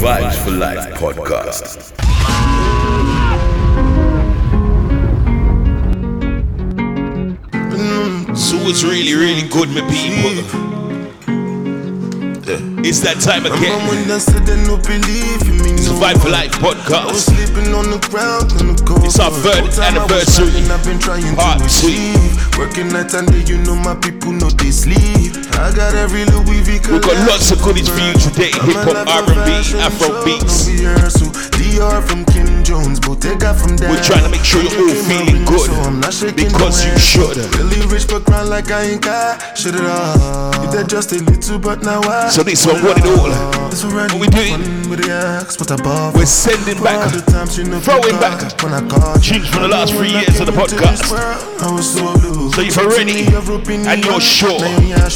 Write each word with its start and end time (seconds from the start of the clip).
Vibes 0.00 0.34
for 0.42 0.50
Life 0.52 0.94
podcast. 0.94 1.92
Mm, 7.70 8.36
so 8.36 8.56
it's 8.68 8.82
really, 8.82 9.14
really 9.14 9.46
good, 9.48 9.68
my 9.68 9.82
people. 9.90 10.30
Mm. 10.30 10.79
It's 12.80 13.00
that 13.04 13.20
time 13.20 13.44
again. 13.44 13.76
when 13.88 14.08
I 14.10 14.16
said 14.16 14.48
they 14.48 14.56
no 14.64 14.80
believe 14.80 15.44
in 15.44 15.60
me 15.60 15.76
no 15.84 16.00
for? 16.00 16.32
Life 16.32 16.56
I 16.64 17.04
was 17.04 17.28
podcast. 17.28 17.28
sleeping 17.28 17.76
on 17.76 17.92
the 17.92 18.00
ground 18.08 18.56
on 18.56 18.72
the 18.72 18.76
cold 18.88 19.04
It's 19.04 19.20
our 19.20 19.28
third 19.30 19.68
Whole 19.68 19.72
time 19.76 20.00
I 20.00 20.08
was 20.08 20.40
anniversary. 20.40 20.64
I've 20.64 20.80
been 20.88 20.96
trying 20.98 21.28
Part 21.36 21.60
to 21.60 21.68
achieve. 21.68 22.32
Working 22.56 22.88
night 22.88 23.12
and 23.12 23.28
day, 23.28 23.44
you 23.44 23.60
know 23.68 23.76
my 23.76 23.92
people 24.00 24.32
know 24.32 24.48
they 24.56 24.72
sleep. 24.72 25.36
I 25.60 25.76
got 25.76 25.92
every 25.92 26.24
Louis 26.32 26.64
V 26.64 26.80
We've 26.88 27.04
got 27.04 27.20
lots 27.28 27.52
of 27.52 27.60
goodies 27.60 27.92
for 27.92 28.00
you 28.00 28.16
today. 28.16 28.48
Hip 28.48 28.80
hop, 28.88 29.28
R&B, 29.28 29.76
Afro 29.76 30.24
beats. 30.24 30.64
Dior 31.60 32.00
from 32.00 32.24
Kim 32.32 32.59
Jones, 32.70 33.00
Bottega 33.00 33.52
from 33.52 33.74
Dan. 33.74 33.90
We're 33.90 34.00
trying 34.00 34.22
to 34.22 34.30
make 34.30 34.44
sure 34.46 34.62
you're 34.62 34.78
all 34.78 34.94
feeling 34.94 35.42
good 35.44 35.66
So 35.66 35.74
I'm 35.82 35.98
not 35.98 36.14
shaking 36.14 36.54
because 36.54 36.86
you 36.86 36.94
should. 37.02 37.34
Really 37.58 37.82
rich 37.90 38.06
but 38.06 38.22
grind 38.24 38.48
like 38.48 38.70
I 38.70 38.94
ain't 38.94 39.02
got 39.02 39.58
shit 39.58 39.74
at 39.74 39.82
all. 39.82 40.54
You 40.62 40.70
did 40.70 40.88
just 40.88 41.10
a 41.10 41.18
little, 41.18 41.58
but 41.58 41.82
now 41.82 42.00
I. 42.02 42.28
So 42.28 42.44
this 42.44 42.64
one, 42.64 42.80
what 42.84 42.98
it 42.98 43.06
all? 43.10 43.26
This 43.70 43.82
already 43.82 44.14
What 44.14 44.22
we 44.22 44.28
doing? 44.30 44.62
with 44.88 45.02
the 45.02 45.10
axe, 45.10 45.56
but 45.56 45.72
I 45.72 45.76
We're 46.14 46.24
sending 46.26 46.78
back, 46.78 47.02
all 47.02 47.10
the 47.10 47.22
times 47.26 47.58
you 47.58 47.64
know 47.64 47.80
throwing 47.80 48.20
back 48.22 48.38
got 48.38 48.62
when 48.62 48.72
I 48.72 48.86
called 48.86 49.26
you. 49.26 49.42
tunes 49.42 49.48
from 49.50 49.62
the 49.62 49.68
last 49.74 49.92
three 49.92 50.12
years 50.14 50.38
of 50.38 50.46
the 50.46 50.52
podcast. 50.52 51.02
this 51.02 51.10
world, 51.10 51.42
I 51.58 51.72
was 51.74 51.90
so 51.90 52.14
if 52.62 52.76
you're 52.76 52.88
ready 52.88 53.24
To 53.24 53.26
me, 53.26 53.32
European 53.34 53.84
and 53.88 54.04
you're 54.04 54.20
sure, 54.20 54.60
now 54.60 54.78
you 54.78 54.94
ain't 54.94 55.10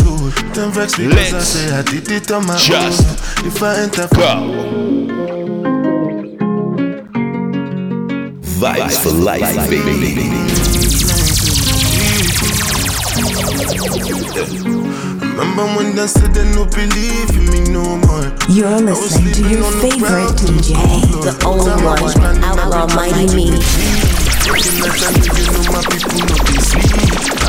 Vibes 8.65 8.97
for 9.03 9.11
Life, 9.11 9.69
baby. 9.69 10.25
Remember 15.21 15.67
when 15.77 15.95
they 15.95 16.07
said 16.07 16.33
they 16.33 16.51
no 16.55 16.65
believe 16.65 17.29
in 17.37 17.45
me 17.53 17.61
no 17.71 17.85
more. 18.07 18.33
You're 18.49 18.81
listening 18.81 19.35
to 19.35 19.43
your 19.51 19.71
favorite 19.83 20.33
DJ, 20.41 20.73
the 21.21 21.45
only 21.45 21.67
Time 21.67 21.87
I 21.87 22.01
was 22.01 22.17
one, 22.17 22.43
Outlaw 22.43 22.87
Mighty 22.97 23.37
Me. 23.37 23.94
Working 24.45 24.79
night 24.79 25.01
and 25.09 25.25
you 25.25 25.47
know 25.53 25.73
my 25.73 25.83
people 25.89 26.21
know 26.21 26.37
they 26.45 26.61
sleep. 26.61 26.93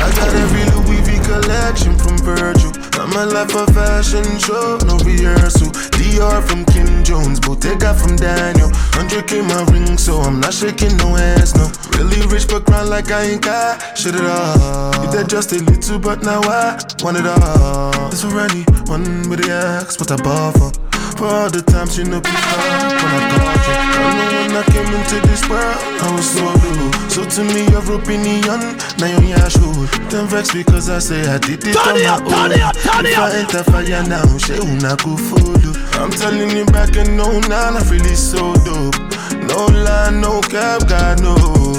I 0.00 0.08
got 0.16 0.32
every 0.32 0.64
Louis 0.72 1.00
V 1.04 1.20
collection 1.28 1.96
from 1.98 2.16
Virgil. 2.24 2.72
I'm 2.98 3.12
a 3.12 3.26
life 3.26 3.54
of 3.54 3.68
fashion 3.74 4.24
show, 4.38 4.78
no 4.86 4.96
rehearsal. 5.04 5.68
Dior 5.92 6.42
from 6.48 6.64
Kim 6.64 7.04
Jones, 7.04 7.38
Bottega 7.38 7.92
from 7.94 8.16
Daniel. 8.16 8.70
100k 8.96 9.46
my 9.46 9.62
ring, 9.72 9.98
so 9.98 10.20
I'm 10.20 10.40
not 10.40 10.54
shaking 10.54 10.96
no 10.96 11.16
ass, 11.16 11.54
no. 11.54 11.70
Really 11.98 12.26
rich 12.28 12.48
but 12.48 12.64
grind 12.64 12.88
like 12.88 13.10
I 13.10 13.24
ain't 13.24 13.42
got 13.42 13.96
shit 13.96 14.14
at 14.14 14.24
all. 14.24 15.04
You 15.04 15.12
did 15.12 15.28
just 15.28 15.52
a 15.52 15.56
little, 15.56 15.98
but 15.98 16.22
now 16.22 16.40
I 16.42 16.78
want 17.02 17.18
it 17.18 17.26
all. 17.26 18.08
It's 18.08 18.24
already 18.24 18.64
one 18.86 19.28
with 19.28 19.44
the 19.44 19.52
axe, 19.52 19.98
what 20.00 20.10
I 20.10 20.16
bought 20.16 20.56
for. 20.56 20.85
All 21.18 21.48
the 21.48 21.62
times 21.62 21.96
you 21.96 22.04
know 22.04 22.20
people 22.20 22.38
when 22.60 22.72
I 22.76 22.92
called 22.92 23.62
you. 23.64 23.72
I 23.72 24.12
know 24.16 24.28
when 24.36 24.52
I 24.52 24.62
came 24.68 24.92
into 24.92 25.18
this 25.26 25.48
world, 25.48 25.80
I 26.04 26.12
was 26.14 26.28
so 26.28 26.44
blue. 26.60 26.92
So 27.08 27.24
to 27.24 27.42
me, 27.42 27.64
your 27.72 27.80
opinion, 27.96 28.76
now 29.00 29.08
you're 29.16 29.32
yeah, 29.32 29.48
sure. 29.48 29.88
Don't 30.10 30.28
vex 30.28 30.52
because 30.52 30.90
I 30.90 30.98
say 30.98 31.26
I 31.26 31.38
did 31.38 31.64
it 31.64 31.76
on 31.76 31.96
my 32.04 32.20
own. 32.20 32.52
If 32.52 33.18
I 33.18 33.32
enter 33.32 33.64
fire 33.64 34.04
now, 34.06 34.28
she 34.36 34.54
una 34.60 34.94
go 35.00 35.16
follow. 35.16 35.72
I'm 35.96 36.10
telling 36.10 36.50
you 36.54 36.66
back 36.66 36.94
and 36.96 37.16
no, 37.16 37.40
nah, 37.48 37.76
I 37.76 37.82
feel 37.82 38.04
it 38.04 38.16
so 38.16 38.52
dope. 38.64 39.00
No 39.48 39.66
lie, 39.72 40.10
no 40.10 40.40
cap, 40.42 40.86
God 40.86 41.22
no. 41.22 41.75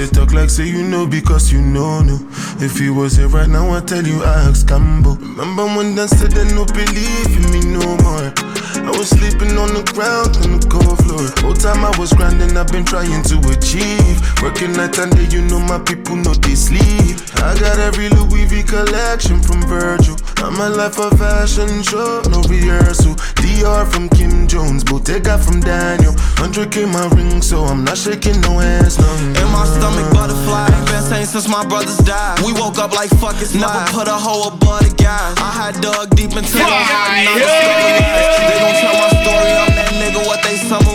They 0.00 0.06
talk 0.06 0.32
like 0.32 0.48
say 0.48 0.66
you 0.66 0.82
know 0.82 1.06
because 1.06 1.52
you 1.52 1.60
know 1.60 2.00
no. 2.00 2.16
If 2.56 2.78
he 2.78 2.88
was 2.88 3.16
here 3.16 3.28
right 3.28 3.46
now, 3.46 3.70
I 3.76 3.80
tell 3.80 4.02
you 4.02 4.24
I 4.24 4.48
ask 4.48 4.66
Cambo. 4.66 5.20
Remember 5.20 5.66
when 5.76 5.94
they 5.94 6.06
said 6.06 6.32
they 6.32 6.48
no 6.54 6.64
believe 6.64 7.28
in 7.36 7.44
me 7.52 7.60
no 7.60 7.84
more. 8.00 8.32
I 8.80 8.90
was 8.96 9.10
sleeping 9.10 9.58
on 9.58 9.74
the 9.76 9.84
ground 9.92 10.40
on 10.40 10.56
the 10.56 10.66
cold 10.72 10.96
floor. 11.04 11.28
Whole 11.44 11.52
time 11.52 11.84
I 11.84 11.92
was 11.98 12.14
grinding, 12.14 12.56
I've 12.56 12.72
been 12.72 12.84
trying 12.84 13.22
to 13.28 13.36
achieve. 13.52 14.16
Working 14.40 14.72
night 14.72 14.96
and 14.96 15.12
day, 15.12 15.28
you 15.28 15.42
know 15.44 15.60
my 15.60 15.78
people 15.78 16.16
know 16.16 16.32
they 16.32 16.54
sleep. 16.56 17.20
I 17.44 17.52
got 17.60 17.78
every 17.78 18.08
Louis 18.08 18.46
V 18.48 18.62
collection 18.62 19.42
from 19.42 19.60
Virgil. 19.68 20.16
I'm 20.40 20.56
a 20.56 20.70
life 20.70 20.98
of 20.98 21.18
fashion 21.18 21.82
show, 21.82 22.22
no 22.32 22.40
rehearsal. 22.48 23.14
Dior 23.36 23.84
from 23.92 24.08
Kim 24.08 24.48
Jones, 24.48 24.82
Bottega 24.82 25.36
from 25.36 25.60
Daniel. 25.60 26.12
100k 26.40 26.88
my 26.88 27.04
ring, 27.14 27.42
so 27.42 27.64
I'm 27.64 27.84
not 27.84 27.98
shaking 27.98 28.40
no 28.40 28.58
hands, 28.58 28.98
no. 28.98 29.10
In 29.36 29.48
my 29.52 29.68
stomach, 29.90 30.12
butterfly. 30.12 30.66
Ain't 30.76 30.86
been 30.86 31.26
since 31.26 31.48
my 31.48 31.64
brothers 31.66 31.98
died. 31.98 32.40
We 32.44 32.52
woke 32.52 32.78
up 32.78 32.92
like 32.92 33.10
fuck 33.18 33.36
it's 33.40 33.54
Never 33.54 33.84
put 33.92 34.08
a 34.08 34.14
hoe 34.14 34.48
above 34.48 34.80
the 34.88 34.94
guys. 34.94 35.34
I 35.38 35.50
had 35.50 35.80
dug 35.80 36.10
deep 36.10 36.32
into 36.36 36.52
the 36.52 36.64
heart 36.64 37.26
They 38.48 38.58
gon' 38.58 38.74
tell 38.80 38.94
my 38.94 39.08
story, 39.22 39.52
I'm 39.52 39.74
that 39.74 39.92
nigga, 39.98 40.26
what 40.26 40.42
they 40.42 40.56
summarize. 40.56 40.89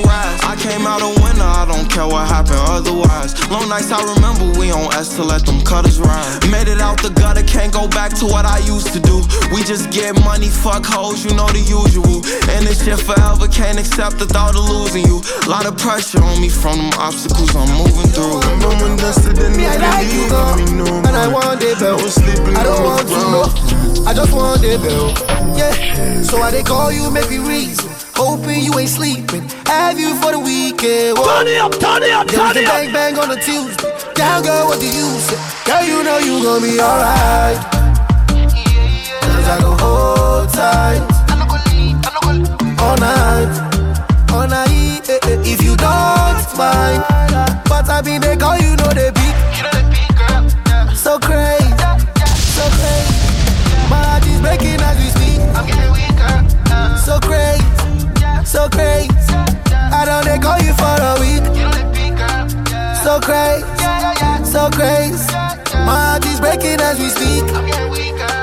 Care 1.95 2.07
what 2.07 2.27
happened 2.27 2.59
otherwise. 2.67 3.31
Long 3.49 3.69
nights, 3.71 3.89
I 3.91 4.03
remember 4.03 4.43
we 4.59 4.69
on 4.71 4.91
S 4.93 5.15
to 5.15 5.23
let 5.23 5.45
them 5.45 5.61
cutters 5.63 5.97
ride. 5.99 6.43
Made 6.51 6.67
it 6.67 6.81
out 6.81 7.01
the 7.01 7.09
gutter, 7.09 7.41
can't 7.43 7.71
go 7.71 7.87
back 7.87 8.11
to 8.19 8.25
what 8.27 8.43
I 8.45 8.59
used 8.59 8.91
to 8.93 8.99
do. 8.99 9.23
We 9.55 9.63
just 9.63 9.89
get 9.95 10.11
money, 10.27 10.49
fuck 10.51 10.83
hoes, 10.85 11.23
you 11.23 11.31
know 11.33 11.47
the 11.47 11.63
usual. 11.63 12.19
And 12.51 12.67
this 12.67 12.83
shit 12.83 12.99
forever, 12.99 13.47
can't 13.47 13.79
accept 13.79 14.19
the 14.19 14.27
thought 14.27 14.55
of 14.59 14.67
losing 14.67 15.07
you. 15.07 15.23
Lot 15.47 15.65
of 15.65 15.77
pressure 15.79 16.19
on 16.21 16.41
me 16.41 16.49
from 16.49 16.77
them 16.77 16.91
obstacles 16.99 17.55
I'm 17.55 17.71
moving 17.79 18.11
through. 18.11 18.43
Remember 18.43 18.75
when 18.83 18.93
they 18.99 19.11
said 19.15 19.35
they 19.39 19.49
no 19.49 19.57
Me, 19.57 19.65
I 19.65 19.77
like 19.79 20.11
you, 20.11 20.27
believe 20.27 20.29
girl. 20.29 20.59
in 20.59 20.65
me 20.67 20.83
no. 20.83 21.07
And 21.07 21.15
I 21.15 21.27
want 21.31 21.61
the 21.63 21.71
I 21.71 21.79
bell. 21.79 21.95
was 22.03 22.13
sleeping 22.19 22.55
I 22.59 22.63
don't 22.67 22.75
on 22.75 22.83
want 22.83 23.07
the 23.07 23.15
to 23.15 23.15
ground. 23.15 23.31
know. 23.31 23.84
I 24.03 24.13
just 24.13 24.33
want 24.33 24.61
the 24.61 24.77
bell. 24.77 25.09
Yeah. 25.57 26.21
So 26.21 26.41
I 26.41 26.51
they 26.51 26.63
call 26.63 26.91
you, 26.91 27.09
make 27.11 27.29
me 27.29 27.39
reason. 27.39 27.89
Hoping 28.15 28.61
you 28.61 28.77
ain't 28.79 28.89
sleeping. 28.89 29.43
Have 29.65 29.99
you 29.99 30.15
for 30.21 30.31
the 30.31 30.39
weekend. 30.39 31.17
Turn 31.17 31.47
it 31.47 31.57
up, 31.59 31.71
turn 31.79 32.03
it 32.03 32.11
up, 32.11 32.27
turn 32.27 32.55
it 32.57 32.65
up. 32.65 32.73
Bang 32.73 32.91
bang 32.93 33.17
on 33.19 33.31
a 33.31 33.35
Tuesday. 33.41 33.91
Down 34.15 34.43
girl, 34.43 34.67
what 34.67 34.79
do 34.79 34.85
you 34.87 35.07
say? 35.27 35.37
Girl, 35.65 35.83
you 35.83 36.03
know 36.03 36.17
you 36.19 36.41
gon' 36.43 36.61
be 36.61 36.79
alright. 36.79 37.57
Cause 39.21 39.47
I 39.47 39.57
go 39.61 39.71
hold 39.83 40.49
tight. 40.53 41.01
All 42.79 42.97
night. 42.97 43.51
All 44.31 44.47
night. 44.47 45.09
eh, 45.09 45.19
eh, 45.23 45.41
If 45.43 45.61
you 45.63 45.75
don't 45.75 46.57
mind. 46.57 47.03
But 47.67 47.89
I 47.89 48.01
been 48.03 48.21
they 48.21 48.37
call 48.37 48.57
you 48.57 48.75
know 48.77 48.89
they 48.93 49.11
beat. 49.11 49.24
Breaking 54.45 54.79
as 54.79 54.97
we 55.01 55.09
speak. 55.17 55.41
I'm 55.57 55.65
getting 55.65 55.91
weaker. 55.97 56.35
So 57.05 57.17
crazy, 57.19 57.65
so 58.45 58.69
crazy. 58.69 59.09
I 59.97 60.05
don't 60.05 60.25
they 60.25 60.37
call 60.37 60.59
you 60.61 60.73
for 60.81 60.95
a 61.09 61.13
week. 61.23 61.45
So 63.03 63.19
crazy, 63.27 63.65
so 64.45 64.69
crazy. 64.77 65.33
My 65.87 65.97
heart 66.05 66.25
is 66.25 66.39
breaking 66.39 66.79
as 66.79 66.99
we 66.99 67.09
speak. 67.09 67.43
I'm 67.55 67.65
getting 67.65 67.89
weaker. 67.89 68.37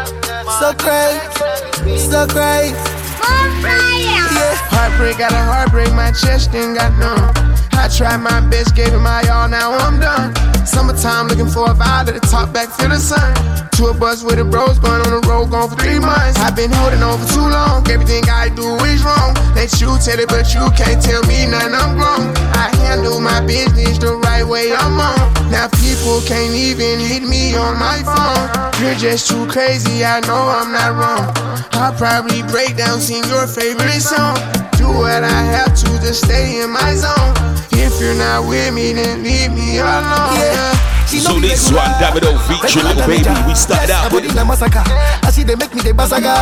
So 0.58 0.74
crazy, 0.74 1.98
so 2.10 2.26
crazy. 2.26 3.91
Yeah. 4.02 4.56
Heartbreak 4.74 5.18
got 5.18 5.32
a 5.32 5.42
heartbreak, 5.42 5.92
my 5.94 6.10
chest 6.10 6.54
ain't 6.54 6.76
got 6.76 6.92
none. 6.98 7.30
I 7.72 7.88
tried 7.88 8.18
my 8.18 8.40
best, 8.50 8.74
gave 8.74 8.92
it 8.92 8.98
my 8.98 9.22
all, 9.28 9.48
now 9.48 9.72
I'm 9.72 9.98
done. 9.98 10.34
Summertime 10.66 11.28
looking 11.28 11.48
for 11.48 11.70
a 11.70 11.74
vibe 11.74 12.06
to 12.06 12.12
the 12.12 12.20
top 12.20 12.52
back 12.52 12.70
to 12.78 12.88
the 12.88 12.98
sun. 12.98 13.34
Tour 13.72 13.94
bus 13.94 14.22
with 14.22 14.36
the 14.36 14.44
bros, 14.44 14.78
going 14.78 15.02
on 15.02 15.10
the 15.10 15.22
road, 15.26 15.50
gone 15.50 15.68
for 15.68 15.76
three 15.76 15.98
months. 15.98 16.38
I've 16.38 16.54
been 16.54 16.70
holding 16.70 17.02
on 17.02 17.18
for 17.18 17.28
too 17.34 17.46
long, 17.46 17.82
everything 17.90 18.22
I 18.30 18.48
do 18.54 18.62
is 18.86 19.02
wrong. 19.02 19.34
Let 19.58 19.74
you 19.80 19.98
tell 19.98 20.18
it, 20.18 20.28
but 20.28 20.54
you 20.54 20.62
can't 20.78 21.02
tell 21.02 21.22
me 21.26 21.46
nothing, 21.50 21.74
I'm 21.74 21.98
grown. 21.98 22.30
I 22.54 22.70
handle 22.86 23.20
my 23.20 23.42
business 23.44 23.98
the 23.98 24.14
right 24.14 24.46
way, 24.46 24.72
I'm 24.72 25.00
on. 25.00 25.50
Now 25.50 25.68
people 25.82 26.22
can't 26.22 26.54
even 26.54 27.02
hit 27.02 27.26
me 27.26 27.54
on 27.58 27.78
my 27.78 27.98
phone. 28.06 28.46
You're 28.80 28.94
just 28.94 29.28
too 29.28 29.46
crazy, 29.50 30.04
I 30.04 30.20
know 30.26 30.48
I'm 30.48 30.70
not 30.70 30.94
wrong. 30.94 31.26
I'll 31.74 31.92
probably 31.98 32.42
break 32.46 32.76
down, 32.76 33.00
sing 33.00 33.24
your 33.26 33.46
favorite 33.46 33.91
song. 33.98 34.36
Do 34.78 34.88
what 34.88 35.22
I 35.24 35.42
have 35.56 35.74
to 35.76 35.86
to 36.00 36.12
stay 36.14 36.60
in 36.62 36.70
my 36.70 36.94
zone. 36.94 37.34
If 37.72 38.00
you're 38.00 38.14
not 38.14 38.46
with 38.48 38.72
me, 38.74 38.92
then 38.92 39.22
leave 39.22 39.52
me 39.52 39.78
alone. 39.78 40.36
Yeah. 40.38 40.72
So 41.12 41.32
know 41.36 41.40
me 41.40 41.48
this 41.48 41.68
regular. 41.70 41.82
one, 41.84 41.92
Davido 42.00 42.30
featuring 42.48 42.86
Regular 42.88 43.06
Lil 43.06 43.20
Baby. 43.20 43.46
We 43.46 43.54
started 43.54 43.90
out 43.92 44.10
with 44.12 44.24
body 44.24 44.32
like 44.32 44.46
massacre. 44.48 44.80
I 45.22 45.28
see 45.30 45.44
they 45.44 45.54
make 45.56 45.74
me 45.74 45.82
the 45.82 45.92
basaga. 45.92 46.32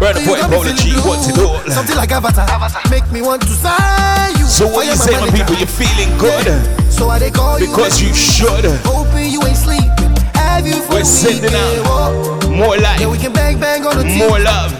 Burna 0.00 0.24
So 0.24 0.32
Boy, 0.32 0.36
you 0.40 0.48
got 0.48 0.64
me 0.64 0.72
G, 0.80 0.92
blue. 0.96 1.04
what's 1.04 1.28
it 1.28 1.38
all? 1.38 1.60
Something 1.68 1.96
like 1.96 2.10
Avatar. 2.10 2.48
Make 2.90 3.04
me 3.12 3.20
want 3.20 3.42
to 3.42 3.48
sign 3.52 4.32
you. 4.40 4.46
So 4.46 4.66
what 4.66 4.86
you 4.86 4.96
say, 4.96 5.12
my 5.20 5.28
people? 5.28 5.54
You're 5.60 5.68
feeling 5.68 6.08
good 6.16 6.46
So 6.90 7.10
I 7.10 7.18
they 7.18 7.30
call 7.30 7.60
you 7.60 7.68
because 7.68 8.00
you 8.00 8.14
should. 8.14 8.64
hoping 8.88 9.28
you 9.30 9.42
ain't 9.44 9.58
sleeping. 9.60 10.16
Have 10.34 10.66
you 10.66 10.80
for 10.88 10.94
We're 10.94 10.98
the 11.00 11.04
sending 11.04 11.42
weekend. 11.52 11.84
out 11.84 12.40
Whoa. 12.48 12.50
more 12.50 12.76
Yeah, 12.80 13.04
we 13.06 13.18
life, 13.18 13.20
can 13.20 13.32
bang 13.34 13.60
bang 13.60 13.84
on 13.84 13.98
the 13.98 14.04
more 14.16 14.40
love. 14.40 14.72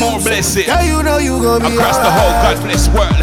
More 0.00 0.20
say? 0.20 0.28
blessing. 0.28 0.64
Yeah, 0.66 0.82
you 0.82 1.02
know 1.02 1.18
you 1.18 1.40
gonna 1.42 1.68
be 1.68 1.74
Across 1.76 1.98
the 1.98 2.10
whole 2.10 2.34
God 2.42 2.56
bless 2.64 2.88
world. 2.88 3.20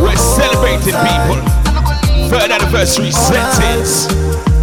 We're 0.00 0.16
celebrating 0.16 0.96
people. 0.96 1.40
Third 2.30 2.50
anniversary 2.50 3.10
sentence. 3.10 4.06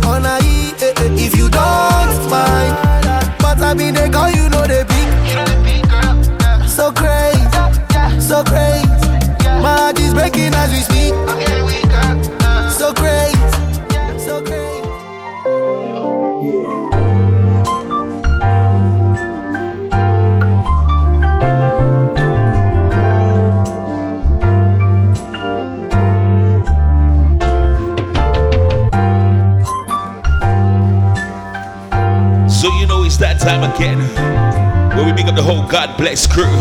On 0.06 0.26
a 0.26 0.40
E, 0.44 0.74
eh, 0.82 0.94
eh, 0.98 1.26
if 1.26 1.38
you 1.38 1.50
don't 1.50 2.30
mind. 2.30 2.76
But 3.40 3.60
I 3.62 3.74
mean, 3.76 3.94
they 3.94 4.10
call 4.10 4.30
you 4.30 4.50
know 4.50 4.66
they 4.66 4.84
beat. 4.84 5.10
So 6.68 6.92
crazy, 6.92 7.42
so 8.20 8.44
crazy. 8.44 8.88
My 9.62 9.76
heart 9.78 10.00
is 10.00 10.14
breaking 10.14 10.54
as 10.54 10.72
we 10.72 10.80
speak. 10.80 10.99
Time 33.40 33.64
again 33.72 34.00
where 34.98 35.06
we 35.06 35.14
big 35.14 35.28
up 35.30 35.36
the 35.36 35.42
whole 35.42 35.66
God 35.66 35.96
bless 35.98 36.28
crew. 36.28 36.52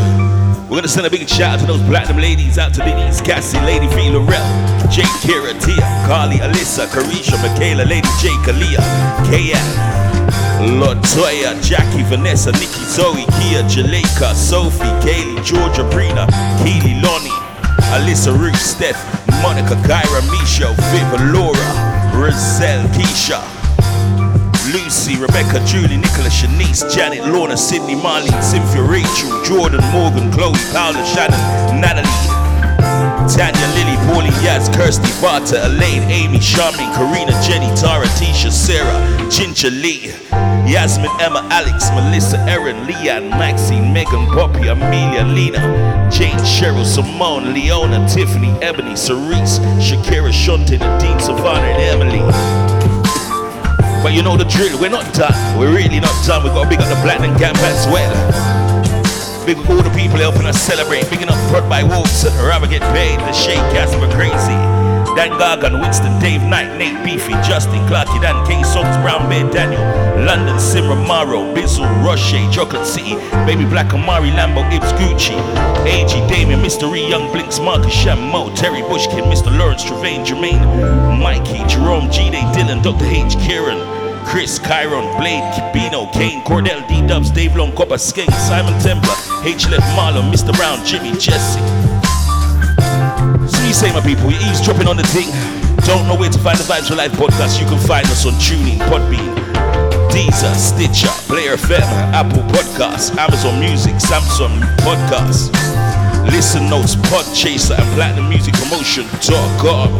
We're 0.70 0.76
gonna 0.78 0.86
send 0.86 1.06
a 1.06 1.10
big 1.10 1.28
shout 1.28 1.54
out 1.54 1.60
to 1.60 1.66
those 1.66 1.82
platinum 1.82 2.22
ladies, 2.22 2.56
out 2.56 2.72
to 2.74 2.80
Denise, 2.80 3.20
Cassie, 3.20 3.58
Lady 3.60 3.88
Fee, 3.88 4.10
Laurel, 4.10 4.46
Jake, 4.88 5.10
Kira, 5.26 5.58
Tia, 5.58 5.82
Carly, 6.06 6.36
Alyssa, 6.36 6.86
Carisha, 6.86 7.36
Michaela, 7.42 7.82
Lady 7.82 8.06
J, 8.20 8.28
Kalia, 8.46 8.78
Kaya, 9.26 9.58
Latoya, 10.78 11.60
Jackie, 11.64 12.04
Vanessa, 12.04 12.52
Nikki, 12.52 12.84
Zoe, 12.84 13.24
Kia, 13.40 13.62
Jaleka, 13.64 14.34
Sophie, 14.34 14.84
Kaylee, 15.02 15.44
Georgia, 15.44 15.82
Brina, 15.90 16.28
Keely, 16.62 17.00
Lonnie, 17.02 17.34
Alyssa, 17.90 18.38
Ruth, 18.38 18.60
Steph, 18.60 19.02
Monica, 19.42 19.74
Kyra, 19.82 20.22
Misha, 20.30 20.68
Viv, 20.92 21.32
Laura, 21.34 22.14
Roselle, 22.14 22.86
Keisha. 22.94 23.57
Lucy, 24.72 25.16
Rebecca, 25.16 25.64
Julie, 25.64 25.96
Nicola, 25.96 26.28
Shanice, 26.28 26.84
Janet, 26.92 27.24
Lorna, 27.26 27.56
Sydney, 27.56 27.94
Marlene, 27.94 28.42
Cynthia, 28.42 28.82
Rachel, 28.82 29.42
Jordan, 29.44 29.80
Morgan, 29.92 30.30
Chloe, 30.30 30.52
Paula, 30.72 31.04
Shannon, 31.06 31.80
Natalie, 31.80 32.04
Tanya, 33.32 33.66
Lily, 33.74 33.96
Paulie, 34.04 34.34
Yaz, 34.44 34.68
Kirsty, 34.76 35.08
Barta, 35.22 35.64
Elaine, 35.64 36.02
Amy, 36.10 36.38
Charmaine, 36.38 36.92
Karina, 36.94 37.32
Jenny, 37.42 37.74
Tara, 37.76 38.06
Tisha, 38.18 38.50
Sarah, 38.50 39.30
Ginger 39.30 39.70
Lee, 39.70 40.12
Yasmin, 40.70 41.10
Emma, 41.18 41.46
Alex, 41.50 41.90
Melissa, 41.92 42.38
Erin, 42.40 42.76
Leanne, 42.86 43.30
Maxine, 43.30 43.90
Megan, 43.92 44.26
Poppy, 44.26 44.68
Amelia, 44.68 45.24
Lena, 45.24 46.10
Jane, 46.10 46.36
Cheryl, 46.40 46.84
Simone, 46.84 47.54
Leona, 47.54 48.06
Tiffany, 48.06 48.50
Ebony, 48.60 48.96
Cerise, 48.96 49.60
Shakira, 49.80 50.30
Shante, 50.30 50.78
Nadine, 50.78 51.20
Savannah, 51.20 51.60
and 51.60 52.02
Emily. 52.02 52.77
But 54.02 54.12
you 54.14 54.22
know 54.22 54.36
the 54.36 54.44
drill, 54.44 54.78
we're 54.80 54.90
not 54.90 55.12
done. 55.14 55.34
We're 55.58 55.74
really 55.74 56.00
not 56.00 56.14
done. 56.24 56.44
We've 56.44 56.52
got 56.52 56.64
to 56.64 56.68
big 56.68 56.80
up 56.80 56.88
the 56.88 57.00
Platinum 57.02 57.36
Camp 57.38 57.58
as 57.58 57.86
well. 57.86 58.14
Big 59.44 59.58
up 59.58 59.68
all 59.70 59.82
the 59.82 59.90
people 59.90 60.18
helping 60.18 60.46
us 60.46 60.60
celebrate. 60.60 61.08
Bigging 61.10 61.28
up 61.28 61.38
Prod 61.50 61.68
by 61.68 61.82
Wolves, 61.82 62.24
Rather 62.42 62.66
Get 62.66 62.82
Paid, 62.94 63.18
The 63.20 63.32
Shake, 63.32 63.56
Casper 63.74 64.08
Crazy. 64.14 64.87
Dan 65.18 65.32
Gargan, 65.32 65.80
Winston, 65.80 66.16
Dave 66.20 66.44
Knight, 66.44 66.78
Nate 66.78 67.02
Beefy, 67.02 67.32
Justin, 67.42 67.84
Clarky 67.90 68.22
Dan, 68.22 68.38
K 68.46 68.62
Songs, 68.62 68.96
Brown 68.98 69.28
Bear, 69.28 69.50
Daniel, 69.50 69.82
London, 70.24 70.54
Simra, 70.58 70.94
Morrow, 70.94 71.42
Bizzle, 71.52 71.90
Roche, 72.06 72.38
Chocolate 72.54 72.86
City, 72.86 73.16
Baby 73.44 73.64
Black, 73.64 73.92
Amari, 73.92 74.30
Lambo, 74.30 74.62
Ibs, 74.70 74.92
Gucci, 74.94 75.34
AG, 75.88 76.12
Damien. 76.28 76.60
E, 76.64 77.10
Young 77.10 77.32
Blinks, 77.32 77.58
Marcus, 77.58 77.92
Sham, 77.92 78.30
Mo, 78.30 78.54
Terry 78.54 78.82
Bushkin, 78.82 79.24
Mr. 79.24 79.50
Lawrence, 79.58 79.82
Trevane, 79.82 80.24
Jermaine, 80.24 80.62
Mikey, 81.20 81.66
Jerome, 81.66 82.08
G 82.12 82.30
Day, 82.30 82.42
Dylan, 82.54 82.80
Dr. 82.80 83.04
H, 83.06 83.36
Kieran, 83.44 83.80
Chris, 84.24 84.60
Kyron, 84.60 85.18
Blade, 85.18 85.42
Kibino, 85.52 86.12
Kane, 86.12 86.44
Cordell, 86.44 86.86
D 86.86 87.04
Dubs, 87.08 87.32
Dave 87.32 87.56
Long, 87.56 87.74
Copper, 87.74 87.98
Skink, 87.98 88.30
Simon 88.30 88.78
Templar, 88.80 89.16
H 89.42 89.68
Left 89.68 89.82
Marlon, 89.98 90.30
Mr. 90.30 90.52
Brown, 90.56 90.78
Jimmy, 90.86 91.10
Jesse. 91.18 91.97
Say, 93.72 93.92
my 93.92 94.00
people, 94.00 94.32
you're 94.32 94.42
eavesdropping 94.42 94.88
on 94.88 94.96
the 94.96 95.06
thing. 95.14 95.30
Don't 95.86 96.08
know 96.08 96.16
where 96.16 96.28
to 96.28 96.38
find 96.40 96.58
the 96.58 96.64
Vibes 96.64 96.88
for 96.88 96.96
Life 96.96 97.12
podcast. 97.12 97.60
You 97.60 97.66
can 97.66 97.78
find 97.78 98.04
us 98.08 98.26
on 98.26 98.32
TuneIn, 98.34 98.78
Podbean, 98.90 99.30
Deezer, 100.10 100.52
Stitcher, 100.56 101.12
Player 101.30 101.54
FM, 101.54 101.86
Apple 102.10 102.42
Podcasts, 102.50 103.16
Amazon 103.16 103.60
Music, 103.60 103.94
Samsung 103.94 104.58
Podcasts, 104.82 105.52
Listen 106.32 106.68
Notes, 106.68 106.96
Podchaser, 106.96 107.78
and 107.78 107.86
Platinum 107.94 108.28
Music 108.28 108.52
Promotion.com. 108.54 109.90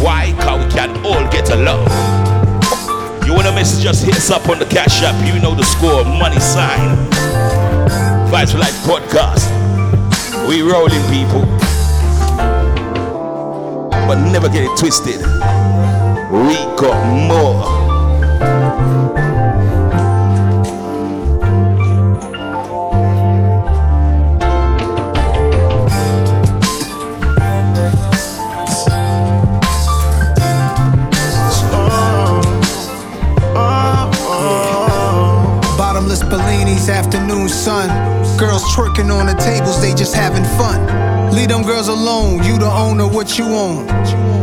Why? 0.00 0.32
Cause 0.40 0.64
we 0.64 0.70
can 0.70 0.96
all 1.04 1.28
get 1.30 1.50
along. 1.50 1.84
You 3.26 3.34
wanna 3.34 3.52
message 3.52 3.84
us, 3.84 4.00
hit 4.00 4.16
us 4.16 4.30
up 4.30 4.48
on 4.48 4.60
the 4.60 4.66
Cash 4.66 5.02
App. 5.02 5.14
You 5.26 5.42
know 5.42 5.54
the 5.54 5.64
score, 5.64 6.04
money 6.04 6.40
sign. 6.40 6.96
Vibes 8.32 8.52
for 8.52 8.58
Life 8.58 8.80
podcast. 8.86 9.44
We 10.48 10.62
rolling 10.62 11.04
people. 11.10 11.44
But 14.06 14.30
never 14.30 14.48
get 14.48 14.62
it 14.62 14.78
twisted. 14.78 15.20
We 16.30 16.54
got 16.76 16.96
more. 17.26 17.76
Bottomless 35.76 36.22
Bellinis, 36.22 36.88
afternoon 36.88 37.48
sun. 37.48 37.88
Girls 38.38 38.62
twerking 38.74 39.12
on 39.12 39.26
the 39.26 39.34
tables, 39.34 39.80
they 39.82 39.94
just 39.94 40.14
having 40.14 40.44
fun. 40.44 41.15
Leave 41.32 41.48
them 41.48 41.62
girls 41.62 41.88
alone, 41.88 42.42
you 42.44 42.58
the 42.58 42.70
owner, 42.70 43.06
what 43.06 43.38
you 43.38 43.44
own. 43.44 43.86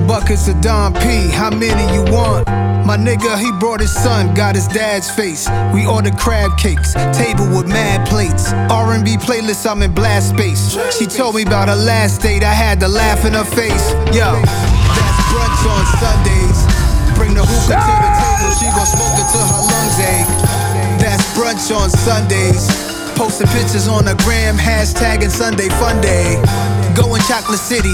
Buckets 0.08 0.48
of 0.48 0.60
Dom 0.62 0.94
P, 0.94 1.30
how 1.30 1.50
many 1.50 1.84
you 1.94 2.04
want? 2.12 2.48
My 2.86 2.98
nigga, 2.98 3.40
he 3.40 3.52
brought 3.60 3.80
his 3.80 3.94
son, 3.94 4.34
got 4.34 4.56
his 4.56 4.68
dad's 4.68 5.10
face. 5.10 5.48
We 5.74 5.88
ordered 5.88 6.18
crab 6.18 6.58
cakes, 6.58 6.94
table 7.16 7.48
with 7.48 7.68
mad 7.68 8.08
plates. 8.08 8.52
R&B 8.52 9.18
playlist, 9.18 9.66
I'm 9.70 9.82
in 9.82 9.94
blast 9.94 10.30
space. 10.30 10.78
She 10.98 11.06
told 11.06 11.36
me 11.36 11.44
about 11.44 11.70
her 11.70 11.76
last 11.76 12.22
date, 12.22 12.44
I 12.44 12.54
had 12.54 12.80
to 12.82 12.90
laugh 12.90 13.26
in 13.26 13.34
her 13.34 13.46
face. 13.46 13.92
Yo, 14.12 14.36
that's 14.36 15.20
brunch 15.32 15.64
on 15.72 15.86
Sundays. 16.04 16.60
Bring 17.16 17.34
the 17.36 17.46
hookah 17.48 17.80
to 17.80 17.96
the 18.04 18.12
table, 18.20 18.54
she 18.60 18.68
gon' 18.76 18.86
smoke 18.86 19.16
it 19.16 19.28
till 19.32 19.48
her 19.48 19.64
lungs 19.72 20.00
ache. 20.04 20.32
That's 21.00 21.24
brunch 21.34 21.74
on 21.74 21.90
Sundays. 21.90 22.93
Posting 23.16 23.48
pictures 23.54 23.88
on 23.88 24.06
the 24.06 24.16
gram, 24.26 24.58
hashtagging 24.58 25.30
Sunday 25.30 25.70
Fun 25.78 26.02
Day. 26.02 26.42
Going 26.98 27.22
Chocolate 27.30 27.62
City, 27.62 27.94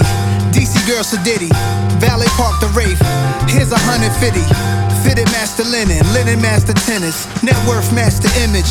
DC 0.50 0.80
Girl 0.88 1.04
Sedity, 1.04 1.52
Valley 2.00 2.26
Park 2.40 2.60
the 2.60 2.68
Wraith. 2.72 3.00
Here's 3.48 3.72
a 3.72 3.80
hundred 3.84 4.12
fifty. 4.16 4.42
Fitted 5.04 5.28
master 5.32 5.64
linen, 5.64 6.00
linen 6.12 6.40
master 6.40 6.72
tennis, 6.72 7.24
net 7.42 7.56
worth 7.68 7.92
master 7.94 8.28
image. 8.44 8.68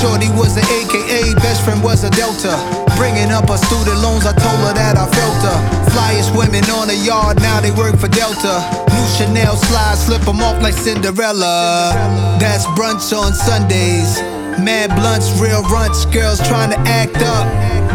Shorty 0.00 0.28
was 0.36 0.56
an 0.56 0.64
AKA, 0.68 1.34
best 1.40 1.64
friend 1.64 1.82
was 1.82 2.04
a 2.04 2.10
Delta. 2.10 2.52
Bringing 2.96 3.32
up 3.32 3.48
her 3.48 3.56
student 3.56 3.96
loans, 4.00 4.26
I 4.26 4.32
told 4.36 4.60
her 4.60 4.74
that 4.76 4.96
I 4.96 5.08
felt 5.08 5.40
her. 5.40 5.58
Flyest 5.92 6.36
women 6.36 6.64
on 6.70 6.88
the 6.88 6.96
yard, 6.96 7.40
now 7.40 7.60
they 7.60 7.72
work 7.72 7.96
for 7.96 8.08
Delta. 8.08 8.60
New 8.92 9.06
Chanel 9.16 9.56
slides, 9.56 10.04
slip 10.04 10.22
them 10.22 10.40
off 10.40 10.60
like 10.62 10.74
Cinderella. 10.74 11.92
That's 12.40 12.66
brunch 12.76 13.16
on 13.16 13.32
Sundays. 13.32 14.35
Mad 14.58 14.88
blunts, 14.96 15.30
real 15.38 15.62
runts, 15.68 16.06
girls 16.06 16.40
trying 16.48 16.70
to 16.70 16.78
act 16.88 17.16
up. 17.18 17.46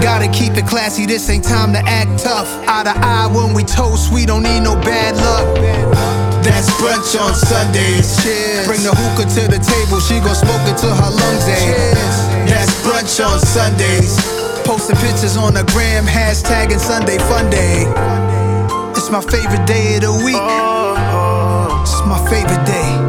Gotta 0.02 0.28
keep 0.30 0.54
it 0.58 0.66
classy, 0.68 1.06
this 1.06 1.30
ain't 1.30 1.44
time 1.44 1.74
to 1.74 1.80
act 1.86 2.24
tough. 2.24 2.48
Eye 2.68 2.84
to 2.84 2.94
eye 2.96 3.28
when 3.34 3.54
we 3.54 3.64
toast, 3.64 4.14
we 4.14 4.26
don't 4.26 4.44
need 4.44 4.62
no 4.62 4.76
bad 4.76 5.16
luck. 5.18 5.46
That's 6.44 6.70
brunch 6.82 7.18
on 7.20 7.34
Sundays. 7.34 8.18
Cheers. 8.24 8.68
Bring 8.68 8.84
the 8.84 8.94
hookah 8.94 9.30
to 9.30 9.44
the 9.50 9.62
table, 9.62 10.00
she 10.00 10.20
gon' 10.22 10.36
smoke 10.36 10.62
it 10.70 10.78
till 10.78 10.94
her 10.94 11.12
lungs 11.12 11.46
ache. 11.50 11.98
That's 12.50 12.74
brunch 12.86 13.18
on 13.26 13.40
Sundays. 13.40 14.18
Posting 14.66 14.98
pictures 14.98 15.38
on 15.38 15.54
the 15.54 15.64
gram, 15.74 16.06
hashtagging 16.06 16.80
Sunday 16.80 17.18
Fun 17.30 17.50
Day. 17.50 17.86
It's 18.98 19.10
my 19.10 19.22
favorite 19.22 19.66
day 19.66 19.96
of 19.96 20.02
the 20.02 20.14
week. 20.24 20.38
Oh, 20.38 20.96
oh. 20.98 21.82
It's 21.82 22.06
my 22.06 22.22
favorite 22.30 22.66
day. 22.66 23.01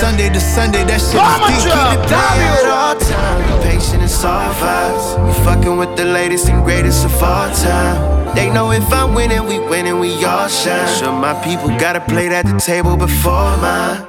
Sunday 0.00 0.30
to 0.30 0.40
Sunday, 0.40 0.82
that 0.84 0.96
shit 0.96 1.20
is 1.20 1.60
deep. 1.60 1.60
Keep 1.60 1.92
it 1.92 2.08
playing. 2.08 2.56
at 2.56 2.72
all 2.72 2.96
times. 2.96 3.64
Patient 3.64 4.00
and 4.00 4.10
soft 4.10 4.58
vibes. 4.58 5.26
We 5.26 5.32
fucking 5.44 5.76
with 5.76 5.94
the 5.94 6.06
latest 6.06 6.48
and 6.48 6.64
greatest 6.64 7.04
of 7.04 7.12
all 7.22 7.52
time. 7.52 8.34
They 8.34 8.48
know 8.48 8.70
if 8.72 8.90
I'm 8.90 9.12
winning, 9.12 9.44
we 9.44 9.58
winning, 9.58 10.00
we 10.00 10.24
all 10.24 10.48
shine. 10.48 10.88
Sure, 10.96 11.12
my 11.12 11.34
people 11.44 11.68
gotta 11.78 12.00
play 12.00 12.28
at 12.28 12.46
the 12.46 12.58
table 12.58 12.96
before 12.96 13.54
mine. 13.60 14.00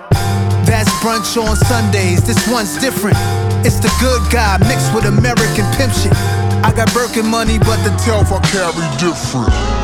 That's 0.64 0.90
brunch 1.04 1.36
on 1.36 1.58
Sundays. 1.58 2.24
This 2.24 2.40
one's 2.48 2.80
different. 2.80 3.18
It's 3.68 3.82
the 3.84 3.92
good 4.00 4.24
guy 4.32 4.64
mixed 4.64 4.96
with 4.96 5.04
American 5.04 5.66
pimp 5.76 5.92
shit. 5.92 6.16
I 6.64 6.72
got 6.74 6.88
Birkin 6.94 7.28
money, 7.28 7.60
but 7.60 7.84
the 7.84 7.92
telf 8.00 8.32
I 8.32 8.40
carry 8.48 8.88
different. 8.96 9.81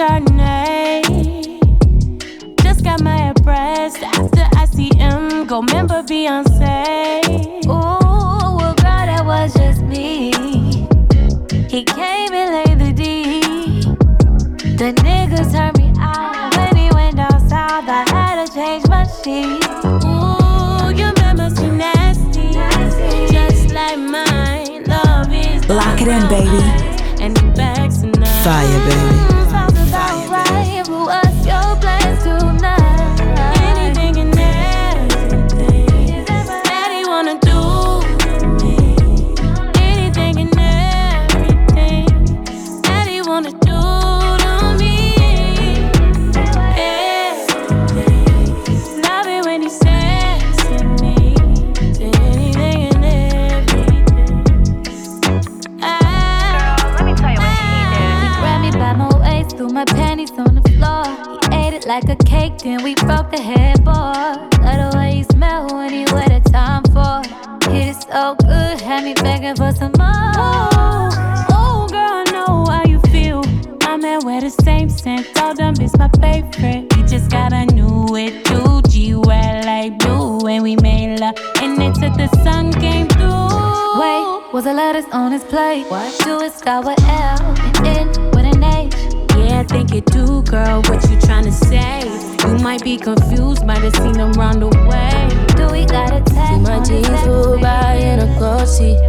Chardonnay. 0.00 1.02
Just 2.62 2.82
got 2.82 3.02
my 3.02 3.34
breast 3.42 4.02
after 4.02 4.44
ICM. 4.56 5.46
Go 5.46 5.60
member 5.60 6.02
Beyonce. 6.02 7.66
Ooh, 7.66 7.68
well, 7.68 8.74
girl, 8.76 9.04
that 9.10 9.22
was 9.26 9.52
just 9.52 9.82
me. 9.82 10.32
He 11.68 11.84
came 11.84 12.32
and 12.32 12.50
laid 12.56 12.78
the 12.78 12.92
D. 12.94 13.40
The 14.78 14.94
niggas 15.04 15.52
turned 15.52 15.76
me 15.76 15.92
out 16.00 16.56
when 16.56 16.76
he 16.76 16.88
went 16.94 17.16
down 17.16 17.38
south. 17.50 17.84
I 17.86 18.08
had 18.08 18.46
to 18.46 18.54
change 18.54 18.88
my 18.88 19.04
sheets. 19.04 19.66
Ooh, 19.84 20.96
your 20.96 21.12
memory's 21.20 21.60
nasty, 21.60 22.52
just 23.30 23.74
like 23.74 23.98
mine. 23.98 24.82
Love 24.84 25.30
is 25.30 25.68
Lock 25.68 26.00
it 26.00 26.08
in, 26.08 26.26
baby. 26.30 27.22
and 27.22 27.36
the 27.36 27.52
bags. 27.54 28.00
Fire, 28.42 28.78
baby. 28.88 28.99
We 62.82 62.94
broke 62.94 63.30
the 63.30 63.40
headboard. 63.40 64.38
Love 64.64 64.92
the 64.92 64.96
way 64.96 65.16
he 65.16 65.22
smell 65.24 65.66
when 65.74 65.92
he 65.92 66.04
wear 66.12 66.28
the 66.28 66.40
time 66.50 66.82
for. 66.94 67.22
Hit 67.70 67.88
it 67.88 68.02
so 68.02 68.34
good, 68.36 68.80
had 68.80 69.04
me 69.04 69.14
begging 69.14 69.56
for 69.56 69.72
some 69.72 69.92
more. 69.98 71.10
Oh, 71.52 71.86
girl, 71.90 72.00
I 72.00 72.24
know 72.32 72.64
how 72.66 72.84
you 72.84 73.00
feel. 73.12 73.42
My 73.82 73.96
man 73.96 74.24
wear 74.24 74.40
the 74.40 74.50
same 74.50 74.88
scent, 74.88 75.26
all 75.40 75.54
them 75.54 75.74
is 75.80 75.96
my 75.98 76.08
favorite. 76.20 76.92
He 76.94 77.02
just 77.02 77.30
got 77.30 77.52
a 77.52 77.66
new 77.66 78.16
it, 78.16 78.44
too. 78.46 78.80
G 78.88 79.14
well 79.14 79.64
like 79.64 79.98
blue, 79.98 80.46
and 80.48 80.62
we 80.62 80.76
made 80.76 81.20
love, 81.20 81.36
and 81.62 81.80
it 81.80 81.94
took 81.94 82.14
the 82.16 82.28
sun 82.42 82.72
came 82.72 83.06
through. 83.08 83.30
Wait, 84.00 84.52
was 84.52 84.64
the 84.64 84.72
letters 84.72 85.04
on 85.12 85.32
his 85.32 85.44
plate? 85.44 85.84
What? 85.88 86.18
Do 86.24 86.40
it 86.40 86.52
start 86.52 86.86
with 86.86 86.98
L 87.04 87.40
and 87.40 87.86
end 87.86 88.34
with 88.34 88.46
an 88.46 88.64
H? 88.64 88.94
Yeah, 89.36 89.60
I 89.60 89.64
think 89.64 89.94
it 89.94 90.06
do, 90.06 90.42
girl. 90.42 90.82
What 90.82 91.08
you 91.08 91.16
tryna 91.18 91.52
say? 91.52 92.09
You 92.60 92.64
might 92.64 92.84
be 92.84 92.98
confused, 92.98 93.64
might 93.64 93.78
have 93.78 93.96
seen 93.96 94.16
him 94.16 94.32
round 94.32 94.60
the 94.60 94.68
way. 94.68 95.56
Do 95.56 95.72
we 95.72 95.86
got 95.86 96.12
a 96.12 96.20
tag? 96.20 96.56
See 96.56 96.60
my 96.60 96.84
jeans 96.84 97.22
full 97.22 97.58
by 97.58 97.94
in 97.94 98.18
a 98.18 98.38
coat 98.38 98.66
seat. 98.66 99.00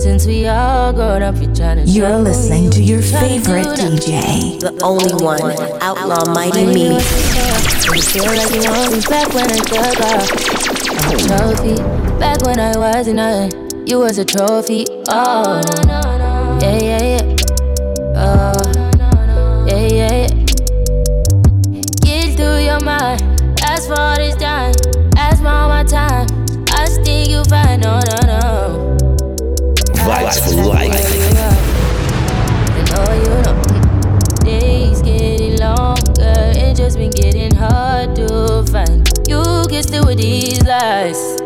Since 0.00 0.24
we 0.24 0.46
all 0.46 0.92
grown 0.92 1.20
up, 1.20 1.34
you 1.34 1.48
tryna 1.48 1.82
You're 1.84 2.16
listening 2.18 2.66
me 2.66 2.70
to 2.70 2.80
your 2.80 2.98
what 2.98 3.06
you 3.06 3.12
tryna 3.12 3.44
favorite 3.44 3.64
do 3.74 3.82
now. 3.82 3.96
DJ. 3.96 4.60
The 4.60 4.80
only 4.84 5.14
one, 5.18 5.42
Outlaw 5.82 6.32
Mighty 6.32 6.64
Me. 6.64 6.94
You 6.94 8.02
feel 8.06 8.22
like 8.38 8.54
you 8.54 8.70
want 8.70 8.92
me 8.94 9.00
back 9.10 9.34
when 9.34 9.50
I 9.50 9.58
took 9.66 9.98
off. 10.06 10.30
I'm 11.02 11.18
a 11.18 11.26
trophy. 11.26 11.74
Back 12.20 12.42
when 12.42 12.60
I 12.60 12.78
wasn't 12.78 13.16
nothing, 13.16 13.84
you 13.84 13.98
was 13.98 14.18
a 14.18 14.24
trophy. 14.24 14.86
Oh, 15.08 15.60
oh 15.60 16.58
yeah, 16.62 16.78
yeah, 16.78 17.02
yeah. 17.02 17.36
Oh, 18.14 18.61
Get 22.72 22.80
through 22.80 22.88
your 22.88 22.98
mind. 22.98 23.60
Ask 23.64 23.88
for 23.88 24.00
all 24.00 24.16
this 24.16 24.34
time. 24.36 24.72
Ask 25.16 25.42
for 25.42 25.48
all 25.48 25.68
my 25.68 25.84
time. 25.84 26.26
I 26.70 26.86
think 27.04 27.28
you 27.28 27.44
find 27.44 27.82
no, 27.82 28.00
no, 28.00 28.16
no. 28.26 28.96
Vibes 30.04 30.40
for 30.40 30.64
life. 30.64 30.96
You 32.76 32.84
know, 32.88 33.12
you 33.20 33.42
know. 33.42 33.62
Days 34.44 35.02
getting 35.02 35.58
longer, 35.58 36.52
it 36.56 36.74
just 36.76 36.96
been 36.96 37.10
getting 37.10 37.54
hard 37.54 38.16
to 38.16 38.64
find. 38.72 39.06
You 39.28 39.42
can 39.68 39.82
still 39.82 40.06
with 40.06 40.18
these 40.18 40.62
lies. 40.64 41.38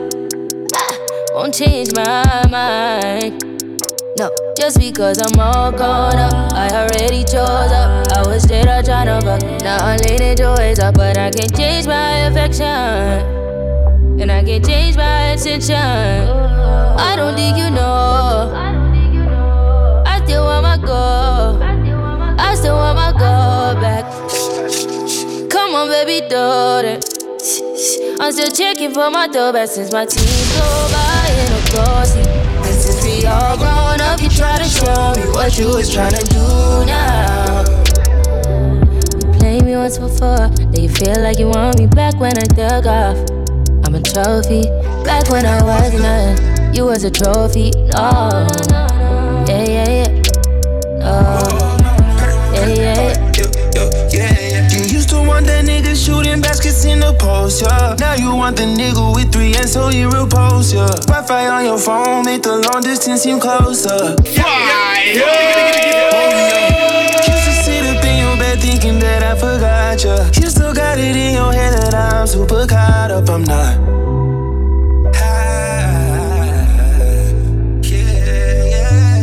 Ah, 0.76 0.98
Won't 1.34 1.54
change 1.54 1.92
my 1.94 2.46
mind. 2.48 3.55
No, 4.18 4.30
just 4.56 4.78
because 4.78 5.20
I'm 5.20 5.38
all 5.38 5.70
grown 5.70 6.16
up, 6.16 6.50
I 6.54 6.70
already 6.70 7.22
chose 7.22 7.36
up. 7.70 8.10
I 8.12 8.22
was 8.26 8.44
straight 8.44 8.66
up 8.66 8.82
tryna 8.82 9.22
fuck. 9.22 9.42
Now 9.60 9.76
I'm 9.84 9.98
leaning 10.08 10.36
towards 10.36 10.78
up, 10.78 10.94
but 10.94 11.18
I 11.18 11.30
can't 11.30 11.54
change 11.54 11.86
my 11.86 12.20
affection. 12.20 12.64
And 12.64 14.32
I 14.32 14.42
can't 14.42 14.64
change 14.64 14.96
my 14.96 15.32
attention. 15.32 15.76
I 15.76 17.14
don't 17.14 17.34
think 17.34 17.58
you 17.58 17.68
know. 17.68 18.54
I 20.06 20.22
still 20.24 20.44
want 20.44 20.62
my 20.62 20.78
go. 20.78 21.58
I 22.38 22.54
still 22.54 22.76
want 22.76 22.96
my 22.96 23.12
go 23.12 23.78
back. 23.82 24.04
Come 25.50 25.74
on, 25.74 25.88
baby, 25.88 26.24
it. 26.24 27.04
I'm 28.18 28.32
still 28.32 28.50
checking 28.50 28.94
for 28.94 29.10
my 29.10 29.28
throwback 29.28 29.68
since 29.68 29.92
my 29.92 30.06
go 30.06 30.88
by 30.90 31.28
in 31.32 31.52
a 31.52 31.70
glossy. 31.70 32.35
All 33.26 33.56
grown 33.56 34.00
up, 34.00 34.22
you 34.22 34.28
try 34.28 34.56
to 34.58 34.64
show 34.64 35.12
me 35.16 35.26
what 35.32 35.58
you 35.58 35.66
was 35.68 35.92
trying 35.92 36.12
to 36.12 36.24
do 36.26 36.86
now. 36.86 37.64
You 39.20 39.38
played 39.38 39.64
me 39.64 39.76
once 39.76 39.98
before, 39.98 40.48
then 40.48 40.80
you 40.80 40.88
feel 40.88 41.20
like 41.20 41.38
you 41.38 41.48
want 41.48 41.78
me 41.78 41.86
back 41.86 42.18
when 42.20 42.38
I 42.38 42.46
dug 42.54 42.86
off. 42.86 43.18
I'm 43.84 43.94
a 43.94 44.00
trophy, 44.00 44.62
back 45.04 45.28
when 45.28 45.44
I 45.44 45.62
was 45.62 45.92
nothing. 46.00 46.74
You 46.74 46.84
was 46.84 47.04
a 47.04 47.10
trophy, 47.10 47.70
no. 47.94 48.46
Yeah, 49.48 49.64
yeah, 49.64 49.88
yeah. 49.88 50.22
Oh, 51.02 51.65
nigga 55.96 56.04
shooting 56.04 56.40
baskets 56.40 56.84
in 56.84 57.00
the 57.00 57.12
post, 57.14 57.62
yeah. 57.62 57.96
Now 57.98 58.14
you 58.14 58.34
want 58.34 58.56
the 58.56 58.64
nigga 58.64 59.14
with 59.14 59.32
three 59.32 59.54
and 59.54 59.68
so 59.68 59.88
you 59.88 60.08
repose, 60.10 60.72
yeah. 60.72 60.86
Wi-Fi 61.06 61.48
on 61.48 61.64
your 61.64 61.78
phone 61.78 62.24
make 62.24 62.42
the 62.42 62.56
long 62.56 62.82
distance 62.82 63.22
seem 63.22 63.40
closer. 63.40 64.16
Yeah, 64.24 64.44
oh, 64.44 65.06
yeah, 65.14 65.24
yeah. 65.56 66.36
Used 67.16 67.44
to 67.44 67.52
sit 67.64 67.84
up 67.84 68.04
in 68.04 68.18
your 68.18 68.36
bed 68.36 68.60
thinking 68.60 68.98
that 69.00 69.22
I 69.22 69.34
forgot 69.34 70.02
ya. 70.04 70.24
You 70.40 70.48
still 70.48 70.74
got 70.74 70.98
it 70.98 71.16
in 71.16 71.34
your 71.34 71.52
head 71.52 71.72
that 71.74 71.94
I'm 71.94 72.26
super 72.26 72.66
caught 72.66 73.10
up, 73.10 73.28
I'm 73.28 73.44
not. 73.44 73.78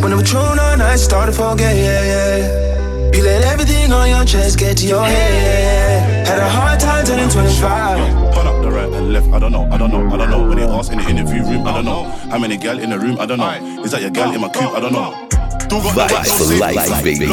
When 0.01 0.11
the 0.11 0.17
patrol 0.17 0.59
on, 0.59 0.81
I 0.81 0.95
started 0.97 1.33
forget, 1.33 1.75
yeah, 1.77 2.03
yeah. 2.03 2.72
You 3.13 3.23
let 3.23 3.43
everything 3.43 3.91
on 3.91 4.09
your 4.09 4.25
chest 4.25 4.57
get 4.59 4.77
to 4.77 4.85
your 4.87 5.03
head. 5.05 6.27
Had 6.27 6.39
a 6.39 6.49
hard 6.49 6.79
time 6.79 7.05
turning 7.05 7.29
25. 7.29 8.33
Turn 8.33 8.47
up 8.47 8.61
the 8.63 8.71
right 8.71 8.91
and 8.91 9.13
left, 9.13 9.27
I 9.31 9.39
don't 9.39 9.51
know, 9.51 9.67
I 9.71 9.77
don't 9.77 9.91
know, 9.91 10.07
I 10.13 10.17
don't 10.17 10.29
know. 10.29 10.47
When 10.47 10.57
they 10.57 10.63
ask 10.63 10.91
in 10.91 10.97
the 10.97 11.07
interview 11.09 11.43
room, 11.43 11.67
I 11.67 11.73
don't 11.73 11.85
know. 11.85 12.03
How 12.31 12.39
many 12.39 12.57
gal 12.57 12.79
in 12.79 12.89
the 12.89 12.99
room, 12.99 13.19
I 13.19 13.25
don't 13.25 13.37
know. 13.37 13.83
Is 13.83 13.91
that 13.91 14.01
your 14.01 14.09
gal 14.11 14.33
in 14.33 14.41
my 14.41 14.49
coupe, 14.49 14.73
I 14.73 14.79
don't 14.79 14.93
know. 14.93 15.13
Vibes 15.69 16.29
for 16.37 16.59
life, 16.59 17.03
baby. 17.03 17.25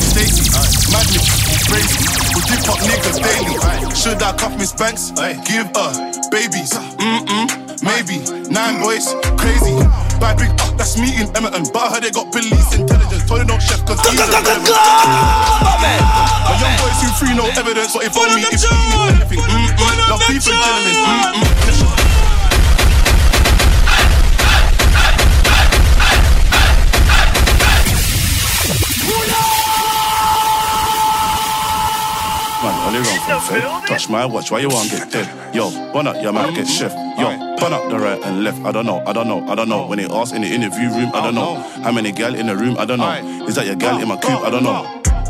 Stacy, 0.00 0.50
madness, 0.92 1.28
crazy. 1.68 2.04
We 2.34 2.40
dip 2.48 2.68
up 2.68 2.78
niggas 2.80 3.18
daily. 3.20 3.94
Should 3.94 4.22
I 4.22 4.32
cuff 4.36 4.56
Miss 4.58 4.72
Banks? 4.72 5.10
Give 5.10 5.66
her 5.76 5.92
babies. 6.30 6.72
Mm-mm, 6.72 7.48
maybe. 7.84 8.24
Nine 8.48 8.80
boys, 8.80 9.12
crazy. 9.36 9.76
Bad 10.18 10.40
big 10.40 10.50
up, 10.56 10.72
ah, 10.72 10.74
that's 10.80 10.96
me 10.96 11.12
in 11.20 11.28
Emerton. 11.36 11.68
But 11.72 11.82
I 11.84 11.88
heard 11.94 12.02
they 12.02 12.10
got 12.10 12.32
police 12.32 12.72
intelligence. 12.74 13.28
Told 13.28 13.40
them 13.40 13.48
don't 13.52 13.62
chef 13.62 13.84
cause 13.84 14.00
he's 14.08 14.18
a 14.18 14.24
irrelevant. 14.24 14.72
My 14.72 16.56
young 16.56 16.74
boys 16.80 16.98
who 17.04 17.08
free 17.20 17.34
no 17.36 17.44
evidence. 17.52 17.92
But 17.92 18.04
if 18.08 18.16
only 18.16 18.40
if 18.42 18.48
he 18.48 18.56
is 18.56 18.64
anything. 18.64 19.38
Mm-mm, 19.44 20.08
love 20.08 20.20
people. 20.24 20.56
Mm-mm. 20.56 21.44
Man, 32.64 32.74
only 32.88 33.00
wrong 33.00 33.20
from 33.26 33.40
Fed. 33.42 33.86
Touch 33.86 34.08
my 34.08 34.24
watch, 34.24 34.50
why 34.50 34.60
you 34.60 34.70
want 34.70 34.90
get 34.90 35.10
dead? 35.10 35.54
Yo, 35.54 35.68
one 35.92 36.06
up, 36.06 36.16
your 36.22 36.32
man 36.32 36.54
get 36.54 36.66
chef. 36.66 36.92
Yo, 37.18 37.53
Run 37.64 37.72
up 37.72 37.88
the 37.88 37.98
right 37.98 38.22
and 38.22 38.44
left. 38.44 38.62
I 38.62 38.72
don't 38.72 38.84
know, 38.84 39.02
I 39.06 39.14
don't 39.14 39.26
know, 39.26 39.48
I 39.48 39.54
don't 39.54 39.70
know. 39.70 39.86
When 39.86 39.96
they 39.96 40.04
ask 40.04 40.34
in 40.34 40.42
the 40.42 40.48
interview 40.48 40.90
room, 40.90 41.10
I 41.14 41.22
don't 41.22 41.34
know. 41.34 41.54
How 41.82 41.92
many 41.92 42.12
gal 42.12 42.34
in 42.34 42.46
the 42.46 42.54
room, 42.54 42.76
I 42.78 42.84
don't 42.84 42.98
know. 42.98 43.46
Is 43.46 43.54
that 43.54 43.64
your 43.64 43.74
gal 43.74 44.02
in 44.02 44.06
my 44.06 44.18
coupe, 44.18 44.42
I 44.42 44.50
don't 44.50 44.64
know. 44.64 44.84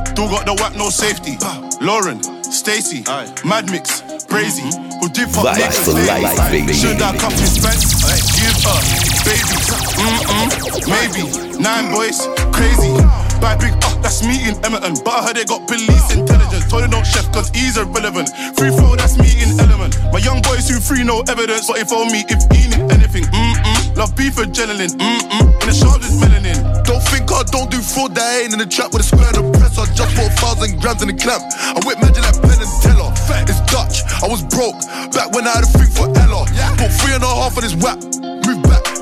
Still 0.06 0.26
got 0.26 0.44
the 0.44 0.54
whack, 0.54 0.74
no 0.74 0.90
safety. 0.90 1.38
Lauren, 1.80 2.20
Stacy, 2.42 3.04
Mad 3.46 3.70
Mix, 3.70 4.02
Brazy, 4.26 4.66
mm-hmm. 4.66 4.98
who 4.98 5.08
did 5.10 5.28
fuck 5.28 5.46
niggas 5.46 5.84
for 5.84 5.92
life, 5.92 6.36
daily. 6.50 6.62
baby. 6.62 6.72
Should 6.74 7.00
I 7.00 7.16
come 7.16 7.30
to 7.30 7.46
Spence? 7.46 8.02
Give 8.34 8.50
her, 8.66 8.82
baby, 9.30 9.54
mm-mm, 10.02 10.90
maybe. 10.90 11.62
Nine 11.62 11.94
boys, 11.94 12.26
crazy. 12.50 13.23
Bad 13.40 13.60
big, 13.60 13.72
uh, 13.82 13.94
that's 14.00 14.22
me 14.22 14.48
in 14.48 14.54
Emerton. 14.64 14.98
But 15.04 15.14
I 15.14 15.20
heard 15.26 15.36
they 15.36 15.44
got 15.44 15.66
police 15.66 16.08
intelligence. 16.14 16.68
Told 16.70 16.84
they 16.84 16.90
don't 16.90 17.06
chef 17.06 17.30
cause 17.32 17.50
he's 17.50 17.76
irrelevant. 17.76 18.28
Free 18.56 18.70
throw, 18.70 18.96
that's 18.96 19.18
me 19.18 19.30
in 19.42 19.58
element. 19.60 19.96
My 20.12 20.18
young 20.18 20.42
boys 20.42 20.68
who 20.68 20.80
free 20.80 21.04
no 21.04 21.20
evidence. 21.28 21.66
But 21.66 21.78
if 21.78 21.92
on 21.92 22.10
me, 22.12 22.24
if 22.28 22.40
he 22.52 22.68
need 22.70 22.86
anything, 22.92 23.24
mm-mm. 23.30 23.96
Love 23.96 24.16
beef 24.16 24.36
adrenaline, 24.36 24.94
mm-mm. 24.98 25.62
In 25.62 25.66
the 25.66 25.74
sharpest 25.74 26.18
melanin. 26.18 26.58
Don't 26.84 27.02
think 27.08 27.30
I 27.30 27.42
don't 27.50 27.70
do 27.70 27.80
fraud, 27.80 28.14
that 28.14 28.42
ain't 28.42 28.52
in 28.52 28.58
the 28.58 28.66
trap 28.66 28.92
with 28.92 29.02
a 29.02 29.06
square 29.06 29.30
and 29.34 29.38
a 29.38 29.58
press. 29.58 29.78
I 29.78 29.86
just 29.94 30.14
bought 30.16 30.32
thousand 30.38 30.80
grams 30.80 31.02
in 31.02 31.08
the 31.08 31.14
clamp. 31.14 31.42
I 31.54 31.78
whip 31.86 31.98
magic 32.02 32.22
like 32.22 32.38
Penn 32.42 32.58
and 32.58 32.74
Teller. 32.82 33.10
It's 33.46 33.60
Dutch, 33.70 34.02
I 34.22 34.26
was 34.26 34.42
broke 34.42 34.78
back 35.14 35.30
when 35.32 35.46
I 35.46 35.58
had 35.58 35.64
a 35.64 35.70
thing 35.70 35.90
for 35.90 36.10
Ella. 36.18 36.46
Bought 36.76 36.92
three 37.00 37.14
and 37.14 37.24
a 37.24 37.28
half 37.28 37.56
of 37.56 37.62
this 37.62 37.74
whack. 37.76 37.98
Move 38.46 38.62
back, 38.64 38.82
up. 38.82 38.93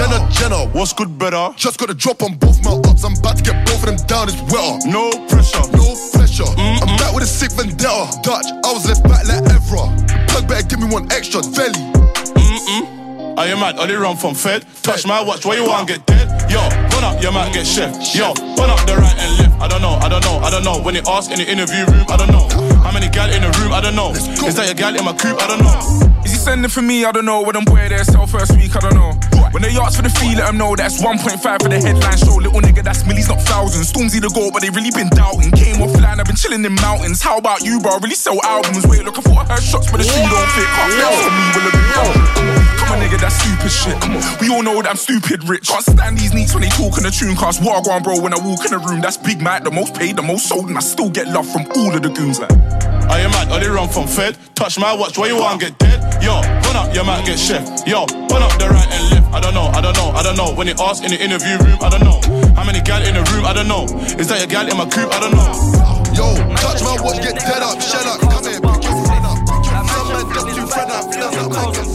Jenna, 0.00 0.28
Jenna, 0.32 0.64
what's 0.72 0.94
good, 0.94 1.18
better? 1.18 1.52
Just 1.56 1.78
got 1.78 1.90
a 1.90 1.94
drop 1.94 2.22
on 2.22 2.32
both 2.36 2.64
my 2.64 2.72
ups. 2.88 3.04
I'm 3.04 3.12
about 3.18 3.36
to 3.36 3.42
get 3.44 3.66
both 3.66 3.84
of 3.84 3.92
them 3.92 4.00
down, 4.08 4.32
it's 4.32 4.40
wetter. 4.48 4.88
No 4.88 5.12
pressure, 5.28 5.60
no 5.76 5.92
pressure. 6.16 6.48
I'm 6.56 6.96
back 6.96 7.12
with 7.12 7.24
a 7.24 7.26
sick 7.28 7.52
vendetta. 7.52 8.08
Dutch, 8.24 8.48
I 8.48 8.72
was 8.72 8.88
left 8.88 9.04
back 9.04 9.28
like 9.28 9.44
Evra. 9.44 9.92
Plug 10.32 10.48
better 10.48 10.66
give 10.66 10.80
me 10.80 10.88
one 10.88 11.04
extra, 11.12 11.42
Velly. 11.42 11.76
Mm-mm. 12.32 13.36
Are 13.36 13.46
you 13.46 13.56
mad? 13.56 13.78
Only 13.78 13.94
run 13.96 14.16
from 14.16 14.34
Fed. 14.34 14.64
Touch 14.80 15.06
my 15.06 15.20
watch, 15.20 15.44
where 15.44 15.60
you 15.60 15.68
want 15.68 15.86
to 15.86 15.92
get 15.92 16.06
dead? 16.06 16.50
Yo, 16.50 16.64
run 16.96 17.04
up, 17.04 17.22
you 17.22 17.30
might 17.30 17.52
get 17.52 17.66
chef. 17.66 17.92
Yo, 18.16 18.32
run 18.56 18.72
up 18.72 18.80
the 18.88 18.96
right 18.96 19.18
and 19.20 19.36
left. 19.36 19.60
I 19.60 19.68
don't 19.68 19.82
know, 19.82 20.00
I 20.00 20.08
don't 20.08 20.24
know, 20.24 20.38
I 20.38 20.48
don't 20.48 20.64
know. 20.64 20.80
When 20.80 20.94
they 20.94 21.02
ask 21.04 21.30
in 21.30 21.36
the 21.36 21.44
interview 21.44 21.84
room, 21.84 22.06
I 22.08 22.16
don't 22.16 22.32
know. 22.32 22.48
How 22.80 22.90
many 22.90 23.10
gal 23.10 23.28
in 23.28 23.42
the 23.42 23.52
room? 23.60 23.74
I 23.74 23.82
don't 23.82 23.94
know. 23.94 24.12
Is 24.12 24.56
that 24.56 24.64
your 24.64 24.74
gal 24.80 24.96
in 24.96 25.04
my 25.04 25.12
coupe? 25.12 25.36
I 25.36 25.46
don't 25.46 25.60
know. 25.60 26.19
Is 26.40 26.46
he 26.46 26.52
sending 26.52 26.70
for 26.70 26.80
me? 26.80 27.04
I 27.04 27.12
don't 27.12 27.26
know. 27.26 27.42
When 27.42 27.54
I'm 27.54 27.64
boy 27.64 27.84
there, 27.90 28.02
sell 28.02 28.26
first 28.26 28.56
week, 28.56 28.74
I 28.74 28.80
don't 28.80 28.94
know. 28.94 29.12
When 29.52 29.60
they 29.60 29.76
ask 29.76 29.96
for 29.96 30.02
the 30.02 30.08
fee, 30.08 30.36
let 30.36 30.46
them 30.46 30.56
know 30.56 30.74
that's 30.74 31.02
1.5 31.02 31.36
for 31.36 31.68
the 31.68 31.76
headline 31.76 32.16
show. 32.16 32.40
Little 32.40 32.64
nigga, 32.64 32.82
that's 32.82 33.04
millies, 33.04 33.28
not 33.28 33.42
thousands. 33.42 33.92
Stormzy 33.92 34.24
the 34.24 34.32
goal, 34.32 34.48
but 34.50 34.62
they 34.62 34.70
really 34.70 34.90
been 34.90 35.10
doubting. 35.12 35.52
Came 35.52 35.84
offline, 35.84 36.16
I've 36.16 36.24
been 36.24 36.40
chilling 36.40 36.64
in 36.64 36.74
mountains. 36.80 37.20
How 37.20 37.36
about 37.36 37.60
you, 37.60 37.78
bro? 37.80 37.98
Really 38.00 38.16
sell 38.16 38.40
albums. 38.40 38.86
Wait, 38.86 39.04
look, 39.04 39.18
I 39.18 39.20
thought 39.20 39.50
I 39.50 39.52
heard 39.52 39.62
shots, 39.62 39.90
but 39.92 40.00
the 40.00 40.06
shoe 40.08 40.16
don't 40.16 40.50
fit. 40.56 40.64
Can't 40.64 40.92
fail 40.96 41.12
for 41.12 41.28
me, 41.28 41.44
will 41.52 41.66
have 41.68 41.76
been 41.76 42.70
Come 42.80 42.88
on, 42.96 42.98
nigga, 43.04 43.20
that's 43.20 43.36
stupid 43.36 43.68
shit. 43.68 43.98
We 44.40 44.48
all 44.48 44.62
know 44.62 44.80
that 44.80 44.88
I'm 44.88 44.96
stupid 44.96 45.44
rich. 45.44 45.68
Can't 45.68 45.84
stand 45.84 46.16
these 46.16 46.32
neeks 46.32 46.54
when 46.56 46.62
they 46.64 46.72
talk 46.72 46.96
in 46.96 47.04
the 47.04 47.12
tune 47.12 47.36
cast. 47.36 47.60
Wagwan, 47.60 48.00
bro, 48.00 48.16
when 48.16 48.32
I 48.32 48.40
walk 48.40 48.64
in 48.64 48.72
the 48.72 48.80
room, 48.80 49.02
that's 49.02 49.18
Big 49.18 49.42
Mac, 49.42 49.64
the 49.64 49.70
most 49.70 49.92
paid, 49.92 50.16
the 50.16 50.22
most 50.22 50.48
sold, 50.48 50.72
and 50.72 50.78
I 50.78 50.80
still 50.80 51.10
get 51.10 51.28
love 51.28 51.50
from 51.50 51.68
all 51.76 51.92
of 51.92 52.00
the 52.00 52.08
goons. 52.08 52.40
Like, 52.40 52.54
Are 53.12 53.20
you 53.20 53.28
mad? 53.28 53.52
Only 53.52 53.68
run 53.68 53.90
from 53.90 54.06
Fed. 54.06 54.38
Touch 54.54 54.78
my 54.78 54.94
watch, 54.94 55.18
where 55.18 55.28
you 55.28 55.36
want 55.36 55.60
to 55.60 55.66
get 55.66 55.78
dead? 55.78 56.22
Yo, 56.22 56.29
run 56.38 56.76
up, 56.76 56.94
you 56.94 57.02
might 57.02 57.26
get 57.26 57.38
chef. 57.38 57.66
Yo, 57.86 58.06
run 58.30 58.42
up 58.42 58.54
the 58.62 58.68
right 58.70 58.86
and 58.86 59.10
left. 59.10 59.34
I 59.34 59.40
don't 59.40 59.54
know, 59.54 59.66
I 59.74 59.80
don't 59.80 59.96
know, 59.96 60.10
I 60.14 60.22
don't 60.22 60.36
know. 60.36 60.54
When 60.54 60.66
they 60.66 60.74
ask 60.78 61.02
in 61.02 61.10
the 61.10 61.18
interview 61.18 61.58
room, 61.58 61.78
I 61.82 61.88
don't 61.90 62.04
know. 62.04 62.20
How 62.54 62.64
many 62.64 62.80
gal 62.80 63.02
in 63.02 63.14
the 63.14 63.24
room? 63.32 63.44
I 63.44 63.52
don't 63.52 63.68
know. 63.68 63.84
Is 64.18 64.28
that 64.28 64.42
a 64.42 64.46
gal 64.46 64.68
in 64.68 64.76
my 64.76 64.86
coupe? 64.86 65.10
I 65.10 65.18
don't 65.18 65.34
know. 65.34 65.50
Yo, 66.14 66.34
touch 66.60 66.82
my 66.82 66.94
watch, 67.02 67.18
get 67.22 67.38
dead 67.38 67.62
up, 67.62 67.80
shut 67.80 68.06
up, 68.06 68.20
come 68.20 68.44
here, 68.44 68.60
pick 68.60 68.82
your 68.84 68.96
friend 69.06 69.24
up. 69.24 69.38
Some 69.90 70.08
man 70.10 70.54
just 70.54 70.72
friend 70.72 70.90
up, 70.90 71.14
feel 71.14 71.30
like 71.30 71.48
man 71.50 71.72
get 71.72 71.90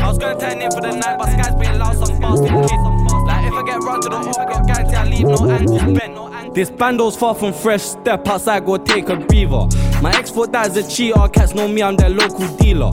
I 0.00 0.08
was 0.08 0.18
gonna 0.18 0.40
turn 0.40 0.62
in 0.62 0.70
for 0.70 0.80
the 0.80 0.92
night, 0.92 1.18
but 1.18 1.28
Sky's 1.30 1.54
been 1.56 1.78
loud, 1.78 1.96
some 1.96 2.20
bars 2.20 2.40
been 2.40 2.60
kids. 2.62 2.82
Like 3.26 3.46
if 3.46 3.52
I 3.52 3.62
get 3.66 3.78
run 3.82 4.00
to 4.00 4.08
the 4.08 4.18
hoop, 4.18 4.38
I 4.38 4.44
got 4.46 4.66
guarantee 4.66 4.96
I 4.96 5.04
leave 5.04 5.26
no 5.26 5.50
angles 5.50 5.82
bent. 5.98 6.54
This 6.54 6.70
bando's 6.70 7.16
far 7.16 7.34
from 7.34 7.52
fresh, 7.52 7.82
step 7.82 8.26
outside, 8.26 8.64
go 8.64 8.76
take 8.76 9.08
a 9.08 9.16
breather. 9.16 9.68
My 10.02 10.10
ex 10.12 10.30
thought 10.30 10.50
that 10.52 10.68
is 10.68 10.76
a 10.76 10.88
cheater, 10.88 11.28
cats 11.28 11.54
know 11.54 11.68
me, 11.68 11.82
I'm 11.82 11.94
their 11.94 12.08
local 12.08 12.48
dealer. 12.56 12.92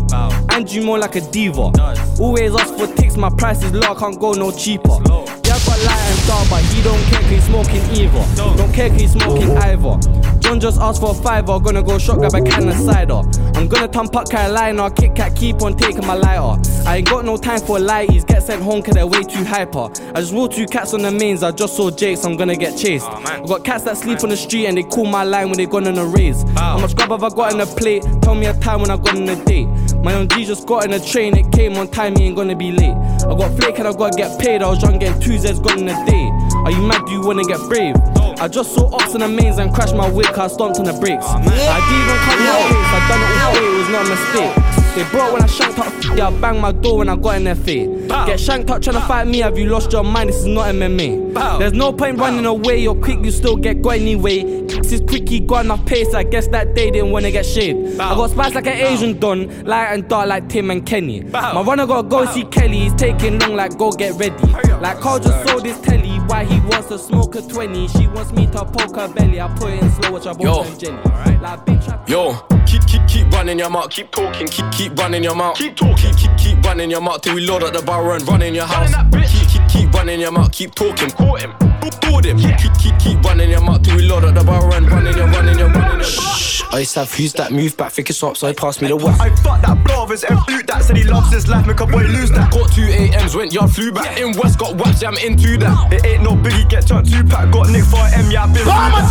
And 0.49 0.69
you 0.71 0.81
more 0.81 0.99
like 0.99 1.15
a 1.15 1.21
diva. 1.21 1.71
Always 2.19 2.53
ask 2.53 2.73
for 2.75 2.87
ticks, 2.87 3.15
my 3.15 3.29
price 3.29 3.63
is 3.63 3.71
low, 3.71 3.93
I 3.93 3.95
can't 3.95 4.19
go 4.19 4.33
no 4.33 4.51
cheaper. 4.51 4.97
Yeah, 5.45 5.57
got 5.65 5.79
light 5.85 6.03
and 6.11 6.27
dark, 6.27 6.49
but 6.49 6.61
he 6.63 6.81
don't 6.81 7.01
care 7.05 7.21
'cause 7.21 7.29
he's 7.29 7.43
smoking 7.45 7.83
either. 7.95 8.57
Don't 8.57 8.73
care 8.73 8.89
'cause 8.89 8.99
he's 8.99 9.11
smoking 9.11 9.55
either. 9.57 9.97
John 10.39 10.59
just 10.59 10.79
asked 10.81 10.99
for 10.99 11.11
a 11.11 11.13
fiver, 11.13 11.59
gonna 11.59 11.81
go 11.81 11.97
shot, 11.97 12.17
grab 12.17 12.33
a 12.33 12.41
can 12.41 12.67
of 12.67 12.75
cider. 12.77 13.21
I'm 13.55 13.67
gonna 13.67 13.87
thump 13.87 14.15
up 14.15 14.29
Carolina, 14.29 14.89
Kit 14.91 15.15
Kat, 15.15 15.35
keep 15.35 15.61
on 15.61 15.75
taking 15.75 16.05
my 16.05 16.13
lighter. 16.15 16.61
I 16.85 16.97
ain't 16.97 17.09
got 17.09 17.25
no 17.25 17.37
time 17.37 17.59
for 17.59 17.79
lighties, 17.79 18.25
get 18.25 18.43
sent 18.43 18.61
home 18.61 18.81
cause 18.81 18.95
they're 18.95 19.07
way 19.07 19.23
too 19.23 19.43
hyper. 19.43 19.89
I 20.13 20.21
just 20.21 20.33
roll 20.33 20.47
two 20.47 20.65
cats 20.65 20.93
on 20.93 21.01
the 21.01 21.11
mains, 21.11 21.43
I 21.43 21.51
just 21.51 21.75
saw 21.75 21.89
Jake's, 21.89 22.21
so 22.21 22.29
I'm 22.29 22.37
gonna 22.37 22.55
get 22.55 22.77
chased. 22.77 23.07
I 23.07 23.41
got 23.45 23.63
cats 23.63 23.83
that 23.85 23.97
sleep 23.97 24.23
on 24.23 24.29
the 24.29 24.37
street 24.37 24.67
and 24.67 24.77
they 24.77 24.83
call 24.83 25.05
my 25.05 25.23
line 25.23 25.49
when 25.49 25.57
they 25.57 25.65
gone 25.65 25.87
on 25.87 25.97
a 25.97 26.05
raise. 26.05 26.43
How 26.55 26.77
much 26.77 26.95
grub 26.97 27.12
have 27.12 27.23
I 27.23 27.29
got 27.36 27.53
in 27.53 27.62
a 27.62 27.65
plate? 27.65 28.03
Tell 28.21 28.36
me 28.36 28.47
a 28.47 28.53
time 28.60 28.81
when 28.81 28.91
I 28.91 28.97
got 28.97 29.15
on 29.15 29.29
a 29.29 29.45
date. 29.45 29.67
My 30.03 30.13
own 30.13 30.27
G 30.29 30.45
just 30.45 30.67
got 30.67 30.86
in 30.86 30.93
a 30.93 30.99
train, 30.99 31.38
it 31.38 31.51
came 31.51 31.77
on 31.77 31.88
time, 31.88 32.15
he 32.15 32.25
ain't 32.25 32.36
gonna 32.36 32.55
be 32.55 32.71
late. 32.71 32.95
I 33.23 33.36
got 33.36 33.57
flake 33.57 33.79
and 33.79 33.88
I 33.88 33.93
gotta 33.93 34.17
get 34.17 34.39
paid, 34.39 34.62
I 34.62 34.69
was 34.69 34.81
young 34.81 34.99
getting 34.99 35.21
two 35.21 35.38
Z's 35.38 35.60
in 35.60 35.88
a 35.88 36.05
day. 36.05 36.56
Are 36.67 36.71
you 36.71 36.82
mad? 36.82 37.06
Do 37.06 37.13
you 37.13 37.21
wanna 37.21 37.45
get 37.45 37.62
brave? 37.69 37.95
I 38.41 38.49
just 38.49 38.75
saw 38.75 38.93
ops 38.93 39.13
in 39.13 39.21
the 39.21 39.27
mains 39.30 39.58
and 39.58 39.73
crashed 39.73 39.95
my 39.95 40.10
whip, 40.10 40.38
I 40.38 40.47
stomped 40.47 40.80
on 40.80 40.86
the 40.86 40.91
brakes. 40.91 41.25
I 41.25 41.39
didn't 41.39 41.56
even 41.56 42.17
cut 42.27 42.39
my 42.43 42.60
face, 42.67 42.91
I 42.91 43.08
done 43.08 43.21
it 43.23 43.41
all 43.41 43.53
way, 43.53 43.67
it 43.67 43.77
was 43.80 43.89
not 43.89 44.06
a 44.06 44.10
mistake. 44.10 44.95
They 44.95 45.10
brought 45.12 45.32
when 45.32 45.43
I 45.43 45.45
shanked 45.45 45.80
up, 45.80 46.17
yeah, 46.17 46.27
I 46.27 46.41
banged 46.41 46.60
my 46.60 46.73
door 46.73 46.97
when 46.97 47.08
I 47.08 47.15
got 47.15 47.38
in 47.38 47.45
their 47.45 47.56
face. 47.56 47.88
Get 48.08 48.39
shanked 48.39 48.69
up 48.69 48.82
trying 48.82 48.99
to 48.99 49.08
fight 49.08 49.27
me, 49.27 49.38
have 49.39 49.58
you 49.58 49.69
lost 49.69 49.93
your 49.93 50.03
mind? 50.03 50.30
This 50.30 50.39
is 50.39 50.45
not 50.45 50.67
MMA. 50.67 51.60
There's 51.60 51.71
no 51.71 51.93
point 51.93 52.19
running 52.19 52.45
away, 52.45 52.80
you're 52.80 52.95
quick, 52.95 53.23
you 53.23 53.32
still 53.32 53.56
get 53.56 53.82
got 53.82 53.95
anyway. 53.95 54.43
This 54.67 54.91
is 54.91 55.01
quick, 55.08 55.30
he 55.30 55.39
got 55.39 55.65
enough 55.65 55.86
pace, 55.86 56.13
I 56.13 56.23
guess 56.23 56.47
that 56.49 56.75
day 56.75 56.91
didn't 56.91 57.12
wanna 57.12 57.32
get 57.32 57.45
shaved. 57.45 57.99
I 57.99 58.13
got 58.13 58.32
spice 58.32 58.53
like 58.53 58.67
an 58.67 58.73
Asian 58.73 59.17
don, 59.19 59.63
light 59.63 59.93
and 59.93 60.08
dark 60.10 60.27
like 60.27 60.49
Tim 60.49 60.69
and 60.69 60.86
Kenny. 60.86 61.21
My 61.21 61.62
runner 61.62 61.88
gotta 61.88 62.08
go 62.08 62.25
see 62.25 62.43
Kelly, 62.43 62.80
he's 62.80 62.93
taking 62.93 63.39
long 63.39 63.56
like 63.56 63.77
go 63.77 63.91
get 63.91 64.13
ready. 64.15 64.36
Like 64.82 64.99
Carl 64.99 65.19
just 65.19 65.47
sold 65.47 65.65
his 65.65 65.80
telly, 65.82 66.17
why 66.27 66.43
he 66.43 66.56
wants 66.61 66.87
to 66.89 66.99
smoke 66.99 67.35
a 67.35 67.41
20. 67.41 67.87
She 67.89 68.07
wants 68.07 68.31
me 68.31 68.47
to 68.47 68.65
poke 68.65 68.95
her 68.95 69.07
belly, 69.13 69.39
I 69.41 69.47
put 69.55 69.73
it 69.73 69.83
in 69.83 69.91
slow, 69.91 70.11
which 70.13 70.25
I 70.25 70.31
Yo. 70.31 70.35
bought 70.37 70.67
and 70.67 70.79
Jenny. 70.79 70.97
Like 71.39 71.65
bitch, 71.65 72.09
Yo, 72.09 72.33
keep 72.65 72.85
keep 72.87 73.07
keep 73.07 73.31
running 73.31 73.59
your 73.59 73.69
mouth, 73.69 73.89
keep 73.89 74.11
talking, 74.11 74.47
keep 74.47 74.71
keep 74.71 74.97
running 74.97 75.23
your 75.23 75.35
mouth, 75.35 75.57
keep 75.57 75.75
talking, 75.75 76.13
keep 76.15 76.35
keep 76.37 76.55
keep 76.57 76.65
running 76.65 76.89
your 76.89 77.01
mouth 77.01 77.21
till 77.21 77.35
we 77.35 77.45
load 77.45 77.63
up 77.63 77.73
the 77.73 77.81
barrel 77.81 78.13
and 78.13 78.27
run 78.27 78.41
in 78.41 78.55
your 78.55 78.65
house. 78.65 78.93
Keep 79.11 79.47
keep 79.49 79.67
keep 79.69 79.93
running 79.93 80.19
your 80.19 80.31
mouth, 80.31 80.51
keep 80.51 80.73
talking, 80.73 81.09
caught 81.11 81.41
him, 81.41 81.51
board 81.81 82.25
him. 82.25 82.37
Keep 82.37 82.73
keep 82.79 82.99
keep 82.99 83.23
running 83.23 83.49
your 83.49 83.61
mouth 83.61 83.83
till 83.83 83.95
we 83.95 84.03
load 84.03 84.23
up 84.23 84.35
the 84.35 84.43
barrel 84.43 84.73
and 84.73 84.89
run 84.89 85.07
in 85.07 85.17
your 85.17 85.27
run 85.27 85.47
in 85.49 85.57
your 85.57 85.69
run 85.69 85.99
your. 85.99 86.03
Shh. 86.03 86.63
I 86.71 86.79
used 86.79 86.93
to 86.93 86.99
have 86.99 87.13
who's 87.13 87.33
that 87.33 87.51
move 87.51 87.77
back, 87.77 87.91
think 87.91 88.09
it's 88.09 88.21
up, 88.23 88.35
so 88.35 88.47
he 88.47 88.53
passed 88.53 88.81
me 88.81 88.87
the 88.89 88.95
whack. 88.95 89.19
I 89.19 89.33
fucked 89.37 89.63
that 89.63 89.83
blow 89.83 90.03
of 90.03 90.09
his 90.09 90.23
M 90.23 90.37
flute 90.45 90.67
that 90.67 90.83
said 90.83 90.97
he 90.97 91.03
loves 91.03 91.31
his 91.31 91.47
life, 91.47 91.65
make 91.65 91.79
a 91.79 91.85
boy 91.85 92.03
lose 92.03 92.31
that. 92.31 92.51
Got 92.51 92.73
two 92.73 92.83
AMs, 92.83 93.35
went 93.35 93.53
yard, 93.53 93.71
flew 93.71 93.91
back. 93.91 94.19
In 94.19 94.35
West, 94.37 94.59
got 94.59 94.75
whacked, 94.75 95.01
yeah, 95.01 95.09
I'm 95.09 95.17
into 95.17 95.57
that. 95.57 95.93
It 95.93 96.05
ain't 96.05 96.23
no 96.23 96.31
biggie, 96.31 96.67
get 96.69 96.87
turned 96.87 97.09
two 97.09 97.23
pack, 97.23 97.51
got 97.51 97.69
Nick 97.69 97.85
for 97.85 97.97
an 97.97 98.25
M, 98.25 98.31
yeah, 98.31 98.43
I 98.43 98.53
been 98.53 98.65
Bomber 98.65 99.07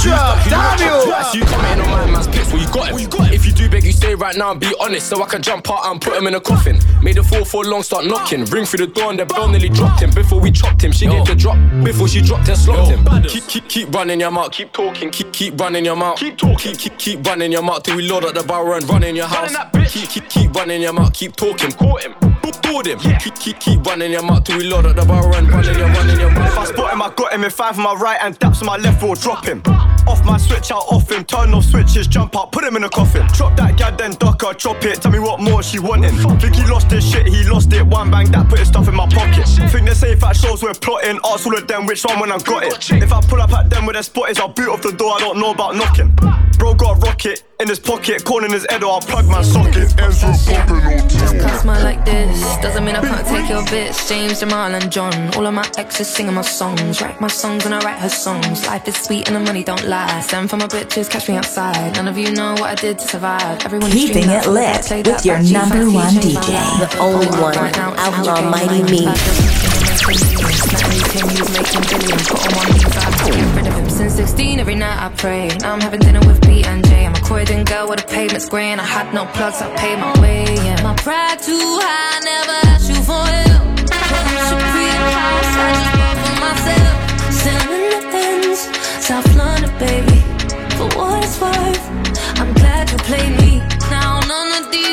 damn 0.51 0.79
you! 0.79 1.11
Twice 1.11 1.35
you 1.35 1.45
commenting 1.45 1.85
on 1.87 1.91
my 1.91 2.11
man's 2.11 2.29
pics, 2.29 2.53
well 2.53 2.61
you 2.61 2.69
got 3.09 3.29
him. 3.29 3.35
If 3.35 3.47
you 3.47 3.53
do 3.53 3.69
beg, 3.69 3.85
you 3.85 3.93
stay 3.93 4.15
right 4.15 4.37
now 4.37 4.53
and 4.53 4.61
be 4.61 4.75
honest, 4.81 5.09
so 5.09 5.23
I 5.23 5.27
can 5.27 5.43
jump 5.43 5.71
out 5.71 5.87
and 5.87 6.01
put 6.01 6.15
him 6.15 6.27
in 6.27 6.35
a 6.35 6.41
coffin. 6.41 6.79
Made 7.03 7.17
the 7.17 7.23
4-4 7.23 7.65
long 7.65 7.83
start 7.83 8.07
knocking, 8.07 8.45
ring 8.47 8.65
through 8.65 8.87
the 8.87 8.93
door 8.93 9.11
and 9.11 9.19
the 9.19 9.27
bell 9.27 9.49
nearly 9.49 9.69
dropped 9.69 10.03
him. 10.03 10.11
Before 10.11 10.41
we 10.41 10.51
chopped 10.51 10.83
him, 10.83 10.93
she 10.93 11.07
get 11.07 11.27
the 11.27 11.35
drop. 11.35 11.59
Before 11.85 12.09
she 12.09 12.21
dropped 12.21 12.49
and 12.49 12.59
slopped 12.67 12.91
him. 12.91 13.23
Keep 13.23 13.47
keep 13.49 13.69
keep 13.69 13.95
running 13.95 14.21
your 14.21 14.31
mouth, 14.31 14.53
keep 14.53 14.73
talking, 14.73 15.11
keep 15.11 15.33
keep 15.33 15.59
running 15.61 15.85
your 15.85 15.97
mouth, 15.97 16.19
keep 16.19 16.37
talking, 16.37 16.75
keep 16.75 16.99
keep 16.99 16.99
keep 16.99 17.27
running 17.27 17.53
your 17.53 17.63
mouth 17.63 17.83
till 17.83 17.97
we 17.97 18.09
load 18.09 18.25
up 18.25 18.35
the 18.35 18.43
barrel 18.43 18.75
and 18.75 18.89
run 18.89 19.03
in 19.03 19.17
your 19.17 19.27
house. 19.27 19.55
Keep 19.89 20.09
keep 20.09 20.29
keep 20.29 20.55
running 20.55 20.83
your 20.83 20.93
mouth, 20.93 21.13
keep 21.13 21.37
talking, 21.37 21.73
caught 21.73 22.03
him. 22.03 22.15
Board 22.67 22.87
him. 22.87 22.99
Keep, 22.99 23.37
keep, 23.37 23.61
keep 23.61 23.87
running 23.87 24.11
your 24.11 24.23
mouth 24.23 24.45
till 24.45 24.59
we 24.59 24.65
load 24.65 24.87
up 24.87 24.97
the 24.97 25.05
barrel 25.05 25.35
and 25.35 25.49
run 25.49 25.67
in 25.69 25.79
your, 25.79 25.89
run 25.89 26.11
in 26.11 26.19
your 26.19 26.31
mouth. 26.31 26.51
If 26.51 26.59
I 26.59 26.65
spot 26.67 26.93
him, 26.93 27.03
I 27.03 27.13
got 27.15 27.33
him 27.33 27.45
in 27.45 27.51
five 27.51 27.79
on 27.79 27.85
my 27.85 27.95
right 27.95 28.19
and 28.23 28.39
daps 28.39 28.61
on 28.61 28.67
my 28.67 28.77
left, 28.77 29.03
will 29.03 29.15
drop 29.15 29.45
him. 29.47 29.63
Off 30.07 30.25
my 30.25 30.37
switch, 30.37 30.71
out 30.71 30.85
off 30.91 31.11
him, 31.11 31.25
turn 31.25 31.55
off 31.55 31.65
switches, 31.65 32.07
jump 32.07 32.37
out, 32.37 32.53
put 32.53 32.65
him 32.65 32.77
in 32.77 32.85
a 32.85 32.89
coffin. 32.89 33.27
Drop 33.35 33.57
that 33.57 33.77
gal, 33.77 33.95
then 33.97 34.13
duck 34.13 34.43
her, 34.43 34.53
chop 34.53 34.85
it. 34.85 35.01
Tell 35.01 35.13
me 35.13 35.19
what 35.19 35.41
more 35.41 35.63
she 35.63 35.79
wanting. 35.79 36.15
Think 36.39 36.57
he 36.57 36.67
lost 36.67 36.91
his 36.91 37.09
shit, 37.09 37.27
he 37.27 37.45
lost 37.45 37.73
it. 37.73 37.87
One 37.87 38.11
bang, 38.11 38.31
that 38.33 38.49
put 38.49 38.59
his 38.59 38.69
stuff 38.69 38.89
in 38.89 38.95
my 38.95 39.07
pocket. 39.09 39.47
Think 39.71 39.89
they 39.89 39.95
safe 39.95 40.23
at 40.23 40.37
shows 40.37 40.63
we're 40.63 40.75
plotting. 40.75 41.19
Ask 41.25 41.47
all 41.47 41.57
of 41.57 41.67
them 41.67 41.87
which 41.87 42.05
one 42.05 42.21
when 42.21 42.33
I 42.33 42.39
got 42.47 42.63
it. 42.65 43.03
If 43.03 43.13
I 43.13 43.21
pull 43.21 43.43
up 43.43 43.53
at 43.53 43.69
them 43.69 43.85
where 43.85 43.95
their 43.95 44.03
spot 44.03 44.31
is, 44.31 44.39
I'll 44.39 44.49
boot 44.49 44.69
off 44.69 44.83
the 44.83 44.93
door. 44.93 45.13
I 45.13 45.19
don't 45.19 45.39
know 45.39 45.51
about 45.51 45.75
knocking. 45.77 46.15
Bro 46.59 46.75
got 46.75 46.97
a 46.97 47.01
rocket 47.01 47.43
in 47.61 47.69
his 47.69 47.79
pocket, 47.79 48.25
corn 48.25 48.45
in 48.45 48.53
his 48.53 48.67
head, 48.71 48.83
or 48.83 48.93
I'll 48.93 49.01
plug 49.01 49.27
my 49.27 49.43
socket. 49.43 49.89
Enzo 50.01 50.33
Just 51.11 51.39
cause 51.39 51.61
smile 51.61 51.85
like 51.85 52.05
this 52.05 52.41
doesn't 52.63 52.85
mean 52.85 52.97
I 52.97 53.03
can't 53.03 53.27
take 53.27 53.51
your 53.51 53.65
bits. 53.67 54.09
James, 54.09 54.41
Jamal, 54.41 54.75
and 54.75 54.91
John. 54.91 55.35
All 55.35 55.47
of 55.47 55.53
my 55.53 55.69
exes 55.77 56.09
singing 56.09 56.35
my 56.35 56.43
songs. 56.43 57.03
Write 57.03 57.21
my 57.21 57.29
songs 57.29 57.67
and 57.67 57.75
I 57.75 57.81
write 57.81 57.99
her 57.99 58.09
songs. 58.09 58.67
Life 58.67 58.89
is 58.89 58.97
sweet 58.97 59.27
and 59.29 59.37
the 59.37 59.41
money 59.41 59.63
don't 59.63 59.85
lie. 59.85 60.07
fly. 60.07 60.21
Send 60.21 60.51
for 60.51 60.57
my 60.57 60.67
bitches, 60.67 61.11
catch 61.11 61.29
me 61.29 61.37
outside. 61.37 61.95
None 61.97 62.09
of 62.09 62.17
you 62.17 62.33
know 62.33 62.53
what 62.53 62.71
I 62.71 62.75
did 62.75 62.99
to 62.99 63.09
survive. 63.09 63.65
Everyone 63.65 63.91
Keeping 63.91 64.29
it 64.29 64.47
lit 64.47 65.07
with 65.07 65.25
your 65.25 65.43
number 65.43 65.91
one 65.91 66.15
DJ, 66.15 66.51
the 66.81 66.99
only 66.99 67.27
one, 67.27 67.57
Outlaw 67.99 68.51
Mighty 68.51 68.83
Me. 68.91 69.66
Since 73.89 74.15
16, 74.17 74.61
every 74.61 74.75
night 74.75 74.99
I 75.03 75.09
pray. 75.17 75.49
Now 75.61 75.73
I'm 75.73 75.81
having 75.81 76.01
dinner 76.01 76.21
with 76.21 76.41
B 76.43 76.63
and 76.65 76.85
J. 76.87 77.07
I'm 77.07 77.15
a 77.15 77.21
girl 77.65 77.89
with 77.89 78.05
a 78.05 78.07
pavement's 78.07 78.49
I 78.79 78.85
had 78.85 79.15
no 79.15 79.25
plugs. 79.27 79.63
I 79.63 79.75
my 79.97 80.13
way. 80.21 80.45
My 80.83 80.95
pride 80.97 81.41
too 81.41 81.81
high, 81.81 82.21
never 82.25 82.59
asked 82.69 82.89
you 82.91 82.97
for 83.09 83.25
help. 83.25 83.63
I 83.91 84.07
just 84.31 84.53
for 86.23 86.35
myself. 86.45 86.97
Selling 87.43 87.89
the 87.95 88.01
ends, 88.29 88.61
South 89.07 89.29
London, 89.35 89.71
baby. 89.79 90.21
For 90.77 90.89
what 90.99 91.25
it's 91.25 91.41
worth, 91.41 91.85
I'm 92.39 92.53
glad 92.55 92.91
you 92.91 92.99
played 92.99 93.35
me. 93.41 93.63
Now 93.91 94.21
none 94.29 94.63
of 94.63 94.71
these 94.71 94.86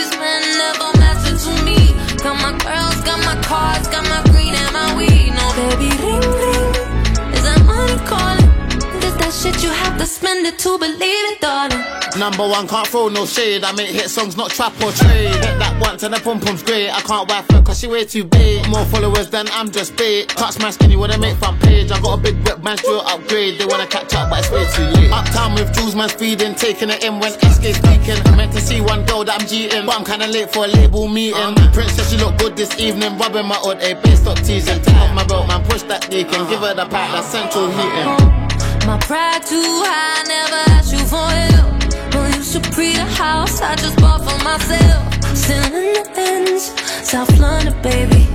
shit 9.43 9.61
you 9.61 9.69
have 9.69 9.97
to 9.99 10.05
spend 10.05 10.45
it 10.45 10.57
to 10.57 10.77
believe 10.77 11.25
it, 11.31 11.41
darling? 11.41 11.83
Number 12.17 12.47
one, 12.47 12.65
can't 12.65 12.87
throw 12.87 13.09
no 13.09 13.25
shade. 13.25 13.63
I 13.63 13.73
make 13.73 13.89
hit 13.89 14.09
songs, 14.09 14.37
not 14.37 14.51
trap 14.51 14.71
or 14.81 14.91
trade. 14.91 15.35
Hit 15.35 15.59
that 15.59 15.75
once 15.81 16.03
and 16.03 16.13
the 16.13 16.19
pum 16.19 16.39
pum's 16.39 16.63
great. 16.63 16.89
I 16.89 17.01
can't 17.01 17.27
wife 17.29 17.49
her 17.51 17.61
cause 17.61 17.79
she 17.79 17.87
way 17.87 18.05
too 18.05 18.23
big. 18.23 18.69
More 18.69 18.85
followers 18.85 19.29
than 19.29 19.47
I'm 19.51 19.69
just 19.69 19.97
bait. 19.97 20.29
Touch 20.29 20.59
my 20.59 20.69
skin, 20.71 20.91
you 20.91 20.99
wanna 20.99 21.17
make 21.17 21.35
front 21.37 21.59
page. 21.61 21.91
I 21.91 21.99
got 21.99 22.19
a 22.19 22.21
big 22.21 22.37
whip, 22.47 22.63
man, 22.63 22.77
still 22.77 23.01
upgrade. 23.01 23.59
They 23.59 23.65
wanna 23.65 23.87
catch 23.87 24.13
up, 24.15 24.29
but 24.29 24.39
it's 24.39 24.51
way 24.51 24.65
too 24.75 24.87
late. 24.95 25.11
Uptown 25.11 25.55
with 25.55 25.73
jewels, 25.73 25.95
man, 25.95 26.07
speeding. 26.07 26.55
Taking 26.55 26.89
it 26.89 27.03
in 27.03 27.19
when 27.19 27.31
SK 27.33 27.75
speaking. 27.75 28.19
I 28.25 28.35
meant 28.37 28.53
to 28.53 28.61
see 28.61 28.79
one 28.79 29.03
girl 29.05 29.25
that 29.25 29.41
I'm 29.41 29.47
cheating. 29.47 29.85
But 29.85 29.97
I'm 29.97 30.05
kinda 30.05 30.27
late 30.27 30.53
for 30.53 30.65
a 30.65 30.67
label 30.67 31.09
meeting. 31.09 31.35
Uh-huh. 31.35 31.71
Prince 31.73 31.93
said 31.93 32.07
she 32.07 32.17
look 32.17 32.37
good 32.37 32.55
this 32.55 32.79
evening. 32.79 33.17
Rubbing 33.17 33.47
my 33.47 33.57
odd, 33.57 33.81
a 33.81 33.95
base 33.95 34.21
stop 34.21 34.37
teasing. 34.37 34.81
Take 34.81 34.95
off 34.95 35.13
my 35.13 35.25
belt, 35.25 35.47
man, 35.49 35.65
push 35.65 35.81
that 35.83 36.09
deacon. 36.09 36.47
Give 36.47 36.61
her 36.61 36.73
the 36.73 36.85
pack, 36.85 37.11
that's 37.11 37.27
central 37.27 37.67
heating. 37.71 38.42
My 38.85 38.99
pride 38.99 39.41
too 39.45 39.63
high, 39.63 40.23
never 40.27 40.61
asked 40.75 40.91
you 40.91 40.99
for 41.07 41.23
help. 41.23 42.13
Well, 42.13 42.27
you 42.35 42.43
should 42.43 42.63
pre 42.75 42.91
the 42.91 43.05
house 43.05 43.61
I 43.61 43.75
just 43.75 43.95
bought 43.97 44.19
for 44.19 44.37
myself. 44.43 45.01
Still 45.33 45.63
in 45.63 45.93
the 45.95 46.05
ends, 46.17 46.75
South 47.07 47.31
London, 47.39 47.73
baby. 47.81 48.27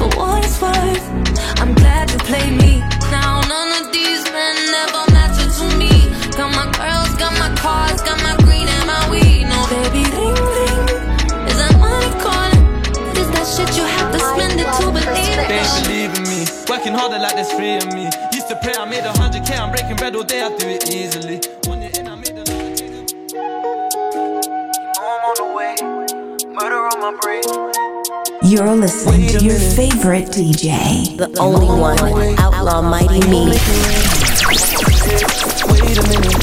For 0.00 0.08
what 0.16 0.42
it's 0.42 0.56
worth, 0.56 1.04
I'm 1.60 1.74
glad 1.74 2.10
you 2.10 2.18
played 2.24 2.56
me. 2.56 2.80
Now 3.12 3.44
none 3.44 3.70
of 3.76 3.92
these 3.92 4.24
men 4.32 4.56
never 4.72 5.04
matter 5.12 5.46
to 5.52 5.66
me. 5.76 5.92
Got 6.32 6.56
my 6.56 6.64
girls, 6.80 7.12
got 7.20 7.36
my 7.36 7.52
cars, 7.60 8.00
got 8.00 8.16
my 8.24 8.40
green 8.40 8.68
and 8.72 8.86
my 8.88 9.04
weed. 9.12 9.44
No, 9.52 9.60
baby, 9.68 10.08
ring 10.16 10.32
ring. 10.32 10.80
Is 11.44 11.60
that 11.60 11.76
money 11.76 12.08
calling? 12.24 12.64
Is 13.20 13.28
that 13.36 13.44
shit 13.44 13.68
you 13.76 13.84
have 13.84 14.08
to 14.16 14.20
spend 14.32 14.56
it 14.56 14.70
to 14.80 14.84
believe 14.96 15.36
it? 15.36 15.48
They 15.52 15.60
ain't 15.60 15.84
believing 15.84 16.24
me. 16.32 16.40
Working 16.72 16.94
harder 16.96 17.20
like 17.20 17.36
there's 17.36 17.52
three 17.52 17.76
of 17.76 17.92
me. 17.92 18.08
Used 18.50 18.62
to 18.62 18.68
pray 18.68 18.82
I 18.82 18.84
made 18.84 19.04
a 19.04 19.12
hundred 19.16 19.46
K. 19.46 19.54
I'm 19.54 19.70
breaking 19.70 19.94
bread 19.94 20.16
all 20.16 20.24
day. 20.24 20.42
I 20.42 20.48
do 20.56 20.66
it 20.66 20.90
easily. 20.90 21.36
On 21.70 21.80
it 21.80 21.96
in, 21.96 22.08
I 22.08 22.16
made 22.16 22.30
I'm 22.30 22.42
on 25.28 25.34
the 25.38 25.44
way. 25.54 25.76
Murder 26.58 26.82
on 26.90 26.98
my 26.98 27.12
brain. 27.22 27.44
You're 28.42 28.74
listening 28.74 29.28
to 29.28 29.44
your 29.44 29.56
favorite 29.56 30.30
DJ, 30.30 31.16
the 31.16 31.30
only 31.38 31.66
one, 31.66 31.96
Outlaw 32.40 32.82
Mighty 32.82 33.20
Me. 33.30 33.54
Wait 35.70 35.96
a 35.96 36.02
minute. 36.10 36.34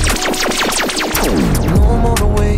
No, 1.68 1.84
I'm 1.92 2.06
on 2.06 2.16
the 2.16 2.28
way. 2.38 2.56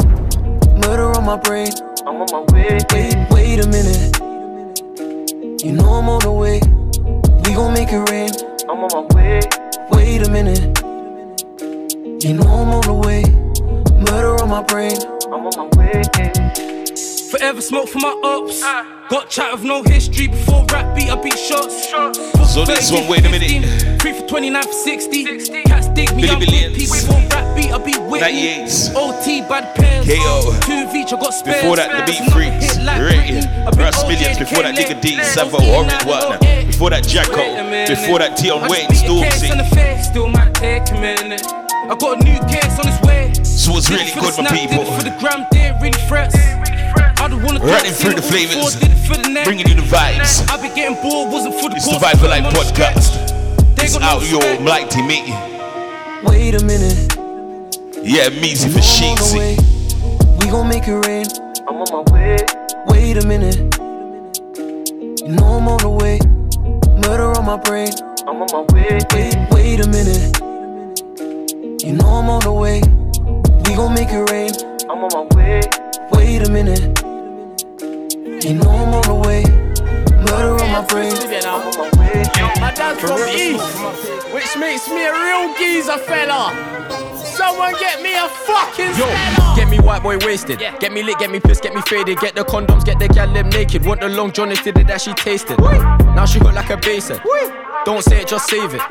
Murder 0.86 1.10
on 1.18 1.26
my 1.26 1.38
brain. 1.38 1.72
I'm 2.06 2.22
on 2.22 2.28
my 2.32 2.42
way. 2.54 2.78
Wait, 2.94 3.16
wait 3.32 3.66
a 3.66 3.68
minute. 3.68 4.20
You 5.64 5.72
know 5.72 5.90
I'm 5.94 6.08
on 6.08 6.20
the 6.20 6.32
way. 6.32 6.62
We 7.46 7.56
gon' 7.56 7.74
make 7.74 7.90
it 7.92 8.08
rain. 8.12 8.30
I'm 8.70 8.84
on 8.84 8.90
my 8.94 9.16
way. 9.16 9.40
Wait 9.90 10.28
a 10.28 10.30
minute. 10.30 10.60
You 12.24 12.34
know 12.36 12.44
I'm 12.44 12.70
on 12.70 12.82
the 12.82 12.94
way. 12.94 13.24
Murder 14.12 14.44
on 14.44 14.50
my 14.50 14.62
brain. 14.62 14.96
I'm 15.34 15.48
on 15.48 15.54
my 15.58 15.68
way. 15.76 16.79
Forever 17.32 17.62
smoke 17.62 17.88
for 17.90 18.00
my 18.00 18.20
ops. 18.24 18.62
Got 19.10 19.30
chat 19.30 19.54
with 19.54 19.64
no 19.64 19.84
history 19.84 20.28
before 20.28 20.66
rap 20.72 20.96
beat. 20.96 21.10
I 21.12 21.22
beat 21.22 21.38
shots. 21.38 21.90
So 22.52 22.66
this 22.66 22.92
one, 22.92 23.08
wait 23.08 23.24
a 23.26 23.30
minute. 23.30 24.02
Free 24.02 24.14
for 24.14 24.28
29 24.28 24.64
for 24.64 24.72
60. 24.74 25.24
Cats 25.66 25.90
dig 25.90 26.16
me 26.16 26.24
Billy 26.24 26.30
up. 26.30 26.40
Billions. 26.40 26.92
Before 26.92 27.22
rap 27.30 27.56
beat, 27.56 27.72
I 27.72 27.78
beat 27.78 28.02
Whitney. 28.02 28.66
98s. 28.66 28.96
OT 28.96 29.42
bad 29.42 29.76
pairs. 29.76 30.08
KO. 30.08 30.58
Two 30.66 30.90
of 30.90 30.96
each, 30.96 31.14
I 31.14 31.20
got 31.20 31.34
spares. 31.34 31.62
Before 31.62 31.76
that, 31.76 32.06
the 32.06 32.12
beat 32.12 32.22
Another 32.22 32.32
freaks. 32.34 32.76
hit 32.76 32.84
like 32.86 33.02
I 33.02 33.70
beat 33.70 33.78
Russ 33.78 34.04
OJ, 34.04 34.08
Millions. 34.10 34.38
Before 34.40 34.64
that, 34.64 34.76
King 34.76 34.88
nigga 34.88 35.02
D. 35.02 35.18
Leg. 35.18 35.26
Savo. 35.26 35.58
OT, 35.58 35.70
Orange 35.70 35.92
now 35.92 36.10
Wagner. 36.10 36.66
Before 36.66 36.90
that, 36.90 37.04
Jacko. 37.04 37.38
Wait 37.38 37.90
a. 37.90 37.94
Before 37.94 38.20
that, 38.20 38.40
Tion 38.40 38.58
I 38.58 38.68
just 38.68 38.72
Wayne. 38.72 38.90
beat 38.90 39.06
a 39.06 39.30
case 39.30 39.52
on 39.52 39.58
the 39.60 39.64
Stormzy. 39.66 40.04
still 40.04 40.28
might 40.30 40.54
take 40.56 40.90
a 40.90 40.94
minute. 40.96 41.46
I 41.46 41.96
got 41.96 42.22
a 42.22 42.24
new 42.26 42.40
case 42.50 42.80
on 42.80 42.88
its 42.90 43.02
way. 43.06 43.34
So 43.44 43.78
it's 43.78 43.90
really 43.90 44.10
for 44.10 44.22
good 44.22 44.34
the 44.34 44.42
for 44.42 44.50
snap, 44.50 44.54
people. 44.58 44.82
Did 44.82 44.90
it 44.90 44.98
for 44.98 45.04
the 45.04 45.14
gram, 45.22 45.46
did 45.52 45.76
really 45.82 46.02
threats. 46.10 46.59
I 47.22 47.28
don't 47.28 47.44
wanna 47.44 47.60
Running 47.60 47.92
talk, 47.92 48.00
through 48.02 48.14
the 48.14 48.18
it 48.20 48.24
flavors. 48.24 48.56
before, 48.56 48.72
did 48.80 48.92
it 48.92 49.08
for 49.08 49.18
the 49.22 49.30
neck. 49.30 49.46
Bringing 49.46 49.68
you 49.68 49.76
the 49.76 49.82
vibes. 49.82 50.48
I 50.50 50.62
be 50.62 50.74
getting 50.74 50.96
bored, 51.02 51.32
wasn't 51.32 51.56
for 51.56 51.70
the 51.70 51.76
It's 51.76 51.86
the 51.86 51.92
course, 52.00 52.04
Vibe 52.04 52.16
for 52.16 52.28
put 52.28 52.30
Life 52.30 52.44
them 52.44 52.56
on 52.56 52.66
podcast. 52.66 53.76
They 53.76 53.84
It's 53.86 54.00
no 54.00 54.06
out 54.06 54.22
your 54.30 54.40
respect. 54.42 54.62
mighty 54.64 55.02
me. 55.04 55.36
Wait 56.24 56.56
a 56.56 56.64
minute. 56.64 57.16
Yeah, 58.02 58.30
Meezy 58.30 58.70
for 58.72 58.80
I'm 58.80 59.12
on 59.12 59.16
the 59.16 59.24
Sheezy. 59.24 59.38
way. 59.38 59.58
We 60.40 60.52
gon' 60.52 60.68
make 60.70 60.88
it 60.88 60.96
rain. 61.08 61.26
I'm 61.68 61.76
on 61.84 61.88
my 61.92 62.04
way. 62.14 62.38
Wait 62.88 63.18
a 63.18 63.28
minute. 63.28 63.58
You 65.22 65.28
know 65.36 65.60
I'm 65.60 65.68
on 65.68 65.78
the 65.80 65.90
way. 65.90 66.20
Murder 67.06 67.38
on 67.38 67.46
my 67.46 67.58
brain. 67.58 67.90
I'm 68.28 68.42
on 68.42 68.48
my 68.52 68.64
way. 68.74 69.00
Wait, 69.14 69.36
wait 69.52 69.80
a 69.86 69.88
minute. 69.90 70.40
You 71.84 71.94
know 71.94 72.08
I'm 72.08 72.30
on 72.30 72.40
the 72.42 72.54
way. 72.54 72.82
We 73.66 73.76
gon' 73.76 73.94
make 73.94 74.10
it 74.10 74.30
rain. 74.32 74.52
I'm 74.90 75.04
on 75.04 75.10
my 75.14 75.36
way. 75.36 75.62
Wait 76.12 76.48
a 76.48 76.52
minute. 76.52 77.04
You 78.42 78.54
know 78.54 78.70
I'm 78.70 78.94
on 78.94 79.02
the 79.04 79.16
way. 79.16 79.44
Murder 80.24 80.64
on 80.64 80.72
my 80.72 80.86
brain. 80.88 81.12
My 82.62 82.72
dad's 82.74 83.02
from 83.02 83.20
East, 83.28 84.34
which 84.34 84.56
makes 84.58 84.88
me 84.88 85.06
a 85.06 85.12
real 85.12 85.54
geezer 85.58 85.98
fella. 85.98 86.54
Someone 87.18 87.74
get 87.80 88.02
me 88.02 88.16
a 88.16 88.30
fucking 88.30 88.88
Yo, 88.88 88.94
Stella. 88.94 89.56
get 89.58 89.70
me 89.70 89.80
white 89.80 90.02
boy 90.04 90.18
wasted. 90.20 90.60
Get 90.60 90.92
me 90.94 91.04
lit, 91.04 91.20
get 91.20 91.32
me 91.32 91.40
pissed, 91.40 91.64
get 91.64 91.74
me 91.74 91.82
faded. 91.82 92.18
Get 92.20 92.36
the 92.36 92.44
condoms, 92.44 92.86
get 92.86 92.98
the 93.00 93.10
gal 93.10 93.32
them 93.32 93.50
naked. 93.50 93.86
Want 93.86 94.00
the 94.00 94.10
long 94.10 94.32
john 94.32 94.50
did 94.50 94.78
it 94.78 94.88
that 94.88 95.02
she 95.02 95.14
tasted. 95.14 95.60
Now 95.60 96.26
she 96.26 96.40
hooked 96.40 96.56
like 96.56 96.70
a 96.70 96.78
basin. 96.78 97.20
Don't 97.86 98.04
say 98.04 98.22
it, 98.22 98.28
just 98.28 98.50
save 98.50 98.74
it. 98.74 98.82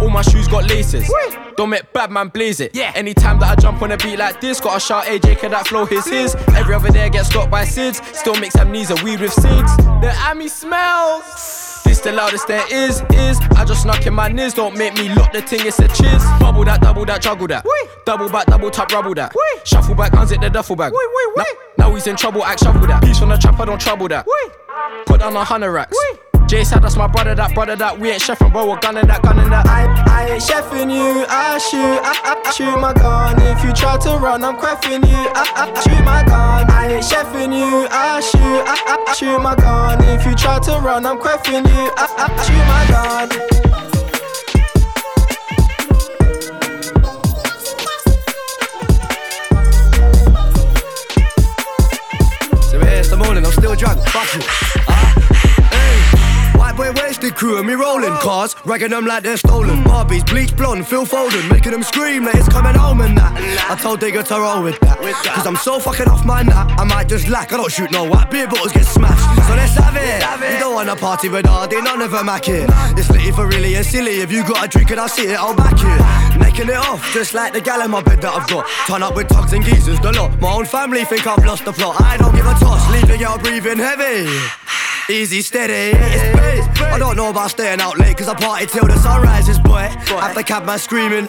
All 0.00 0.10
my 0.10 0.22
shoes 0.22 0.48
got 0.48 0.68
laces. 0.68 1.10
Don't 1.56 1.70
make 1.70 1.92
bad 1.92 2.10
man 2.10 2.28
blaze 2.28 2.60
it. 2.60 2.74
Yeah. 2.74 2.92
Anytime 2.94 3.38
that 3.40 3.56
I 3.58 3.60
jump 3.60 3.80
on 3.82 3.92
a 3.92 3.96
beat 3.96 4.18
like 4.18 4.40
this, 4.40 4.60
gotta 4.60 4.80
shout 4.80 5.04
AJ, 5.04 5.38
can 5.38 5.52
that 5.52 5.66
flow 5.66 5.84
his 5.84 6.06
his. 6.06 6.34
Every 6.54 6.74
other 6.74 6.90
day 6.90 7.04
I 7.04 7.08
get 7.08 7.26
stopped 7.26 7.50
by 7.50 7.64
SIDS. 7.64 8.02
Still 8.14 8.34
mix 8.40 8.56
amnesia, 8.56 8.96
weed 9.04 9.20
with 9.20 9.32
SIDS. 9.32 9.76
The 10.00 10.12
Ami 10.28 10.48
smells. 10.48 11.82
This 11.84 12.00
the 12.00 12.12
loudest 12.12 12.48
there 12.48 12.64
is, 12.72 13.02
is. 13.12 13.38
I 13.56 13.64
just 13.64 13.82
snuck 13.82 14.06
in 14.06 14.14
my 14.14 14.28
niz, 14.28 14.54
don't 14.54 14.76
make 14.76 14.94
me 14.94 15.14
lock 15.14 15.32
the 15.32 15.42
thing, 15.42 15.60
it's 15.64 15.78
a 15.78 15.88
chiz. 15.88 16.24
Bubble 16.40 16.64
that, 16.64 16.80
double 16.80 17.04
that, 17.04 17.22
juggle 17.22 17.46
that. 17.48 17.64
Double 18.04 18.28
back, 18.28 18.46
double 18.46 18.70
tap, 18.70 18.90
rubble 18.90 19.14
that. 19.14 19.32
Shuffle 19.64 19.94
back, 19.94 20.12
unzip 20.12 20.40
the 20.40 20.50
duffel 20.50 20.76
bag. 20.76 20.92
Now, 21.36 21.44
now 21.78 21.94
he's 21.94 22.06
in 22.06 22.16
trouble, 22.16 22.44
act 22.44 22.64
shuffle 22.64 22.86
that. 22.86 23.02
Peace 23.04 23.20
on 23.22 23.28
the 23.28 23.36
trap, 23.36 23.60
I 23.60 23.66
don't 23.66 23.80
trouble 23.80 24.08
that. 24.08 24.26
Put 25.06 25.20
down 25.20 25.36
a 25.36 25.44
hundred 25.44 25.72
racks. 25.72 25.96
Jay 26.46 26.62
said 26.62 26.82
that's 26.82 26.96
my 26.96 27.06
brother, 27.06 27.34
that 27.34 27.54
brother, 27.54 27.74
that 27.74 27.98
we 27.98 28.10
ain't 28.10 28.22
chefing, 28.22 28.52
bro. 28.52 28.68
We're 28.68 28.78
gunning 28.78 29.06
that, 29.06 29.22
gunning 29.22 29.48
that. 29.48 29.66
I, 29.66 29.86
I 30.06 30.34
ain't 30.34 30.42
chefing 30.42 30.92
you, 30.92 31.24
I 31.28 31.58
shoot, 31.58 31.98
I, 32.04 32.12
I, 32.22 32.42
I 32.44 32.50
shoot 32.52 32.78
my 32.78 32.92
gun. 32.92 33.40
If 33.40 33.64
you 33.64 33.72
try 33.72 33.96
to 33.98 34.18
run, 34.18 34.44
I'm 34.44 34.56
creffing 34.56 35.08
you, 35.08 35.16
I, 35.34 35.44
I, 35.56 35.72
I 35.72 35.80
shoot 35.80 36.04
my 36.04 36.22
gun. 36.22 36.70
I 36.70 36.92
ain't 36.94 37.04
chefing 37.04 37.56
you, 37.56 37.88
I 37.90 38.20
shoot, 38.20 38.38
I, 38.38 38.76
I, 38.86 39.04
I 39.08 39.14
shoot 39.14 39.38
my 39.40 39.56
gun. 39.56 40.04
If 40.04 40.26
you 40.26 40.34
try 40.34 40.58
to 40.60 40.80
run, 40.80 41.06
I'm 41.06 41.18
creffing 41.18 41.66
you, 41.66 41.92
I, 41.96 42.06
I, 42.18 42.28
I 42.28 42.42
shoot 42.44 42.64
my 42.68 42.84
gun. 42.92 43.28
So 52.70 52.78
here's 52.80 53.08
the 53.08 53.16
morning, 53.16 53.46
I'm 53.46 53.52
still 53.52 53.74
drunk, 53.74 54.06
fuck 54.08 54.36
it. 54.36 54.73
Hey. 56.74 56.92
Boy 56.92 57.02
wasted 57.02 57.34
crew 57.34 57.58
and 57.58 57.66
me 57.66 57.74
rolling 57.74 58.12
cars. 58.14 58.56
ragging 58.64 58.90
them 58.90 59.06
like 59.06 59.22
they're 59.22 59.36
stolen. 59.36 59.82
Barbies, 59.84 60.26
bleach 60.26 60.56
blonde, 60.56 60.86
Phil 60.86 61.04
Foden, 61.04 61.48
making 61.50 61.72
them 61.72 61.82
scream 61.82 62.24
that 62.24 62.34
it's 62.34 62.48
coming 62.48 62.74
home 62.74 63.00
and 63.00 63.16
that. 63.16 63.32
I 63.70 63.76
told 63.76 64.00
Digger 64.00 64.22
to 64.22 64.34
roll 64.34 64.62
with 64.62 64.78
that. 64.80 64.98
Cause 65.34 65.46
I'm 65.46 65.56
so 65.56 65.78
fucking 65.78 66.08
off 66.08 66.24
my 66.24 66.42
nut, 66.42 66.72
I 66.78 66.84
might 66.84 67.08
just 67.08 67.28
lack. 67.28 67.52
I 67.52 67.56
don't 67.56 67.70
shoot 67.70 67.90
no 67.90 68.04
white 68.04 68.30
beer 68.30 68.46
bottles 68.46 68.72
get 68.72 68.86
smashed. 68.86 69.22
So 69.46 69.54
let's 69.54 69.74
have 69.74 69.96
it. 69.96 70.52
You 70.52 70.58
don't 70.58 70.74
wanna 70.74 70.96
party 70.96 71.28
with 71.28 71.46
Hardy, 71.46 71.80
none 71.80 72.02
of 72.02 72.10
them 72.10 72.26
hack 72.26 72.48
it. 72.48 72.68
It's 72.98 73.10
litty 73.10 73.30
for 73.30 73.46
really 73.46 73.74
and 73.74 73.86
silly. 73.86 74.20
If 74.20 74.32
you 74.32 74.42
got 74.42 74.64
a 74.64 74.68
drink 74.68 74.90
and 74.90 75.00
I 75.00 75.06
see 75.06 75.26
it, 75.26 75.38
I'll 75.38 75.54
back 75.54 75.78
it. 75.78 76.38
Making 76.38 76.70
it 76.70 76.76
off, 76.76 77.02
just 77.12 77.34
like 77.34 77.52
the 77.52 77.60
gal 77.60 77.82
in 77.82 77.90
my 77.90 78.02
bed 78.02 78.20
that 78.22 78.34
I've 78.34 78.48
got. 78.48 78.66
Turn 78.86 79.02
up 79.02 79.14
with 79.14 79.28
tugs 79.28 79.52
and 79.52 79.64
geezers, 79.64 80.00
the 80.00 80.12
lot. 80.12 80.40
My 80.40 80.52
own 80.52 80.64
family 80.66 81.04
think 81.04 81.26
I've 81.26 81.44
lost 81.44 81.64
the 81.64 81.72
plot. 81.72 82.00
I 82.00 82.16
don't 82.16 82.34
give 82.34 82.46
a 82.46 82.54
toss, 82.54 82.82
leave 82.90 83.20
y'all 83.20 83.38
breathing 83.38 83.78
heavy. 83.78 84.28
Easy, 85.10 85.42
steady, 85.42 85.92
it's 85.98 86.40
pace. 86.40 86.80
I 86.80 86.98
don't 86.98 87.14
know 87.14 87.28
about 87.28 87.50
staying 87.50 87.78
out 87.78 87.98
late, 87.98 88.16
cause 88.16 88.26
I 88.26 88.32
party 88.32 88.64
till 88.64 88.86
the 88.86 88.96
sun 88.96 89.20
rises, 89.20 89.58
boy. 89.58 89.92
After 90.16 90.42
cab 90.42 90.64
man 90.64 90.78
screaming, 90.78 91.28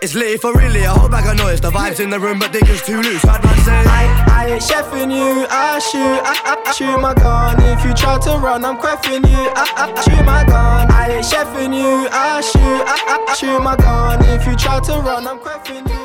it's 0.00 0.14
lit 0.14 0.40
for 0.40 0.54
really, 0.54 0.84
a 0.84 0.90
whole 0.90 1.10
bag 1.10 1.26
of 1.26 1.36
noise. 1.36 1.60
The 1.60 1.70
vibes 1.70 2.00
in 2.00 2.08
the 2.08 2.18
room, 2.18 2.38
but 2.38 2.52
diggers 2.52 2.82
too 2.82 3.02
loose. 3.02 3.22
Bad 3.22 3.44
man 3.44 3.58
say, 3.58 3.72
I, 3.72 4.24
I 4.30 4.46
ain't 4.52 4.62
chefing 4.62 5.14
you, 5.14 5.46
I 5.50 5.78
shoot, 5.80 6.00
I, 6.00 6.32
I, 6.46 6.62
I 6.64 6.72
shoot 6.72 6.98
my 6.98 7.12
gun. 7.12 7.62
If 7.62 7.84
you 7.84 7.92
try 7.92 8.18
to 8.20 8.38
run, 8.38 8.64
I'm 8.64 8.78
creffing 8.78 9.28
you, 9.28 9.52
I, 9.54 9.68
I, 9.76 9.92
I 9.92 10.00
shoot 10.00 10.24
my 10.24 10.44
gun. 10.44 10.90
I 10.90 11.10
ain't 11.16 11.26
chefing 11.26 11.76
you, 11.76 12.08
I 12.10 12.40
shoot, 12.40 12.58
I, 12.58 12.96
I, 13.06 13.26
I 13.28 13.34
shoot 13.34 13.60
my 13.60 13.76
gun. 13.76 14.24
If 14.24 14.46
you 14.46 14.56
try 14.56 14.80
to 14.80 14.92
run, 14.92 15.28
I'm 15.28 15.40
creffing 15.40 15.86
you. 15.86 16.04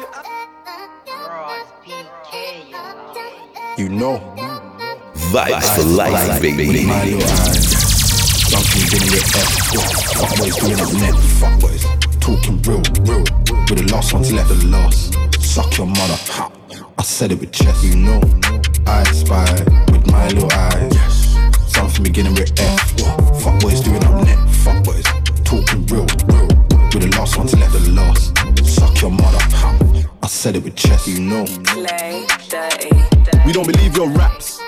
You 3.78 3.88
know. 3.88 4.49
Vibes 5.30 5.76
for 5.76 5.84
life, 5.84 6.42
baby. 6.42 6.66
Duncan 8.50 8.82
getting 8.90 9.14
your 9.14 9.22
F. 9.38 9.50
Fuck 10.18 10.38
boys 10.40 10.56
doing 10.58 10.80
up 10.82 10.92
net. 10.94 11.14
Fuck 11.38 11.60
boys 11.62 11.84
talking 12.20 12.60
real, 12.64 12.82
real. 13.06 13.24
With 13.70 13.78
the 13.78 13.90
last 13.94 14.12
ones 14.12 14.32
left, 14.34 14.50
the 14.50 14.56
last. 14.66 15.14
Suck 15.40 15.78
your 15.78 15.86
mother. 15.86 16.18
I 16.98 17.04
said 17.04 17.32
it 17.32 17.40
with 17.40 17.52
chest, 17.52 17.84
you 17.84 17.96
know. 17.96 18.20
I 18.88 19.04
spy 19.04 19.46
with 19.92 20.10
my 20.12 20.28
little 20.30 20.52
eyes. 20.52 20.96
Yes. 20.96 21.38
Something 21.76 22.04
beginning 22.06 22.34
with 22.34 22.60
F. 22.60 23.00
Fuck 23.44 23.60
boys 23.60 23.82
doing 23.82 24.04
up 24.04 24.26
net. 24.26 24.40
Fuck 24.50 24.84
boys 24.84 25.06
talking 25.44 25.86
real, 25.86 26.08
real. 26.26 26.48
With 26.90 27.04
the 27.04 27.16
last 27.20 27.38
ones 27.38 27.54
left, 27.56 27.74
the 27.74 27.92
last. 27.92 28.36
Suck 28.68 29.00
your 29.00 29.12
mother. 29.12 29.38
I 30.24 30.28
said 30.28 30.56
it 30.56 30.64
with 30.64 30.76
chest, 30.76 31.08
you 31.08 31.20
know. 31.20 31.46
We 33.46 33.54
don't 33.54 33.68
believe 33.68 33.96
your 33.96 34.10
raps. 34.10 34.60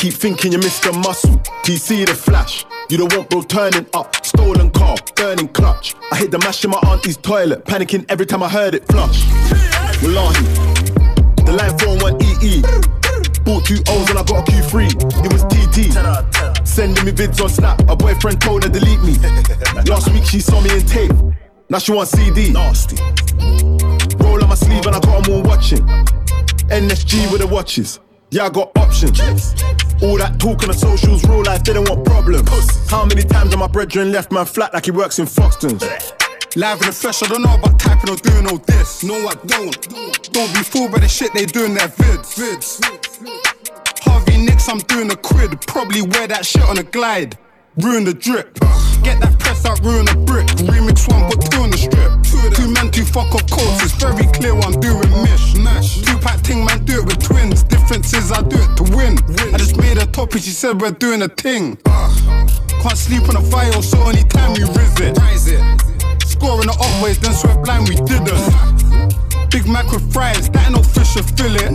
Keep 0.00 0.14
thinking 0.14 0.52
you're 0.52 0.62
Mr. 0.62 0.94
Muscle. 1.04 1.36
TC 1.62 2.06
the 2.06 2.14
flash. 2.14 2.64
You 2.88 2.96
don't 2.96 3.14
want 3.14 3.28
bro 3.28 3.42
turning 3.42 3.86
up. 3.92 4.24
Stolen 4.24 4.70
car, 4.70 4.96
burning 5.14 5.48
clutch. 5.48 5.94
I 6.10 6.16
hit 6.16 6.30
the 6.30 6.38
mash 6.38 6.64
in 6.64 6.70
my 6.70 6.78
auntie's 6.88 7.18
toilet. 7.18 7.66
Panicking 7.66 8.06
every 8.08 8.24
time 8.24 8.42
I 8.42 8.48
heard 8.48 8.74
it 8.74 8.86
flush. 8.86 9.26
Wallahi. 10.02 10.42
The 11.44 11.52
line 11.52 11.76
phone 11.76 11.98
went 12.00 12.22
EE. 12.24 12.62
Bought 13.44 13.66
two 13.66 13.76
O's 13.88 14.08
and 14.08 14.18
I 14.18 14.22
got 14.24 14.48
a 14.48 14.50
Q3. 14.50 14.88
It 15.22 15.32
was 15.34 15.44
TT. 15.52 15.92
Sending 16.66 17.04
me 17.04 17.12
vids 17.12 17.38
on 17.42 17.50
Snap. 17.50 17.78
A 17.90 17.94
boyfriend 17.94 18.40
told 18.40 18.64
her 18.64 18.70
delete 18.70 19.02
me. 19.02 19.18
Last 19.84 20.10
week 20.14 20.24
she 20.24 20.40
saw 20.40 20.62
me 20.62 20.70
in 20.74 20.86
tape. 20.86 21.12
Now 21.68 21.76
she 21.76 21.92
want 21.92 22.08
CD. 22.08 22.54
Nasty. 22.54 22.96
Roll 24.16 24.42
on 24.42 24.48
my 24.48 24.54
sleeve 24.54 24.86
and 24.86 24.96
I 24.96 25.00
got 25.00 25.24
them 25.24 25.34
all 25.34 25.42
watching. 25.42 25.86
NSG 26.70 27.30
with 27.30 27.42
the 27.42 27.46
watches. 27.46 28.00
Yeah, 28.32 28.44
I 28.44 28.50
got 28.50 28.70
options. 28.76 29.18
All 30.02 30.16
that 30.18 30.36
talk 30.38 30.62
on 30.62 30.68
the 30.68 30.74
socials, 30.74 31.24
real 31.24 31.42
life, 31.42 31.64
don't 31.64 31.88
want 31.88 32.04
problems. 32.04 32.88
How 32.88 33.04
many 33.04 33.22
times 33.22 33.50
have 33.50 33.58
my 33.58 33.66
brethren 33.66 34.12
left 34.12 34.30
man 34.30 34.46
flat 34.46 34.72
like 34.72 34.84
he 34.84 34.92
works 34.92 35.18
in 35.18 35.26
Foxton's? 35.26 35.82
Live 36.54 36.80
in 36.80 36.86
the 36.86 36.92
flesh, 36.92 37.24
I 37.24 37.26
don't 37.26 37.42
know 37.42 37.54
about 37.54 37.80
typing 37.80 38.08
or 38.10 38.16
doing 38.16 38.46
all 38.46 38.58
this. 38.58 39.02
No, 39.02 39.14
I 39.26 39.34
don't. 39.46 40.32
Don't 40.32 40.54
be 40.54 40.62
fooled 40.62 40.92
by 40.92 41.00
the 41.00 41.08
shit 41.08 41.32
they 41.34 41.44
do 41.44 41.64
in 41.64 41.74
their 41.74 41.88
vids. 41.88 42.38
vids. 42.38 42.80
Harvey 44.04 44.36
Nicks, 44.38 44.68
I'm 44.68 44.78
doing 44.78 45.10
a 45.10 45.16
quid. 45.16 45.60
Probably 45.66 46.02
wear 46.02 46.28
that 46.28 46.46
shit 46.46 46.62
on 46.62 46.78
a 46.78 46.84
glide. 46.84 47.36
Ruin 47.78 48.02
the 48.04 48.12
drip. 48.12 48.58
Get 49.06 49.20
that 49.22 49.38
press 49.38 49.64
out, 49.64 49.78
ruin 49.80 50.04
the 50.04 50.18
brick. 50.26 50.46
Remix 50.66 51.06
one, 51.06 51.30
put 51.30 51.38
two 51.50 51.62
on 51.62 51.70
the 51.70 51.78
strip. 51.78 52.10
Two 52.54 52.66
man, 52.66 52.90
two 52.90 53.04
fuck 53.04 53.30
off 53.30 53.46
coats. 53.48 53.78
It's 53.86 53.94
very 53.94 54.26
clear 54.34 54.58
I'm 54.58 54.74
doing. 54.80 55.06
Mish. 55.22 56.02
Two 56.02 56.18
pack 56.18 56.42
ting, 56.42 56.64
man, 56.64 56.84
do 56.84 56.98
it 56.98 57.06
with 57.06 57.22
twins. 57.22 57.62
Difference 57.62 58.12
is 58.12 58.32
I 58.32 58.42
do 58.42 58.58
it 58.58 58.76
to 58.76 58.84
win. 58.96 59.14
I 59.54 59.58
just 59.58 59.76
made 59.78 59.98
a 59.98 60.06
topic, 60.06 60.42
she 60.42 60.50
said 60.50 60.80
we're 60.80 60.90
doing 60.90 61.22
a 61.22 61.28
thing. 61.28 61.78
Can't 62.82 62.98
sleep 62.98 63.28
on 63.28 63.36
a 63.36 63.42
fire, 63.42 63.70
so 63.82 64.02
anytime 64.08 64.54
we 64.54 64.66
riz 64.74 64.98
it. 64.98 65.14
Scoring 66.26 66.66
the 66.66 66.74
up 66.74 67.02
ways, 67.04 67.20
then 67.20 67.32
sweat 67.34 67.62
blind, 67.62 67.88
we 67.88 67.94
didn't. 68.02 69.50
Big 69.50 69.66
Mac 69.68 69.86
with 69.92 70.12
fries, 70.12 70.50
that 70.50 70.66
ain't 70.66 70.74
no 70.74 70.82
fish 70.82 71.14
or 71.14 71.22
fillet. 71.22 71.70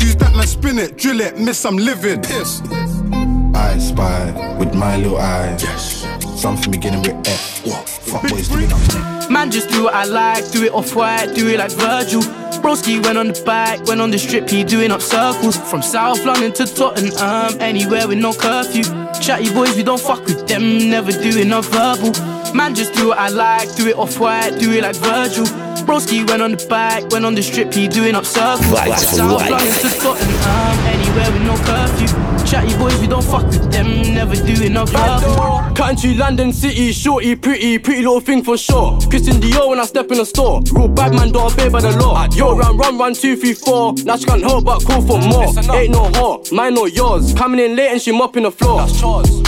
Who's 0.00 0.16
that 0.16 0.32
man, 0.34 0.46
spin 0.46 0.78
it, 0.78 0.96
drill 0.96 1.20
it, 1.20 1.38
miss, 1.38 1.64
I'm 1.66 1.76
livid. 1.76 2.22
Piss. 2.22 2.62
I 3.58 3.76
spy 3.78 4.56
with 4.56 4.72
my 4.72 4.96
little 4.96 5.18
eyes. 5.18 5.62
Yes. 5.62 6.06
Something 6.40 6.70
beginning 6.70 7.02
with 7.02 7.26
F. 7.26 7.58
Fuck 8.08 8.22
boys 8.30 8.48
doing 8.48 8.72
up. 8.72 9.30
Man, 9.30 9.50
just 9.50 9.68
do 9.68 9.84
what 9.84 9.94
I 9.94 10.04
like, 10.04 10.48
do 10.52 10.62
it 10.62 10.72
off 10.72 10.94
white, 10.94 11.34
do 11.34 11.48
it 11.48 11.58
like 11.58 11.72
Virgil. 11.72 12.22
Broski 12.62 13.02
went 13.04 13.18
on 13.18 13.28
the 13.28 13.42
bike, 13.44 13.84
went 13.86 14.00
on 14.00 14.10
the 14.12 14.18
strip, 14.18 14.48
he 14.48 14.62
doing 14.62 14.92
up 14.92 15.02
circles. 15.02 15.56
From 15.56 15.82
South 15.82 16.24
London 16.24 16.52
to 16.52 16.66
Tottenham, 16.66 17.60
anywhere 17.60 18.06
with 18.06 18.18
no 18.18 18.32
curfew. 18.32 18.84
Chatty 19.20 19.52
boys, 19.52 19.76
we 19.76 19.82
don't 19.82 20.00
fuck 20.00 20.24
with 20.24 20.46
them, 20.46 20.88
never 20.88 21.10
doing 21.10 21.48
no 21.48 21.60
verbal. 21.60 22.12
Man, 22.54 22.74
just 22.76 22.94
do 22.94 23.08
what 23.08 23.18
I 23.18 23.28
like, 23.28 23.74
do 23.74 23.88
it 23.88 23.96
off 23.96 24.18
white, 24.20 24.56
do 24.60 24.70
it 24.72 24.82
like 24.82 24.96
Virgil. 24.96 25.46
Broski 25.84 26.26
went 26.28 26.42
on 26.42 26.52
the 26.52 26.66
bike, 26.68 27.10
went 27.10 27.24
on 27.24 27.34
the 27.34 27.42
strip, 27.42 27.72
he 27.72 27.88
doing 27.88 28.14
up 28.14 28.24
circles. 28.24 28.66
Vibes 28.66 28.86
From 28.86 28.94
for 28.94 29.16
South 29.16 29.40
life. 29.40 29.50
London 29.50 29.74
to 29.74 29.90
Tottenham, 29.98 30.78
anywhere 30.86 31.32
with 31.32 31.37
no 31.48 31.56
curfew. 31.64 32.06
Chatty 32.44 32.76
boys, 32.78 32.98
we 33.00 33.06
don't 33.06 33.24
fuck 33.24 33.44
with 33.44 33.72
them, 33.72 34.02
never 34.14 34.34
doing 34.34 34.74
no 34.74 34.84
verbal. 34.84 35.74
Country, 35.74 36.14
London 36.14 36.52
City, 36.52 36.92
shorty, 36.92 37.34
pretty, 37.36 37.78
pretty 37.78 38.02
little 38.02 38.20
thing 38.20 38.42
for 38.42 38.56
sure. 38.56 38.98
Christian 39.08 39.40
Dior 39.40 39.68
when 39.70 39.80
I 39.80 39.84
step 39.84 40.10
in 40.10 40.18
the 40.18 40.26
store. 40.26 40.60
Real 40.72 40.88
bad 40.88 41.14
man, 41.14 41.32
don't 41.32 41.52
obey 41.52 41.68
by 41.68 41.80
the 41.80 41.96
law. 41.98 42.26
Yo, 42.32 42.56
run, 42.56 42.76
run, 42.76 42.98
run, 42.98 43.14
two, 43.14 43.36
three, 43.36 43.54
four. 43.54 43.94
Now 44.04 44.16
she 44.16 44.24
can't 44.24 44.42
help 44.42 44.64
but 44.64 44.84
call 44.84 45.00
for 45.02 45.18
more. 45.18 45.48
Ain't 45.74 45.92
no 45.92 46.10
heart, 46.12 46.52
mine 46.52 46.76
or 46.76 46.88
yours. 46.88 47.32
Coming 47.34 47.60
in 47.60 47.76
late 47.76 47.92
and 47.92 48.00
she 48.00 48.12
mopping 48.12 48.42
the 48.42 48.50
floor. 48.50 48.86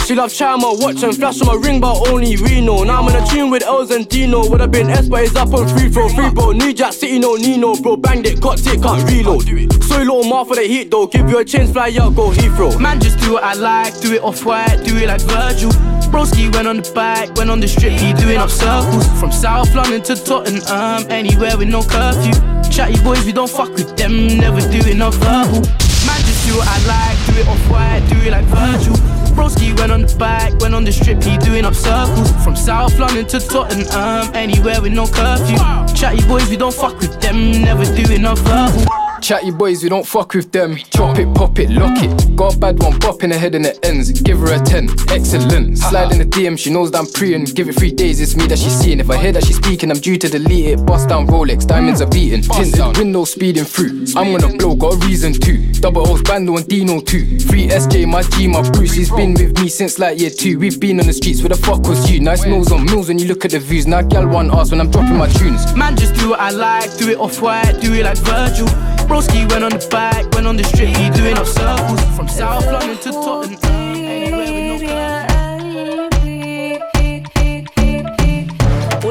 She 0.05 0.15
love 0.15 0.33
trying 0.33 0.61
my 0.61 0.73
watch 0.77 1.03
and 1.03 1.15
flash 1.15 1.41
on 1.41 1.47
my 1.47 1.67
ring, 1.67 1.79
but 1.79 2.07
only 2.09 2.35
we 2.37 2.61
know. 2.61 2.83
Now 2.83 3.01
I'm 3.01 3.09
in 3.09 3.21
a 3.21 3.25
tune 3.27 3.51
with 3.51 3.63
Els 3.63 3.91
and 3.91 4.07
Dino. 4.09 4.49
Would 4.49 4.61
have 4.61 4.71
been 4.71 4.89
S, 4.89 5.07
but 5.07 5.23
it's 5.23 5.35
up 5.35 5.53
on 5.53 5.67
free 5.67 5.89
throw, 5.89 6.09
free 6.09 6.31
bro. 6.31 6.51
New 6.51 6.73
Jack 6.73 6.93
City, 6.93 7.19
no 7.19 7.35
Nino, 7.35 7.75
bro. 7.75 7.97
Banged 7.97 8.25
it, 8.25 8.41
got 8.41 8.59
it, 8.59 8.81
can't 8.81 9.09
reload. 9.09 9.43
So 9.83 9.99
you 9.99 10.05
little 10.05 10.23
more 10.23 10.45
for 10.45 10.55
the 10.55 10.63
heat 10.63 10.89
though. 10.89 11.07
Give 11.07 11.29
you 11.29 11.39
a 11.39 11.45
chance, 11.45 11.71
fly 11.71 11.87
out, 11.99 12.15
go 12.15 12.29
Heathrow. 12.31 12.79
Man, 12.79 12.99
just 12.99 13.19
do 13.19 13.33
what 13.33 13.43
I 13.43 13.53
like, 13.53 13.99
do 14.01 14.13
it 14.13 14.21
off 14.21 14.45
white, 14.45 14.83
do 14.83 14.97
it 14.97 15.07
like 15.07 15.21
Virgil. 15.21 15.71
Broski 16.11 16.53
went 16.53 16.67
on 16.67 16.77
the 16.77 16.91
bike, 16.93 17.33
went 17.35 17.49
on 17.49 17.59
the 17.59 17.67
strip, 17.67 17.93
he 17.93 18.13
doing 18.13 18.37
up 18.37 18.49
circles. 18.49 19.07
From 19.19 19.31
South 19.31 19.73
London 19.73 20.01
to 20.03 20.15
Tottenham, 20.15 21.09
anywhere 21.09 21.57
with 21.57 21.69
no 21.69 21.81
curfew. 21.81 22.33
Chatty 22.69 23.01
boys, 23.03 23.25
we 23.25 23.31
don't 23.31 23.49
fuck 23.49 23.71
with 23.73 23.95
them, 23.97 24.27
never 24.37 24.61
doing 24.69 24.97
no 24.97 25.11
verbal. 25.11 25.61
Man, 26.05 26.19
just 26.27 26.47
do 26.47 26.57
what 26.57 26.67
I 26.67 26.77
like, 26.87 27.17
do 27.27 27.41
it 27.41 27.47
off 27.47 27.71
white, 27.71 28.05
do 28.09 28.17
it 28.27 28.31
like 28.31 28.45
Virgil. 28.45 28.95
Broski 29.35 29.77
went 29.79 29.91
on 29.91 30.01
the 30.01 30.15
bike, 30.17 30.53
went 30.59 30.75
on 30.75 30.83
the 30.83 30.91
strip, 30.91 31.23
he 31.23 31.37
doing 31.37 31.65
up 31.65 31.73
circles. 31.73 32.31
From 32.43 32.55
South 32.55 32.97
London 32.99 33.25
to 33.27 33.39
Tottenham, 33.39 34.35
anywhere 34.35 34.81
with 34.81 34.93
no 34.93 35.07
curfew. 35.07 35.57
Chatty 35.95 36.25
boys, 36.27 36.49
we 36.49 36.57
don't 36.57 36.73
fuck 36.73 36.99
with 36.99 37.21
them, 37.21 37.61
never 37.61 37.85
doing 37.85 38.23
no 38.23 38.35
verbal. 38.35 39.00
Chatty 39.21 39.51
boys, 39.51 39.83
we 39.83 39.89
don't 39.89 40.05
fuck 40.05 40.33
with 40.33 40.51
them. 40.51 40.75
Chop 40.75 41.19
it, 41.19 41.31
pop 41.35 41.59
it, 41.59 41.69
lock 41.69 41.95
it. 42.01 42.35
Got 42.35 42.55
a 42.55 42.57
bad 42.57 42.81
one, 42.81 42.99
pop 42.99 43.23
in 43.23 43.29
the 43.29 43.37
head 43.37 43.53
and 43.53 43.67
it 43.67 43.77
ends. 43.85 44.09
Give 44.19 44.39
her 44.39 44.53
a 44.53 44.59
10, 44.59 44.89
excellent. 45.09 45.77
Slide 45.77 46.11
in 46.11 46.17
the 46.17 46.25
DM, 46.25 46.57
she 46.57 46.71
knows 46.71 46.89
that 46.91 46.97
I'm 46.97 47.05
pre 47.05 47.35
and 47.35 47.55
give 47.55 47.69
it 47.69 47.75
three 47.75 47.91
days, 47.91 48.19
it's 48.19 48.35
me 48.35 48.47
that 48.47 48.57
she's 48.57 48.73
seeing. 48.73 48.99
If 48.99 49.11
I 49.11 49.17
hear 49.17 49.31
that 49.31 49.45
she's 49.45 49.57
speaking, 49.57 49.91
I'm 49.91 49.99
due 49.99 50.17
to 50.17 50.27
delete 50.27 50.65
it. 50.65 50.85
Bust 50.85 51.09
down 51.09 51.27
Rolex, 51.27 51.67
diamonds 51.67 52.01
are 52.01 52.09
beating. 52.09 52.41
Tinted, 52.41 52.97
window 52.97 53.23
speeding 53.25 53.63
through. 53.63 54.05
I'm 54.15 54.35
gonna 54.35 54.57
blow, 54.57 54.75
got 54.75 54.95
a 54.95 54.97
reason 55.05 55.33
to. 55.33 55.71
Double 55.73 56.09
O's, 56.09 56.23
Bando 56.23 56.57
and 56.57 56.67
Dino 56.67 56.99
too. 56.99 57.39
Free 57.41 57.67
SJ, 57.67 58.07
my 58.07 58.23
G, 58.23 58.47
my 58.47 58.67
Bruce. 58.71 58.93
He's 58.93 59.11
been 59.11 59.35
with 59.35 59.59
me 59.61 59.69
since 59.69 59.99
like 59.99 60.19
year 60.19 60.31
two. 60.31 60.57
We've 60.57 60.79
been 60.79 60.99
on 60.99 61.05
the 61.05 61.13
streets, 61.13 61.41
where 61.41 61.49
the 61.49 61.57
fuck 61.57 61.87
was 61.87 62.09
you? 62.09 62.21
Nice 62.21 62.45
mills 62.47 62.71
on 62.71 62.85
mills 62.85 63.07
when 63.07 63.19
you 63.19 63.27
look 63.27 63.45
at 63.45 63.51
the 63.51 63.59
views. 63.59 63.85
Now 63.85 64.01
gal 64.01 64.27
one 64.27 64.49
ask 64.51 64.71
when 64.71 64.81
I'm 64.81 64.89
dropping 64.89 65.17
my 65.17 65.27
tunes. 65.27 65.75
Man, 65.75 65.95
just 65.95 66.15
do 66.15 66.31
what 66.31 66.39
I 66.39 66.49
like, 66.49 66.97
do 66.97 67.09
it 67.09 67.19
off 67.19 67.39
white, 67.39 67.79
do 67.81 67.93
it 67.93 68.03
like 68.03 68.17
Virgil. 68.17 68.67
Broski 69.11 69.45
went 69.51 69.65
on 69.65 69.71
the 69.71 69.87
bike, 69.91 70.25
went 70.35 70.47
on 70.47 70.55
the 70.55 70.63
strip, 70.63 70.87
he 70.95 71.09
doing 71.09 71.35
up 71.35 71.45
circles. 71.45 72.01
From 72.15 72.29
South 72.29 72.65
London 72.65 72.97
to 72.99 73.11
Tottenham, 73.11 74.05
anywhere 74.05 74.79
with 74.79 74.89
uh. 74.89 75.27
no 75.27 75.30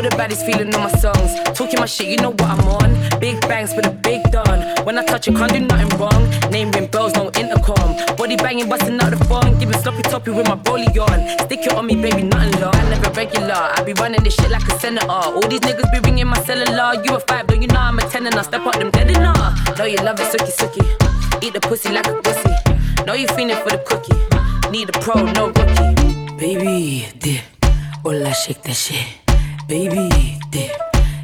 All 0.00 0.08
the 0.08 0.16
baddies 0.16 0.42
feeling 0.46 0.74
on 0.74 0.80
my 0.80 0.92
songs. 0.96 1.36
Talking 1.52 1.78
my 1.78 1.84
shit, 1.84 2.08
you 2.08 2.16
know 2.16 2.30
what 2.30 2.48
I'm 2.48 2.60
on. 2.80 3.20
Big 3.20 3.38
bangs 3.42 3.76
with 3.76 3.84
a 3.84 3.90
big 3.90 4.22
done. 4.32 4.82
When 4.86 4.96
I 4.96 5.04
touch 5.04 5.26
you, 5.26 5.34
can't 5.36 5.52
do 5.52 5.60
nothing 5.60 5.92
wrong. 5.98 6.24
Name 6.50 6.70
ring 6.70 6.86
bells, 6.86 7.12
no 7.12 7.30
intercom. 7.36 8.16
Body 8.16 8.36
banging, 8.36 8.66
busting 8.70 8.98
out 8.98 9.10
the 9.10 9.22
phone. 9.28 9.58
Giving 9.58 9.78
sloppy 9.82 10.00
toppy 10.00 10.30
with 10.30 10.48
my 10.48 10.56
rollie 10.64 10.88
on. 10.96 11.20
Stick 11.44 11.66
it 11.66 11.74
on 11.74 11.84
me, 11.84 11.96
baby, 11.96 12.22
nothing 12.22 12.58
long. 12.62 12.74
I 12.74 12.88
never 12.88 13.10
regular. 13.10 13.52
I 13.52 13.82
be 13.84 13.92
running 13.92 14.24
this 14.24 14.32
shit 14.36 14.50
like 14.50 14.66
a 14.72 14.78
senator. 14.80 15.06
All 15.06 15.46
these 15.46 15.60
niggas 15.60 15.92
be 15.92 16.00
ringing 16.00 16.28
my 16.28 16.40
cellular. 16.44 17.04
You 17.04 17.16
a 17.16 17.20
five, 17.20 17.46
don't 17.46 17.60
you 17.60 17.68
know 17.68 17.80
I'm 17.80 17.98
a 17.98 18.02
ten 18.08 18.24
and 18.24 18.34
I 18.36 18.40
step 18.40 18.64
up 18.64 18.78
them 18.78 18.90
dead 18.92 19.10
enough. 19.10 19.76
Know 19.76 19.84
you 19.84 19.98
love 19.98 20.18
it, 20.18 20.32
sucky 20.32 20.52
sucky. 20.56 21.44
Eat 21.44 21.52
the 21.52 21.60
pussy 21.60 21.92
like 21.92 22.06
a 22.06 22.14
pussy. 22.22 23.04
Know 23.04 23.12
you 23.12 23.28
feeling 23.36 23.54
for 23.56 23.68
the 23.76 23.84
cookie. 23.84 24.70
Need 24.70 24.96
a 24.96 24.98
pro, 24.98 25.26
no 25.36 25.48
rookie. 25.48 26.36
Baby, 26.40 27.06
dip. 27.18 27.44
Hola, 28.02 28.32
shake 28.32 28.62
that 28.62 28.72
shit. 28.72 29.19
Baby, 29.70 30.10
dip. 30.50 30.74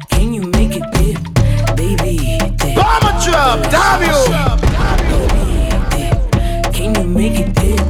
Can 0.07 0.33
you 0.33 0.47
make 0.55 0.71
it 0.71 0.87
dip? 0.95 1.19
Baby, 1.75 2.39
dip. 2.55 2.79
Bomber 2.79 3.11
drop, 3.19 3.59
damn 3.67 3.99
Baby. 5.19 6.07
Can 6.71 6.95
you 6.95 7.03
make 7.03 7.43
it 7.43 7.51
dip? 7.53 7.83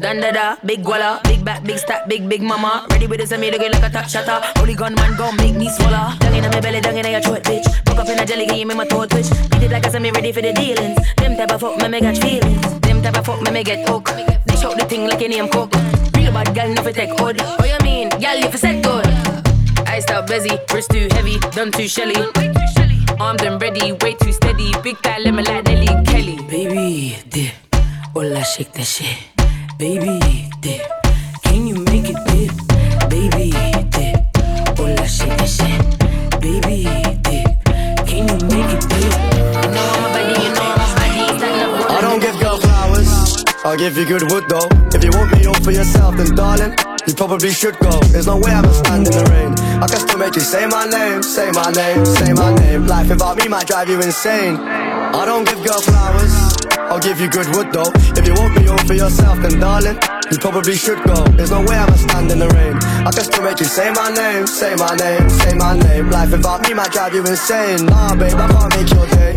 Dun 0.00 0.22
da 0.22 0.32
da, 0.32 0.56
big 0.64 0.82
guala, 0.82 1.22
big 1.24 1.44
back, 1.44 1.62
big 1.62 1.76
stack, 1.76 2.08
big 2.08 2.26
big 2.26 2.40
mama. 2.40 2.86
Ready 2.88 3.06
with 3.06 3.20
this 3.20 3.32
and 3.32 3.42
me 3.42 3.50
looking 3.50 3.70
like 3.70 3.82
a 3.82 3.90
top 3.90 4.08
shatter. 4.08 4.40
Holy 4.56 4.74
gun 4.74 4.94
man 4.94 5.14
gon' 5.18 5.36
make 5.36 5.54
me 5.54 5.68
swallow. 5.68 6.16
Dung 6.20 6.34
in 6.34 6.42
my 6.44 6.58
belly, 6.58 6.80
dung 6.80 6.96
in 6.96 7.04
your 7.04 7.20
throat, 7.20 7.42
bitch. 7.42 7.68
Broke 7.84 7.98
up 7.98 8.08
in 8.08 8.18
a 8.18 8.24
jelly 8.24 8.46
game, 8.46 8.68
make 8.68 8.78
my 8.78 8.86
throat 8.86 9.10
twitch. 9.10 9.28
Beat 9.50 9.64
it 9.64 9.70
like 9.70 9.84
I 9.84 9.90
said 9.90 10.00
me 10.00 10.10
ready 10.10 10.32
for 10.32 10.40
the 10.40 10.54
dealings. 10.54 10.96
Them 11.18 11.36
type 11.36 11.52
of 11.52 11.60
fuck 11.60 11.76
me 11.82 11.86
me 11.86 12.00
catch 12.00 12.20
feelings. 12.20 12.80
Them 12.80 13.02
type 13.02 13.18
of 13.18 13.26
fuck 13.26 13.42
me 13.42 13.50
me 13.50 13.62
get 13.62 13.86
hooked. 13.86 14.16
Dish 14.46 14.64
out 14.64 14.78
the 14.78 14.86
thing 14.88 15.06
like 15.06 15.20
your 15.20 15.28
name 15.28 15.50
cook. 15.50 15.70
Real 16.16 16.32
bad 16.32 16.54
girl, 16.54 16.72
no 16.72 16.82
fi 16.82 16.92
take 16.92 17.12
hold. 17.20 17.38
What 17.60 17.68
you 17.68 17.76
mean, 17.84 18.08
girl, 18.08 18.40
if 18.40 18.52
you 18.52 18.58
said 18.58 18.82
good. 18.82 19.04
Iced 19.98 20.10
out 20.12 20.28
busy, 20.28 20.56
wrist 20.72 20.90
too 20.92 21.08
heavy, 21.10 21.40
done 21.50 21.72
too 21.72 21.88
shelly. 21.88 22.14
Armed 23.18 23.42
and 23.42 23.60
ready, 23.60 23.90
way 23.90 24.14
too 24.14 24.32
steady. 24.32 24.70
Big 24.80 24.96
fat 24.98 25.22
lemon 25.22 25.44
like 25.44 25.64
Nelly 25.64 25.88
Kelly. 26.04 26.36
Baby, 26.48 27.18
dip. 27.28 27.52
Hola, 28.14 28.44
shake 28.44 28.72
that 28.74 28.86
shit. 28.86 29.18
Baby, 29.76 30.20
dip. 30.60 30.82
Can 31.42 31.66
you 31.66 31.74
make 31.90 32.10
it 32.14 32.18
dip? 32.30 32.54
Baby, 33.10 33.50
dip. 33.90 34.78
Hola, 34.78 35.08
shake 35.08 35.36
that 35.36 35.50
shit. 35.50 35.82
Baby, 36.40 36.84
dip. 37.26 38.06
Can 38.06 38.28
you 38.30 38.38
make 38.54 38.70
it 38.70 38.84
dip? 38.86 39.12
You 39.58 39.70
know 39.74 39.82
I'm 39.98 40.14
you 40.38 40.50
know 40.54 40.62
I'm 40.62 40.78
a 40.78 40.94
baddie. 40.94 41.38
Stand 41.38 41.58
up, 41.74 41.90
I 41.90 42.00
don't 42.00 42.20
give 42.20 42.38
girl 42.38 42.56
flowers. 42.58 43.44
I'll 43.64 43.76
give 43.76 43.96
you 43.98 44.06
good 44.06 44.30
wood 44.30 44.44
though. 44.48 44.68
If 44.94 45.02
you 45.02 45.10
want 45.10 45.32
me 45.36 45.46
all 45.46 45.60
for 45.60 45.72
yourself, 45.72 46.16
then 46.16 46.36
darling, 46.36 46.76
you 47.04 47.14
probably 47.14 47.50
should 47.50 47.76
go. 47.80 47.98
There's 48.14 48.28
no 48.28 48.36
way 48.36 48.52
I'ma 48.52 48.70
stand 48.70 49.08
in 49.08 49.12
the 49.12 49.24
rain. 49.34 49.67
I 49.80 49.86
can 49.86 50.00
still 50.00 50.18
make 50.18 50.34
you 50.34 50.40
say 50.40 50.66
my 50.66 50.86
name, 50.86 51.22
say 51.22 51.50
my 51.52 51.70
name, 51.70 52.04
say 52.04 52.32
my 52.32 52.54
name. 52.56 52.86
Life 52.86 53.08
without 53.10 53.36
me 53.38 53.48
might 53.48 53.66
drive 53.66 53.88
you 53.88 54.00
insane. 54.00 54.56
I 54.56 55.24
don't 55.24 55.44
give 55.46 55.62
girl 55.64 55.80
flowers. 55.80 56.34
I'll 56.90 56.98
give 56.98 57.20
you 57.20 57.28
good 57.28 57.46
wood 57.54 57.72
though. 57.72 57.92
If 58.18 58.26
you 58.26 58.34
want 58.34 58.56
me 58.58 58.66
all 58.68 58.78
for 58.78 58.94
yourself, 58.94 59.38
then 59.40 59.60
darling, 59.60 59.98
you 60.32 60.38
probably 60.38 60.74
should 60.74 61.02
go. 61.04 61.22
There's 61.36 61.50
no 61.50 61.60
way 61.60 61.76
I'ma 61.76 61.94
stand 61.96 62.32
in 62.32 62.38
the 62.40 62.48
rain. 62.48 62.74
I 63.06 63.10
can 63.12 63.24
still 63.24 63.44
make 63.44 63.60
you 63.60 63.66
say 63.66 63.90
my 63.92 64.10
name, 64.10 64.46
say 64.46 64.74
my 64.74 64.94
name, 64.96 65.28
say 65.30 65.54
my 65.54 65.78
name. 65.78 66.10
Life 66.10 66.30
without 66.32 66.62
me 66.62 66.74
might 66.74 66.90
drive 66.90 67.14
you 67.14 67.24
insane. 67.24 67.86
Nah, 67.86 68.14
babe, 68.16 68.34
I 68.34 68.48
can't 68.48 68.74
make 68.76 68.90
your 68.90 69.06
day, 69.06 69.34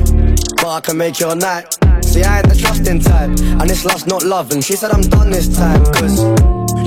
but 0.62 0.69
I 0.69 0.80
can 0.80 0.97
make 0.97 1.19
your 1.19 1.36
night. 1.36 1.65
See, 2.06 2.24
I 2.24 2.39
ain't 2.39 2.50
the 2.50 2.56
trusting 2.56 3.02
type, 3.02 3.30
and 3.30 3.69
this 3.69 3.84
love's 3.84 4.06
not 4.06 4.24
love. 4.24 4.52
And 4.52 4.63
she 4.63 4.76
said 4.76 4.91
I'm 4.91 5.02
done 5.02 5.32
this 5.32 5.47
time, 5.50 5.84
cause 5.86 6.21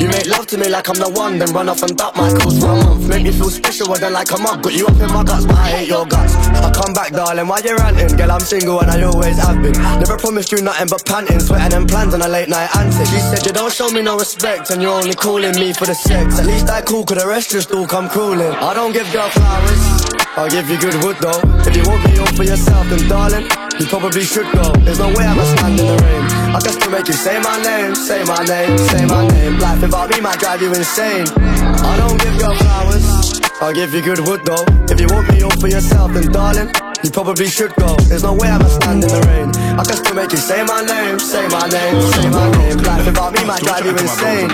you 0.01 0.09
make 0.09 0.27
love 0.27 0.47
to 0.49 0.59
me 0.59 0.69
like 0.69 0.89
I'm 0.89 0.97
the 0.97 1.11
one, 1.11 1.39
then 1.39 1.53
run 1.53 1.69
off 1.69 1.83
and 1.83 1.97
duck 1.97 2.17
my 2.17 2.31
calls 2.39 2.59
for 2.59 2.71
a 2.71 2.77
month. 2.85 3.09
Make 3.09 3.23
me 3.23 3.33
feel 3.33 3.51
special, 3.51 3.95
then 3.95 4.13
like 4.13 4.31
a 4.31 4.39
mug. 4.39 4.63
Got 4.63 4.75
you 4.75 4.87
up 4.87 5.01
in 5.01 5.09
my 5.13 5.25
guts, 5.25 5.47
but 5.47 5.57
I 5.57 5.69
hate 5.71 5.89
your 5.89 6.07
guts. 6.07 6.35
I 6.35 6.71
come 6.73 6.93
back, 6.95 7.13
darling, 7.13 7.49
why 7.49 7.61
you 7.65 7.77
ranting? 7.77 8.17
Girl, 8.17 8.33
I'm 8.33 8.41
single 8.41 8.81
and 8.81 8.91
I 8.91 9.03
always 9.03 9.39
have 9.39 9.63
been. 9.63 9.73
Never 9.73 10.17
promised 10.19 10.53
you 10.53 10.63
nothing 10.63 10.89
but 10.89 11.05
panting, 11.07 11.41
sweating 11.41 11.73
and 11.77 11.89
plans 11.89 12.15
on 12.15 12.23
a 12.23 12.29
late 12.29 12.49
night 12.49 12.75
antic. 12.77 13.07
She 13.07 13.21
said 13.21 13.47
you 13.47 13.53
don't 13.53 13.73
show 13.73 13.91
me 13.91 14.03
no 14.03 14.19
respect, 14.19 14.71
and 14.71 14.83
you're 14.83 14.93
only 14.93 15.15
calling 15.15 15.55
me 15.59 15.73
for 15.73 15.87
the 15.87 15.95
sex. 15.95 16.39
At 16.39 16.47
least 16.47 16.69
I 16.69 16.83
cool, 16.83 17.05
cause 17.05 17.19
the 17.19 17.27
rest 17.27 17.51
just 17.51 17.73
all 17.73 17.87
come 17.87 18.09
crawling. 18.09 18.53
I 18.53 18.75
don't 18.75 18.93
give 18.93 19.11
girl 19.13 19.29
flowers. 19.31 20.24
I'll 20.37 20.51
give 20.51 20.69
you 20.69 20.79
good 20.81 20.99
wood 21.05 21.17
though. 21.21 21.39
If 21.63 21.77
you 21.77 21.85
want 21.87 22.03
me 22.11 22.19
all 22.19 22.27
for 22.35 22.43
yourself, 22.43 22.89
then 22.91 23.07
darling, 23.09 23.47
you 23.79 23.87
probably 23.87 24.25
should 24.25 24.51
go. 24.51 24.67
There's 24.83 24.99
no 24.99 25.07
way 25.15 25.23
I'ma 25.23 25.45
stand 25.55 25.79
in 25.79 25.87
the 25.87 25.95
rain. 25.95 26.25
I 26.51 26.59
can 26.59 26.73
still 26.75 26.91
make 26.91 27.07
you 27.07 27.15
say 27.15 27.39
my 27.39 27.63
name, 27.63 27.95
say 27.95 28.25
my 28.25 28.43
name, 28.43 28.77
say 28.77 29.07
my 29.07 29.29
name. 29.29 29.59
Life 29.59 29.81
without 29.81 30.11
me 30.11 30.21
might 30.21 30.41
drive 30.41 30.61
you 30.61 30.75
insane. 30.75 31.27
I 31.39 31.95
don't 32.03 32.19
give 32.19 32.35
girl 32.41 32.55
flowers. 32.55 33.41
I'll 33.63 33.73
give 33.73 33.95
you 33.95 34.03
good 34.03 34.27
wood 34.27 34.43
though. 34.45 34.67
If 34.91 34.99
you 34.99 35.07
want 35.07 35.31
me 35.31 35.43
all 35.43 35.55
for 35.63 35.69
yourself, 35.69 36.13
then 36.13 36.27
darling, 36.33 36.75
you 37.05 37.11
probably 37.11 37.47
should 37.47 37.73
go. 37.77 37.95
There's 38.11 38.25
no 38.25 38.35
way 38.35 38.49
I'ma 38.51 38.67
stand 38.67 39.05
in 39.05 39.11
the 39.15 39.23
rain. 39.31 39.55
I 39.79 39.85
can 39.87 39.97
still 40.03 40.17
make 40.19 40.33
you 40.33 40.43
say 40.43 40.65
my 40.65 40.83
name, 40.83 41.21
say 41.21 41.47
my 41.47 41.69
name, 41.71 42.03
say 42.11 42.29
my 42.29 42.51
name. 42.59 42.79
Life 42.83 43.07
without 43.07 43.33
me 43.39 43.45
might 43.47 43.63
drive 43.63 43.87
you 43.87 43.95
insane. 43.95 44.51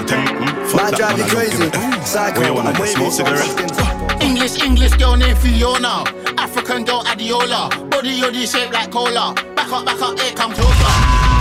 Might 0.77 0.93
drive 0.93 1.17
you 1.17 1.25
crazy. 1.25 1.73
Psycho, 2.05 2.61
I'm 2.61 2.77
so 3.11 3.25
I'm 3.25 3.37
just 3.41 4.00
English, 4.21 4.63
English 4.63 4.95
girl 4.97 5.17
named 5.17 5.39
Fiona. 5.39 6.05
African 6.39 6.85
girl 6.85 7.03
Adiola. 7.05 7.69
Body 7.91 8.21
yoddy 8.21 8.47
shaped 8.51 8.73
like 8.73 8.91
cola. 8.91 9.35
Back 9.57 9.73
up, 9.73 9.85
back 9.85 10.01
up, 10.01 10.19
here 10.19 10.35
come 10.35 10.53
closer. 10.53 10.93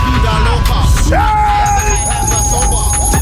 Vida 0.06 0.34
loca. 0.46 0.78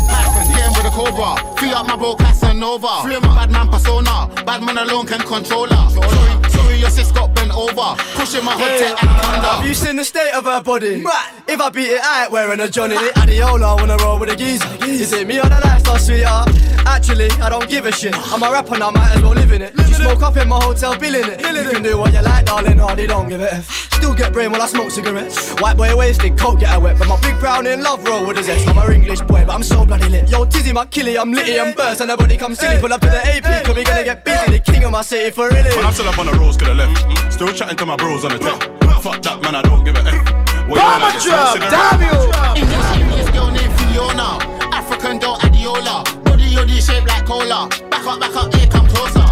Python, 0.08 0.46
with 0.76 0.86
a 0.86 0.90
cobra. 0.90 1.57
Free 1.68 1.76
up 1.76 1.86
my 1.86 1.96
bro 1.96 2.14
Casanova. 2.16 3.02
Free 3.02 3.16
up 3.16 3.22
my 3.24 3.34
bad 3.34 3.50
man 3.50 3.68
persona. 3.68 4.26
Bad 4.46 4.62
man 4.62 4.78
alone 4.78 5.04
can 5.06 5.20
control 5.20 5.66
her. 5.66 5.90
Sorry, 5.90 6.50
sorry, 6.50 6.76
your 6.78 6.88
sis 6.88 7.12
got 7.12 7.34
bent 7.34 7.54
over. 7.54 7.94
Pushing 8.14 8.42
my 8.42 8.56
tech 8.56 9.02
and 9.02 9.10
thunder. 9.20 9.46
Have 9.48 9.66
you 9.66 9.74
seen 9.74 9.96
the 9.96 10.04
state 10.04 10.32
of 10.32 10.44
her 10.44 10.62
body? 10.62 11.04
If 11.46 11.60
I 11.60 11.68
beat 11.68 11.90
it, 11.90 12.00
I 12.02 12.24
ain't 12.24 12.32
wearing 12.32 12.60
a 12.60 12.70
Johnny. 12.70 12.96
Adiola 12.96 13.76
wanna 13.76 13.98
roll 13.98 14.18
with 14.18 14.30
a 14.30 14.36
geezer. 14.36 14.66
Is 14.80 15.12
it 15.12 15.26
me 15.26 15.40
or 15.40 15.42
the 15.42 15.60
lifestyle, 15.62 15.98
sweetheart? 15.98 16.48
Actually, 16.86 17.30
I 17.32 17.50
don't 17.50 17.68
give 17.68 17.84
a 17.84 17.92
shit. 17.92 18.14
I'm 18.32 18.42
a 18.42 18.50
rapper 18.50 18.78
now, 18.78 18.90
might 18.90 19.16
as 19.16 19.22
well 19.22 19.34
live 19.34 19.52
in 19.52 19.60
it. 19.60 19.74
You 19.76 19.94
smoke 19.94 20.22
up 20.22 20.38
in 20.38 20.48
my 20.48 20.58
hotel, 20.62 20.98
billing 20.98 21.28
it. 21.28 21.40
You 21.42 21.70
can 21.70 21.82
do 21.82 21.98
what 21.98 22.14
you 22.14 22.22
like, 22.22 22.46
darling, 22.46 22.78
hardy 22.78 23.06
don't 23.06 23.28
give 23.28 23.42
a 23.42 23.52
F. 23.52 23.92
Still 23.92 24.14
get 24.14 24.32
brain 24.32 24.50
while 24.52 24.62
I 24.62 24.68
smoke 24.68 24.90
cigarettes. 24.90 25.52
White 25.60 25.76
boy 25.76 25.94
wasted, 25.94 26.38
coke 26.38 26.60
get 26.60 26.74
a 26.74 26.80
wet. 26.80 26.98
But 26.98 27.08
my 27.08 27.20
big 27.20 27.38
brown 27.40 27.66
in 27.66 27.82
love 27.82 28.02
roll 28.06 28.26
with 28.26 28.38
a 28.38 28.42
zest. 28.42 28.66
I'm 28.68 28.78
a 28.78 28.90
English 28.90 29.20
boy, 29.22 29.44
but 29.44 29.50
I'm 29.50 29.62
so 29.62 29.84
bloody 29.84 30.08
lit. 30.08 30.30
Yo, 30.30 30.44
Tizzy, 30.46 30.72
my 30.72 30.86
killie, 30.86 31.20
I'm 31.20 31.32
litty 31.32 31.57
and 31.58 31.76
burst. 31.76 32.00
And 32.00 32.08
nobody 32.08 32.36
come 32.36 32.54
silly. 32.54 32.80
Pull 32.80 32.92
up 32.92 33.00
to 33.00 33.08
the 33.08 33.26
AP, 33.26 33.64
cause 33.64 33.76
we 33.76 33.84
gonna 33.84 34.04
get 34.04 34.24
busy. 34.24 34.52
The 34.52 34.58
king 34.60 34.84
of 34.84 34.92
my 34.92 35.02
city 35.02 35.30
for 35.30 35.48
really. 35.48 35.74
When 35.76 35.84
I'm 35.84 35.92
still 35.92 36.08
up 36.08 36.18
on 36.18 36.26
the 36.26 36.32
roads, 36.32 36.56
could 36.56 36.68
have 36.68 36.76
left. 36.76 37.32
Still 37.32 37.52
chatting 37.52 37.76
to 37.76 37.86
my 37.86 37.96
bros 37.96 38.24
on 38.24 38.32
the 38.32 38.38
tech. 38.38 38.60
Fuck 39.02 39.22
that, 39.22 39.40
man, 39.42 39.54
I 39.54 39.62
don't 39.62 39.84
give 39.84 39.94
a 39.94 40.00
F. 40.00 40.68
What 40.68 40.76
you 40.76 40.84
wanna 40.84 41.12
get, 41.12 41.22
smoke 41.22 41.54
cigarette? 41.54 42.58
English, 42.58 42.88
English 42.98 43.30
girl 43.30 43.50
named 43.50 43.74
Fiona. 43.78 44.38
African 44.74 45.18
girl 45.18 45.36
Adiola. 45.38 46.24
Body 46.24 46.44
yoddy 46.44 46.80
shaped 46.84 47.06
like 47.06 47.24
cola. 47.24 47.68
Back 47.90 48.06
up, 48.06 48.20
back 48.20 48.34
up, 48.36 48.52
here 48.54 48.66
come 48.66 48.86
closer. 48.88 49.28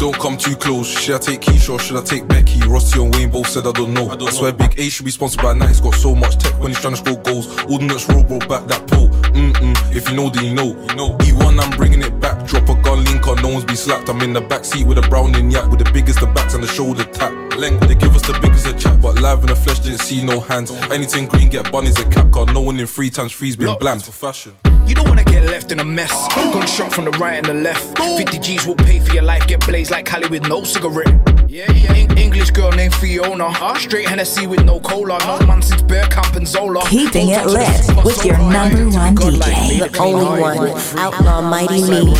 Don't 0.00 0.18
come 0.18 0.38
too 0.38 0.56
close. 0.56 0.88
Should 0.88 1.16
I 1.16 1.18
take 1.18 1.42
Keisha 1.42 1.74
or 1.74 1.78
should 1.78 1.98
I 1.98 2.02
take 2.02 2.26
Becky? 2.26 2.58
Rossi 2.66 2.98
and 2.98 3.14
Wayne 3.14 3.30
both 3.30 3.48
said 3.48 3.66
I 3.66 3.72
don't 3.72 3.92
know. 3.92 4.08
I, 4.08 4.30
swear 4.30 4.50
Big 4.50 4.78
A 4.80 4.88
should 4.88 5.04
be 5.04 5.10
sponsored 5.10 5.42
by 5.42 5.52
Nike. 5.52 5.68
He's 5.68 5.80
got 5.82 5.94
so 5.94 6.14
much 6.14 6.38
tech 6.38 6.58
when 6.58 6.68
he's 6.68 6.80
trying 6.80 6.94
to 6.94 7.00
score 7.04 7.22
goals. 7.22 7.46
Ordnance 7.64 8.08
roll, 8.08 8.24
bro, 8.24 8.38
back 8.38 8.66
that 8.68 8.86
pole. 8.86 9.10
Mm-mm. 9.40 9.96
If 9.96 10.08
you 10.10 10.16
know, 10.16 10.28
then 10.28 10.44
you 10.44 10.54
know. 10.54 10.68
You 10.88 10.94
know. 10.96 11.16
E1, 11.18 11.60
I'm 11.60 11.76
bringing 11.76 12.02
it 12.02 12.20
back. 12.20 12.46
Drop 12.46 12.68
a 12.68 12.74
gun 12.82 13.04
link 13.04 13.26
on, 13.26 13.40
no 13.42 13.48
one's 13.48 13.64
be 13.64 13.74
slapped. 13.74 14.08
I'm 14.08 14.20
in 14.20 14.32
the 14.32 14.40
back 14.40 14.64
seat 14.64 14.86
with 14.86 14.98
a 14.98 15.02
browning 15.08 15.50
yak 15.50 15.70
with 15.70 15.78
the 15.82 15.90
biggest 15.92 16.22
of 16.22 16.34
backs 16.34 16.54
and 16.54 16.62
the 16.62 16.68
shoulder 16.68 17.04
tap. 17.04 17.32
Length, 17.56 17.88
they 17.88 17.94
give 17.94 18.14
us 18.14 18.22
the 18.22 18.38
biggest 18.40 18.66
of 18.66 18.78
chat, 18.78 19.00
but 19.00 19.20
live 19.20 19.40
in 19.40 19.46
the 19.46 19.56
flesh 19.56 19.80
didn't 19.80 20.00
see 20.00 20.24
no 20.24 20.40
hands. 20.40 20.70
Anything 20.90 21.26
green, 21.26 21.48
get 21.48 21.70
bunnies 21.72 21.98
a 21.98 22.08
cap 22.10 22.30
card. 22.30 22.52
No 22.54 22.60
one 22.60 22.78
in 22.78 22.86
three 22.86 23.10
times 23.10 23.32
three's 23.32 23.56
been 23.56 23.76
bland 23.78 24.02
for 24.02 24.12
fashion. 24.12 24.54
You 24.86 24.94
don't 24.94 25.08
wanna 25.08 25.24
get 25.24 25.44
left 25.44 25.72
in 25.72 25.80
a 25.80 25.84
mess. 25.84 26.12
Gunshot 26.34 26.92
from 26.92 27.04
the 27.06 27.12
right 27.12 27.34
and 27.34 27.46
the 27.46 27.54
left. 27.54 27.98
50 27.98 28.38
G's 28.38 28.66
will 28.66 28.76
pay 28.76 28.98
for 28.98 29.12
your 29.14 29.22
life. 29.22 29.46
Get 29.46 29.64
blazed 29.66 29.90
like 29.90 30.10
with 30.30 30.48
no 30.48 30.64
cigarette. 30.64 31.39
Yeah, 31.50 31.68
yeah. 31.72 31.94
En- 31.94 32.16
English 32.16 32.52
girl 32.52 32.70
named 32.70 32.94
Fiona. 32.94 33.52
Straight 33.76 34.06
Hennessy 34.08 34.46
with 34.46 34.64
no 34.64 34.78
cola. 34.78 35.18
No 35.26 35.44
man 35.48 35.60
since 35.60 35.82
Bear 35.82 36.06
Camp 36.06 36.36
and 36.36 36.46
Zola. 36.46 36.80
Keeping 36.86 37.30
it 37.30 37.44
lit 37.44 38.04
with 38.04 38.24
your 38.24 38.38
number 38.38 38.88
one 38.96 39.16
DJ, 39.16 39.80
the 39.80 39.98
only 39.98 40.40
one, 40.40 40.70
Outlaw 40.96 41.40
Mighty 41.42 41.82
Me. 41.82 42.14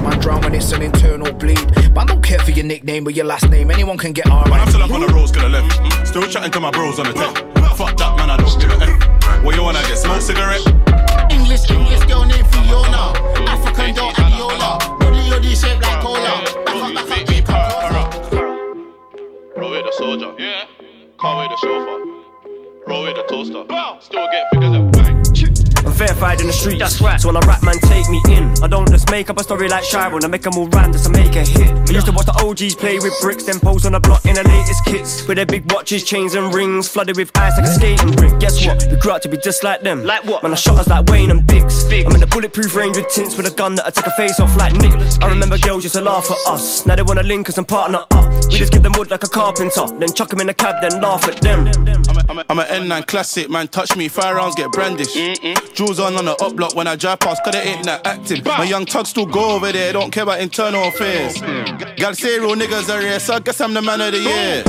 Man, 0.00 0.20
drown 0.20 0.40
when 0.42 0.54
it's 0.54 0.70
an 0.70 0.82
internal 0.82 1.32
bleed. 1.32 1.58
But 1.92 2.02
I 2.02 2.04
don't 2.04 2.22
care 2.22 2.38
for 2.38 2.52
your 2.52 2.64
nickname 2.64 3.04
or 3.08 3.10
your 3.10 3.26
last 3.26 3.50
name. 3.50 3.68
Anyone 3.72 3.98
can 3.98 4.12
get 4.12 4.26
alright. 4.26 4.48
When 4.48 4.60
I'm 4.60 4.68
still 4.68 4.82
up 4.84 4.92
on 4.92 5.00
the 5.00 5.08
roads, 5.08 5.32
could 5.32 5.42
have 5.42 5.50
left. 5.50 6.06
Still 6.06 6.22
chatting 6.28 6.52
to 6.52 6.60
my 6.60 6.70
bros 6.70 7.00
on 7.00 7.06
the 7.06 7.14
tech. 7.14 7.34
Fuck 7.76 7.96
that, 7.96 8.16
man, 8.16 8.30
I 8.30 8.36
don't 8.36 8.60
give 8.60 8.70
a 8.70 8.84
F. 8.84 9.42
What 9.42 9.56
you 9.56 9.64
wanna 9.64 9.82
get, 9.88 9.98
smoke 9.98 10.20
cigarette? 10.20 11.01
English, 11.52 11.70
English 11.70 12.04
girl 12.06 12.24
named 12.24 12.46
Fiona. 12.46 13.12
African 13.46 13.94
girl 13.94 14.10
Adiola. 14.12 14.98
Body 14.98 15.18
yoddy 15.28 15.54
shaped 15.54 15.82
like 15.82 16.00
cola. 16.00 16.42
Back 16.64 16.76
up, 16.76 16.94
back 16.94 17.28
up, 17.28 17.46
come 17.46 18.10
closer. 18.10 19.60
Roll 19.60 19.70
with 19.72 19.84
the 19.84 19.92
soldier. 19.98 20.34
Yeah. 20.38 20.64
Car 21.18 21.42
with 21.42 21.50
the 21.50 21.56
chauffeur. 21.56 22.04
Roll 22.86 23.02
with 23.02 23.16
the 23.16 23.24
toaster. 23.28 23.64
Still 24.00 24.28
get 24.32 24.46
figures 24.50 24.92
bang. 24.92 25.01
I'm 25.84 25.92
verified 25.92 26.40
in 26.40 26.46
the 26.46 26.52
streets. 26.52 26.78
That's 26.78 27.00
right. 27.00 27.20
So 27.20 27.28
when 27.28 27.36
I 27.36 27.46
rap, 27.46 27.62
man, 27.62 27.78
take 27.80 28.08
me 28.08 28.20
in. 28.28 28.54
I 28.62 28.68
don't 28.68 28.88
just 28.90 29.10
make 29.10 29.30
up 29.30 29.38
a 29.38 29.42
story 29.42 29.68
like 29.68 29.84
Sharon. 29.84 30.24
I 30.24 30.28
make 30.28 30.42
them 30.42 30.56
all 30.56 30.68
rhyme 30.68 30.92
just 30.92 31.06
to 31.06 31.10
make 31.10 31.34
a 31.36 31.44
hit. 31.44 31.70
I 31.88 31.92
used 31.92 32.06
to 32.06 32.12
watch 32.12 32.26
the 32.26 32.36
OGs 32.42 32.74
play 32.74 32.98
with 32.98 33.14
bricks, 33.20 33.44
then 33.44 33.58
pose 33.60 33.86
on 33.86 33.92
the 33.92 34.00
block 34.00 34.24
in 34.26 34.34
the 34.34 34.44
latest 34.44 34.84
kits. 34.84 35.26
With 35.26 35.36
their 35.36 35.46
big 35.46 35.70
watches, 35.72 36.04
chains, 36.04 36.34
and 36.34 36.54
rings, 36.54 36.88
flooded 36.88 37.16
with 37.16 37.30
ice 37.36 37.56
like 37.58 37.66
a 37.66 37.72
skating 37.72 38.12
rink. 38.16 38.40
Guess 38.40 38.64
what? 38.66 38.86
We 38.90 38.96
grew 38.96 39.12
up 39.12 39.22
to 39.22 39.28
be 39.28 39.36
just 39.38 39.64
like 39.64 39.82
them. 39.82 40.04
Like 40.04 40.24
what? 40.24 40.42
Man, 40.42 40.52
I 40.52 40.56
shot 40.56 40.78
us 40.78 40.88
like 40.88 41.06
Wayne 41.06 41.30
and 41.30 41.46
Biggs. 41.46 41.84
I'm 41.84 42.14
in 42.14 42.20
the 42.20 42.26
bulletproof 42.26 42.74
range 42.74 42.96
with 42.96 43.08
tints 43.08 43.36
with 43.36 43.46
a 43.46 43.54
gun 43.54 43.74
that 43.76 43.86
I 43.86 43.90
take 43.90 44.06
a 44.06 44.10
face 44.12 44.40
off 44.40 44.56
like 44.56 44.72
Nick. 44.74 44.92
I 45.22 45.28
remember 45.28 45.58
girls 45.58 45.84
used 45.84 45.96
to 45.96 46.00
laugh 46.00 46.30
at 46.30 46.38
us. 46.52 46.86
Now 46.86 46.96
they 46.96 47.02
wanna 47.02 47.22
link 47.22 47.48
us 47.48 47.58
and 47.58 47.66
partner 47.66 48.04
up. 48.10 48.32
We 48.50 48.58
just 48.58 48.72
give 48.72 48.82
them 48.82 48.92
wood 48.96 49.10
like 49.10 49.24
a 49.24 49.28
carpenter, 49.28 49.86
then 49.98 50.12
chuck 50.12 50.28
them 50.30 50.40
in 50.40 50.46
the 50.46 50.54
cab, 50.54 50.76
then 50.80 51.00
laugh 51.00 51.26
at 51.28 51.40
them. 51.40 51.66
I'm 52.48 52.58
an 52.58 52.66
N9 52.66 53.06
classic, 53.06 53.50
man. 53.50 53.68
Touch 53.68 53.96
me, 53.96 54.08
firearms 54.08 54.54
get 54.54 54.70
brandished. 54.72 55.16
Jewels 55.74 55.98
on 56.00 56.16
on 56.16 56.26
the 56.26 56.36
up 56.36 56.54
block 56.54 56.74
when 56.74 56.86
I 56.86 56.96
drive 56.96 57.20
past, 57.20 57.42
cause 57.44 57.54
they 57.54 57.62
ain't 57.62 57.84
that 57.86 58.06
active. 58.06 58.44
My 58.44 58.64
young 58.64 58.84
tugs 58.84 59.08
still 59.10 59.26
go 59.26 59.56
over 59.56 59.72
there, 59.72 59.92
don't 59.92 60.10
care 60.10 60.24
about 60.24 60.40
internal 60.40 60.88
affairs. 60.88 61.36
Say 61.36 62.38
real 62.38 62.54
niggas 62.54 62.90
are 62.94 63.00
rare, 63.00 63.18
so 63.18 63.34
I 63.34 63.40
guess 63.40 63.60
I'm 63.60 63.72
the 63.72 63.80
man 63.80 64.00
of 64.02 64.12
the 64.12 64.20
year. 64.20 64.64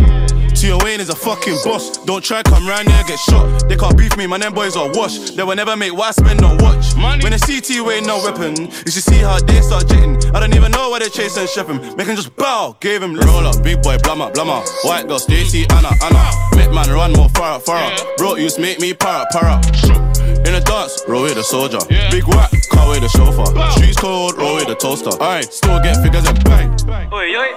Tion 0.56 0.78
Wayne 0.80 1.02
is 1.02 1.10
a 1.10 1.16
fucking 1.16 1.58
boss. 1.66 1.98
Don't 2.06 2.24
try 2.24 2.42
come 2.42 2.66
round 2.66 2.88
here 2.88 3.04
get 3.06 3.20
shot. 3.20 3.68
They 3.68 3.76
can't 3.76 3.98
beef 3.98 4.16
me, 4.16 4.28
man. 4.28 4.40
Them 4.40 4.54
boys 4.54 4.78
are 4.78 4.90
wash. 4.94 5.32
They 5.32 5.44
will 5.44 5.56
never 5.56 5.76
make 5.76 5.94
wise 5.94 6.22
men 6.22 6.38
not 6.38 6.62
watch. 6.62 6.96
When 6.96 7.32
they 7.32 7.38
see 7.38 7.60
T 7.60 7.82
Wayne 7.82 8.06
no 8.06 8.24
weapon, 8.24 8.56
you 8.56 8.92
should 8.92 9.04
see 9.04 9.18
how 9.18 9.40
they 9.40 9.60
start 9.60 9.90
jitting. 9.90 10.16
I 10.34 10.40
don't 10.40 10.56
even 10.56 10.72
know 10.72 10.90
where 10.90 11.02
they 11.02 11.10
chase 11.10 11.36
and 11.36 11.50
shep 11.50 11.68
him. 11.68 11.80
Make 11.98 12.08
him 12.08 12.16
just 12.16 12.34
bow, 12.38 12.78
gave 12.80 13.04
him 13.04 13.14
roll 13.16 13.46
up, 13.46 13.62
big 13.62 13.82
boy, 13.82 13.98
blummer, 13.98 14.32
blummer. 14.32 14.64
White 14.86 15.08
girl, 15.10 15.20
Stacy, 15.20 15.66
Anna, 15.72 15.90
Anna. 16.02 16.32
Make 16.56 16.72
man 16.72 16.90
run 16.90 17.12
more 17.12 17.30
far 17.30 17.58
up, 17.58 17.64
far 17.64 17.92
up. 17.92 18.18
Bro, 18.18 18.36
you 18.36 18.50
to 18.50 18.62
make 18.62 18.80
me 18.80 18.94
para, 18.94 19.26
para. 19.32 20.13
In 20.46 20.52
the 20.52 20.62
dance, 20.66 21.02
roll 21.08 21.24
with 21.24 21.36
the 21.36 21.44
soldier. 21.44 21.80
Big 22.12 22.28
whack, 22.28 22.52
car 22.70 22.90
with 22.90 23.02
the 23.02 23.10
chauffeur. 23.10 23.72
Streets 23.72 23.98
cold, 23.98 24.38
roll 24.38 24.56
with 24.56 24.68
the 24.68 24.76
toaster. 24.76 25.12
Alright, 25.12 25.54
still 25.54 25.80
get 25.82 26.04
figures 26.04 26.28
and 26.28 26.44
bang. 26.44 26.70
Oi, 27.14 27.36
oi. 27.36 27.48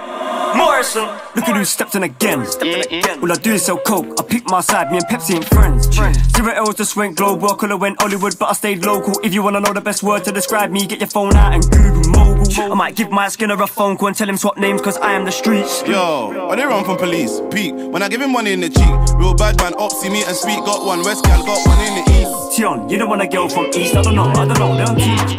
Morrisson, 0.55 1.05
look 1.35 1.47
at 1.49 1.55
who 1.55 1.65
stepped 1.65 1.95
in 1.95 2.03
again. 2.03 2.39
All 2.39 3.31
I 3.31 3.35
do 3.35 3.53
is 3.53 3.65
sell 3.65 3.77
coke. 3.77 4.07
I 4.19 4.23
pick 4.23 4.49
my 4.49 4.61
side, 4.61 4.89
me 4.91 4.97
and 4.97 5.05
Pepsi 5.07 5.35
ain't 5.35 5.45
friends. 5.45 5.89
Zero 6.35 6.53
L's 6.53 6.75
just 6.75 6.95
went 6.95 7.17
global. 7.17 7.51
I 7.51 7.55
could've 7.55 7.79
went 7.79 8.01
Hollywood, 8.01 8.39
but 8.39 8.49
I 8.49 8.53
stayed 8.53 8.85
local. 8.85 9.13
If 9.21 9.33
you 9.33 9.43
wanna 9.43 9.59
know 9.59 9.73
the 9.73 9.81
best 9.81 10.01
word 10.01 10.23
to 10.23 10.31
describe 10.31 10.71
me, 10.71 10.87
get 10.87 10.99
your 10.99 11.09
phone 11.09 11.35
out 11.35 11.53
and 11.53 11.69
Google 11.69 12.09
mogul. 12.09 12.71
I 12.71 12.73
might 12.73 12.95
give 12.95 13.11
my 13.11 13.27
skinner 13.27 13.61
a 13.61 13.67
phone 13.67 13.97
call 13.97 14.07
and 14.07 14.17
tell 14.17 14.29
him 14.29 14.37
swap 14.37 14.57
names, 14.57 14.81
cause 14.81 14.97
I 14.97 15.11
am 15.11 15.25
the 15.25 15.31
streets. 15.31 15.83
Yo, 15.85 16.47
when 16.47 16.57
they 16.57 16.65
run 16.65 16.85
from 16.85 16.97
police, 16.97 17.41
peak. 17.51 17.73
When 17.75 18.01
I 18.01 18.07
give 18.07 18.21
him 18.21 18.31
money 18.31 18.53
in 18.53 18.61
the 18.61 18.69
cheek, 18.69 19.19
real 19.19 19.33
bad 19.35 19.57
man, 19.57 19.73
up, 19.77 19.91
see 19.91 20.09
me 20.09 20.23
and 20.23 20.35
speak. 20.35 20.59
Got 20.63 20.85
one, 20.85 21.03
West 21.03 21.25
Gal 21.25 21.45
got 21.45 21.67
one 21.67 21.79
in 21.85 21.95
the 21.95 22.11
east. 22.21 22.36
You 22.55 22.97
don't 22.97 23.09
want 23.09 23.21
a 23.21 23.27
girl 23.27 23.47
from 23.49 23.67
East. 23.75 23.95
I 23.95 24.01
don't 24.01 24.15
know, 24.15 24.23
I 24.23 24.45
don't 24.45 24.57
know, 24.57 24.75
they 24.75 24.85
don't 24.85 24.97
teach. 24.97 25.35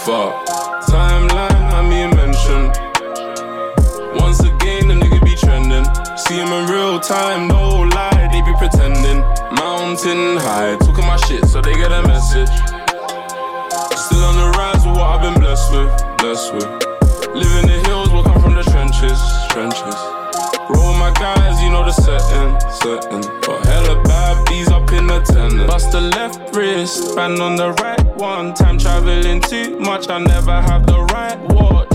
Fuck. 0.00 0.32
Timeline, 0.88 1.72
I 1.76 1.82
mean 1.82 2.10
mention. 2.16 2.72
Once 4.16 4.40
again, 4.40 4.88
the 4.88 4.94
nigga 4.94 5.22
be 5.22 5.34
trending. 5.36 5.84
See 6.16 6.36
him 6.36 6.48
in 6.48 6.70
real 6.70 7.00
time, 7.00 7.48
no 7.48 7.80
lie, 7.80 8.28
they 8.32 8.40
be 8.40 8.56
pretending. 8.56 9.20
Mountain 9.52 10.38
high, 10.38 10.76
talking 10.78 11.04
my 11.04 11.16
shit 11.16 11.44
so 11.44 11.60
they 11.60 11.74
get 11.74 11.92
a 11.92 12.02
message. 12.08 12.48
Still 13.98 14.24
on 14.24 14.36
the 14.40 14.54
rise 14.56 14.86
with 14.86 14.96
what 14.96 15.04
I've 15.04 15.20
been 15.20 15.38
blessed 15.38 15.70
with, 15.72 15.90
blessed 16.16 16.54
with. 16.54 16.70
Live 17.34 17.56
in 17.60 17.66
the 17.68 17.82
hills, 17.86 18.10
will 18.10 18.24
come 18.24 18.40
from 18.40 18.54
the 18.54 18.62
trenches, 18.62 19.20
trenches. 19.50 19.96
Roll 20.70 20.94
my 20.94 21.12
guys, 21.12 21.60
you 21.60 21.68
know 21.68 21.84
the 21.84 21.92
setting, 21.92 22.56
setting. 22.80 23.22
But 23.44 23.66
hella 23.66 24.02
bees 24.50 24.68
up 24.68 24.92
in 24.92 25.06
the 25.06 25.20
tenant. 25.20 25.66
Bust 25.68 25.92
the 25.92 26.00
left 26.00 26.54
wrist, 26.54 27.14
band 27.14 27.40
on 27.40 27.56
the 27.56 27.72
right 27.74 28.04
one. 28.16 28.52
Time 28.52 28.78
traveling 28.78 29.40
too 29.40 29.78
much, 29.78 30.10
I 30.10 30.18
never 30.18 30.60
have 30.60 30.86
the 30.86 31.00
right 31.14 31.38
watch. 31.54 31.88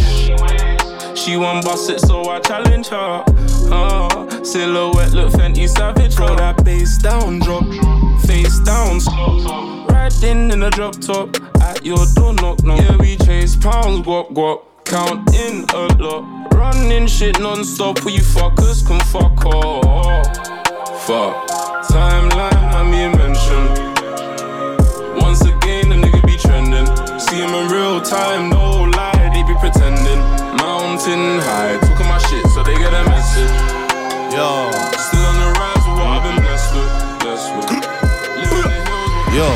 She 1.18 1.38
won't 1.38 1.66
bust 1.66 1.89
it, 1.89 1.99
so 1.99 2.30
I 2.30 2.39
challenge 2.39 2.88
her. 2.88 3.24
Uh, 3.72 4.43
silhouette 4.43 5.14
look 5.14 5.34
Fenty 5.34 5.68
Savage. 5.68 6.16
Throw 6.16 6.36
that 6.36 6.64
bass 6.64 6.97
down, 6.97 7.39
drop, 7.39 7.66
face 8.26 8.60
down, 8.60 8.99
slow. 8.99 9.86
Riding 9.88 10.51
in 10.51 10.64
a 10.64 10.70
drop 10.70 10.99
top, 11.01 11.36
at 11.62 11.84
your 11.86 12.06
door, 12.16 12.34
knock, 12.34 12.64
knock. 12.64 12.80
Yeah, 12.80 12.95
we 12.97 13.18
chase 13.18 13.56
pounds, 13.56 14.06
guap, 14.06 14.32
guap. 14.32 14.62
Counting 14.86 15.66
a 15.74 15.88
lot, 16.01 16.53
running 16.53 17.08
shit 17.08 17.39
non-stop. 17.39 17.97
Who 17.99 18.12
you 18.12 18.22
fuckers 18.22 18.86
can 18.86 18.99
fuck 18.99 19.45
off. 19.47 21.08
Fuck. 21.08 21.64
Timeline, 21.89 22.73
I'm 22.73 22.91
mean 22.91 23.11
mention. 23.17 23.63
Once 25.21 25.41
again, 25.41 25.89
the 25.89 25.95
nigga 25.95 26.21
be 26.25 26.38
trending. 26.38 26.88
See 27.19 27.38
him 27.38 27.53
in 27.53 27.67
real 27.71 28.01
time, 28.01 28.49
no 28.49 28.83
lie, 28.97 29.29
they 29.33 29.43
be 29.43 29.57
pretending. 29.59 30.19
Mountain 30.57 31.39
high, 31.41 31.77
talking 31.81 32.07
my 32.07 32.17
shit, 32.17 32.45
so 32.51 32.63
they 32.63 32.75
get 32.75 32.93
a 32.93 33.03
message. 33.09 33.51
Yo. 34.33 34.71
Still 34.97 35.25
on 35.25 35.36
the 35.39 35.49
rise 35.59 35.86
with 35.88 35.97
what 35.99 36.07
I've 36.15 36.23
been 36.23 36.39
blessed 36.43 36.73
with, 36.75 36.91
blessed 37.23 37.49
with. 37.55 37.69
Yo, 39.36 39.47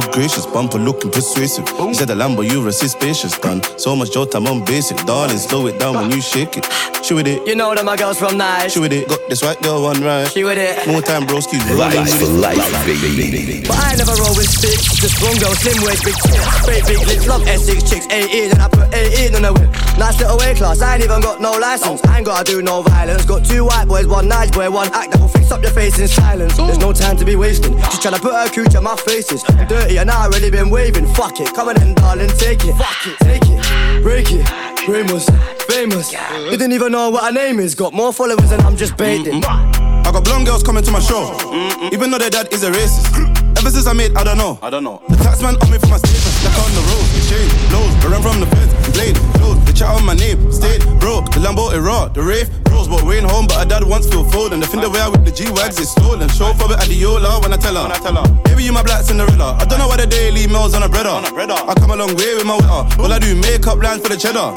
good 0.00 0.12
gracious, 0.12 0.46
bumper 0.46 0.78
looking 0.78 1.10
persuasive. 1.10 1.66
You 1.78 1.94
said 1.94 2.08
the 2.08 2.14
Lambo, 2.14 2.44
you 2.44 2.62
resist 2.62 2.98
spacious, 2.98 3.38
done. 3.38 3.62
So 3.78 3.96
much 3.96 4.12
jolt, 4.12 4.34
I'm 4.34 4.46
on 4.46 4.64
basic. 4.64 4.96
Darling, 5.06 5.38
slow 5.38 5.66
it 5.66 5.78
down 5.78 5.94
when 5.96 6.10
you 6.10 6.20
shake 6.20 6.56
it. 6.56 6.68
She 7.02 7.14
with 7.14 7.26
it. 7.26 7.46
You 7.46 7.54
know 7.56 7.74
that 7.74 7.84
my 7.84 7.96
girls 7.96 8.18
from 8.18 8.36
nice. 8.36 8.72
She 8.72 8.80
with 8.80 8.92
it. 8.92 9.08
Got 9.08 9.20
this 9.28 9.42
white 9.42 9.60
girl 9.62 9.82
one 9.82 10.00
right. 10.02 10.28
She 10.28 10.44
with 10.44 10.58
it. 10.58 10.86
More 10.86 11.00
time, 11.00 11.26
broski. 11.26 11.56
rolling 11.64 11.78
Life 11.78 12.20
with 12.20 12.28
for 12.28 12.52
it. 12.52 12.58
life, 12.58 12.86
baby. 12.86 13.62
But 13.66 13.78
I 13.78 13.94
never 13.96 14.12
roll 14.20 14.34
with 14.36 14.48
sticks. 14.50 14.96
Just 15.00 15.22
one 15.22 15.38
girl, 15.38 15.54
slim 15.54 15.80
waist, 15.84 16.04
big 16.04 16.14
tits. 16.14 16.44
Straight 16.62 16.84
big 16.86 17.00
lips, 17.06 17.26
love 17.26 17.46
Essex 17.46 17.88
chicks. 17.88 18.06
18 18.10 18.52
and 18.52 18.62
I 18.62 18.68
put 18.68 18.92
18 18.92 19.34
on 19.36 19.42
the 19.42 19.52
whip. 19.52 19.70
Nice 19.96 20.18
little 20.20 20.36
weight 20.38 20.56
class, 20.56 20.82
I 20.82 20.94
ain't 20.96 21.04
even 21.04 21.20
got 21.22 21.40
no 21.40 21.52
license. 21.56 22.04
I 22.04 22.18
ain't 22.18 22.26
gotta 22.26 22.44
do 22.44 22.60
no 22.60 22.82
violence. 22.82 23.24
Got 23.24 23.44
two 23.46 23.64
white 23.64 23.86
boys, 23.88 24.06
one 24.06 24.28
nice 24.28 24.50
boy, 24.50 24.68
one 24.70 24.88
act 24.92 25.12
that 25.12 25.20
will 25.20 25.28
fix 25.28 25.50
up 25.50 25.62
your 25.62 25.72
face 25.72 25.98
in 25.98 26.08
silence. 26.08 26.56
There's 26.56 26.78
no 26.78 26.92
time 26.92 27.16
to 27.16 27.24
be 27.24 27.36
wasting. 27.36 27.74
She's 27.94 28.00
tryna 28.02 28.20
put 28.20 28.34
her 28.34 28.48
cooch 28.50 28.74
on 28.74 28.84
my 28.84 28.96
faces. 28.96 29.44
I'm 29.48 29.66
dirty 29.86 29.98
and 29.98 30.10
I 30.10 30.24
already 30.24 30.50
been 30.50 30.70
waving. 30.70 31.06
Fuck 31.14 31.40
it, 31.40 31.52
come 31.54 31.68
on 31.68 31.76
then, 31.76 31.94
darling, 31.94 32.28
take 32.38 32.64
it. 32.64 32.74
Fuck 32.74 33.06
it, 33.06 33.18
take 33.20 33.42
it, 33.46 34.02
break 34.02 34.26
it. 34.30 34.46
Famous, 34.86 35.28
famous. 35.68 36.12
You 36.12 36.50
didn't 36.52 36.72
even 36.72 36.92
know 36.92 37.10
what 37.10 37.24
her 37.24 37.32
name 37.32 37.58
is. 37.58 37.74
Got 37.74 37.92
more 37.92 38.12
followers 38.12 38.50
than 38.50 38.60
I'm 38.60 38.76
just 38.76 38.96
baiting. 38.96 39.44
I 39.44 40.10
got 40.12 40.24
blonde 40.24 40.46
girls 40.46 40.62
coming 40.62 40.84
to 40.84 40.92
my 40.92 41.00
show, 41.00 41.34
even 41.92 42.10
though 42.10 42.18
their 42.18 42.30
dad 42.30 42.52
is 42.52 42.62
a 42.62 42.70
racist. 42.70 43.10
Ever 43.58 43.70
since 43.70 43.86
I 43.86 43.92
made, 43.94 44.14
I 44.14 44.22
don't 44.22 44.38
know. 44.38 44.58
I 44.62 44.70
don't 44.70 44.84
know. 44.84 45.02
The 45.08 45.16
taxman 45.16 45.60
on 45.62 45.70
me 45.70 45.78
for 45.78 45.88
my 45.88 45.98
status, 45.98 46.44
like 46.44 46.54
on 46.54 46.70
the 46.70 46.82
road, 46.86 47.06
exchange 47.18 47.50
blows. 47.70 47.90
I 48.04 48.08
run 48.12 48.22
from 48.22 48.38
the 48.38 48.46
feds, 48.46 48.72
blade, 48.96 49.16
clothes. 49.36 49.60
They 49.64 49.72
chat 49.72 49.92
on 49.92 50.04
my 50.04 50.14
name, 50.14 50.40
stayed 50.50 50.82
broke. 50.98 51.28
The 51.30 51.40
Lambo 51.44 51.72
is 51.72 51.80
raw, 51.80 52.08
the 52.08 52.22
rave 52.22 52.48
bros, 52.64 52.88
but 52.88 53.02
we 53.04 53.16
ain't 53.16 53.30
home. 53.30 53.46
But 53.46 53.58
her 53.60 53.68
dad 53.68 53.84
once 53.84 54.08
feel 54.08 54.24
fold, 54.24 54.52
and 54.52 54.62
the 54.62 54.66
thing 54.66 54.80
the 54.80 54.90
way 54.90 55.00
I 55.00 55.08
whip 55.08 55.24
the 55.24 55.32
G 55.32 55.44
wags 55.52 55.78
is 55.78 55.90
stolen. 55.90 56.28
Show 56.30 56.52
for 56.54 56.72
it 56.72 56.80
at 56.80 56.88
the 56.88 56.96
Yola 56.96 57.40
when 57.42 57.52
I 57.52 57.56
tell 57.56 57.76
her. 57.76 57.84
When 57.84 57.92
I 57.92 58.00
tell 58.00 58.16
her, 58.16 58.26
baby 58.44 58.64
you 58.64 58.72
my 58.72 58.82
black 58.82 59.04
Cinderella. 59.04 59.56
I 59.60 59.64
don't 59.64 59.78
know 59.78 59.88
why 59.88 59.98
the 59.98 60.06
daily 60.06 60.46
mails 60.46 60.74
on 60.74 60.82
a 60.82 60.88
breader. 60.88 61.12
I 61.12 61.74
come 61.74 61.90
a 61.92 61.96
long 61.96 62.16
way 62.16 62.34
with 62.34 62.46
my 62.46 62.56
wetter. 62.56 63.02
All 63.02 63.12
I 63.12 63.18
do 63.18 63.36
makeup 63.36 63.78
lines 63.82 64.02
for 64.02 64.08
the 64.08 64.16
cheddar. 64.16 64.56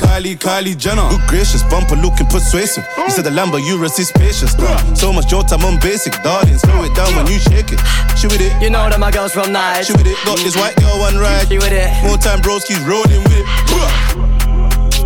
Kylie, 0.00 0.36
Kylie 0.38 0.76
Jenner. 0.76 1.06
Good 1.10 1.28
gracious, 1.28 1.62
bumper 1.68 1.96
looking 1.96 2.26
persuasive. 2.26 2.84
You 2.96 3.10
said 3.10 3.24
the 3.24 3.30
Lambo, 3.30 3.60
you 3.60 3.76
resist 3.76 4.14
patience. 4.14 4.56
So 4.98 5.12
much 5.12 5.28
jolt, 5.28 5.52
I'm 5.52 5.64
on 5.64 5.78
basic. 5.80 6.14
Darling, 6.24 6.56
slow 6.56 6.84
it 6.84 6.94
down 6.96 7.14
when 7.16 7.26
you 7.26 7.38
shake 7.38 7.68
it. 7.72 7.80
She 8.16 8.26
with 8.26 8.40
it. 8.40 8.52
You 8.62 8.70
know 8.70 8.88
that 8.88 8.98
my 8.98 9.10
girls 9.10 9.32
from 9.32 9.52
nice. 9.52 9.86
She 9.86 9.92
with 9.92 10.06
it. 10.06 10.16
Got 10.24 10.38
this 10.40 10.56
white 10.56 10.74
girl 10.80 10.98
one 11.00 11.16
ride. 11.20 11.48
She 11.48 11.58
with 11.58 11.72
it. 11.72 11.92
More 12.02 12.16
time, 12.16 12.40
broski's 12.40 12.80
rolling 12.88 13.22
with 13.28 13.44
it. 13.44 13.46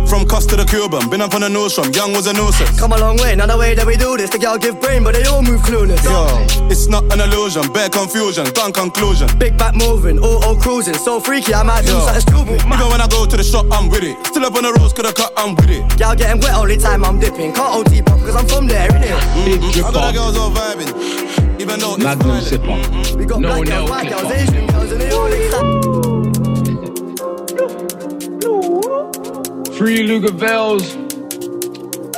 From 0.07 0.23
Costa 0.27 0.55
to 0.55 0.63
the 0.63 0.65
Cuban, 0.69 1.09
been 1.09 1.19
up 1.19 1.33
on 1.33 1.41
the 1.41 1.49
nose 1.49 1.73
from 1.73 1.91
young 1.91 2.13
was 2.13 2.27
a 2.27 2.33
nuisance. 2.33 2.79
Come 2.79 2.93
a 2.93 2.97
long 2.97 3.17
way, 3.17 3.35
not 3.35 3.47
the 3.49 3.57
way 3.57 3.73
that 3.73 3.85
we 3.85 3.97
do 3.97 4.15
this. 4.15 4.29
The 4.29 4.37
girl 4.37 4.57
give 4.57 4.79
brain, 4.79 5.03
but 5.03 5.15
they 5.15 5.23
all 5.25 5.41
move 5.41 5.61
clueless. 5.61 5.99
Yo, 6.05 6.23
it's 6.69 6.87
not 6.87 7.03
an 7.11 7.19
illusion, 7.19 7.67
bare 7.73 7.89
confusion, 7.89 8.45
done 8.53 8.71
conclusion. 8.71 9.27
Big 9.39 9.57
back 9.57 9.73
moving, 9.75 10.19
all 10.19 10.37
auto 10.45 10.55
cruising, 10.61 10.93
so 10.93 11.19
freaky 11.19 11.53
I 11.53 11.63
might 11.63 11.81
do 11.83 11.97
something 12.05 12.21
stupid. 12.21 12.61
Even 12.63 12.87
when 12.93 13.01
I 13.01 13.07
go 13.09 13.25
to 13.25 13.35
the 13.35 13.43
shop, 13.43 13.65
I'm 13.71 13.89
with 13.89 14.03
it. 14.03 14.15
Still 14.27 14.45
up 14.45 14.55
on 14.55 14.63
the 14.63 14.71
roads, 14.77 14.93
could 14.93 15.05
have 15.05 15.15
cut, 15.15 15.33
I'm 15.35 15.55
with 15.55 15.71
it. 15.73 15.83
Y'all 15.99 16.15
getting 16.15 16.39
wet 16.39 16.53
only 16.53 16.77
time 16.77 17.03
I'm 17.03 17.19
dipping. 17.19 17.51
Can't 17.51 17.75
OT 17.75 18.01
pop 18.03 18.19
because 18.19 18.35
I'm 18.37 18.47
from 18.47 18.67
there, 18.67 18.87
innit? 18.89 19.19
Mm-hmm. 19.35 19.83
I 19.83 19.91
got 19.91 20.13
the 20.13 20.13
girls 20.13 20.37
all 20.37 20.51
vibing, 20.53 21.59
even 21.59 21.79
though 21.81 21.95
it's 21.95 22.03
Magnum 22.05 22.39
violent. 22.39 22.45
sipper. 22.45 23.15
We 23.17 23.25
got 23.25 23.41
No 23.41 23.47
black 23.57 23.67
nail 23.67 23.87
girls, 23.87 23.89
white 23.89 24.09
girls, 24.09 24.21
clipper. 24.21 24.37
Asian 24.37 24.67
girls, 24.67 24.91
and 24.93 25.01
they 25.01 25.11
all 25.11 25.27
excited. 25.33 25.94
Free 29.77 30.07
Lugavels. 30.07 30.93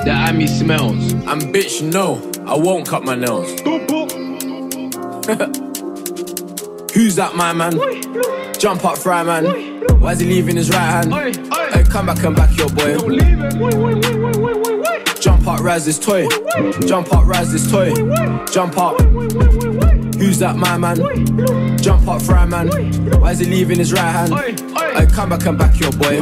The 0.05 0.12
Amy 0.30 0.45
smells. 0.45 1.12
And 1.14 1.41
bitch, 1.53 1.82
no, 1.82 2.22
I 2.45 2.55
won't 2.55 2.88
cut 2.88 3.03
my 3.03 3.16
nails. 3.16 3.49
Who's 6.93 7.16
that, 7.16 7.36
my 7.36 7.53
man? 7.53 7.74
Jump 8.60 8.86
up, 8.86 8.99
fry 8.99 9.24
man. 9.24 9.82
Why 9.99 10.12
is 10.12 10.20
he 10.20 10.28
leaving 10.28 10.55
his 10.55 10.70
right 10.70 11.03
hand? 11.03 11.12
Hey, 11.74 11.84
come 11.84 12.05
back 12.05 12.24
and 12.24 12.36
back 12.36 12.55
your 12.55 12.70
boy. 12.70 12.95
Jump 15.20 15.47
up, 15.47 15.60
rise 15.62 15.86
this 15.86 15.97
toy. 15.97 16.28
Jump 16.86 17.12
up, 17.12 17.26
rise 17.26 17.51
this 17.51 17.72
toy. 17.72 17.91
Jump 18.51 18.78
up. 18.78 20.07
Who's 20.18 20.39
that, 20.39 20.55
my 20.55 20.78
man? 20.78 21.78
Jump 21.78 22.07
up, 22.07 22.22
fry 22.22 22.45
man. 22.45 22.68
Why 23.22 23.32
is 23.32 23.39
he 23.39 23.45
leaving 23.45 23.78
his 23.78 23.93
right 23.93 24.01
hand? 24.01 24.34
I 24.34 25.05
come 25.05 25.30
back 25.30 25.45
and 25.45 25.57
back 25.57 25.80
your 25.80 25.91
boy. 25.91 26.22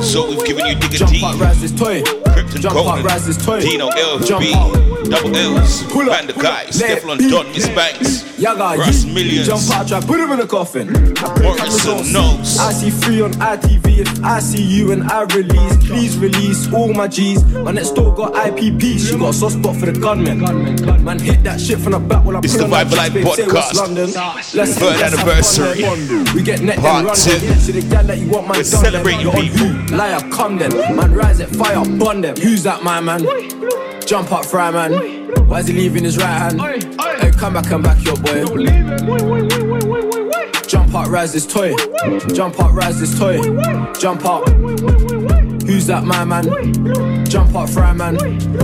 So 0.00 0.28
we've 0.28 0.44
given 0.44 0.66
you 0.66 0.74
Digger 0.74 0.98
Jump 0.98 1.22
up, 1.22 1.40
rise 1.40 1.60
this 1.60 1.72
toy. 1.72 2.02
Jump 2.02 2.76
up, 2.76 2.84
Conan, 2.84 3.04
rise 3.04 3.26
this 3.26 3.42
toy. 3.44 3.60
Dino 3.60 3.90
Jump 4.20 4.44
LB, 4.44 4.54
up. 4.54 4.87
Double 5.08 5.34
L's, 5.36 5.82
Pull 5.84 6.02
up, 6.10 6.18
Van 6.18 6.26
the 6.26 6.32
pull 6.34 6.42
Guy, 6.42 6.64
up. 6.64 6.68
Stefflon 6.68 7.30
Don, 7.30 7.46
Miss 7.52 7.66
Banks, 7.68 8.38
Yaga, 8.38 8.78
Russ. 8.78 9.04
Millions. 9.04 9.46
Jump 9.46 9.62
out, 9.72 9.88
try 9.88 10.00
put 10.00 10.20
him 10.20 10.30
in 10.32 10.40
a 10.40 10.46
coffin. 10.46 10.88
Morrisson 10.88 12.12
knows. 12.12 12.58
I 12.58 12.72
see 12.72 12.90
free 12.90 13.20
on 13.22 13.32
ITV. 13.32 13.98
If 13.98 14.22
I 14.24 14.38
see 14.38 14.62
you 14.62 14.92
and 14.92 15.02
I 15.10 15.22
release, 15.34 15.76
please 15.86 16.16
release 16.18 16.72
all 16.72 16.92
my 16.92 17.08
G's. 17.08 17.42
My 17.44 17.72
next 17.72 17.92
door 17.92 18.14
got 18.14 18.34
IPP. 18.34 18.98
She 19.08 19.18
got 19.18 19.30
a 19.30 19.32
soft 19.32 19.56
spot 19.58 19.76
for 19.76 19.86
the 19.86 19.98
gunman. 19.98 20.40
Man, 21.04 21.18
hit 21.18 21.42
that 21.44 21.60
shit 21.60 21.78
from 21.80 21.92
the 21.92 21.98
back 21.98 22.24
while 22.24 22.36
I 22.36 22.40
It's 22.40 22.56
the 22.56 22.64
Vibe 22.64 22.94
Live 22.94 23.12
jeans, 23.12 23.24
babe, 23.26 23.34
say 23.34 23.44
podcast. 23.46 23.74
London. 23.74 24.10
Let's 24.54 24.78
Third 24.78 25.02
anniversary. 25.02 26.34
We 26.34 26.42
get 26.42 26.60
net 26.62 26.78
Part 26.78 26.96
then 26.98 27.04
run 27.06 27.16
two. 27.16 27.38
then. 27.46 27.58
See 27.58 27.72
the 27.72 27.88
gal 27.88 28.04
that 28.04 28.18
you 28.18 28.28
want, 28.28 28.46
man. 28.48 28.56
We're 28.58 28.62
done 28.62 28.64
celebrating 28.84 29.26
on 29.26 29.34
people. 29.34 29.58
who? 29.66 29.96
Liar, 29.96 30.20
come 30.30 30.58
then. 30.58 30.70
Man, 30.94 31.12
rise 31.14 31.40
it, 31.40 31.48
fire, 31.48 31.82
bun 31.98 32.20
them. 32.20 32.36
Who's 32.36 32.62
that, 32.64 32.82
my 32.84 33.00
man? 33.00 33.22
Jump 34.06 34.32
up, 34.32 34.44
fry 34.44 34.70
man. 34.70 34.92
Why 35.46 35.60
is 35.60 35.68
he 35.68 35.74
leaving 35.74 36.04
his 36.04 36.16
right 36.16 36.26
hand? 36.26 36.60
Hey, 36.60 37.30
come 37.30 37.54
back 37.54 37.70
and 37.70 37.82
back 37.82 38.02
your 38.04 38.16
boy. 38.16 38.44
Jump 40.66 40.94
up, 40.94 41.08
rise 41.08 41.32
this 41.32 41.46
toy. 41.46 41.74
Jump 42.34 42.58
up, 42.60 42.72
rise 42.72 43.00
this 43.00 43.18
toy. 43.18 43.40
Jump 43.94 44.24
up. 44.24 44.48
Who's 45.68 45.86
that, 45.86 46.04
my 46.04 46.24
man? 46.24 47.24
Jump 47.26 47.54
up, 47.54 47.68
fry 47.70 47.92
man. 47.92 48.16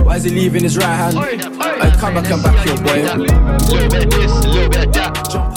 Why 0.03 0.17
is 0.17 0.23
he 0.23 0.31
leaving 0.31 0.63
his 0.63 0.77
right 0.77 0.85
hand? 0.85 1.17
Hey, 1.17 1.37
come 1.99 2.15
back 2.15 2.31
and 2.31 2.41
back 2.43 2.65
your 2.65 2.77
boy. 2.77 3.05
A 3.05 3.17
little 3.17 3.89
bit 3.89 4.05
of 4.05 4.11
this, 4.11 4.45
little 4.45 4.69
bit 4.69 4.87
of 4.87 4.93
that. 4.93 5.29
Jump 5.31 5.54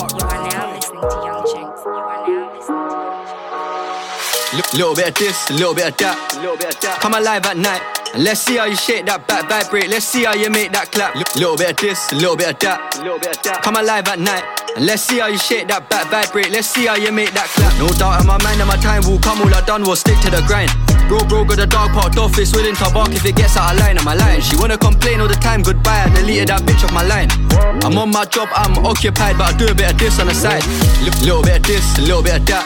Little 4.74 4.94
bit 4.94 5.08
of 5.08 5.14
this, 5.14 5.50
a 5.50 5.54
little 5.54 5.74
bit 5.74 5.88
of 5.88 5.96
that. 5.96 6.98
Come 7.00 7.14
alive 7.14 7.46
at 7.46 7.56
night. 7.56 7.80
And 8.14 8.22
let's 8.22 8.40
see 8.40 8.56
how 8.56 8.66
you 8.66 8.76
shake 8.76 9.06
that 9.06 9.26
back 9.26 9.48
vibrate. 9.48 9.88
Let's 9.88 10.06
see 10.06 10.24
how 10.24 10.34
you 10.34 10.50
make 10.50 10.72
that 10.72 10.92
clap. 10.92 11.14
Little 11.36 11.56
bit 11.56 11.70
of 11.70 11.76
this, 11.76 12.12
a 12.12 12.16
little 12.16 12.36
bit 12.36 12.52
of 12.52 12.58
that. 12.60 13.60
Come 13.62 13.76
alive 13.76 14.08
at 14.08 14.18
night. 14.18 14.44
And 14.76 14.86
let's 14.86 15.02
see 15.02 15.20
how 15.20 15.28
you 15.28 15.38
shake 15.38 15.68
that 15.68 15.88
back 15.88 16.10
vibrate. 16.10 16.50
Let's 16.50 16.68
see 16.68 16.86
how 16.86 16.96
you 16.96 17.12
make 17.12 17.32
that 17.32 17.48
clap. 17.48 17.72
No 17.78 17.88
doubt 17.96 18.20
in 18.20 18.26
my 18.26 18.36
mind 18.44 18.60
and 18.60 18.68
my 18.68 18.76
time 18.76 19.02
will 19.08 19.18
come. 19.18 19.40
All 19.40 19.54
I 19.54 19.60
done 19.64 19.84
was 19.84 20.00
stick 20.00 20.20
to 20.20 20.30
the 20.30 20.44
grind. 20.46 20.70
Bro, 21.08 21.24
bro, 21.28 21.44
got 21.44 21.58
a 21.58 21.66
dog 21.66 21.90
parked 21.92 22.18
off. 22.18 22.38
It's 22.38 22.52
willing 22.54 22.76
to 22.76 22.90
bark 22.92 23.10
if 23.12 23.24
it 23.24 23.34
gets 23.34 23.56
out 23.56 23.72
of 23.72 23.80
line. 23.80 23.96
Am 23.96 24.06
I 24.06 24.14
lying? 24.14 24.42
She 24.42 24.56
wanna 24.56 24.76
complain 24.76 25.20
all 25.20 25.28
the 25.28 25.34
time. 25.34 25.62
Goodbye, 25.62 26.04
I 26.04 26.08
deleted 26.14 26.48
that 26.48 26.62
bitch 26.62 26.84
off 26.84 26.92
my 26.92 27.02
line. 27.02 27.28
I'm 27.82 27.96
on 27.96 28.10
my 28.10 28.26
job, 28.26 28.48
I'm 28.54 28.76
occupied, 28.84 29.38
but 29.38 29.54
I 29.54 29.56
do 29.56 29.66
a 29.68 29.74
bit 29.74 29.90
of 29.90 29.98
this 29.98 30.20
on 30.20 30.26
the 30.26 30.34
side. 30.34 30.62
Li- 31.00 31.10
little 31.24 31.42
bit 31.42 31.56
of 31.56 31.62
this, 31.64 31.98
a 31.98 32.02
little 32.02 32.22
bit 32.22 32.36
of 32.36 32.46
that. 32.46 32.64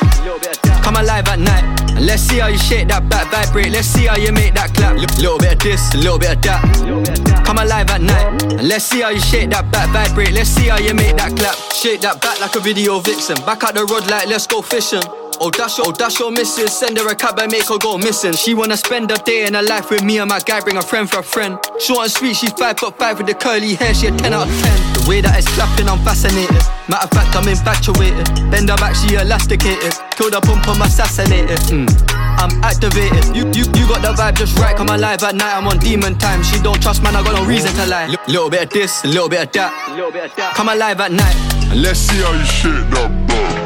Come 0.83 0.97
alive 0.97 1.29
at 1.29 1.39
night. 1.39 1.63
And 1.95 2.05
let's 2.05 2.23
see 2.23 2.39
how 2.41 2.49
you 2.49 2.59
shake 2.59 2.89
that 2.89 3.09
back 3.09 3.31
vibrate. 3.31 3.71
Let's 3.71 3.87
see 3.87 4.07
how 4.07 4.17
you 4.17 4.33
make 4.33 4.55
that 4.55 4.75
clap. 4.75 4.97
Li- 4.97 5.07
little 5.23 5.39
bit 5.39 5.53
of 5.53 5.59
this, 5.61 5.95
a 5.95 5.99
little 5.99 6.19
bit 6.19 6.35
of 6.35 6.43
that. 6.43 7.45
Come 7.47 7.59
alive 7.59 7.91
at 7.91 8.03
night. 8.03 8.43
And 8.43 8.67
let's 8.67 8.85
see 8.87 9.03
how 9.03 9.11
you 9.11 9.21
shake 9.21 9.51
that 9.51 9.71
back 9.71 9.91
vibrate. 9.91 10.33
Let's 10.33 10.51
see 10.51 10.67
how 10.67 10.79
you 10.79 10.95
make 10.95 11.17
that 11.17 11.37
clap. 11.37 11.55
Shake 11.73 12.01
that 12.01 12.21
back 12.21 12.41
like 12.41 12.57
a 12.57 12.61
video 12.61 12.99
vixen. 12.99 13.37
Back 13.47 13.63
out 13.63 13.75
the 13.75 13.85
road 13.87 14.11
like 14.11 14.27
let's 14.27 14.49
go 14.49 14.63
fishing. 14.63 15.03
Oh 15.45 15.51
dash, 15.51 15.81
oh 15.81 15.91
dash 15.91 16.21
your 16.21 16.31
missus. 16.31 16.79
Send 16.79 16.97
her 16.99 17.09
a 17.09 17.17
cab 17.17 17.37
and 17.41 17.51
make 17.51 17.67
her 17.67 17.77
go 17.77 17.99
missing. 17.99 18.33
She 18.33 18.55
wanna 18.55 18.77
spend 18.77 19.11
a 19.11 19.17
day 19.17 19.45
in 19.45 19.55
her 19.55 19.63
life 19.63 19.91
with 19.91 20.05
me 20.05 20.19
and 20.19 20.29
my 20.29 20.39
guy. 20.39 20.61
Bring 20.61 20.77
a 20.77 20.83
friend 20.83 21.11
for 21.11 21.19
a 21.19 21.23
friend. 21.23 21.59
Short 21.81 22.03
and 22.05 22.13
sweet, 22.13 22.37
she's 22.37 22.53
5 22.53 22.79
foot 22.79 22.97
5 22.97 23.19
with 23.19 23.27
the 23.27 23.35
curly 23.35 23.75
hair. 23.75 23.93
She 23.93 24.07
a 24.07 24.13
10 24.13 24.33
out 24.33 24.47
of 24.47 24.55
10 24.63 24.93
The 24.95 25.05
way 25.09 25.21
that 25.21 25.37
it's 25.37 25.49
clapping, 25.59 25.89
I'm 25.89 25.99
fascinated. 26.05 26.63
Matter 26.87 27.05
of 27.05 27.11
fact, 27.11 27.35
I'm 27.35 27.49
infatuated. 27.49 28.31
Bend 28.55 28.71
her 28.71 28.77
back, 28.77 28.95
she 28.95 29.17
elasticated. 29.17 29.93
Kill 30.15 30.31
the 30.31 30.41
pump, 30.41 30.63
I'm 30.69 30.81
assassinated. 30.81 31.59
Mm. 31.75 31.91
I'm 32.39 32.55
activated. 32.63 33.35
You, 33.35 33.51
you, 33.51 33.67
you 33.75 33.85
got 33.91 34.03
the 34.03 34.15
vibe 34.15 34.39
just 34.39 34.57
right 34.61 34.77
Come 34.77 34.91
alive 34.91 35.25
at 35.25 35.35
night, 35.35 35.57
I'm 35.59 35.67
on 35.67 35.79
demon 35.79 36.19
time. 36.19 36.45
She 36.45 36.63
don't 36.63 36.81
trust 36.81 37.03
man, 37.03 37.17
I 37.17 37.23
got 37.25 37.35
no 37.35 37.45
reason 37.45 37.75
to 37.83 37.87
lie. 37.87 38.07
Li- 38.07 38.17
Little 38.29 38.49
bit 38.49 38.63
of 38.63 38.71
this, 38.71 39.03
a 39.03 39.09
little 39.09 39.29
bit 39.29 39.43
of 39.43 39.53
that. 39.55 40.55
Come 40.55 40.69
alive 40.69 41.01
at 41.01 41.11
night. 41.11 41.35
Let's 41.75 41.99
see 41.99 42.23
how 42.23 42.31
you 42.31 42.45
shake 42.45 42.87
that 42.95 43.11
This 43.27 43.62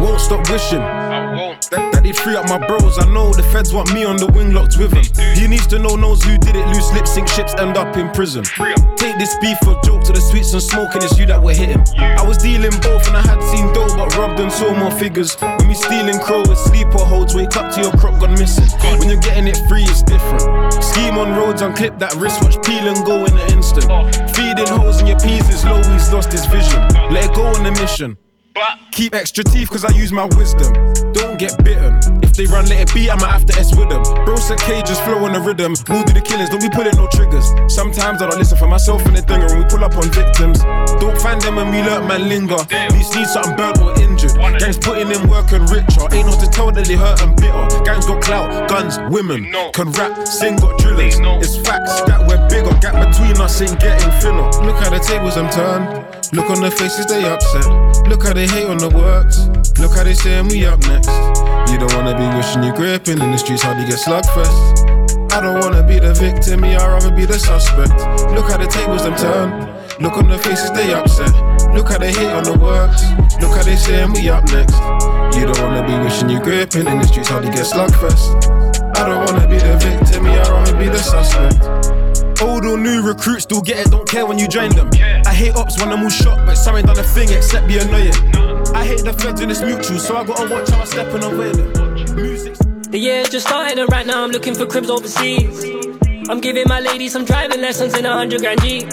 Won't 0.00 0.20
stop 0.20 0.48
wishing. 0.48 0.78
That, 1.70 1.90
that 1.92 2.02
they 2.02 2.12
free 2.12 2.36
up 2.36 2.48
my 2.48 2.58
bros. 2.58 2.98
I 2.98 3.06
know 3.12 3.32
the 3.32 3.42
feds 3.44 3.72
want 3.72 3.92
me 3.92 4.04
on 4.04 4.16
the 4.16 4.26
wing 4.26 4.52
locked 4.52 4.78
with 4.78 4.92
him. 4.92 5.04
He 5.36 5.46
needs 5.46 5.66
to 5.68 5.78
know, 5.78 5.96
knows 5.96 6.22
who 6.22 6.38
did 6.38 6.56
it. 6.56 6.66
Loose 6.68 6.92
lip 6.92 7.06
sync 7.06 7.28
ships 7.28 7.54
end 7.58 7.76
up 7.76 7.96
in 7.96 8.10
prison. 8.10 8.44
Take 8.96 9.18
this 9.18 9.34
beef 9.40 9.58
for 9.62 9.78
joke 9.82 10.02
to 10.04 10.12
the 10.12 10.20
sweets 10.20 10.52
and 10.52 10.62
smoking. 10.62 11.02
It's 11.02 11.18
you 11.18 11.26
that 11.26 11.42
were 11.42 11.54
hitting. 11.54 11.82
I 11.98 12.22
was 12.26 12.38
dealing 12.38 12.74
both 12.80 13.06
and 13.08 13.16
I 13.16 13.22
had 13.22 13.42
seen 13.42 13.72
dough, 13.72 13.90
but 13.96 14.16
robbed 14.16 14.40
and 14.40 14.50
saw 14.52 14.72
more 14.74 14.90
figures. 14.90 15.34
When 15.40 15.68
we 15.68 15.74
stealing 15.74 16.18
crow 16.20 16.42
with 16.46 16.58
sleeper 16.58 17.02
holds, 17.02 17.34
wake 17.34 17.56
up 17.56 17.74
to 17.74 17.80
your 17.82 17.92
crop 17.98 18.20
gone 18.20 18.38
missing. 18.38 18.70
When 18.98 19.08
you're 19.08 19.20
getting 19.20 19.48
it 19.48 19.58
free, 19.68 19.84
it's 19.84 20.02
different. 20.02 20.42
Scheme 20.82 21.18
on 21.18 21.36
roads 21.36 21.62
unclip 21.62 21.98
that 21.98 22.14
wristwatch, 22.16 22.62
peel 22.64 22.86
and 22.86 23.04
go 23.04 23.24
in 23.24 23.36
an 23.36 23.52
instant. 23.52 23.86
Feeding 24.34 24.66
holes 24.66 25.00
in 25.00 25.06
your 25.06 25.18
peas 25.18 25.48
is 25.50 25.64
low, 25.64 25.82
he's 25.92 26.12
lost 26.12 26.32
his 26.32 26.46
vision. 26.46 26.80
Let 27.10 27.30
it 27.30 27.34
go 27.34 27.46
on 27.46 27.64
the 27.64 27.72
mission. 27.72 28.16
Keep 28.92 29.14
extra 29.14 29.44
teeth 29.44 29.70
cause 29.70 29.84
I 29.84 29.92
use 29.92 30.12
my 30.12 30.24
wisdom. 30.36 30.72
Don't 31.12 31.29
get 31.40 31.56
bitten. 31.64 31.96
If 32.22 32.36
they 32.36 32.44
run, 32.44 32.68
let 32.68 32.84
it 32.84 32.92
be, 32.92 33.08
I'ma 33.08 33.24
have 33.24 33.46
to 33.46 33.54
S 33.56 33.74
with 33.74 33.88
them. 33.88 34.04
Bro 34.28 34.36
said 34.36 34.60
cages 34.60 35.00
flow 35.00 35.24
on 35.24 35.32
the 35.32 35.40
rhythm. 35.40 35.72
We'll 35.88 36.04
do 36.04 36.12
the 36.12 36.20
killings, 36.20 36.50
don't 36.50 36.60
be 36.60 36.68
pulling 36.68 36.92
no 37.00 37.08
triggers. 37.08 37.48
Sometimes 37.72 38.20
I 38.20 38.28
don't 38.28 38.38
listen 38.38 38.58
for 38.58 38.68
myself 38.68 39.00
in 39.08 39.14
the 39.14 39.22
dinger 39.22 39.48
and 39.48 39.56
we 39.56 39.64
pull 39.64 39.82
up 39.82 39.96
on 39.96 40.04
victims. 40.12 40.60
Don't 41.00 41.16
find 41.16 41.40
them 41.40 41.56
when 41.56 41.72
we 41.72 41.80
learn 41.80 42.06
man 42.06 42.28
linger. 42.28 42.60
These 42.92 43.08
need 43.16 43.24
something 43.24 43.56
burnt 43.56 43.80
or 43.80 43.96
injured. 43.96 44.36
Gangs 44.60 44.76
putting 44.76 45.08
in 45.08 45.32
work 45.32 45.52
and 45.56 45.64
richer. 45.72 46.04
Ain't 46.12 46.28
no 46.28 46.36
to 46.36 46.46
tell 46.52 46.68
that 46.76 46.84
they 46.84 47.00
hurt 47.00 47.24
and 47.24 47.32
bitter. 47.40 47.64
Gangs 47.88 48.04
got 48.04 48.20
clout, 48.20 48.68
guns, 48.68 49.00
women. 49.08 49.48
Can 49.72 49.88
rap, 49.96 50.28
sing, 50.28 50.60
got 50.60 50.76
drillers. 50.76 51.16
It's 51.40 51.56
facts 51.56 52.04
that 52.04 52.20
we're 52.28 52.40
bigger. 52.52 52.76
Gap 52.84 53.00
between 53.00 53.40
us 53.40 53.56
ain't 53.64 53.80
getting 53.80 54.12
thinner. 54.20 54.44
Look 54.60 54.76
how 54.76 54.92
the 54.92 55.00
tables 55.00 55.40
them 55.40 55.48
turned. 55.48 56.04
Look 56.36 56.52
on 56.52 56.60
the 56.60 56.70
faces, 56.70 57.06
they 57.06 57.24
upset. 57.24 57.64
Look 58.06 58.28
how 58.28 58.34
they 58.34 58.46
hate 58.46 58.68
on 58.68 58.76
the 58.76 58.90
works. 58.92 59.48
Look 59.80 59.96
how 59.96 60.04
they 60.04 60.14
saying 60.14 60.48
we 60.48 60.66
up 60.66 60.78
next. 60.80 61.29
You 61.70 61.78
don't 61.78 61.92
wanna 61.94 62.16
be 62.18 62.26
wishing 62.36 62.62
you 62.62 62.72
gripping 62.72 63.20
in 63.20 63.30
the 63.30 63.38
streets, 63.38 63.64
you 63.64 63.86
get 63.86 63.98
slugfest? 63.98 65.32
I 65.32 65.40
don't 65.40 65.60
wanna 65.60 65.82
be 65.86 65.98
the 65.98 66.12
victim, 66.14 66.60
me, 66.60 66.74
I'd 66.74 66.86
rather 66.86 67.14
be 67.14 67.24
the 67.24 67.38
suspect. 67.38 67.92
Look 68.34 68.50
how 68.50 68.58
the 68.58 68.66
tables 68.66 69.04
them 69.04 69.14
turn. 69.16 69.68
Look 70.00 70.16
on 70.16 70.28
their 70.28 70.38
faces, 70.38 70.70
they 70.72 70.92
upset. 70.92 71.32
Look 71.74 71.90
how 71.90 71.98
they 71.98 72.12
hate 72.12 72.32
on 72.32 72.44
the 72.44 72.58
works. 72.58 73.04
Look 73.40 73.56
how 73.56 73.62
they 73.62 73.76
saying 73.76 74.12
we 74.12 74.28
up 74.28 74.44
next. 74.50 74.74
You 75.36 75.46
don't 75.46 75.60
wanna 75.62 75.86
be 75.86 75.96
wishing 76.04 76.30
you 76.30 76.40
gripping 76.40 76.86
in 76.86 76.98
the 76.98 77.06
streets, 77.06 77.30
you 77.30 77.40
get 77.42 77.66
slugfest? 77.66 78.34
I 78.96 79.08
don't 79.08 79.24
wanna 79.26 79.46
be 79.46 79.58
the 79.58 79.76
victim, 79.78 80.24
me, 80.24 80.30
I'd 80.30 80.48
rather 80.48 80.76
be 80.76 80.86
the 80.86 80.98
suspect. 80.98 81.89
Old 82.42 82.64
or 82.64 82.78
new 82.78 83.02
recruits 83.02 83.42
still 83.42 83.60
get 83.60 83.86
it, 83.86 83.90
don't 83.90 84.08
care 84.08 84.24
when 84.24 84.38
you 84.38 84.48
join 84.48 84.70
them. 84.70 84.88
I 85.26 85.34
hate 85.34 85.54
ops 85.56 85.78
when 85.78 85.90
I'm 85.90 86.02
all 86.02 86.08
shot, 86.08 86.46
but 86.46 86.54
something 86.54 86.86
done 86.86 86.98
a 86.98 87.02
thing 87.02 87.30
except 87.30 87.68
be 87.68 87.76
annoying. 87.78 88.14
I 88.74 88.84
hate 88.84 89.04
the 89.04 89.12
feds 89.12 89.40
and 89.42 89.50
it's 89.50 89.60
mutual, 89.60 89.98
so 89.98 90.16
I 90.16 90.24
gotta 90.24 90.52
watch 90.52 90.70
how 90.70 90.80
I 90.80 90.84
step 90.84 91.12
and 91.12 91.24
away 91.24 91.52
them. 91.52 91.72
The 92.90 92.98
year's 92.98 93.28
just 93.28 93.46
started 93.46 93.78
and 93.78 93.90
right 93.92 94.06
now 94.06 94.24
I'm 94.24 94.30
looking 94.30 94.54
for 94.54 94.66
cribs 94.66 94.88
overseas. 94.88 95.64
I'm 96.30 96.40
giving 96.40 96.64
my 96.66 96.80
lady 96.80 97.08
some 97.08 97.24
driving 97.26 97.60
lessons 97.60 97.96
in 97.96 98.06
a 98.06 98.12
hundred 98.12 98.40
grand 98.40 98.62
G. 98.62 98.86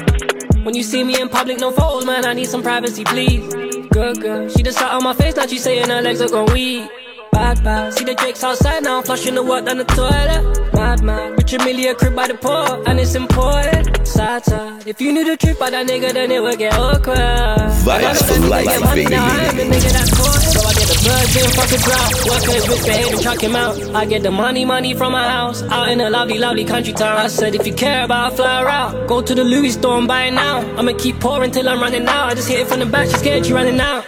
When 0.64 0.76
you 0.76 0.84
see 0.84 1.04
me 1.06 1.22
in 1.22 1.30
public, 1.30 1.60
no 1.60 1.72
photos, 1.72 2.06
man, 2.06 2.26
I 2.26 2.34
need 2.34 2.50
some 2.50 2.62
privacy, 2.62 3.06
please. 3.06 3.48
Good 3.92 4.22
girl, 4.22 4.50
she 4.50 4.62
just 4.62 4.78
sat 4.78 4.92
on 4.92 5.04
my 5.04 5.14
face, 5.14 5.38
now 5.38 5.48
she 5.48 5.58
saying 5.58 5.90
her 5.90 6.02
legs 6.02 6.22
are 6.22 6.28
gone 6.30 6.52
weak. 6.52 6.90
Bad, 7.32 7.64
bad, 7.64 7.94
see 7.94 8.04
the 8.04 8.16
drakes 8.16 8.44
outside 8.44 8.84
now, 8.84 9.02
flushing 9.02 9.36
the 9.36 9.44
water 9.44 9.66
down 9.66 9.78
the 9.78 9.84
toilet. 9.86 10.74
Mad, 10.74 11.04
man, 11.04 11.36
rich 11.36 11.54
a 11.54 11.58
million 11.60 11.96
crib 11.96 12.16
by 12.16 12.28
the 12.28 12.34
poor, 12.36 12.84
and 12.88 13.00
it's 13.00 13.16
important. 13.16 14.08
Sad, 14.08 14.44
sad, 14.46 14.88
if 14.88 15.02
you 15.02 15.12
knew 15.12 15.24
the 15.24 15.38
truth 15.38 15.58
about 15.58 15.72
that 15.72 15.88
nigga, 15.88 16.14
then 16.14 16.32
it 16.32 16.42
would 16.42 16.58
get 16.58 16.74
awkward. 16.74 17.18
Vibes 17.18 18.24
for 18.24 18.48
life, 18.48 18.66
baby. 18.94 19.06
The 19.06 19.64
nigga 19.64 19.92
that's 19.92 20.12
poor, 20.12 20.32
so 20.32 20.60
I 20.68 20.74
get 20.74 20.88
the 20.88 20.98
birds 21.06 21.36
in 21.36 21.50
fucking 21.58 21.84
drought. 21.88 22.14
Workers 22.30 22.68
risk 22.68 22.88
ahead 22.88 23.14
and 23.14 23.22
chuck 23.22 23.42
him 23.42 23.56
out. 23.56 23.96
I 23.96 24.06
get 24.06 24.24
the 24.24 24.32
money, 24.32 24.66
money 24.66 24.94
from 24.94 25.12
my 25.12 25.28
house, 25.30 25.64
out 25.64 25.90
in 25.90 26.02
a 26.02 26.10
lovely, 26.10 26.38
lovely 26.38 26.66
country 26.66 26.94
town. 26.94 27.18
I 27.18 27.28
said, 27.28 27.56
if 27.56 27.66
you 27.68 27.74
care 27.74 28.04
about 28.04 28.36
fly 28.36 28.64
route, 28.64 29.08
go 29.08 29.22
to 29.22 29.36
the 29.36 29.44
Louis 29.44 29.72
store 29.72 29.98
and 29.98 30.08
buy 30.08 30.24
it 30.24 30.32
now. 30.32 30.60
I'ma 30.78 30.94
keep 30.98 31.20
pouring 31.20 31.52
till 31.52 31.68
I'm 31.70 31.82
running 31.82 32.08
out. 32.08 32.32
I 32.32 32.34
just 32.36 32.50
hit 32.50 32.60
it 32.60 32.68
from 32.68 32.80
the 32.80 32.86
back, 32.86 33.08
she's 33.08 33.20
scared 33.20 33.46
you 33.46 33.56
running 33.56 33.80
out. 33.80 34.06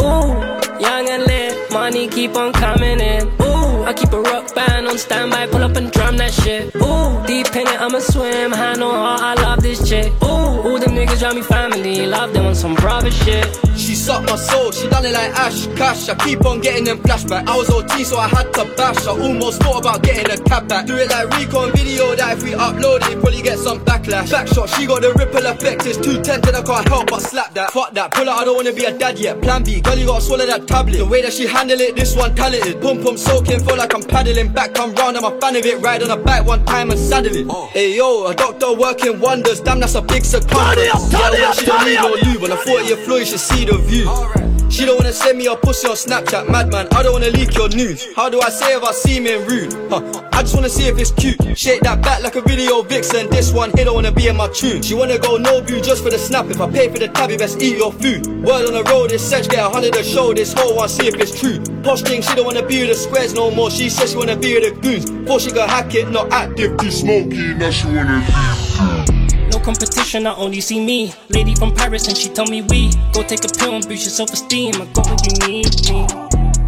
Ooh, 0.00 0.80
young 0.80 1.08
and 1.08 1.24
lit. 1.24 1.61
Money 1.72 2.06
keep 2.06 2.36
on 2.36 2.52
coming 2.52 3.00
in. 3.00 3.26
Ooh, 3.40 3.84
I 3.84 3.94
keep 3.94 4.12
a 4.12 4.20
rock 4.20 4.54
band 4.54 4.86
on 4.86 4.98
standby, 4.98 5.46
pull 5.46 5.62
up 5.62 5.74
and 5.76 5.90
drum 5.90 6.18
that 6.18 6.32
shit. 6.32 6.74
Ooh, 6.76 7.26
deep 7.26 7.54
in 7.56 7.66
it, 7.66 7.80
I'ma 7.80 7.98
swim. 7.98 8.52
Hand 8.52 8.82
on 8.82 8.94
heart, 8.94 9.38
I 9.38 9.42
love 9.42 9.62
this 9.62 9.88
chick. 9.88 10.12
Ooh, 10.22 10.26
all 10.26 10.78
them 10.78 10.92
niggas 10.92 11.18
drive 11.18 11.34
me 11.34 11.42
family, 11.42 12.06
love 12.06 12.34
them 12.34 12.44
on 12.44 12.54
some 12.54 12.74
brother 12.74 13.10
shit. 13.10 13.58
She 13.76 13.94
sucked 13.94 14.28
my 14.28 14.36
soul, 14.36 14.70
she 14.70 14.86
done 14.88 15.06
it 15.06 15.12
like 15.12 15.32
Ash 15.32 15.66
Cash. 15.78 16.08
I 16.10 16.14
keep 16.16 16.44
on 16.44 16.60
getting 16.60 16.84
them 16.84 16.98
flashback. 16.98 17.48
I 17.48 17.56
was 17.56 17.70
OT, 17.70 18.04
so 18.04 18.18
I 18.18 18.28
had 18.28 18.52
to 18.52 18.64
bash. 18.76 19.06
I 19.06 19.10
almost 19.10 19.62
thought 19.62 19.80
about 19.80 20.02
getting 20.02 20.30
a 20.30 20.36
cab 20.44 20.68
back. 20.68 20.86
Do 20.86 20.96
it 20.96 21.10
like 21.10 21.30
Rico 21.38 21.60
on 21.60 21.72
video 21.72 22.14
that 22.14 22.36
if 22.36 22.44
we 22.44 22.50
upload 22.50 23.10
it, 23.10 23.18
probably 23.20 23.40
get 23.40 23.58
some 23.58 23.80
backlash. 23.80 24.28
Backshot, 24.28 24.68
she 24.76 24.86
got 24.86 25.00
the 25.00 25.12
ripple 25.14 25.46
effect. 25.46 25.86
It's 25.86 25.96
too 25.96 26.20
tempted, 26.22 26.54
I 26.54 26.62
can't 26.62 26.86
help 26.86 27.08
but 27.08 27.22
slap 27.22 27.54
that. 27.54 27.70
Fuck 27.70 27.94
that, 27.94 28.12
pull 28.12 28.28
out, 28.28 28.38
I 28.40 28.44
don't 28.44 28.56
wanna 28.56 28.72
be 28.72 28.84
a 28.84 28.96
dad 28.96 29.18
yet. 29.18 29.40
Plan 29.40 29.64
B, 29.64 29.80
girl, 29.80 29.96
you 29.96 30.06
gotta 30.06 30.20
swallow 30.20 30.46
that 30.46 30.68
tablet. 30.68 30.98
The 30.98 31.06
way 31.06 31.22
that 31.22 31.32
she 31.32 31.46
handle 31.62 31.80
it, 31.80 31.94
this 31.94 32.16
one 32.16 32.34
talented. 32.34 32.80
Pum 32.80 33.02
pum 33.02 33.16
soaking, 33.16 33.60
feel 33.64 33.76
like 33.76 33.94
I'm 33.94 34.02
paddling 34.02 34.52
back. 34.52 34.74
Come 34.74 34.94
round, 34.94 35.16
I'm 35.16 35.24
a 35.24 35.40
fan 35.40 35.56
of 35.56 35.64
it. 35.64 35.80
Ride 35.80 36.02
on 36.02 36.10
a 36.10 36.16
bike 36.16 36.44
one 36.44 36.64
time 36.64 36.90
and 36.90 36.98
saddle 36.98 37.34
it. 37.34 37.48
Uh. 37.48 37.66
Hey 37.68 37.96
yo, 37.96 38.26
a 38.26 38.34
doctor 38.34 38.72
working 38.74 39.20
wonders. 39.20 39.60
Damn, 39.60 39.80
that's 39.80 39.94
a 39.94 40.02
big 40.02 40.24
circumference. 40.24 40.74
Turn 40.74 40.78
it 40.78 40.94
up, 40.94 41.10
turn 41.10 41.34
it 41.34 41.42
up, 41.42 41.56
turn 41.56 41.86
need 41.86 41.94
it 41.94 42.48
no 42.48 42.54
up. 42.54 42.60
a 42.60 42.70
40 42.70 42.86
year 42.86 42.96
floor, 42.96 43.18
you 43.20 43.26
should 43.26 43.40
see 43.40 43.64
the 43.64 43.78
view. 43.78 44.51
She 44.72 44.86
don't 44.86 44.96
wanna 44.96 45.12
send 45.12 45.36
me 45.36 45.46
a 45.48 45.54
pussy 45.54 45.86
on 45.86 45.94
Snapchat, 45.94 46.48
madman. 46.48 46.88
I 46.92 47.02
don't 47.02 47.12
wanna 47.12 47.28
leak 47.28 47.54
your 47.54 47.68
news. 47.68 48.08
How 48.16 48.30
do 48.30 48.40
I 48.40 48.48
say 48.48 48.74
if 48.74 48.82
I 48.82 48.92
seem 48.92 49.26
in 49.26 49.46
rude? 49.46 49.70
Huh. 49.90 50.22
I 50.32 50.40
just 50.40 50.54
wanna 50.54 50.70
see 50.70 50.84
if 50.88 50.98
it's 50.98 51.10
cute. 51.10 51.36
Shake 51.58 51.82
that 51.82 52.00
back 52.00 52.22
like 52.22 52.36
a 52.36 52.40
video 52.40 52.80
vixen. 52.80 53.28
This 53.28 53.52
one 53.52 53.70
here 53.76 53.84
don't 53.84 53.94
wanna 53.94 54.10
be 54.10 54.28
in 54.28 54.36
my 54.36 54.48
tune. 54.48 54.80
She 54.80 54.94
wanna 54.94 55.18
go 55.18 55.36
no 55.36 55.60
view 55.60 55.82
just 55.82 56.02
for 56.02 56.08
the 56.08 56.18
snap. 56.18 56.46
If 56.46 56.58
I 56.58 56.70
pay 56.70 56.88
for 56.88 56.98
the 56.98 57.08
tab, 57.08 57.30
you 57.30 57.36
best 57.36 57.60
eat 57.60 57.76
your 57.76 57.92
food. 57.92 58.26
Word 58.42 58.64
on 58.66 58.72
the 58.72 58.82
road, 58.90 59.10
this 59.10 59.28
search 59.28 59.50
get 59.50 59.58
a 59.58 59.68
hundred 59.68 59.94
a 59.94 60.02
show. 60.02 60.32
This 60.32 60.54
whole 60.54 60.74
one 60.74 60.88
see 60.88 61.06
if 61.06 61.16
it's 61.16 61.38
true. 61.38 61.60
Posh 61.82 62.00
thing, 62.00 62.22
she 62.22 62.34
don't 62.34 62.46
wanna 62.46 62.66
be 62.66 62.80
with 62.80 62.88
the 62.88 62.94
squares 62.94 63.34
no 63.34 63.50
more. 63.50 63.70
She 63.70 63.90
says 63.90 64.12
she 64.12 64.16
wanna 64.16 64.36
be 64.36 64.54
with 64.54 64.74
the 64.74 64.80
goons. 64.80 65.10
Before 65.10 65.38
she 65.38 65.50
can 65.50 65.68
hack 65.68 65.94
it, 65.94 66.10
not 66.10 66.32
active. 66.32 66.78
Too 66.78 66.90
smoky, 66.90 67.52
now 67.54 67.70
she 67.70 67.88
wanna 67.88 69.21
No 69.52 69.60
competition, 69.60 70.26
I 70.26 70.34
only 70.36 70.62
see 70.62 70.82
me. 70.82 71.12
Lady 71.28 71.54
from 71.54 71.74
Paris, 71.74 72.08
and 72.08 72.16
she 72.16 72.30
tell 72.30 72.46
me 72.46 72.62
we 72.62 72.90
go 73.12 73.22
take 73.22 73.44
a 73.44 73.48
pill 73.48 73.74
and 73.74 73.86
boost 73.86 74.04
your 74.04 74.10
self 74.10 74.32
esteem. 74.32 74.74
I 74.80 74.86
got 74.96 75.06
what 75.10 75.20
you 75.28 75.46
need 75.46 75.68
me. 75.92 76.06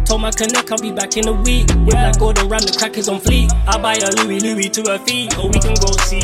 Told 0.05 0.21
my 0.21 0.29
connect 0.29 0.71
I'll 0.71 0.77
be 0.77 0.91
back 0.91 1.17
in 1.17 1.27
a 1.27 1.33
week. 1.33 1.65
With 1.81 1.95
like 1.95 2.19
Gordon 2.19 2.47
Ram, 2.47 2.61
the 2.61 2.75
crack 2.77 2.95
is 2.97 3.09
on 3.09 3.19
fleek. 3.19 3.49
I 3.65 3.81
buy 3.81 3.95
a 3.95 4.09
Louis 4.21 4.39
Louis 4.39 4.69
to 4.69 4.83
her 4.91 4.99
feet, 4.99 5.35
or 5.35 5.49
we 5.49 5.57
can 5.57 5.73
go 5.81 5.89
see. 6.05 6.21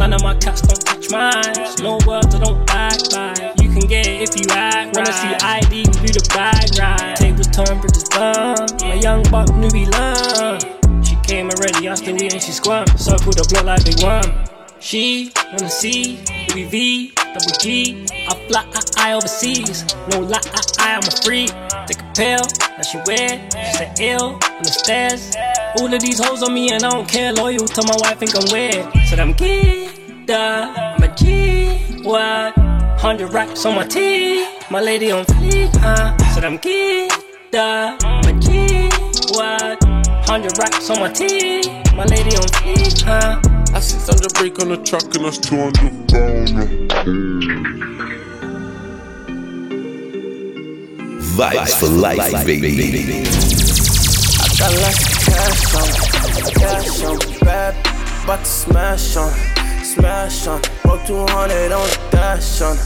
None 0.00 0.14
of 0.14 0.22
my 0.22 0.34
cats 0.36 0.62
don't 0.62 0.80
touch 0.80 1.10
mine. 1.12 1.60
No 1.84 2.00
words 2.08 2.34
I 2.34 2.40
don't 2.40 2.64
act 2.70 3.12
by. 3.12 3.52
You 3.60 3.68
can 3.68 3.86
get 3.86 4.08
it 4.08 4.24
if 4.24 4.32
you 4.40 4.48
act. 4.48 4.96
Wanna 4.96 5.12
see 5.12 5.28
ID, 5.44 5.92
we 6.00 6.08
do 6.08 6.16
the 6.16 6.24
bag 6.32 6.72
ride. 6.80 7.16
Tables 7.16 7.52
turn, 7.52 7.80
bridges 7.84 8.08
burn. 8.08 8.64
My 8.80 8.94
young 8.96 9.22
buck 9.28 9.52
we 9.52 9.84
learn. 9.92 10.56
She 11.04 11.16
came 11.20 11.50
already, 11.52 11.90
I 11.90 11.94
still 11.96 12.16
eating, 12.16 12.40
she 12.40 12.52
squirm. 12.52 12.86
Circle 12.96 13.32
the 13.36 13.44
block 13.52 13.64
like 13.68 13.84
big 13.84 14.00
worm. 14.00 14.51
She 14.82 15.30
wanna 15.52 15.70
see 15.70 16.18
Louis 16.50 16.64
V, 16.64 17.12
double 17.14 17.58
G. 17.60 18.04
I 18.28 18.34
fly, 18.48 18.66
I, 18.74 19.10
I 19.10 19.12
overseas. 19.14 19.84
No 20.10 20.18
lie, 20.18 20.40
I, 20.44 20.60
I, 20.80 20.94
I'm 20.96 21.04
a 21.06 21.10
freak. 21.22 21.50
Take 21.86 22.00
a 22.00 22.12
pill, 22.16 22.42
now 22.58 22.82
she 22.82 22.98
weird. 23.06 23.40
She 23.52 23.76
said 23.76 24.00
ill 24.00 24.40
on 24.42 24.62
the 24.62 24.70
stairs. 24.70 25.36
All 25.78 25.94
of 25.94 26.02
these 26.02 26.18
hoes 26.18 26.42
on 26.42 26.52
me 26.52 26.72
and 26.72 26.82
I 26.82 26.90
don't 26.90 27.08
care. 27.08 27.32
Loyal 27.32 27.64
to 27.64 27.82
my 27.86 27.96
wife, 28.00 28.18
think 28.18 28.34
I'm 28.34 28.52
weird. 28.52 28.92
Said 29.06 29.20
I'm 29.20 29.34
gidda, 29.34 30.76
I'm 30.76 31.02
a 31.02 31.14
G. 31.14 32.02
What? 32.02 32.52
Hundred 32.98 33.32
racks 33.32 33.64
on 33.64 33.76
my 33.76 33.86
tee. 33.86 34.44
My 34.68 34.80
lady 34.80 35.12
on 35.12 35.24
fleek, 35.26 35.76
huh? 35.76 36.18
Said 36.34 36.44
I'm 36.44 36.58
gidda, 36.58 38.02
I'm 38.02 38.36
a 38.36 38.40
G. 38.40 38.88
What? 39.32 39.78
Hundred 40.26 40.58
racks 40.58 40.90
on 40.90 40.98
my 40.98 41.08
tee. 41.08 41.62
My 41.94 42.04
lady 42.04 42.36
on 42.36 42.48
fleek, 42.58 43.02
huh? 43.04 43.51
I 43.74 43.80
600 43.80 44.34
break 44.34 44.60
on 44.60 44.68
the 44.68 44.76
truck 44.76 45.14
and 45.14 45.24
that's 45.24 45.38
200 45.38 45.72
pound. 46.08 46.48
Vibes 51.32 51.80
for 51.80 51.88
life, 51.88 52.44
baby. 52.46 53.24
I 54.38 54.46
got 54.58 54.72
lots 54.82 55.00
of 55.06 55.12
cash 55.24 55.74
on, 55.74 55.88
cash 56.52 57.02
on, 57.04 57.18
bad, 57.40 57.74
about 58.24 58.40
to 58.40 58.44
smash 58.44 59.16
on, 59.16 59.32
smash 59.82 60.46
on. 60.46 60.60
Broke 60.82 61.06
200 61.06 61.72
on 61.72 61.88
the 61.88 61.98
dash 62.10 62.60
on, 62.60 62.76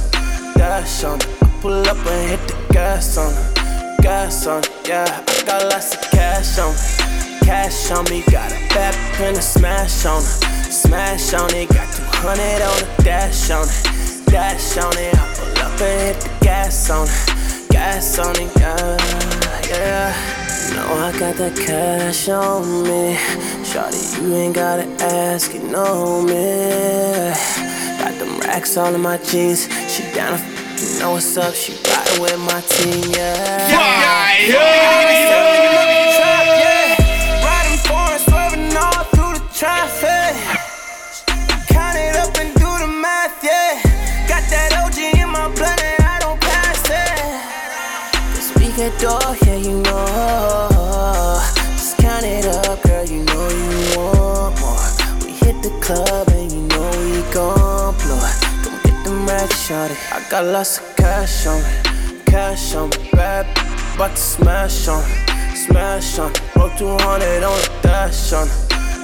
dash 0.55 1.03
on. 1.05 1.19
I 1.21 1.59
pull 1.61 1.87
up 1.89 2.07
and 2.07 2.31
hit 2.31 2.41
the 2.47 2.55
gas 2.73 3.19
on, 3.19 3.33
gas 4.03 4.47
on. 4.47 4.63
Yeah, 4.87 5.25
I 5.27 5.43
got 5.45 5.65
lots 5.65 5.95
of 5.97 6.01
cash 6.13 6.59
on, 6.61 6.75
cash 7.47 7.91
on 7.93 8.05
me. 8.11 8.23
Got 8.31 8.51
a 8.51 8.59
bad 8.75 8.95
pen 9.15 9.35
to 9.35 9.41
smash 9.41 10.05
on, 10.05 10.21
it, 10.21 10.27
smash 10.73 11.33
on 11.33 11.55
it. 11.55 11.69
Got 11.69 11.93
200 11.95 12.63
on 12.63 12.79
the 12.81 12.89
dash 13.05 13.51
on, 13.51 13.69
it. 13.69 14.27
dash 14.27 14.77
on 14.79 14.99
it. 14.99 15.15
I 15.15 15.17
pull 15.35 15.59
up 15.65 15.81
and 15.81 16.01
hit 16.03 16.21
the 16.21 16.29
gas 16.45 16.91
on, 16.91 17.07
it. 17.07 17.11
gas 17.71 18.19
on 18.19 18.35
it. 18.37 18.51
Yeah, 18.59 18.97
yeah. 19.71 20.13
No, 20.75 20.83
I 21.07 21.13
got 21.19 21.37
that 21.37 21.55
cash 21.57 22.29
on 22.29 22.83
me. 22.83 23.17
Shawty, 23.63 24.21
you 24.21 24.35
ain't 24.35 24.55
gotta 24.55 24.87
ask, 25.01 25.55
you 25.55 25.63
know 25.63 26.23
me. 26.23 27.31
Got 28.01 28.19
them 28.19 28.41
racks 28.41 28.77
all 28.77 28.93
in 28.93 29.01
my 29.01 29.19
jeans. 29.19 29.69
She 29.89 30.03
down 30.13 30.37
to 30.37 30.45
you 30.83 30.99
know 30.99 31.13
what's 31.13 31.37
up. 31.37 31.55
She 31.55 31.75
riding 31.89 32.21
with 32.23 32.39
my 32.41 32.61
team, 32.61 33.13
yeah. 33.15 33.73
Riding 33.73 34.51
door, 49.01 49.37
yeah, 49.47 49.57
you 49.57 49.81
know. 49.83 51.41
Just 51.77 51.99
count 51.99 52.25
it 52.25 52.47
up, 52.47 52.83
girl, 52.83 53.05
you 53.05 53.25
know 53.25 53.49
you 53.49 53.99
want 53.99 54.61
more. 54.61 54.89
We 55.25 55.33
hit 55.33 55.63
the 55.63 55.71
club 55.81 56.29
and 56.29 56.51
you 56.53 56.63
know 56.63 56.91
we 57.05 57.23
gon' 57.33 57.95
blow. 58.03 58.21
Come 58.63 58.79
get 58.85 59.05
them 59.05 59.27
racks, 59.27 59.69
shawty. 59.69 59.97
I 60.13 60.29
got 60.31 60.45
lots 60.45 60.79
of 60.79 60.97
cash 60.97 61.47
on 61.47 61.63
me, 61.63 62.21
cash 62.27 62.75
on 62.75 62.91
me, 62.91 63.11
bad, 63.13 63.47
about 63.95 64.17
to 64.17 64.17
smash 64.17 64.89
on, 64.89 65.03
smash 65.55 66.19
on. 66.19 66.33
Broke 66.55 66.77
200 66.77 67.43
on 67.43 67.59
the 67.61 67.71
dash 67.83 68.33
on, 68.33 68.49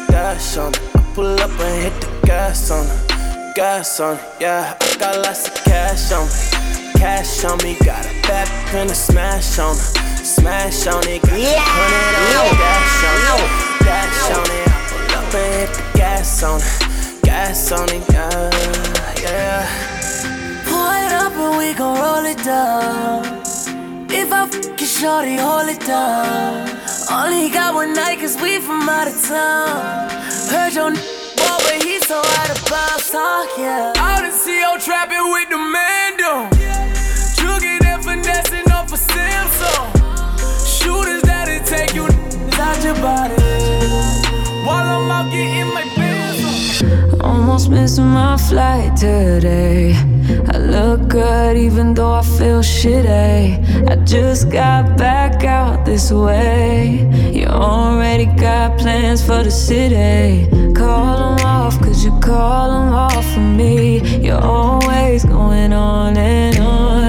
dash 0.09 0.57
on. 0.57 0.73
I 0.95 1.01
pull 1.15 1.41
up 1.41 1.51
and 1.61 1.83
hit 1.83 2.01
the 2.01 2.27
gas 2.27 2.71
on, 2.71 2.87
gas 3.55 4.01
on. 4.01 4.19
Yeah, 4.41 4.77
I 4.81 4.97
got 4.99 5.17
lots 5.19 5.49
of 5.49 5.55
cash 5.65 6.13
on 6.13 6.27
me, 6.27 6.82
cash 7.03 7.45
on 7.45 7.59
me. 7.65 7.75
Got 7.85 8.07
a 8.07 8.15
bad 8.29 8.49
pen 8.71 8.87
to 8.87 8.95
smash 8.95 9.59
on, 9.59 9.75
smash 9.75 10.87
on 10.87 11.03
it. 11.09 11.21
Got 11.23 11.41
yeah. 11.41 11.59
hundred 11.59 12.15
on 12.39 12.47
the 12.51 12.59
dash 12.63 13.03
on, 13.11 13.41
it. 13.43 13.51
dash 13.87 14.23
on 14.39 14.49
it. 14.59 14.67
I 14.71 14.79
pull 14.89 15.19
up 15.19 15.35
and 15.35 15.51
hit 15.59 15.71
the 15.79 15.99
gas 15.99 16.43
on, 16.45 16.61
it. 16.63 17.23
gas 17.25 17.73
on 17.73 17.89
it. 17.91 18.05
Yeah, 18.13 18.51
yeah. 19.25 19.67
Pour 20.69 20.95
it 21.05 21.13
up 21.25 21.35
and 21.45 21.59
we 21.59 21.75
gon' 21.75 21.99
roll 21.99 22.25
it 22.25 22.41
down. 22.45 23.43
If 24.21 24.33
I 24.33 24.47
fuck 24.47 24.81
you, 24.81 24.87
shorty, 24.87 25.37
hold 25.37 25.69
it 25.75 25.81
down. 25.81 26.71
Only 27.11 27.51
got 27.51 27.75
one 27.75 27.95
night 27.95 28.21
cause 28.21 28.37
we 28.41 28.61
from 28.61 28.89
out 28.89 29.09
of 29.09 29.19
town. 29.27 30.09
Heard 30.55 30.75
your 30.75 30.91
n- 30.95 31.03
boy, 31.41 31.59
but 31.67 31.83
he 31.83 31.99
so 31.99 32.19
out 32.39 32.51
of 32.55 32.61
bounds, 32.71 33.11
talk, 33.11 33.49
yeah. 33.59 33.93
Out 33.97 34.23
in 34.25 34.31
CO 34.31 34.79
trapping 34.79 35.27
with 35.33 35.49
the 35.51 35.59
man 35.59 36.17
down. 36.17 36.72
Off 38.13 38.93
a 38.93 38.97
Samsung. 38.97 39.89
Shooters 40.67 41.23
that'll 41.23 41.65
take 41.65 41.95
you 41.95 42.05
out 42.61 42.85
your 42.85 42.95
body. 42.97 43.35
While 44.67 44.87
I'm 44.97 45.11
out 45.11 45.31
getting 45.33 45.73
my. 45.73 45.93
Almost 47.23 47.71
missing 47.71 48.07
my 48.07 48.37
flight 48.37 48.97
today. 48.97 49.95
I 50.53 50.59
look 50.59 51.09
good 51.09 51.57
even 51.57 51.95
though 51.95 52.13
I 52.13 52.23
feel 52.23 52.61
shitty. 52.61 53.91
I 53.91 53.97
just 54.05 54.51
got 54.51 54.99
back 54.99 55.45
out 55.45 55.85
this 55.85 56.11
way. 56.11 57.09
You 57.33 57.47
already 57.47 58.27
got 58.27 58.79
plans 58.79 59.25
for 59.25 59.43
the 59.43 59.51
city. 59.51 60.49
Call 60.75 61.37
them 61.37 61.47
off, 61.47 61.79
cause 61.81 62.05
you 62.05 62.11
call 62.21 62.71
them 62.71 62.93
off 62.93 63.25
for 63.35 63.41
me. 63.41 64.01
You're 64.19 64.43
always 64.43 65.25
going 65.25 65.73
on 65.73 66.17
and 66.17 66.59
on. 66.59 67.02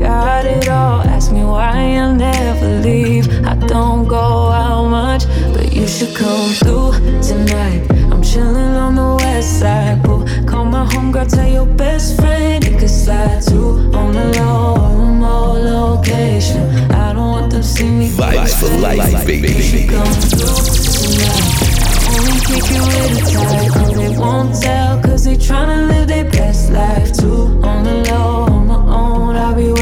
Got 0.00 0.46
it 0.46 0.68
all, 0.68 1.02
ask 1.02 1.30
me 1.30 1.44
why 1.44 1.96
I'll 1.96 2.14
never 2.14 2.80
leave. 2.80 3.28
I 3.44 3.54
don't 3.54 4.08
go 4.08 4.50
out 4.50 4.88
much, 4.88 5.26
but 5.52 5.72
you 5.72 5.86
should 5.86 6.16
come 6.16 6.50
through 6.60 6.92
tonight. 7.20 7.86
I'm 8.10 8.22
chillin' 8.22 8.76
on 8.80 8.94
the 8.94 9.16
west 9.22 9.60
side, 9.60 10.02
boo. 10.02 10.24
Call 10.46 10.64
my 10.64 10.86
homegirl, 10.86 11.28
tell 11.28 11.46
your 11.46 11.66
best 11.66 12.16
friend 12.16 12.64
you 12.64 12.78
can 12.78 12.88
slide 12.88 13.42
too 13.42 13.92
on 13.94 14.14
the 14.14 14.24
low, 14.38 15.52
location. 15.98 16.90
I 16.90 17.12
don't 17.12 17.30
want 17.32 17.52
them 17.52 17.62
see 17.62 17.90
me 17.90 18.08
Vibes 18.08 18.58
for 18.58 18.70
life 18.78 19.26
baby. 19.26 19.52
Only 22.10 22.40
kick 22.40 22.64
it 22.72 22.82
with 22.88 23.18
a 23.18 23.30
tie, 23.30 23.68
oh 23.76 23.94
they 23.94 24.18
won't 24.18 24.60
tell 24.60 25.00
Cause 25.00 25.24
they 25.24 25.36
tryna 25.36 25.88
live 25.88 26.08
their 26.08 26.24
best 26.24 26.70
life 26.72 27.12
too 27.12 27.60
On 27.62 27.84
the 27.84 28.02
low, 28.10 28.46
on 28.50 28.66
my 28.66 28.74
own, 28.74 29.36
I'll 29.36 29.54
be 29.54 29.72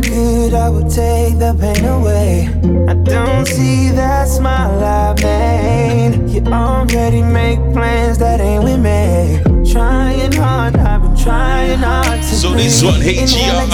could, 0.00 0.54
I 0.54 0.68
would 0.68 0.90
take 0.90 1.38
the 1.38 1.54
pain 1.58 1.84
away. 1.84 2.48
I 2.88 2.94
don't 2.94 3.46
see 3.46 3.90
that 3.90 4.28
smile 4.28 4.82
I 4.82 5.14
made. 5.22 6.30
You 6.30 6.42
already 6.46 7.22
make 7.22 7.58
plans 7.72 8.18
that 8.18 8.40
ain't 8.40 8.64
with 8.64 8.80
me 8.80 9.40
Trying 9.70 10.32
hard, 10.32 10.76
I've 10.76 11.02
been 11.02 11.16
trying 11.16 11.78
hard 11.78 12.18
to 12.18 12.24
So 12.24 12.52
this 12.52 12.82
one, 12.82 13.02
H.E.R., 13.02 13.66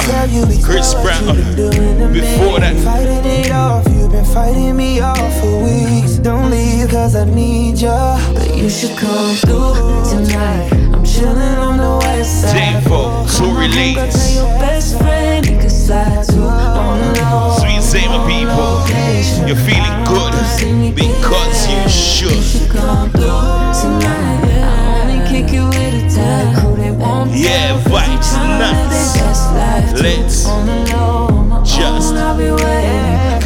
Chris 0.63 0.95
Brown. 0.95 1.37
Before 2.13 2.61
that, 2.61 2.77
Fighting 2.85 3.25
it 3.25 3.51
off, 3.53 3.87
you've 3.89 4.11
been 4.11 4.25
fighting 4.25 4.77
me 4.77 5.01
off 5.01 5.41
for 5.41 5.63
weeks. 5.63 6.17
Don't 6.19 6.51
leave 6.51 6.91
cause 6.91 7.15
I 7.15 7.25
need 7.25 7.79
ya. 7.79 8.19
But 8.35 8.57
you 8.57 8.69
should 8.69 8.97
come 8.97 9.35
through 9.37 10.05
tonight 10.11 10.86
I'm 11.17 11.23
chilling 11.23 11.59
on 11.59 11.77
the 11.79 11.97
west 12.05 12.43
side. 12.43 12.85
Tory 12.85 13.69
Lanez, 13.69 14.37
your 14.37 14.45
best 14.61 14.99
friend 14.99 15.47
he 15.47 15.57
could 15.57 15.71
slide 15.71 16.25
to 16.25 16.43
on 16.43 17.15
the 17.15 17.23
low 17.23 17.57
Sweet 17.59 17.81
Zama 17.81 18.21
people. 18.29 18.85
You're 19.49 19.57
feeling 19.57 20.05
good 20.05 20.35
because 20.95 21.71
you 21.71 21.89
should. 21.89 22.71
Come 22.71 23.11
through 23.13 23.23
tonight 23.81 24.45
I 24.61 25.01
only 25.01 25.29
kick 25.29 25.55
you 25.55 25.67
with 25.69 26.05
a 26.05 26.15
tag 26.15 26.57
Who 26.59 26.77
they 26.77 26.91
won't 26.91 27.31
Yeah, 27.31 27.81
vibes 27.85 28.35
nuts. 28.59 29.17
Let's 30.03 30.45
just 30.45 30.67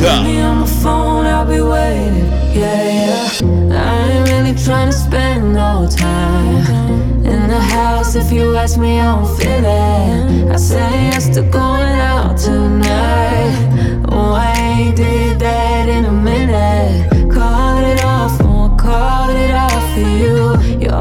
Go. 0.01 0.23
Me 0.23 0.41
on 0.41 0.61
my 0.61 0.67
phone, 0.67 1.27
I'll 1.27 1.45
be 1.45 1.61
waiting. 1.61 2.25
Yeah, 2.59 2.89
yeah. 2.89 3.29
I 3.71 4.09
ain't 4.09 4.31
really 4.31 4.55
trying 4.65 4.91
to 4.91 4.97
spend 4.97 5.53
no 5.53 5.87
time 5.91 7.23
in 7.23 7.49
the 7.49 7.61
house. 7.61 8.15
If 8.15 8.33
you 8.33 8.57
ask 8.57 8.79
me, 8.79 8.99
I 8.99 9.15
don't 9.15 9.37
feel 9.37 9.63
it. 9.63 10.53
I 10.55 10.57
say 10.57 10.91
yes 11.11 11.29
to 11.35 11.43
going 11.43 12.01
out 12.13 12.39
tonight. 12.39 14.07
Oh, 14.09 14.33
I 14.33 14.55
ain't 14.59 14.97
did 14.97 15.39
that 15.39 15.87
in 15.91 16.07
a 16.07 16.13
minute. 16.13 17.31
Call 17.31 17.85
it 17.85 18.03
off, 18.03 18.41
won't 18.41 18.79
call 18.79 19.29
it 19.29 19.51
off 19.51 19.93
for 19.93 20.01
you. 20.01 20.79
You're 20.81 20.95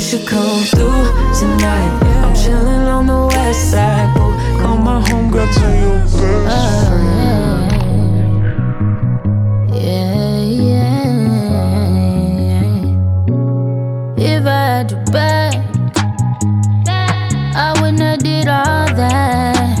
should 0.00 0.26
come 0.26 0.64
through 0.64 1.04
tonight. 1.38 2.00
I'm 2.24 2.34
chilling 2.34 2.88
on 2.88 3.06
the 3.06 3.26
west 3.26 3.70
side, 3.70 4.14
boo. 4.14 4.32
Call 4.62 4.78
my 4.78 4.98
homegirl 5.02 5.52
to 5.54 5.66
you 5.80 6.00
best. 6.08 6.46
Uh, 6.48 6.96
yeah, 9.74 10.40
yeah. 10.40 11.00
If 14.16 14.46
I 14.46 14.48
had 14.48 14.90
your 14.90 15.04
back, 15.12 15.54
I 17.54 17.72
wouldn't 17.80 18.00
have 18.00 18.20
did 18.20 18.48
all 18.48 18.86
that. 18.96 19.78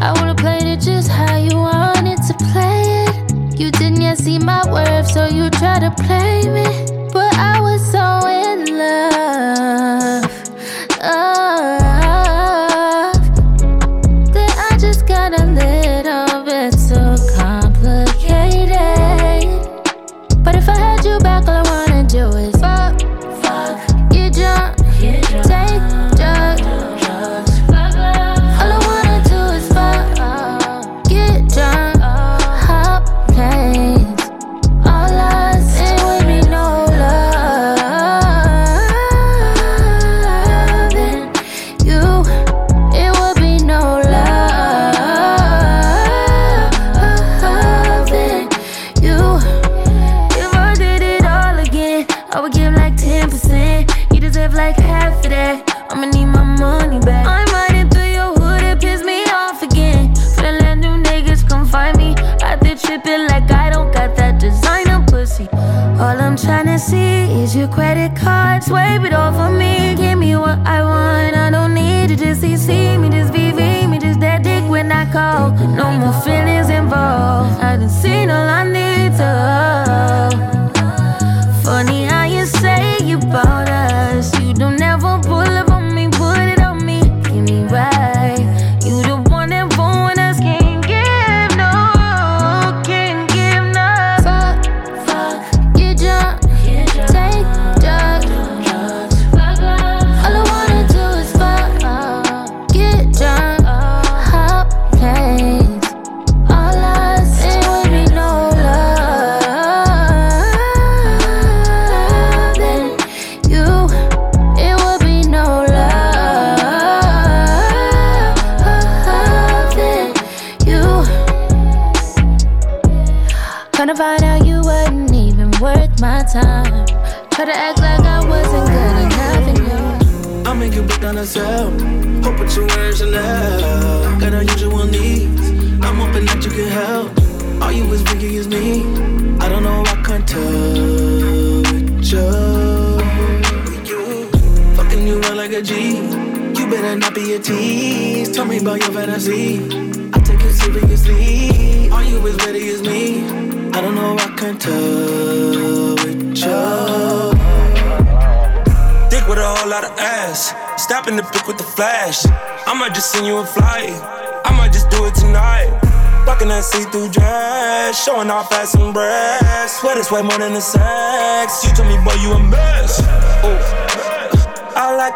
I 0.00 0.12
would've 0.18 0.36
played 0.38 0.64
it 0.64 0.80
just 0.80 1.08
how 1.08 1.36
you 1.36 1.56
wanted 1.56 2.20
to 2.28 2.34
play 2.50 2.82
it. 3.06 3.14
You 3.60 3.70
didn't 3.70 4.00
yet 4.00 4.18
see 4.18 4.38
my 4.40 4.64
worth, 4.72 5.08
so 5.08 5.26
you 5.26 5.50
tried 5.50 5.80
to 5.80 5.90
play 6.02 6.31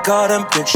like 0.09 0.29
them 0.29 0.45
pics 0.47 0.76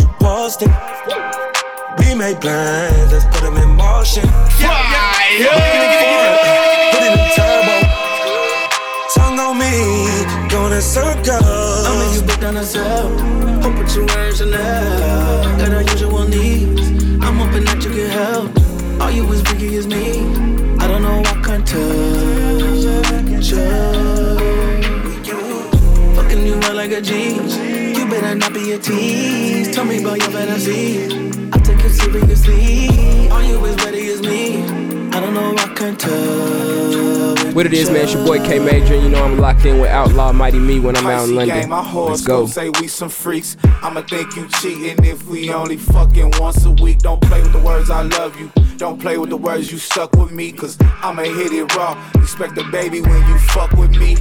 me 30.66 31.06
about 31.06 31.14
your 31.14 31.20
fantasy. 31.20 31.50
I 31.52 31.58
take 31.58 31.82
you 31.82 31.88
seriously. 31.90 33.28
All 33.30 33.42
you 33.42 33.64
is 33.64 33.76
ready 33.84 34.06
is 34.06 34.20
me. 34.22 34.64
I 35.12 35.20
don't 35.20 35.34
know, 35.34 35.54
I 35.56 35.74
can't 35.74 35.98
touch 35.98 37.54
What 37.54 37.66
it 37.66 37.72
is, 37.72 37.90
man? 37.90 38.04
It's 38.04 38.14
your 38.14 38.24
boy 38.24 38.38
K 38.44 38.58
Major. 38.58 38.94
You 38.94 39.08
know 39.08 39.24
I'm 39.24 39.38
locked 39.38 39.64
in 39.64 39.80
with 39.80 39.90
Outlaw 39.90 40.32
Mighty 40.32 40.58
Me 40.58 40.78
when 40.80 40.96
I'm 40.96 41.06
out 41.06 41.28
in 41.28 41.34
London. 41.34 41.68
Game, 41.68 41.70
Let's 41.70 42.24
go. 42.24 42.46
say 42.46 42.70
we 42.80 42.86
some 42.88 43.08
freaks. 43.08 43.56
I'ma 43.82 44.02
think 44.02 44.36
you 44.36 44.48
cheating 44.60 45.04
if 45.04 45.26
we 45.26 45.52
only 45.52 45.76
fucking 45.76 46.32
once 46.38 46.64
a 46.64 46.70
week. 46.70 46.98
Don't 47.00 47.20
play 47.22 47.42
with 47.42 47.52
the 47.52 47.58
words 47.58 47.90
I 47.90 48.02
love 48.02 48.38
you. 48.38 48.50
Don't 48.76 48.98
play 48.98 49.18
with 49.18 49.28
the 49.28 49.36
words 49.36 49.70
you 49.70 49.76
stuck 49.76 50.16
with 50.16 50.32
me, 50.32 50.52
cause 50.52 50.78
I'ma 51.02 51.22
hit 51.24 51.52
it 51.52 51.76
raw. 51.76 51.98
Expect 52.14 52.56
a 52.56 52.64
baby 52.70 53.02
when 53.02 53.28
you 53.28 53.38
fuck 53.38 53.72
with 53.72 53.90
me. 53.90 54.16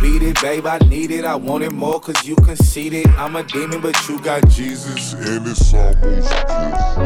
Beat 0.00 0.22
it, 0.22 0.40
babe, 0.40 0.64
I 0.66 0.78
need 0.78 1.10
it. 1.10 1.24
I 1.24 1.34
want 1.34 1.64
it 1.64 1.72
more, 1.72 1.98
cause 1.98 2.24
you 2.24 2.36
conceited. 2.36 3.08
I'm 3.16 3.34
a 3.34 3.42
demon, 3.42 3.80
but 3.80 3.96
you 4.08 4.20
got 4.20 4.48
Jesus, 4.48 5.14
and 5.14 5.46
it's 5.46 5.74
almost 5.74 6.98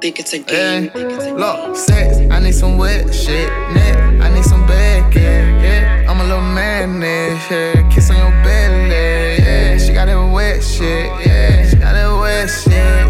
Think 0.00 0.20
it's 0.20 0.32
a 0.34 0.38
game. 0.38 0.90
Look, 1.36 1.76
sex, 1.76 2.18
I 2.30 2.40
need 2.40 2.54
some 2.54 2.78
wet 2.78 3.14
shit. 3.14 3.48
Net, 3.74 3.96
I 4.22 4.34
need 4.34 4.44
some 4.44 4.66
bad, 4.66 5.14
yeah, 5.14 5.62
yeah. 5.62 6.10
I'm 6.10 6.20
a 6.20 6.24
little 6.24 6.40
man, 6.42 7.00
yeah. 7.02 7.88
Kiss 7.90 8.10
on 8.10 8.16
your 8.16 8.30
belly, 8.44 8.90
yeah. 9.42 9.78
She 9.78 9.92
got 9.94 10.06
that 10.06 10.32
wet 10.32 10.62
shit, 10.62 11.06
yeah. 11.26 11.68
She 11.68 11.76
got 11.76 11.92
that 11.94 12.18
wet 12.20 12.48
shit, 12.48 12.72
yeah. 12.72 13.09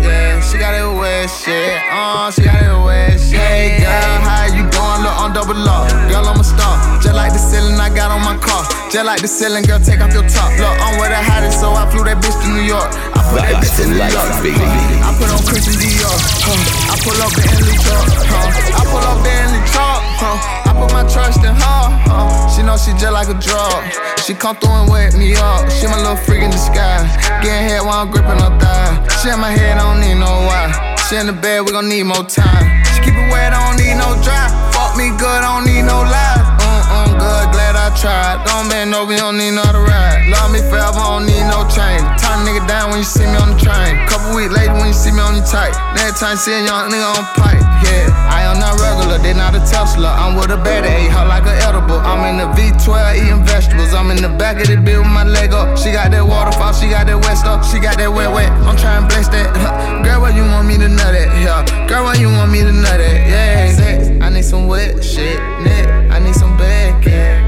She 0.51 0.59
got 0.59 0.73
that 0.73 0.83
wet 0.99 1.31
shit, 1.31 1.79
uh, 1.95 2.29
she 2.33 2.43
got 2.43 2.59
that 2.59 2.85
wet 2.85 3.21
shit. 3.21 3.39
Hey, 3.39 3.79
girl, 3.79 4.19
how 4.27 4.51
you 4.51 4.67
doing? 4.67 5.01
Look, 5.07 5.15
on 5.23 5.33
double 5.33 5.55
law. 5.55 5.87
Girl, 6.11 6.27
I'm 6.27 6.41
a 6.41 6.43
star. 6.43 6.75
Just 7.01 7.15
like 7.15 7.33
the 7.33 7.39
ceiling 7.39 7.79
I 7.79 7.89
got 7.89 8.11
on 8.11 8.19
my 8.27 8.37
car. 8.37 8.80
Just 8.91 9.07
like 9.07 9.23
the 9.23 9.31
ceiling, 9.31 9.63
girl, 9.63 9.79
take 9.79 10.03
off 10.03 10.11
your 10.11 10.27
top. 10.27 10.51
Look, 10.59 10.75
I'm 10.83 10.99
where 10.99 11.15
the 11.15 11.23
hottest, 11.23 11.63
so 11.63 11.71
I 11.71 11.87
flew 11.95 12.03
that 12.11 12.19
bitch 12.19 12.35
to 12.43 12.49
New 12.51 12.67
York. 12.67 12.91
I 13.15 13.23
put 13.31 13.39
that 13.47 13.63
bitch 13.63 13.79
in 13.87 13.95
New 13.95 14.03
York. 14.03 14.35
I 15.07 15.15
put 15.15 15.31
on 15.31 15.39
Christian 15.47 15.79
Dior. 15.79 16.11
Huh. 16.43 16.59
I 16.91 16.99
pull 16.99 17.15
up 17.23 17.31
Bentley 17.31 17.79
truck. 17.87 18.03
Huh. 18.27 18.51
I 18.51 18.83
pull 18.91 19.07
up 19.07 19.23
Bentley 19.23 19.63
truck. 19.71 20.03
Huh. 20.19 20.67
I 20.67 20.71
put 20.75 20.91
my 20.91 21.07
trust 21.07 21.39
in 21.47 21.55
her. 21.55 21.83
Huh. 22.03 22.51
She 22.51 22.67
know 22.67 22.75
she 22.75 22.91
just 22.99 23.15
like 23.15 23.31
a 23.31 23.39
drug. 23.39 23.79
She 24.27 24.35
come 24.35 24.59
through 24.59 24.75
and 24.75 24.91
wake 24.91 25.15
me 25.15 25.39
up. 25.39 25.71
She 25.71 25.87
my 25.87 25.95
little 25.95 26.19
freak 26.19 26.43
in 26.43 26.51
disguise. 26.51 27.07
Getting 27.47 27.71
head 27.71 27.87
while 27.87 28.03
I'm 28.03 28.11
gripping 28.11 28.43
her 28.43 28.51
thigh. 28.59 29.07
She 29.23 29.31
in 29.31 29.39
my 29.39 29.55
head, 29.55 29.79
I 29.79 29.87
don't 29.87 30.03
need 30.03 30.19
no 30.19 30.51
why. 30.51 30.67
She 31.07 31.15
in 31.15 31.31
the 31.31 31.37
bed, 31.39 31.63
we 31.63 31.71
gon' 31.71 31.87
need 31.87 32.11
more 32.11 32.27
time. 32.27 32.67
She 32.91 33.07
keep 33.07 33.15
it 33.15 33.31
wet, 33.31 33.55
I 33.55 33.71
don't 33.71 33.79
need 33.79 33.95
no 34.03 34.19
dry. 34.19 34.51
Fuck 34.75 34.99
me 34.99 35.15
good, 35.15 35.47
I 35.47 35.63
don't 35.63 35.67
need 35.71 35.87
no 35.87 36.03
lies. 36.03 36.30
I 37.91 37.97
tried. 37.99 38.39
Don't 38.47 38.71
bend 38.71 38.95
over, 38.95 39.11
you 39.11 39.19
don't 39.19 39.35
need 39.35 39.51
no 39.51 39.67
to 39.67 39.83
ride. 39.83 40.23
Love 40.31 40.55
me 40.55 40.63
forever, 40.63 41.03
I 41.03 41.19
don't 41.19 41.27
need 41.27 41.43
no 41.51 41.67
chain. 41.67 41.99
Turn 42.23 42.47
nigga 42.47 42.63
down 42.71 42.95
when 42.95 43.03
you 43.03 43.09
see 43.09 43.27
me 43.27 43.35
on 43.35 43.51
the 43.51 43.59
train. 43.59 43.99
Couple 44.07 44.31
weeks 44.39 44.55
later 44.55 44.79
when 44.79 44.95
you 44.95 44.97
see 44.97 45.11
me 45.11 45.19
on 45.19 45.35
your 45.35 45.43
tight. 45.43 45.75
Next 45.99 46.23
time 46.23 46.39
see 46.39 46.55
a 46.55 46.63
young 46.63 46.87
nigga 46.87 47.19
on 47.19 47.27
pipe. 47.35 47.59
Yeah, 47.83 48.07
I 48.31 48.47
am 48.47 48.63
not 48.63 48.79
regular, 48.79 49.19
they 49.19 49.35
not 49.35 49.59
a 49.59 49.63
Tesla. 49.67 50.15
I'm 50.15 50.39
with 50.39 50.55
a 50.55 50.61
better, 50.63 50.87
ate 50.87 51.11
her 51.11 51.27
like 51.27 51.51
an 51.51 51.59
edible. 51.67 51.99
I'm 52.07 52.23
in 52.31 52.39
the 52.39 52.47
V12 52.55 52.95
eating 53.19 53.43
vegetables. 53.43 53.91
I'm 53.91 54.15
in 54.15 54.23
the 54.23 54.31
back 54.39 54.63
of 54.63 54.71
the 54.71 54.79
bill 54.79 55.03
with 55.03 55.11
my 55.11 55.27
leg 55.27 55.51
up. 55.51 55.75
She 55.75 55.91
got 55.91 56.15
that 56.15 56.23
waterfall, 56.23 56.71
she 56.71 56.87
got 56.95 57.11
that 57.11 57.19
wet 57.19 57.43
stuff, 57.43 57.67
she 57.67 57.83
got 57.83 57.99
that 57.99 58.13
wet 58.13 58.31
wet. 58.31 58.55
I'm 58.71 58.79
trying 58.79 59.03
to 59.03 59.11
bless 59.11 59.27
that. 59.35 59.51
Girl, 60.07 60.23
where 60.23 60.31
you 60.31 60.47
want 60.47 60.71
me 60.71 60.79
to 60.79 60.87
nut 60.87 61.11
at? 61.11 61.35
Yeah. 61.43 61.67
Girl, 61.91 62.07
where 62.07 62.15
you 62.15 62.31
want 62.31 62.55
me 62.55 62.63
to 62.63 62.71
nut 62.71 63.03
at? 63.03 63.19
Yeah. 63.27 63.75
Sex, 63.75 64.15
I 64.23 64.31
need 64.31 64.47
some 64.47 64.69
wet 64.71 65.03
shit. 65.03 65.43
Net, 65.67 65.91
I 66.15 66.23
need 66.23 66.39
some 66.39 66.55
bad 66.55 66.91
yeah. 67.11 67.40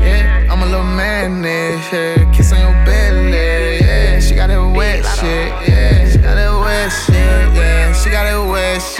I'm 1.22 1.30
a 1.30 1.34
little 1.34 1.42
man, 1.42 1.78
yeah. 1.92 2.32
Kiss 2.32 2.52
on 2.52 2.58
your 2.58 2.84
belly, 2.84 3.78
yeah. 3.78 4.18
She 4.18 4.34
got 4.34 4.48
that 4.48 4.58
wet 4.58 5.04
shit, 5.04 5.68
yeah. 5.68 6.10
She 6.10 6.18
got 6.18 6.34
that 6.34 6.50
wet 6.50 6.90
shit, 6.90 7.14
yeah. 7.54 7.92
She 7.92 8.10
got 8.10 8.24
that 8.24 8.38
wet 8.38 8.51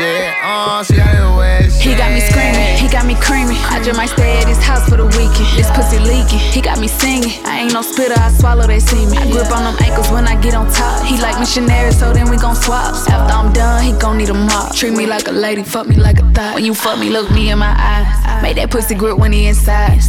shit, 0.03 0.35
uh, 0.43 0.83
she 0.83 0.95
got 0.97 1.37
wet 1.39 1.71
shit. 1.71 1.83
He 1.83 1.95
got 1.95 2.11
me 2.13 2.21
screaming, 2.21 2.77
he 2.77 2.89
got 2.89 3.07
me 3.07 3.15
creaming. 3.15 3.61
I 3.71 3.83
just 3.83 3.97
might 3.97 4.11
stay 4.11 4.39
at 4.39 4.49
his 4.49 4.59
house 4.59 4.89
for 4.89 4.97
the 4.97 5.07
weekend. 5.07 5.49
This 5.55 5.71
pussy 5.71 5.99
leaking, 5.99 6.39
he 6.39 6.61
got 6.61 6.79
me 6.81 6.89
singing. 6.89 7.35
I 7.45 7.63
ain't 7.63 7.73
no 7.73 7.83
spitter, 7.83 8.19
I 8.19 8.31
swallow, 8.31 8.67
they 8.67 8.81
see 8.81 9.07
me. 9.07 9.17
I 9.17 9.31
grip 9.31 9.51
on 9.51 9.63
them 9.65 9.77
ankles 9.81 10.11
when 10.11 10.27
I 10.27 10.41
get 10.41 10.55
on 10.55 10.71
top. 10.73 11.05
He 11.07 11.21
like 11.21 11.39
missionary, 11.39 11.93
so 11.93 12.13
then 12.13 12.31
we 12.31 12.37
gon' 12.37 12.57
swap. 12.57 12.95
After 13.09 13.35
I'm 13.35 13.53
done, 13.53 13.83
he 13.85 13.93
gon' 13.93 14.19
need 14.19 14.31
a 14.31 14.35
mop. 14.35 14.75
Treat 14.75 14.95
me 14.95 15.07
like 15.07 15.29
a 15.29 15.33
lady, 15.33 15.63
fuck 15.63 15.87
me 15.87 15.97
like 15.97 16.19
a 16.19 16.27
thot. 16.33 16.55
When 16.55 16.65
you 16.65 16.75
fuck 16.75 16.99
me, 16.99 17.11
look 17.11 17.31
me 17.31 17.51
in 17.51 17.59
my 17.59 17.75
eyes. 17.79 18.43
Make 18.43 18.57
that 18.57 18.71
pussy 18.71 18.95
grip 18.95 19.19
when 19.19 19.33
he 19.33 19.47
inside. 19.47 20.01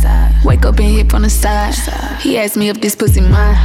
Wake 0.44 0.66
up 0.66 0.80
and 0.80 0.90
hit 0.90 1.10
from 1.10 1.22
the 1.22 1.30
side. 1.30 1.76
He 2.22 2.38
asked 2.38 2.58
me 2.58 2.70
if 2.70 2.82
this 2.82 2.96
pussy 2.96 3.22
mine. 3.22 3.58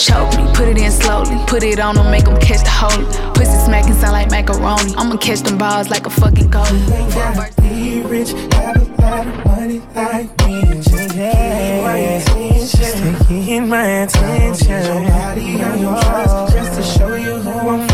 Choke 0.00 0.34
me, 0.38 0.50
put 0.54 0.66
it 0.66 0.78
in 0.78 0.90
slowly. 0.90 1.36
Put 1.46 1.62
it 1.62 1.78
on 1.78 1.94
him, 1.94 2.10
make 2.10 2.26
him 2.26 2.38
catch 2.38 2.64
the 2.64 2.70
holy. 2.70 3.04
Pussy 3.34 3.58
smacking 3.66 3.92
sound 3.92 4.12
like 4.12 4.30
macaroni. 4.30 4.94
I'ma 4.96 5.18
catch 5.18 5.40
them 5.40 5.58
balls 5.58 5.90
like 5.90 6.06
a 6.06 6.10
fucking 6.10 6.50
goalie. 6.50 7.56
Be 7.60 8.00
rich, 8.08 8.30
have 8.54 8.76
a 8.80 9.02
lot 9.02 9.26
of 9.26 9.44
money 9.44 9.82
like 9.94 10.30
me. 10.46 10.62
Just 10.80 11.14
Yeah, 11.14 12.18
just 12.24 12.96
to 13.28 13.44
get 13.44 13.60
my 13.60 13.84
attention. 14.04 15.04
Nobody 15.04 15.62
on 15.62 15.78
your 15.80 16.00
trust, 16.00 16.54
just 16.54 16.76
to 16.76 16.98
show 16.98 17.14
you 17.16 17.34
who 17.34 17.50
I'm 17.50 17.89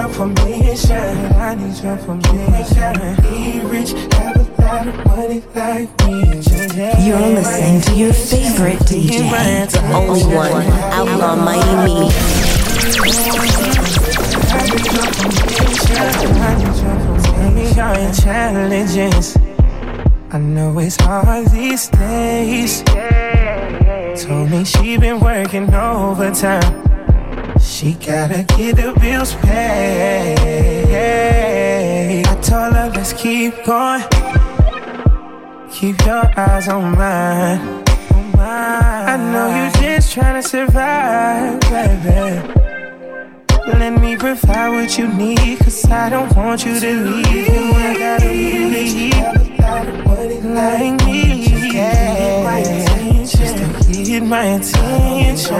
I 0.00 0.06
need 0.06 0.16
your 0.16 0.16
permission. 0.16 0.96
I 1.36 1.54
need 1.56 1.76
your 1.82 1.96
permission. 1.98 2.96
Be 3.20 3.60
rich, 3.68 3.90
have 4.14 4.36
a 4.36 4.62
lot 4.62 4.86
of 4.86 4.94
money 5.06 5.42
like 5.54 5.90
me. 6.06 6.20
You're 7.06 7.20
listening 7.20 7.82
to 7.82 7.92
your 7.94 8.14
favorite 8.14 8.78
DJ, 8.80 9.28
the 9.70 9.80
only 9.92 10.22
one, 10.34 10.62
Outlaw 10.94 11.36
Mighty 11.36 11.74
Me. 11.84 12.10
Tell 17.26 17.50
me 17.50 17.64
all 17.78 17.96
your 18.00 18.14
challenges. 18.14 19.36
I 20.30 20.38
know 20.38 20.78
it's 20.78 20.96
hard 20.96 21.46
these 21.48 21.88
days. 21.88 22.82
Told 24.24 24.50
me 24.50 24.64
she 24.64 24.96
been 24.96 25.20
working 25.20 25.74
overtime. 25.74 26.89
She 27.60 27.94
gotta 27.94 28.42
get 28.56 28.76
the 28.76 28.92
bills 29.00 29.34
paid. 29.36 30.36
I 32.26 32.34
told 32.40 32.74
her 32.74 32.90
let's 32.94 33.12
keep 33.12 33.64
going. 33.64 34.02
Keep 35.72 36.04
your 36.06 36.24
eyes 36.38 36.68
on 36.68 36.96
mine. 36.96 37.84
I 38.38 39.16
know 39.16 39.48
you 39.48 39.70
just 39.80 40.14
tryna 40.16 40.42
survive, 40.42 41.60
baby. 41.70 42.40
Let 43.78 44.00
me 44.00 44.16
provide 44.16 44.70
what 44.70 44.98
you 44.98 45.08
need, 45.08 45.58
cause 45.60 45.84
I 45.90 46.10
don't 46.10 46.34
want 46.36 46.64
you 46.64 46.80
to 46.80 46.92
leave. 46.92 47.26
You 47.26 47.74
ain't 47.76 47.98
gotta 47.98 48.28
leave 48.28 49.40
like 50.44 51.04
me. 51.04 51.72
Yeah. 51.72 52.62
Just 53.24 53.56
to 53.56 54.04
get 54.04 54.22
my 54.22 54.44
attention. 54.44 55.56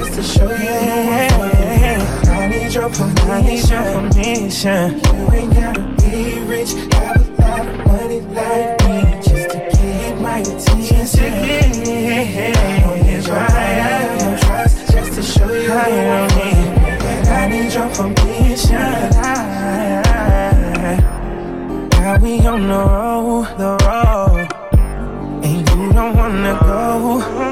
Just 0.00 0.14
to 0.14 0.22
show 0.22 0.50
you. 0.50 0.68
I 0.70 2.48
need 2.48 2.72
your 2.72 2.88
permission. 2.88 3.30
I 3.30 3.42
need 3.42 3.68
your 3.68 3.82
permission. 3.92 5.00
You 5.04 5.32
ain't 5.34 5.52
gotta 5.52 5.82
be 6.00 6.40
rich, 6.40 6.72
have 6.72 7.20
a 7.20 7.42
lot 7.42 7.66
of 7.68 7.86
money 7.86 8.20
like 8.20 8.80
me. 8.88 8.98
Just 9.20 9.50
to 9.50 9.58
get 9.58 10.18
my 10.20 10.38
attention. 10.38 10.96
Just 10.96 11.14
to 11.16 11.20
get 11.20 11.68
my 13.28 14.38
trust. 14.40 14.90
Just 14.90 15.12
to 15.16 15.22
show 15.22 15.52
you 15.52 15.68
need. 15.68 16.64
I 17.28 17.48
need 17.50 17.72
your 17.72 17.88
permission. 17.90 19.10
Now 22.00 22.16
we 22.22 22.32
on 22.46 22.62
the 22.68 22.74
road, 22.74 23.46
the 23.58 23.70
road, 23.84 24.48
and 25.44 25.58
you 25.68 25.92
don't 25.92 26.16
wanna 26.16 26.58
go. 26.64 27.49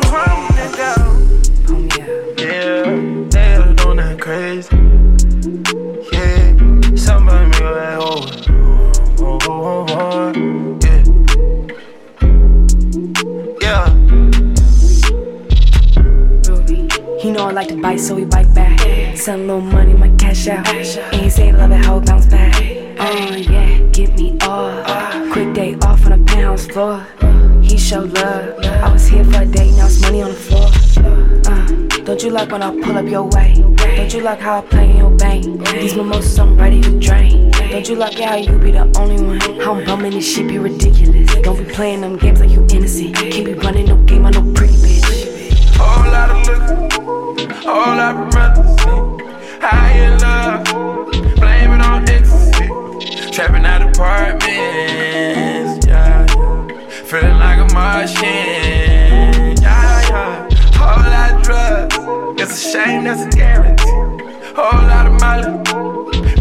He 17.21 17.33
know 17.33 17.49
I 17.49 17.51
like 17.51 17.69
to 17.69 17.77
bite, 17.81 17.99
so 17.99 18.16
he 18.16 18.25
bite 18.25 18.55
back. 18.55 18.79
Send 19.16 19.43
a 19.43 19.47
little 19.47 19.61
money, 19.61 19.93
my 19.93 20.09
cash 20.16 20.47
out. 20.47 20.69
And 20.69 21.21
he 21.21 21.29
say 21.29 21.51
love 21.53 21.73
it, 21.73 21.85
how 21.85 21.99
it 21.99 22.07
bounce 22.07 22.27
back. 22.27 22.55
Oh 23.01 23.35
yeah, 23.35 23.79
get 23.91 24.14
me 24.14 24.39
off. 24.43 25.33
Quick 25.33 25.53
day 25.53 25.75
off 25.83 26.07
on 26.07 26.12
a 26.12 26.19
penthouse 26.19 26.66
floor. 26.66 27.05
He 27.61 27.77
showed 27.77 28.12
love. 28.12 28.64
I 28.64 28.93
was 28.93 29.09
here 29.09 29.25
for 29.25 29.43
a 29.43 29.47
day, 29.47 29.71
now 29.73 29.87
it's 29.87 30.01
money 30.01 30.23
on 30.23 30.31
the 30.31 30.37
floor. 30.37 30.71
Uh, 31.53 31.66
don't 32.05 32.23
you 32.23 32.31
like 32.31 32.53
when 32.53 32.62
I 32.62 32.71
pull 32.83 32.97
up 32.97 33.07
your 33.07 33.25
way? 33.25 33.55
Don't 33.77 34.14
you 34.14 34.21
like 34.21 34.39
how 34.39 34.59
I 34.59 34.61
play 34.62 34.91
in 34.91 34.97
your 34.99 35.11
bank? 35.11 35.45
These 35.71 35.97
mimosas 35.97 36.39
I'm 36.39 36.57
ready 36.57 36.81
to 36.83 37.01
drain. 37.01 37.51
Don't 37.51 37.89
you 37.89 37.97
like 37.97 38.19
how 38.19 38.37
you 38.37 38.57
be 38.59 38.71
the 38.71 38.91
only 38.97 39.21
one? 39.21 39.41
How 39.61 39.75
I'm 39.75 39.85
bumming 39.85 40.12
this 40.12 40.33
shit 40.33 40.47
be 40.47 40.59
ridiculous. 40.59 41.35
Don't 41.43 41.59
be 41.59 41.64
playing 41.73 42.03
them 42.03 42.16
games 42.16 42.39
like 42.41 42.51
you 42.51 42.64
innocent. 42.71 43.16
Can't 43.16 43.45
be 43.45 43.55
running 43.55 43.87
no 43.87 43.97
game 44.05 44.25
on 44.25 44.33
no 44.33 44.53
pretty 44.55 44.75
bitch. 44.75 45.77
Whole 45.77 46.11
lot 46.11 46.31
of 46.31 46.47
liquor, 46.49 47.05
whole 47.69 47.95
lot 47.97 48.16
of 48.16 48.31
brothers. 48.31 48.81
High 49.61 49.93
in 50.05 50.19
love, 50.21 50.64
blame 51.37 51.73
it 51.73 51.81
on 51.83 52.09
ecstasy. 52.09 52.69
Trapping 53.31 53.66
out 53.66 53.83
apartments, 53.83 55.87
yeah, 55.87 55.87
yeah. 55.87 56.27
Feeling 57.05 57.39
like 57.39 57.59
a 57.59 57.66
Martian, 57.75 59.57
yeah, 59.62 60.01
yeah. 60.09 60.49
Whole 60.75 61.03
lot 61.12 61.33
of 61.35 61.43
drugs, 61.43 61.97
it's 62.41 62.53
a 62.53 62.55
shame, 62.71 63.05
that's 63.05 63.23
a 63.23 63.29
guarantee. 63.37 63.85
Whole 64.57 64.83
lot 64.89 65.07
of 65.07 65.12
money, 65.21 65.49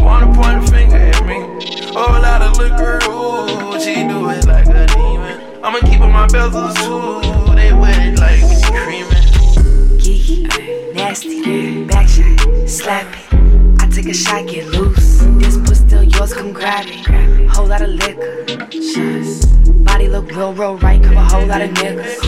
wanna 0.00 0.32
point 0.34 0.64
a 0.64 0.66
finger 0.72 0.96
at 0.96 1.22
me. 1.26 1.38
Whole 1.92 2.20
lot 2.22 2.40
of 2.42 2.56
liquor, 2.56 2.98
ooh, 3.10 3.78
she 3.80 4.06
do 4.08 4.30
it 4.30 4.46
like 4.46 4.66
a 4.68 4.86
demon. 4.86 5.38
I'ma 5.62 5.78
keep 5.80 6.00
on 6.00 6.10
my 6.12 6.26
bezels 6.28 6.74
too, 6.82 7.20
they 7.54 7.72
wet 7.72 8.18
like 8.18 8.40
creaming. 8.72 9.26
Geeky, 9.98 10.46
nasty, 10.98 11.84
back 11.84 12.08
shot, 12.08 12.68
slap 12.68 13.06
it. 13.14 13.80
I 13.80 13.88
take 13.88 14.06
a 14.06 14.14
shot, 14.14 14.46
get 14.48 14.66
loose. 14.66 15.20
This 15.38 15.56
puss 15.56 15.78
still 15.78 16.02
yours, 16.02 16.34
come 16.34 16.52
grab 16.52 16.86
it. 16.88 17.48
Whole 17.50 17.66
lot 17.66 17.82
of 17.82 17.90
liquor. 17.90 18.44
Body 19.84 20.08
look 20.08 20.28
real, 20.32 20.52
real 20.52 20.76
right, 20.78 21.00
cover 21.00 21.14
a 21.14 21.24
whole 21.24 21.46
lot 21.46 21.62
of 21.62 21.70
niggas. 21.70 22.18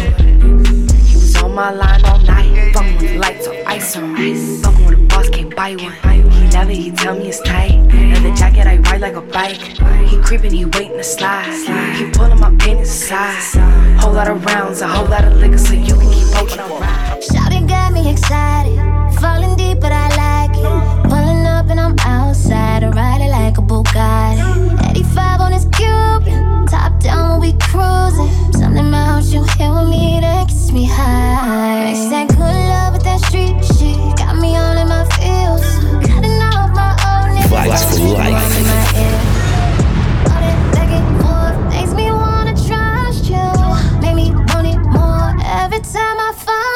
He 1.08 1.14
was 1.16 1.36
on 1.42 1.52
my 1.54 1.72
line 1.72 2.04
all 2.04 2.20
night, 2.20 2.72
fucking 2.72 2.98
with 2.98 3.16
lights 3.16 3.48
on 3.48 3.56
ice 3.66 3.96
on 3.96 4.16
ice. 4.16 4.62
Fucking 4.62 4.86
with 4.86 4.98
a 4.98 5.02
boss, 5.06 5.28
can't 5.28 5.54
buy 5.54 5.74
one. 5.74 6.30
He 6.30 6.48
love 6.50 6.70
it, 6.70 6.76
he 6.76 6.90
tell 6.92 7.18
me 7.18 7.28
it's 7.28 7.40
tight. 7.40 7.76
Leather 7.92 8.34
jacket, 8.36 8.66
I 8.68 8.76
ride 8.78 9.00
like 9.00 9.16
a 9.16 9.20
bike. 9.20 9.60
He 10.08 10.16
creeping, 10.22 10.52
he 10.52 10.64
waiting 10.64 10.96
to 10.96 11.04
slide. 11.04 11.96
He 11.96 12.08
pulling 12.12 12.38
my 12.38 12.54
panties 12.56 12.88
aside. 12.88 14.00
Whole 14.00 14.12
lot 14.12 14.28
of 14.28 14.44
rounds, 14.44 14.80
a 14.80 14.86
whole 14.86 15.08
lot 15.08 15.24
of 15.24 15.36
liquor, 15.38 15.58
so 15.58 15.74
you 15.74 15.94
can 15.94 16.12
keep 16.12 16.28
poking 16.34 16.60
around. 16.60 17.59
Got 17.70 17.92
me 17.92 18.10
excited, 18.10 18.76
falling 19.20 19.54
deep, 19.56 19.78
but 19.80 19.92
I 19.92 20.08
like 20.22 20.56
it. 20.58 21.08
Pulling 21.08 21.46
up 21.46 21.70
and 21.70 21.78
I'm 21.78 21.94
outside, 22.00 22.82
I 22.82 22.88
ride 22.88 23.20
it 23.20 23.30
like 23.30 23.58
a 23.58 23.62
Bugatti. 23.62 24.90
85 24.90 25.40
on 25.40 25.52
this 25.52 25.66
Cuban, 25.76 26.66
top 26.66 26.98
down 27.00 27.30
when 27.30 27.40
we 27.40 27.52
cruising. 27.58 28.28
Something 28.52 28.88
about 28.88 29.22
you 29.32 29.44
here 29.56 29.72
with 29.72 29.88
me 29.88 30.18
that 30.20 30.48
gets 30.48 30.72
me 30.72 30.84
high. 30.84 31.84
Next 31.84 32.10
that 32.10 32.28
good 32.28 32.58
love 32.72 32.94
with 32.94 33.04
that 33.04 33.20
street 33.20 33.64
shit, 33.64 33.96
got 34.16 34.36
me 34.36 34.56
all 34.56 34.76
in 34.76 34.88
my 34.88 35.04
feels. 35.14 35.62
Cutting 36.04 36.42
off 36.42 36.74
my 36.74 36.90
old 37.06 37.38
niggas. 37.38 37.70
Vibes 37.70 37.98
for 37.98 38.14
life. 38.18 39.39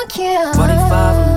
I 0.04 0.18
you. 0.18 0.52
45 0.52 1.33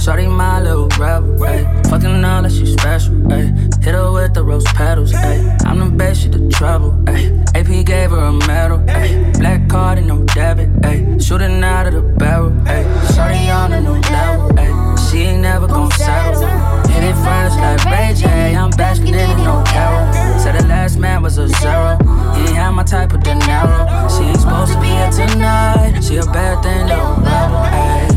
Shorty 0.00 0.26
my 0.26 0.62
little 0.62 0.88
rebel, 0.98 1.36
ayy. 1.40 1.90
Fucking 1.90 2.24
all 2.24 2.42
that 2.42 2.50
she 2.50 2.64
special, 2.64 3.12
ayy. 3.28 3.84
Hit 3.84 3.94
her 3.94 4.10
with 4.10 4.32
the 4.32 4.42
rose 4.42 4.64
petals, 4.64 5.12
ayy. 5.12 5.66
I'm 5.66 5.78
the 5.78 5.94
best, 5.94 6.22
she 6.22 6.28
the 6.28 6.48
trouble, 6.48 6.92
ayy. 7.04 7.28
AP 7.54 7.84
gave 7.84 8.10
her 8.10 8.16
a 8.16 8.32
medal, 8.32 8.78
ayy. 8.78 9.38
Black 9.38 9.68
card 9.68 9.98
and 9.98 10.08
no 10.08 10.24
debit, 10.24 10.72
ayy. 10.80 11.22
Shooting 11.22 11.62
out 11.62 11.86
of 11.86 11.92
the 11.92 12.00
barrel, 12.00 12.50
ayy. 12.64 13.14
Shorty 13.14 13.50
on 13.50 13.74
a 13.74 13.80
new 13.82 14.00
level, 14.10 14.48
ayy. 14.56 15.10
She 15.10 15.18
ain't 15.18 15.42
never 15.42 15.66
gon' 15.66 15.90
settle. 15.90 16.48
Hit 16.88 17.04
it 17.04 17.14
first 17.16 17.58
like 17.58 17.84
Ray 17.84 18.14
J. 18.14 18.56
I'm 18.56 18.70
basking 18.70 19.14
in 19.14 19.36
no 19.44 19.62
carol. 19.66 20.38
Said 20.38 20.54
the 20.54 20.66
last 20.66 20.98
man 20.98 21.22
was 21.22 21.36
a 21.36 21.46
zero. 21.46 21.98
He 22.36 22.40
ain't 22.42 22.56
had 22.56 22.70
my 22.70 22.84
type 22.84 23.12
of 23.12 23.22
dinero. 23.22 24.08
She 24.08 24.22
ain't 24.22 24.40
supposed 24.40 24.72
to 24.72 24.80
be 24.80 24.86
here 24.86 25.10
tonight. 25.10 26.00
She 26.00 26.16
a 26.16 26.24
bad 26.24 26.62
thing, 26.62 26.86
little 26.86 27.16
rebel, 27.16 27.60
ayy. 27.68 28.09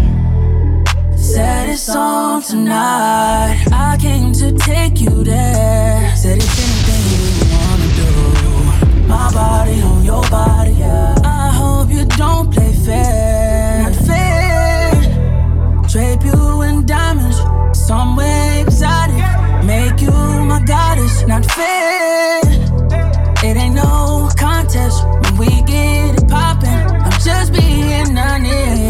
Said 1.34 1.70
it's 1.70 1.90
on 1.90 2.44
tonight. 2.44 3.66
I 3.72 3.98
came 4.00 4.34
to 4.34 4.52
take 4.52 5.02
you 5.02 5.24
there. 5.24 6.16
Said 6.16 6.38
it's 6.38 6.60
anything 6.62 7.04
you 7.10 7.58
wanna 7.58 7.90
do. 8.02 9.08
My 9.08 9.34
body 9.34 9.82
on 9.82 10.04
your 10.06 10.22
body. 10.30 10.76
I 10.84 11.50
hope 11.52 11.90
you 11.90 12.06
don't 12.06 12.54
play 12.54 12.72
fair. 12.74 13.82
Not 13.82 13.96
fair. 14.06 14.92
Drape 15.88 16.24
you 16.24 16.62
in 16.62 16.86
diamonds, 16.86 17.40
somewhere 17.74 18.62
exotic. 18.62 19.26
Make 19.66 20.02
you 20.02 20.12
my 20.12 20.62
goddess. 20.64 21.26
Not 21.26 21.48
fair. 21.48 22.42
It 23.44 23.58
ain't 23.58 23.74
no 23.74 24.30
contest 24.38 25.04
when 25.04 25.38
we 25.40 25.64
get 25.64 26.14
it 26.14 26.30
poppin'. 26.30 26.70
I'm 26.70 27.20
just 27.20 27.54
being 27.54 28.16
honest. 28.20 28.83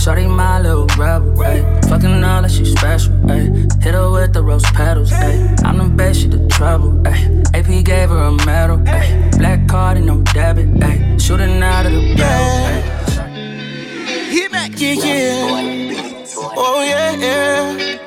Shorty 0.00 0.26
my 0.26 0.60
little 0.60 0.86
rebel, 0.96 1.32
ayy. 1.42 1.88
Fucking 1.88 2.24
all 2.24 2.42
that 2.42 2.50
she 2.50 2.64
special, 2.64 3.12
ayy. 3.26 3.82
Hit 3.82 3.94
her 3.94 4.10
with 4.10 4.32
the 4.32 4.42
rose 4.42 4.64
petals, 4.72 5.10
ayy. 5.10 5.64
I'm 5.64 5.78
the 5.78 5.84
best, 5.84 6.20
she 6.20 6.28
the 6.28 6.46
trouble, 6.48 6.92
ayy. 7.02 7.44
AP 7.54 7.84
gave 7.84 8.08
her 8.08 8.16
a 8.16 8.32
medal, 8.46 8.78
ayy. 8.78 9.38
Black 9.38 9.66
card 9.68 9.96
and 9.98 10.06
no 10.06 10.22
debit, 10.22 10.68
ayy. 10.80 11.20
Shooting 11.20 11.62
out 11.62 11.84
of 11.86 11.92
the 11.92 12.14
barrel, 12.16 12.68
ayy. 12.70 14.30
Hit 14.30 14.52
back, 14.52 14.70
yeah, 14.76 14.92
yeah. 14.92 16.24
Oh, 16.56 16.82
yeah, 16.82 17.12
yeah. 17.16 17.97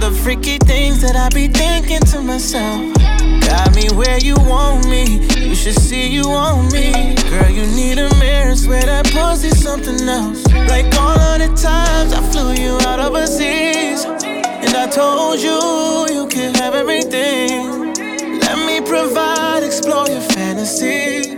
The 0.00 0.10
freaky 0.10 0.58
things 0.58 1.00
that 1.00 1.16
I 1.16 1.28
be 1.34 1.48
thinking 1.48 2.00
to 2.12 2.20
myself. 2.20 2.94
Got 3.46 3.74
me 3.74 3.88
where 3.94 4.18
you 4.18 4.34
want 4.34 4.88
me. 4.88 5.26
You 5.36 5.54
should 5.54 5.78
see 5.78 6.08
you 6.08 6.28
want 6.28 6.72
me. 6.72 7.14
Girl, 7.30 7.50
you 7.50 7.66
need 7.74 7.98
a 7.98 8.12
mirror. 8.16 8.54
Swear 8.56 8.82
that 8.82 9.06
pussy's 9.06 9.62
something 9.62 10.00
else. 10.08 10.44
Like 10.68 10.86
all 10.96 11.18
of 11.18 11.38
the 11.38 11.48
times 11.56 12.12
I 12.12 12.20
flew 12.30 12.52
you 12.52 12.78
out 12.86 13.00
overseas. 13.00 14.04
And 14.04 14.74
I 14.74 14.86
told 14.88 15.40
you 15.40 16.14
you 16.14 16.26
can 16.28 16.54
have 16.54 16.74
everything. 16.74 17.94
Let 18.40 18.58
me 18.66 18.80
provide, 18.80 19.62
explore 19.62 20.08
your 20.08 20.20
fantasy. 20.20 21.30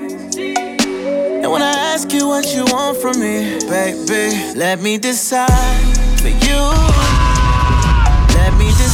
And 1.43 1.51
when 1.51 1.63
I 1.63 1.73
ask 1.93 2.13
you 2.13 2.27
what 2.27 2.55
you 2.55 2.65
want 2.67 2.99
from 2.99 3.21
me, 3.21 3.59
baby, 3.69 4.59
let 4.59 4.81
me 4.81 4.99
decide 4.99 5.49
for 6.19 6.29
you. 6.29 7.08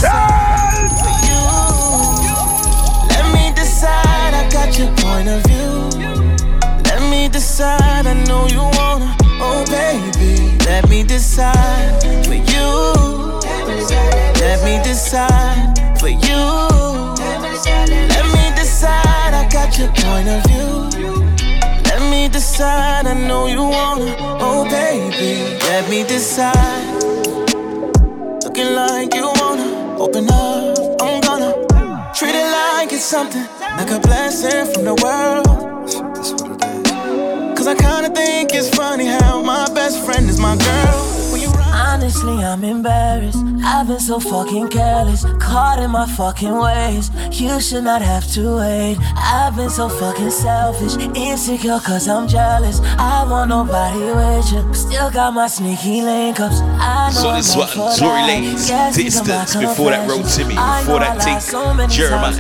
Let 0.05 0.13
me 0.13 0.85
decide 0.85 0.93
for 1.01 1.15
you. 1.29 1.45
Let 3.11 3.27
me 3.35 3.45
decide, 3.55 4.35
I 4.35 4.49
got 4.51 4.79
your 4.79 4.91
point 4.99 5.29
of 5.29 5.43
view. 5.47 5.75
Let 6.85 7.01
me 7.11 7.29
decide, 7.29 8.07
I 8.07 8.15
know 8.25 8.47
you 8.47 8.61
wanna, 8.77 9.17
oh 9.41 9.65
baby. 9.67 10.59
Let 10.67 10.89
me 10.89 11.03
decide 11.03 12.03
for 12.27 12.35
you. 12.35 12.69
Let 14.41 14.63
me 14.65 14.83
decide 14.85 15.75
for 15.99 16.09
you. 16.09 16.43
Let 18.15 18.27
me 18.37 18.45
decide, 18.57 19.33
I 19.35 19.49
got 19.51 19.79
your 19.79 19.89
point 19.89 20.29
of 20.29 20.45
view. 20.47 20.91
Let 21.85 22.03
me 22.11 22.29
decide, 22.29 23.07
I 23.07 23.15
know 23.15 23.47
you 23.47 23.63
wanna, 23.63 24.15
oh 24.41 24.65
baby. 24.69 25.59
Let 25.65 25.89
me 25.89 26.05
decide. 26.05 27.03
Looking 28.45 28.75
like 28.75 29.15
you 29.15 29.34
open 30.05 30.29
up, 30.29 31.01
I'm 31.01 31.21
gonna 31.23 32.13
treat 32.15 32.35
it 32.35 32.51
like 32.53 32.93
it's 32.93 33.03
something, 33.03 33.47
like 33.79 33.91
a 33.91 33.99
blessing 33.99 34.71
from 34.73 34.85
the 34.85 34.95
world. 35.03 35.47
Cause 37.57 37.67
I 37.67 37.75
kinda 37.75 38.11
think 38.11 38.53
it's 38.53 38.69
funny 38.69 39.07
how 39.07 39.43
my 39.43 39.67
best 39.73 40.05
friend 40.05 40.29
is 40.29 40.39
my 40.39 40.57
girl. 40.57 40.84
When 42.05 42.13
you 42.13 42.19
Honest 42.21 42.25
Honestly, 42.27 42.45
I'm 42.45 42.65
embarrassed. 42.65 43.45
I've 43.65 43.89
been 43.89 43.99
so 43.99 44.21
fucking 44.21 44.69
careless, 44.69 45.25
caught 45.41 45.79
in 45.81 45.91
my 45.91 46.07
fucking 46.07 46.55
ways. 46.55 47.11
You 47.33 47.59
should 47.61 47.85
not 47.85 48.03
have 48.03 48.31
to 48.35 48.59
wait. 48.59 48.99
I've 49.17 49.57
been 49.57 49.71
so 49.71 49.89
fucking 49.89 50.31
selfish, 50.31 50.97
insecure 51.17 51.79
cause 51.81 52.07
I'm 52.07 52.29
jealous. 52.29 52.81
I 52.99 53.25
want 53.25 53.49
nobody 53.49 54.01
with 54.01 54.53
you, 54.53 54.75
still 54.75 55.11
got 55.11 55.33
my 55.33 55.47
sneaky 55.47 56.03
link 56.03 56.41
ups. 56.41 56.61
I 56.61 57.11
know 57.15 57.21
So 57.21 57.33
this 57.33 57.57
one, 57.57 57.69
Tory 57.97 58.21
Lanez, 58.29 58.95
Distance, 58.95 59.57
before 59.57 59.91
that 59.91 60.07
Road 60.07 60.27
Timmy, 60.29 60.55
before 60.55 61.01
that 61.01 61.19
Tink, 61.19 61.41
Jeremih, 61.89 62.37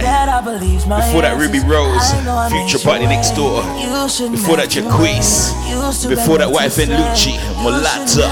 before 0.84 1.22
that 1.22 1.38
Ruby 1.38 1.60
Rose, 1.60 2.12
Future 2.52 2.84
PartyNextDoor, 2.84 4.30
before 4.30 4.56
that 4.58 4.68
Jacquees, 4.68 5.54
before 6.08 6.36
that 6.38 6.48
YFN 6.52 6.92
Lucci, 6.96 7.38
Mulata. 7.64 8.28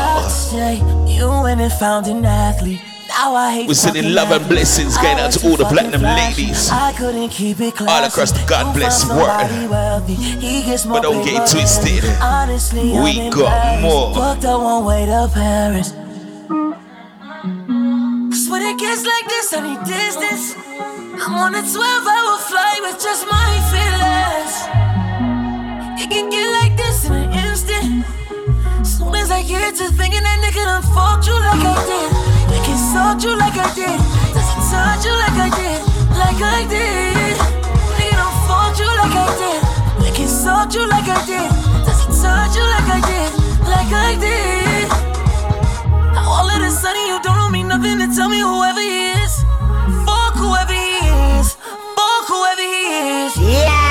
You 1.22 1.30
and 1.30 1.72
found 1.74 2.08
an 2.08 2.24
athlete. 2.24 2.80
Now 3.06 3.36
I 3.36 3.52
hate 3.54 3.68
We're 3.68 3.74
sending 3.74 4.12
love 4.12 4.32
and 4.32 4.44
blessings 4.48 4.96
going 4.98 5.20
out 5.20 5.30
to 5.34 5.46
all 5.48 5.56
the 5.56 5.66
platinum 5.66 6.02
ladies 6.02 6.68
I 6.68 6.92
couldn't 6.98 7.28
keep 7.28 7.60
it 7.60 7.76
classy. 7.76 7.92
all 7.92 8.04
across 8.08 8.32
the 8.32 8.44
God 8.44 8.74
bless 8.74 9.08
world. 9.08 9.70
wealthy. 9.70 10.14
He 10.14 10.64
gets 10.64 10.84
more 10.84 10.96
But 10.96 11.02
don't 11.04 11.24
get 11.24 11.48
twisted. 11.48 12.02
Honestly, 12.20 12.90
We 12.90 13.20
I'm 13.20 13.30
got 13.30 13.80
more. 13.80 14.12
Booked 14.12 14.42
a 14.42 14.58
one 14.58 14.84
way 14.84 15.06
to 15.06 15.30
Paris. 15.32 15.90
Cause 18.32 18.48
when 18.50 18.62
it 18.62 18.76
gets 18.82 19.06
like 19.06 19.26
this, 19.28 19.52
I 19.54 19.60
need 19.62 19.80
distance. 19.86 20.56
I'm 21.22 21.34
on 21.38 21.54
a 21.54 21.62
12 21.62 22.06
hour 22.14 22.36
flight 22.50 22.80
with 22.82 22.98
just 23.00 23.22
my 23.30 23.50
feelings. 23.70 24.54
It 26.02 26.10
can 26.10 26.30
get 26.30 26.50
like 26.50 26.76
this 26.76 27.04
in 27.06 27.12
an 27.12 27.30
instant. 27.46 28.06
Soon 29.03 29.16
as 29.16 29.32
I 29.32 29.42
get 29.42 29.74
to 29.82 29.90
thinking 29.98 30.22
that 30.22 30.38
nigga 30.38 30.62
done 30.62 30.86
fucked 30.94 31.26
you 31.26 31.34
like 31.34 31.59
I 31.59 31.74
did. 31.90 32.11
It 32.55 32.62
can 32.62 32.78
suck 32.78 33.18
you 33.18 33.34
like 33.34 33.59
I 33.59 33.66
did. 33.74 33.98
Does 34.30 34.46
it 34.46 34.62
touch 34.70 35.03
you 35.03 35.14
like 35.18 35.38
I 35.42 35.50
did? 35.59 35.82
Like 36.14 36.38
I 36.38 36.62
did. 36.70 37.34
Nigga 37.98 38.14
done 38.14 38.36
fucked 38.46 38.78
you 38.78 38.86
like 38.86 39.16
I 39.18 39.26
did. 39.42 40.07
It 40.07 40.14
can 40.14 40.30
suck 40.30 40.70
you 40.70 40.86
like 40.86 41.11
I 41.11 41.18
did. 41.26 41.50
Does 41.82 41.98
it 41.98 42.14
touch 42.14 42.55
you 42.55 42.62
like 42.62 42.90
I 42.94 43.00
did? 43.03 43.30
Like 43.66 43.90
I 43.90 44.14
did. 44.22 44.86
Now 46.14 46.22
all 46.22 46.46
of 46.46 46.62
a 46.62 46.70
sudden 46.70 47.03
you 47.11 47.18
don't 47.26 47.34
know 47.42 47.50
me 47.50 47.66
nothing 47.66 47.98
to 47.98 48.07
tell 48.14 48.30
me 48.30 48.38
whoever 48.38 48.78
he 48.78 49.18
is. 49.18 49.42
Fuck 50.07 50.38
whoever 50.38 50.78
he 50.78 51.11
is. 51.42 51.59
Fuck 51.59 52.24
whoever 52.30 52.62
he 52.62 52.86
is. 53.26 53.34
Yeah. 53.34 53.82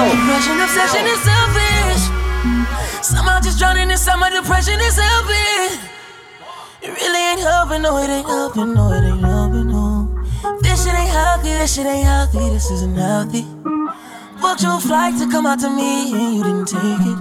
Depression, 0.00 0.56
obsession 0.64 1.04
is 1.04 1.20
selfish. 1.20 1.99
Somehow 3.40 3.48
just 3.48 3.58
drowning 3.58 3.90
inside 3.90 4.16
my 4.16 4.28
depression 4.28 4.78
is 4.80 4.98
helping. 4.98 5.80
It 6.82 6.90
really 6.90 7.18
ain't 7.18 7.40
helping, 7.40 7.82
no, 7.82 7.96
it 7.96 8.10
ain't 8.10 8.26
helping, 8.26 8.74
no, 8.74 8.92
it 8.92 9.02
ain't 9.02 9.20
helping, 9.20 9.68
no. 9.68 10.24
This 10.60 10.84
shit 10.84 10.94
ain't 10.94 11.08
healthy, 11.08 11.48
this 11.48 11.74
shit 11.74 11.86
ain't 11.86 12.04
healthy, 12.04 12.38
this 12.50 12.70
isn't 12.70 12.96
healthy. 12.96 13.46
Booked 14.42 14.62
your 14.62 14.78
flight 14.80 15.18
to 15.20 15.30
come 15.30 15.46
out 15.46 15.58
to 15.60 15.70
me 15.70 16.12
and 16.12 16.36
you 16.36 16.44
didn't 16.44 16.66
take 16.66 16.82
it. 16.82 17.18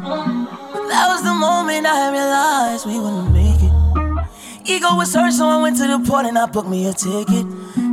That 0.92 1.08
was 1.08 1.24
the 1.24 1.34
moment 1.34 1.86
I 1.86 2.12
realized 2.12 2.86
we 2.86 3.00
wouldn't 3.00 3.32
make 3.32 3.62
it. 3.62 4.70
Ego 4.70 4.96
was 4.96 5.14
hurt, 5.14 5.32
so 5.32 5.48
I 5.48 5.62
went 5.62 5.78
to 5.78 5.88
the 5.88 6.04
port 6.06 6.26
and 6.26 6.38
I 6.38 6.48
booked 6.48 6.68
me 6.70 6.86
a 6.88 6.94
ticket. 6.94 7.46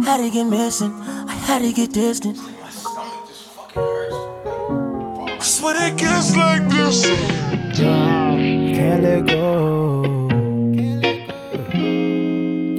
Had 0.04 0.18
to 0.18 0.30
get 0.30 0.44
missing, 0.44 0.92
I 1.28 1.32
had 1.46 1.62
to 1.62 1.72
get 1.72 1.92
distant. 1.92 2.38
Cause 5.38 5.62
when 5.62 5.76
it 5.76 5.96
gets 5.96 6.34
like 6.34 6.68
this, 6.68 7.45
Can't 7.76 9.02
let 9.02 9.26
go. 9.26 10.02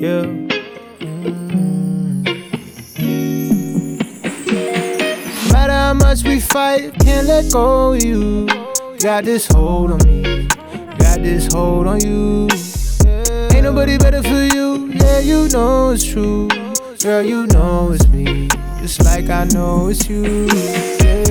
Yeah. 0.01 0.25
Matter 5.51 5.73
how 5.73 5.93
much 5.93 6.23
we 6.23 6.39
fight, 6.39 6.97
can't 6.99 7.27
let 7.27 7.51
go 7.53 7.93
of 7.93 8.03
you. 8.03 8.47
Got 8.99 9.25
this 9.25 9.47
hold 9.51 9.91
on 9.91 9.99
me, 10.03 10.47
got 10.97 11.21
this 11.21 11.53
hold 11.53 11.85
on 11.85 12.01
you. 12.01 12.47
Ain't 13.53 13.63
nobody 13.63 13.99
better 13.99 14.23
for 14.23 14.55
you, 14.55 14.87
yeah, 14.93 15.19
you 15.19 15.47
know 15.49 15.91
it's 15.91 16.03
true. 16.03 16.47
Girl, 17.03 17.21
you 17.21 17.45
know 17.47 17.91
it's 17.91 18.07
me, 18.07 18.49
just 18.81 19.03
like 19.03 19.29
I 19.29 19.43
know 19.45 19.89
it's 19.89 20.09
you. 20.09 20.47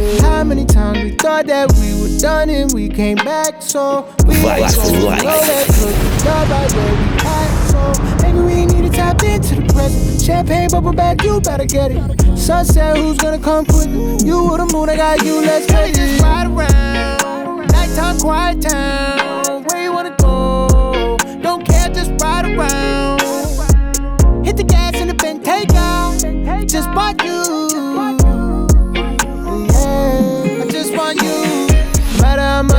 Yeah. 0.06 0.22
How 0.22 0.44
many 0.44 0.64
times 0.64 1.02
we 1.02 1.10
thought 1.16 1.46
that 1.46 1.72
we 1.72 2.00
were 2.00 2.18
done 2.18 2.48
and 2.48 2.72
we 2.72 2.88
came 2.88 3.16
back 3.16 3.60
so 3.60 4.06
we 4.26 4.34
Vibes 4.36 4.70
so 4.70 4.82
for 4.82 5.00
life. 5.00 5.22
know 5.24 5.40
that 5.40 5.66
could 5.66 6.00
be 6.22 6.26
right 6.46 6.72
where 6.76 6.94
we 6.94 7.08
at 7.26 7.50
so 7.72 8.22
maybe 8.22 8.38
we 8.38 8.66
need 8.66 8.88
to 8.88 8.96
tap 8.96 9.22
into 9.24 9.56
the 9.56 9.72
present. 9.72 10.22
Champagne 10.22 10.68
bubble 10.70 10.92
back, 10.92 11.22
you 11.24 11.40
better 11.40 11.64
get 11.66 11.90
it. 11.90 12.38
Sunset, 12.38 12.96
who's 12.96 13.18
gonna 13.18 13.38
come 13.38 13.64
quicker? 13.64 13.90
You 14.24 14.48
or 14.50 14.58
the 14.58 14.68
moon, 14.72 14.88
I 14.88 14.96
got 14.96 15.24
you, 15.24 15.40
let's 15.40 15.66
get 15.66 15.90
it. 15.90 15.94
Just 15.96 16.22
ride 16.22 16.46
around, 16.46 17.66
nighttime 17.72 18.18
quiet 18.18 18.60
town. 18.62 19.64
Where 19.64 19.82
you 19.82 19.92
wanna 19.92 20.14
go? 20.18 21.16
Don't 21.42 21.66
care, 21.66 21.88
just 21.88 22.12
ride 22.22 22.44
around. 22.46 22.95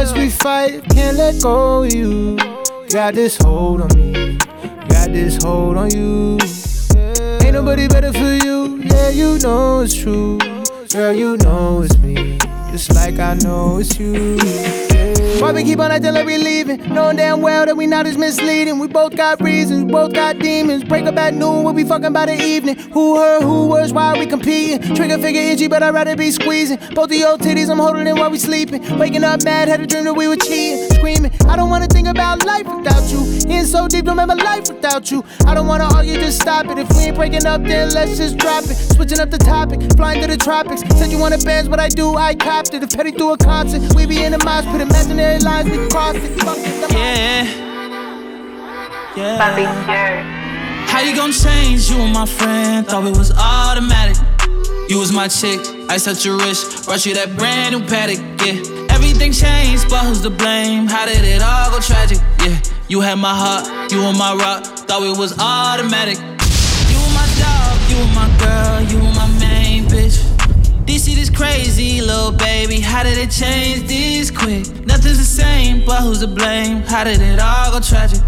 Much 0.07 0.17
we 0.17 0.29
fight, 0.29 0.89
can't 0.89 1.17
let 1.17 1.41
go 1.41 1.83
of 1.83 1.93
you. 1.93 2.37
Got 2.89 3.15
this 3.15 3.37
hold 3.41 3.81
on 3.81 3.89
me, 3.97 4.37
got 4.87 5.11
this 5.11 5.43
hold 5.43 5.75
on 5.75 5.91
you. 5.91 6.37
Ain't 7.41 7.53
nobody 7.53 7.89
better 7.89 8.13
for 8.13 8.45
you, 8.45 8.77
yeah, 8.83 9.09
you 9.09 9.37
know 9.39 9.81
it's 9.81 9.93
true. 9.93 10.37
Girl, 10.93 11.13
you 11.13 11.35
know 11.37 11.81
it's 11.81 11.97
me, 11.97 12.37
just 12.71 12.93
like 12.93 13.19
I 13.19 13.33
know 13.33 13.79
it's 13.79 13.99
you. 13.99 14.96
Why 15.41 15.51
we 15.51 15.63
keep 15.63 15.79
on 15.79 15.91
acting 15.91 16.13
like 16.13 16.25
we 16.25 16.37
leaving? 16.37 16.77
Knowing 16.93 17.17
damn 17.17 17.41
well 17.41 17.65
that 17.65 17.75
we 17.75 17.87
not 17.87 18.05
as 18.07 18.17
misleading. 18.17 18.79
We 18.79 18.87
both 18.87 19.15
got 19.15 19.41
reasons, 19.41 19.91
both 19.91 20.13
got 20.13 20.39
demons. 20.39 20.83
Break 20.83 21.05
up 21.05 21.17
at 21.17 21.33
noon, 21.33 21.63
we'll 21.63 21.73
be 21.73 21.83
fucking 21.83 22.13
by 22.13 22.25
the 22.25 22.41
evening. 22.41 22.77
Who 22.91 23.17
her, 23.17 23.41
who 23.41 23.67
worse, 23.67 23.91
why 23.91 24.17
we 24.17 24.25
competing? 24.25 24.95
Trigger 24.95 25.17
figure 25.17 25.41
itchy, 25.41 25.67
but 25.67 25.83
I'd 25.83 25.93
rather 25.93 26.15
be 26.15 26.31
squeezing. 26.31 26.79
Both 26.93 27.11
of 27.11 27.17
your 27.17 27.37
titties, 27.37 27.69
I'm 27.69 27.77
holding 27.77 28.07
in 28.07 28.17
while 28.17 28.31
we 28.31 28.37
sleeping. 28.37 28.81
Waking 28.97 29.23
up 29.23 29.43
mad, 29.43 29.67
had 29.67 29.81
a 29.81 29.87
dream 29.87 30.05
that 30.05 30.13
we 30.13 30.27
were 30.27 30.35
cheating. 30.35 30.89
Screaming, 30.89 31.31
I 31.47 31.55
don't 31.55 31.69
wanna 31.69 31.87
think 31.87 32.07
about 32.07 32.45
life 32.45 32.65
without 32.65 33.09
you. 33.11 33.19
In 33.47 33.65
so 33.65 33.87
deep, 33.87 34.05
don't 34.05 34.17
remember 34.17 34.43
life 34.43 34.67
without 34.67 35.11
you. 35.11 35.23
I 35.45 35.53
don't 35.53 35.67
wanna 35.67 35.85
argue, 35.95 36.15
just 36.15 36.41
stop 36.41 36.65
it. 36.65 36.77
If 36.77 36.89
we 36.95 37.03
ain't 37.03 37.15
breaking 37.15 37.45
up, 37.45 37.63
then 37.63 37.91
let's 37.91 38.17
just 38.17 38.37
drop 38.37 38.63
it. 38.65 38.75
Switching 38.75 39.19
up 39.19 39.29
the 39.29 39.37
topic, 39.37 39.79
flying 39.95 40.21
to 40.21 40.27
the 40.27 40.37
tropics. 40.37 40.81
Said 40.97 41.11
you 41.11 41.19
wanted 41.19 41.45
bands, 41.45 41.69
what 41.69 41.79
I 41.79 41.89
do, 41.89 42.15
I 42.15 42.35
copped 42.35 42.73
it. 42.73 42.83
If 42.83 42.91
Petty 42.95 43.11
through 43.11 43.33
a 43.33 43.37
concert, 43.37 43.81
we 43.95 44.05
be 44.05 44.23
in 44.23 44.31
the 44.31 44.39
mosh 44.39 44.65
pit, 44.65 44.81
imaginary 45.09 45.39
lines, 45.39 45.69
we 45.69 45.87
cross 45.89 46.15
it. 46.15 46.91
Yeah. 46.91 47.43
Yeah. 49.15 50.87
How 50.87 51.01
you 51.01 51.15
gonna 51.15 51.33
change? 51.33 51.89
You 51.89 51.97
were 51.97 52.07
my 52.07 52.25
friend, 52.25 52.85
thought 52.85 53.05
it 53.05 53.17
was 53.17 53.31
automatic. 53.31 54.17
You 54.89 54.99
was 54.99 55.11
my 55.11 55.27
chick, 55.27 55.59
I 55.89 55.97
set 55.97 56.23
your 56.23 56.37
wrist, 56.37 56.85
brought 56.85 57.05
you 57.05 57.13
that 57.15 57.35
brand 57.35 57.75
new 57.75 57.85
paddock. 57.85 58.19
Yeah, 58.45 58.61
everything 58.89 59.31
changed, 59.31 59.89
but 59.89 60.05
who's 60.05 60.21
to 60.21 60.29
blame? 60.29 60.87
How 60.87 61.05
did 61.05 61.23
it 61.23 61.41
all 61.41 61.71
go 61.71 61.79
tragic? 61.79 62.19
Yeah, 62.39 62.59
you 62.87 63.01
had 63.01 63.15
my 63.15 63.35
heart, 63.35 63.91
you 63.91 63.99
were 63.99 64.13
my 64.13 64.33
rock, 64.35 64.63
thought 64.87 65.03
it 65.03 65.17
was 65.17 65.33
automatic. 65.39 66.17
You 66.17 66.97
were 66.99 67.13
my 67.15 67.27
dog, 67.35 67.79
you 67.89 67.97
were 67.99 68.13
my 68.15 68.29
girl, 68.39 68.81
you 68.91 68.97
were 68.99 69.15
my 69.15 69.27
main 69.39 69.85
bitch. 69.85 70.26
This 71.15 71.29
crazy, 71.31 72.01
little 72.01 72.31
baby. 72.31 72.79
How 72.79 73.01
did 73.01 73.17
it 73.17 73.31
change 73.31 73.87
this 73.87 74.29
quick? 74.29 74.67
Nothing's 74.85 75.17
the 75.17 75.23
same, 75.23 75.83
but 75.85 76.01
who's 76.01 76.19
to 76.19 76.27
blame? 76.27 76.81
How 76.81 77.03
did 77.03 77.21
it 77.21 77.39
all 77.39 77.71
go 77.71 77.79
tragic? 77.79 78.19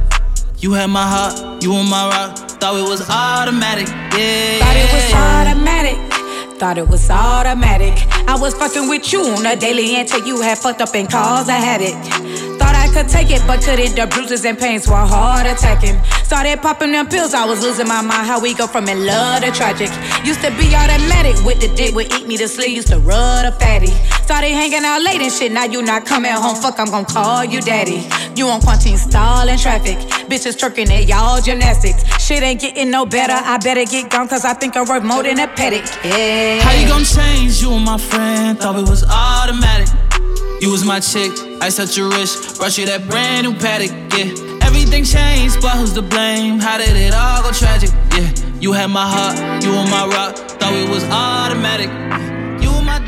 You 0.58 0.74
had 0.74 0.88
my 0.88 1.06
heart, 1.06 1.62
you 1.64 1.72
were 1.72 1.84
my 1.84 2.10
rock. 2.10 2.38
Thought 2.60 2.78
it 2.78 2.90
was 2.90 3.08
automatic, 3.10 3.88
yeah. 4.18 4.60
Thought 4.60 4.76
it 4.76 4.90
was 4.92 5.14
automatic. 5.14 6.60
Thought 6.60 6.78
it 6.80 6.88
was 6.88 7.10
automatic. 7.10 7.94
I 8.28 8.36
was 8.40 8.56
fucking 8.56 8.90
with 8.90 9.14
you 9.14 9.22
on 9.22 9.46
a 9.46 9.56
daily 9.56 10.00
until 10.00 10.26
you 10.26 10.42
had 10.42 10.58
fucked 10.58 10.82
up 10.82 10.96
and 10.96 11.10
caused 11.10 11.50
a 11.50 11.54
headache. 11.54 12.59
Could 12.94 13.08
take 13.08 13.30
it, 13.30 13.46
but 13.46 13.62
couldn't. 13.62 13.96
The 13.96 14.08
bruises 14.08 14.46
and 14.46 14.58
pains 14.58 14.88
were 14.88 14.96
hard 14.96 15.46
attacking. 15.46 16.02
Started 16.24 16.62
popping 16.62 16.92
them 16.92 17.08
pills, 17.08 17.34
I 17.34 17.46
was 17.46 17.62
losing 17.62 17.88
my 17.88 18.02
mind. 18.02 18.28
How 18.28 18.40
we 18.40 18.54
go 18.54 18.68
from 18.68 18.88
in 18.88 19.06
love 19.06 19.44
to 19.44 19.52
tragic. 19.52 19.90
Used 20.26 20.42
to 20.42 20.50
be 20.58 20.74
automatic 20.76 21.38
with 21.46 21.62
the 21.62 21.74
dick, 21.76 21.94
would 21.94 22.12
eat 22.14 22.28
me 22.28 22.36
to 22.38 22.48
sleep. 22.48 22.76
Used 22.76 22.90
to 22.90 23.00
rub 23.00 23.46
a 23.46 23.52
fatty. 23.52 23.94
Started 24.26 24.50
hanging 24.52 24.84
out 24.86 25.02
late 25.02 25.22
and 25.22 25.32
shit. 25.32 25.52
Now 25.52 25.66
you 25.66 25.82
not 25.82 26.06
coming 26.06 26.32
home. 26.32 26.56
Fuck, 26.56 26.80
I'm 26.80 26.90
gonna 26.90 27.06
call 27.06 27.46
you 27.46 27.62
daddy. 27.62 28.08
You 28.36 28.48
on 28.48 28.62
quarantine 28.62 28.98
stalling 28.98 29.58
traffic. 29.58 29.98
Bitches 30.28 30.58
twerking 30.58 30.90
at 30.90 31.08
y'all 31.08 31.42
gymnastics. 31.42 32.04
Shit 32.22 32.44
ain't 32.44 32.60
getting 32.60 32.90
no 32.90 33.06
better. 33.06 33.34
I 33.34 33.58
better 33.58 33.86
get 33.86 34.10
gone, 34.10 34.28
cause 34.28 34.46
I 34.46 34.54
think 34.54 34.76
I'm 34.76 34.88
worth 34.88 35.04
more 35.04 35.24
than 35.24 35.40
a 35.40 35.48
pedic. 35.48 35.86
Yeah. 36.04 36.62
How 36.62 36.74
you 36.80 36.88
gonna 36.88 37.06
change? 37.06 37.62
You 37.62 37.70
were 37.70 37.80
my 37.80 37.98
friend, 37.98 38.58
thought 38.60 38.78
it 38.78 38.90
was 38.90 39.04
automatic. 39.04 39.90
You 40.62 40.72
was 40.72 40.84
my 40.84 41.00
chick, 41.00 41.32
I 41.62 41.70
set 41.70 41.96
your 41.96 42.10
wrist, 42.10 42.58
brought 42.58 42.78
you 42.78 42.86
that 42.88 43.08
brand 43.08 43.48
new 43.48 43.54
paddock. 43.54 43.92
Yeah, 44.12 44.68
everything 44.68 45.06
changed, 45.06 45.62
but 45.62 45.78
who's 45.78 45.94
to 45.94 46.02
blame? 46.02 46.60
How 46.60 46.78
did 46.78 46.98
it 46.98 47.14
all 47.14 47.44
go 47.44 47.52
tragic? 47.52 47.92
Yeah, 48.12 48.30
you 48.60 48.74
had 48.74 48.88
my 48.88 49.08
heart, 49.08 49.64
you 49.64 49.72
were 49.72 49.88
my 49.88 50.06
rock. 50.06 50.36
Thought 50.60 50.74
it 50.74 50.90
was 50.90 51.06
automatic. 51.06 51.90
You 52.62 52.72
were 52.72 52.82
my. 52.82 53.00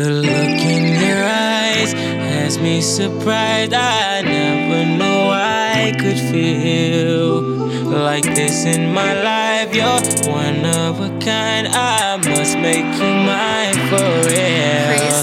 The 0.00 0.10
look 0.10 0.60
in 0.74 1.06
your 1.06 1.24
eyes 1.24 1.92
has 1.92 2.58
me 2.58 2.80
surprised. 2.80 3.72
I 3.72 4.22
never 4.22 4.84
knew 4.96 5.30
I 5.72 5.92
could 5.92 6.18
feel 6.18 7.42
like 7.88 8.24
this 8.34 8.64
in 8.64 8.92
my 8.92 9.14
life. 9.22 9.72
You're 9.72 10.02
one 10.32 10.64
of 10.64 10.98
a 11.00 11.10
kind. 11.20 11.68
I 11.68 12.16
must 12.16 12.58
make 12.58 12.84
you 13.00 13.12
mine 13.30 13.78
for 13.88 14.10
real. 14.28 15.22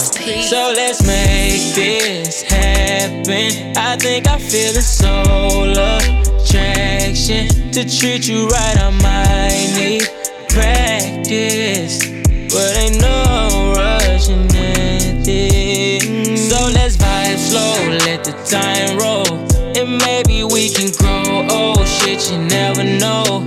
So 0.52 0.72
let's 0.74 1.02
make 1.06 1.76
this 1.76 2.44
happen. 2.44 3.76
I 3.76 3.98
think 3.98 4.28
I 4.28 4.38
feel 4.38 4.72
the 4.72 4.82
soul 4.82 5.72
attraction 5.72 7.49
to 7.72 7.84
treat 7.84 8.26
you 8.28 8.48
right. 8.48 8.78
I 8.78 8.90
might 9.07 9.74
need 9.78 10.07
practice, 10.49 11.99
but 12.53 12.78
ain't 12.78 13.02
no 13.02 13.74
rushing 13.76 14.48
anything. 14.56 16.38
So 16.38 16.69
let's 16.74 16.95
vibe 16.95 17.38
slow, 17.38 17.76
let 18.06 18.24
the 18.24 18.32
time 18.48 18.98
roll, 18.98 19.26
we 20.57 20.69
can 20.69 20.91
grow. 20.97 21.45
Oh 21.51 21.85
shit, 21.85 22.31
you 22.31 22.39
never 22.39 22.84
know. 22.84 23.45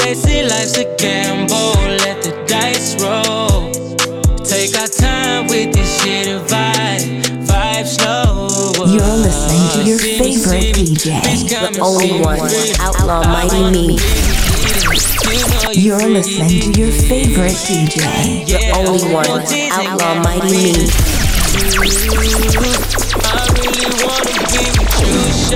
They 0.00 0.14
say 0.14 0.42
life's 0.48 0.78
a 0.78 0.84
gamble, 0.96 1.76
let 2.00 2.22
the 2.24 2.32
dice 2.48 2.96
roll. 2.96 3.70
Take 4.42 4.74
our 4.80 4.88
time 4.88 5.48
with 5.48 5.74
this 5.74 6.00
shit 6.00 6.26
and 6.28 6.48
vibe, 6.48 7.44
vibe 7.44 7.86
slow. 7.86 8.48
You're 8.88 9.16
listening 9.20 9.68
to 9.74 9.80
your 9.84 9.98
favorite 9.98 10.72
DJ, 10.74 11.20
the 11.44 11.78
only 11.82 12.20
one, 12.24 12.40
Outlaw 12.80 13.22
Mighty 13.28 13.70
Me. 13.70 13.98
You're 15.74 16.08
listening 16.08 16.72
to 16.72 16.80
your 16.80 16.90
favorite 16.90 17.60
DJ, 17.68 18.46
the 18.46 18.72
only 18.78 19.12
one, 19.12 19.28
Outlaw 19.72 20.14
Mighty 20.22 20.72
Me. 20.72 20.88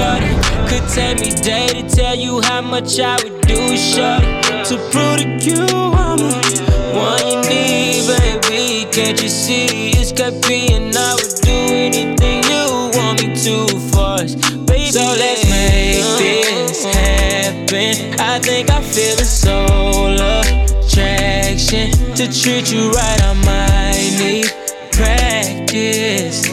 Shorty. 0.01 0.32
Could 0.68 0.86
take 0.89 1.20
me 1.20 1.31
day 1.31 1.68
to 1.77 1.82
tell 1.89 2.16
you 2.16 2.40
how 2.43 2.60
much 2.60 2.98
I 3.01 3.16
would 3.22 3.40
do, 3.43 3.77
shorty. 3.77 4.28
To 4.68 4.77
prove 4.93 5.16
to 5.20 5.27
you 5.48 5.66
I'm 6.06 6.18
the 6.18 6.72
one 6.94 7.24
you 7.31 7.40
need, 7.48 8.06
baby. 8.09 8.86
Can't 8.93 9.20
you 9.22 9.28
see 9.28 9.93
it's 10.01 10.12
and 10.12 10.97
I 10.97 11.14
would 11.14 11.35
do 11.43 11.56
anything 11.86 12.39
you 12.51 12.64
want 12.97 13.22
me 13.22 13.28
to 13.44 13.56
for 13.90 14.22
us, 14.22 14.35
baby. 14.68 14.90
So 14.90 15.01
let's 15.22 15.44
make 15.48 16.05
this 16.18 16.85
happen. 16.85 18.20
I 18.20 18.39
think 18.39 18.70
I 18.70 18.81
feel 18.82 19.16
the 19.16 19.24
soul 19.24 20.14
attraction 20.81 21.90
to 22.16 22.24
treat 22.40 22.72
you 22.72 22.90
right. 22.90 23.20
I 23.22 23.32
might 23.48 24.12
need 24.18 24.51
practice, 24.93 26.49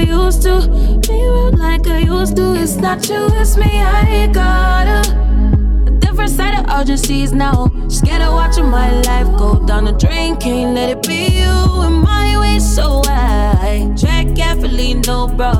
Used 0.00 0.42
to. 0.42 0.66
Me 1.08 1.26
around 1.26 1.58
like 1.58 1.86
I 1.86 1.98
used 1.98 2.36
to. 2.36 2.54
It's 2.54 2.76
not 2.76 3.08
you, 3.08 3.28
it's 3.32 3.56
me. 3.56 3.80
I 3.82 4.26
got 4.32 4.86
a, 4.86 5.90
different 6.00 6.30
side 6.30 6.58
of 6.58 6.70
urgencies 6.70 7.32
now. 7.32 7.70
Scared 7.88 8.22
of 8.22 8.32
watching 8.32 8.66
my 8.66 8.90
life 9.02 9.26
go 9.36 9.64
down 9.66 9.84
the 9.84 9.92
drain. 9.92 10.36
Can't 10.36 10.74
let 10.74 10.88
it 10.90 11.02
be 11.06 11.38
you 11.40 11.82
in 11.86 11.92
my 12.00 12.38
way, 12.40 12.58
so 12.58 13.02
I 13.06 13.94
tread 13.98 14.34
carefully, 14.34 14.94
no 14.94 15.28
bro. 15.28 15.52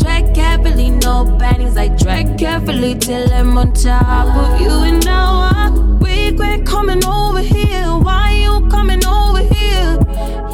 Tread 0.00 0.34
carefully, 0.34 0.90
no 0.90 1.36
panties. 1.38 1.76
I 1.76 1.88
tread 1.96 2.38
carefully 2.38 2.94
till 2.94 3.32
I'm 3.32 3.58
on 3.58 3.72
top 3.72 4.28
of 4.36 4.60
you. 4.60 4.70
And 4.70 5.04
now 5.04 5.50
I 5.52 5.70
regret 6.00 6.64
coming 6.64 7.04
over 7.04 7.40
here. 7.40 7.86
Why 7.98 8.32
you 8.32 8.68
coming 8.68 9.04
over 9.04 9.40
here? 9.40 9.98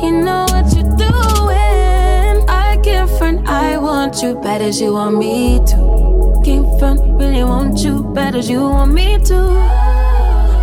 You 0.02 0.22
know 0.22 0.46
what 0.48 0.74
you're 0.74 0.96
doing. 0.96 1.63
I 3.14 3.18
front, 3.18 3.48
I 3.48 3.78
want 3.78 4.22
you 4.22 4.34
bad 4.34 4.60
as 4.60 4.80
you 4.80 4.94
want 4.94 5.18
me 5.18 5.60
to. 5.66 6.40
Can't 6.44 6.66
front, 6.80 7.00
really 7.16 7.44
want 7.44 7.78
you 7.78 8.02
bad 8.02 8.34
as 8.34 8.50
you 8.50 8.60
want 8.60 8.92
me 8.92 9.18
to. 9.26 9.36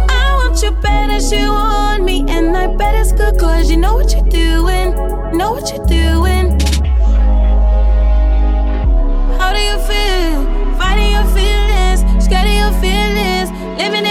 I 0.10 0.36
want 0.36 0.62
you 0.62 0.72
bad 0.72 1.12
as 1.12 1.32
you 1.32 1.48
want 1.48 2.04
me, 2.04 2.26
and 2.28 2.58
I 2.58 2.68
bet 2.68 2.94
it's 2.96 3.14
good 3.14 3.40
cause 3.40 3.72
you 3.72 3.78
know 3.78 3.96
what 3.96 4.12
you're 4.12 4.28
doing. 4.28 4.92
Know 5.38 5.52
what 5.54 5.72
you're 5.72 5.86
doing. 5.86 6.60
How 9.40 9.54
do 9.54 9.62
you 9.62 9.78
feel? 9.88 10.76
Fighting 10.78 11.12
your 11.14 11.28
feelings, 11.32 12.02
scared 12.26 12.50
of 12.50 12.56
your 12.64 12.74
feelings. 12.82 13.50
Living 13.80 14.06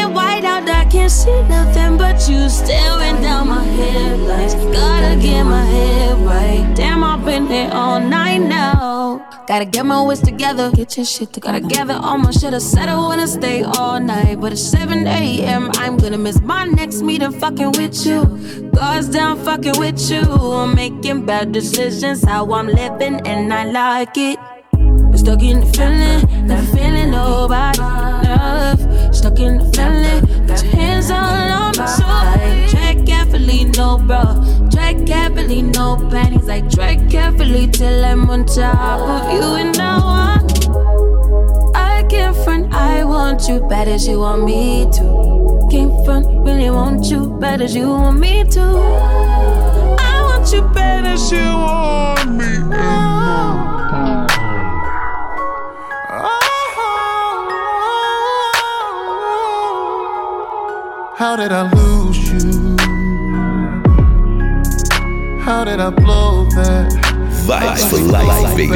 see 1.11 1.43
nothing 1.49 1.99
but 1.99 2.29
you 2.29 2.49
staring 2.49 3.21
down 3.21 3.49
my 3.49 3.65
headlights. 3.65 4.55
Gotta 4.55 5.21
get 5.21 5.43
my 5.43 5.65
head 5.65 6.17
right. 6.21 6.65
Damn, 6.77 7.03
I've 7.03 7.25
been 7.25 7.47
here 7.49 7.69
all 7.73 8.01
night 8.01 8.39
now. 8.39 9.27
Gotta 9.49 9.65
get 9.65 9.85
my 9.85 10.01
wits 10.03 10.21
together, 10.21 10.71
get 10.71 10.97
your 10.97 11.05
shit 11.05 11.33
together. 11.33 11.61
Gotta 11.61 11.75
gather 11.75 11.95
all 11.95 12.17
my 12.17 12.31
shit, 12.31 12.55
I 12.55 12.59
said 12.59 12.89
I 12.89 12.97
wanna 12.97 13.27
stay 13.27 13.65
all 13.65 13.99
night. 13.99 14.41
But 14.41 14.53
it's 14.53 14.63
7 14.63 15.07
a.m., 15.09 15.71
I'm 15.75 15.97
gonna 15.97 16.19
miss 16.19 16.41
my 16.41 16.65
next 16.65 17.03
meeting 17.03 17.33
fucking 17.33 17.73
with 17.73 18.07
you. 18.07 18.71
God's 18.73 19.09
down 19.09 19.45
fucking 19.45 19.79
with 19.81 20.01
you. 20.11 20.23
I'm 20.23 20.77
making 20.77 21.27
bad 21.27 21.51
decisions, 21.51 22.23
how 22.23 22.53
I'm 22.53 22.69
living, 22.69 23.27
and 23.27 23.53
I 23.53 23.65
like 23.65 24.17
it. 24.17 24.39
Stuck 25.31 25.45
in 25.45 25.61
the 25.61 25.67
feeling, 25.67 26.49
that 26.49 26.65
feeling 26.75 27.13
nobody 27.13 27.79
love. 27.79 29.15
Stuck 29.15 29.39
in 29.39 29.59
the 29.59 29.65
feeling, 29.77 30.47
got 30.49 30.61
your 30.61 30.73
hands 30.75 31.09
all 31.09 31.21
on 31.21 31.73
my 31.77 31.87
soul. 31.87 32.69
Tread 32.69 33.07
carefully, 33.07 33.67
no 33.77 33.99
bro. 33.99 34.43
Tread 34.73 35.07
carefully, 35.07 35.63
no 35.63 35.97
panties. 36.11 36.49
I 36.49 36.63
tread 36.63 37.09
carefully 37.09 37.69
till 37.69 38.05
I'm 38.05 38.29
on 38.29 38.45
top 38.45 39.03
of 39.09 39.33
you. 39.33 39.55
And 39.55 39.77
I, 39.79 40.41
I 41.77 42.03
can't 42.09 42.37
front. 42.39 42.75
I 42.75 43.05
want 43.05 43.47
you 43.49 43.61
bad 43.69 43.87
as 43.87 44.09
you 44.09 44.19
want 44.19 44.43
me 44.43 44.91
to. 44.95 45.69
Can't 45.71 46.05
front, 46.05 46.27
really 46.45 46.71
want 46.71 47.05
you 47.05 47.39
bad 47.39 47.63
as 47.63 47.77
you 47.77 47.87
want 47.87 48.19
me 48.19 48.43
to. 48.51 48.63
I 48.63 50.23
want 50.23 50.53
you 50.53 50.63
bad 50.75 51.07
as 51.07 51.31
you 51.31 51.39
want 51.39 52.35
me. 52.35 52.51
How 61.21 61.37
did 61.37 61.53
I 61.53 61.71
lose 61.73 62.33
you? 62.33 62.79
How 65.43 65.65
did 65.65 65.79
I 65.79 65.91
blow 65.91 66.47
that? 66.57 66.91
Vibes 67.45 67.91
for 67.91 67.99
life, 67.99 68.57
baby. 68.57 68.73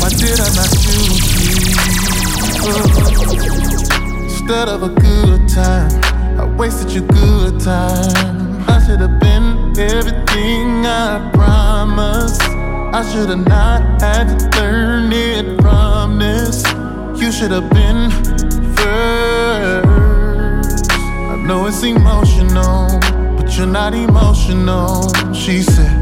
Why 0.00 0.08
did 0.08 0.40
I 0.40 0.50
not 0.58 0.68
choose 0.82 1.30
you? 1.38 1.54
Instead 4.24 4.68
of 4.68 4.82
a 4.82 4.88
good 4.88 5.48
time, 5.48 5.92
I 6.40 6.44
wasted 6.56 6.90
your 6.90 7.06
good 7.06 7.60
time. 7.60 8.64
I 8.68 8.84
should 8.84 8.98
have 8.98 9.20
been 9.20 9.72
everything 9.78 10.84
I 10.84 11.30
promised. 11.32 12.42
I 12.42 13.08
should 13.12 13.28
have 13.28 13.46
not 13.46 14.02
had 14.02 14.26
to 14.40 14.60
learn 14.60 15.12
it 15.12 15.62
from 15.62 16.18
this. 16.18 16.64
You 17.22 17.30
should 17.30 17.52
have 17.52 17.70
been 17.70 18.10
first. 18.74 19.89
I 21.40 21.42
know 21.42 21.66
it's 21.66 21.82
emotional, 21.82 23.00
but 23.36 23.56
you're 23.56 23.66
not 23.66 23.94
emotional. 23.94 25.08
She 25.32 25.62
said, 25.62 25.99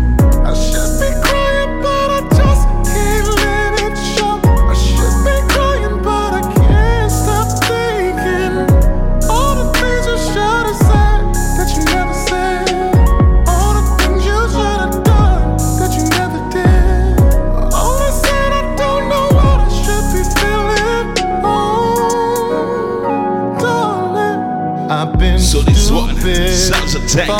Sounds 26.58 26.94
of 26.96 27.06
tank. 27.06 27.30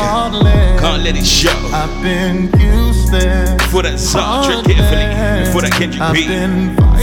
Can't 0.79 1.03
let 1.03 1.15
it 1.17 1.25
show. 1.25 1.51
I've 1.73 1.91
been 2.01 2.45
useless. 2.57 3.51
Before 3.61 3.83
that 3.83 3.99
tread 3.99 4.63
carefully. 4.65 5.43
Before 5.43 5.61
that 5.61 5.71
Kendrick 5.75 5.99
B. 6.13 6.23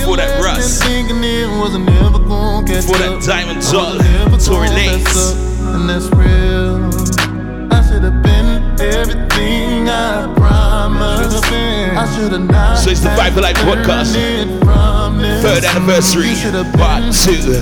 Before 0.00 0.16
that 0.16 0.40
Russ. 0.42 0.80
and 0.80 0.88
Thinking 1.08 1.22
it 1.22 1.46
was 1.60 1.76
never 1.76 2.18
gonna 2.18 2.66
get 2.66 2.86
Before 2.86 2.98
that 2.98 3.22
Diamond 3.22 3.60
Doll. 3.70 3.98
Tory 4.40 4.68
Lanez. 4.68 5.36
And 5.74 5.90
that's 5.90 6.08
real. 6.16 6.88
I 7.70 7.84
should 7.84 8.02
have 8.02 8.22
been 8.22 8.64
everything 8.80 9.88
I 9.90 10.32
promised. 10.36 11.44
I 11.44 12.16
should 12.16 12.32
have 12.32 12.48
not. 12.48 12.78
So 12.78 12.90
it's 12.90 13.00
the 13.00 13.10
Vibe 13.10 13.34
for 13.34 13.42
Life 13.42 13.56
podcast. 13.56 14.16
Third 15.42 15.64
anniversary, 15.64 16.32
part 16.78 17.12
two. 17.12 17.60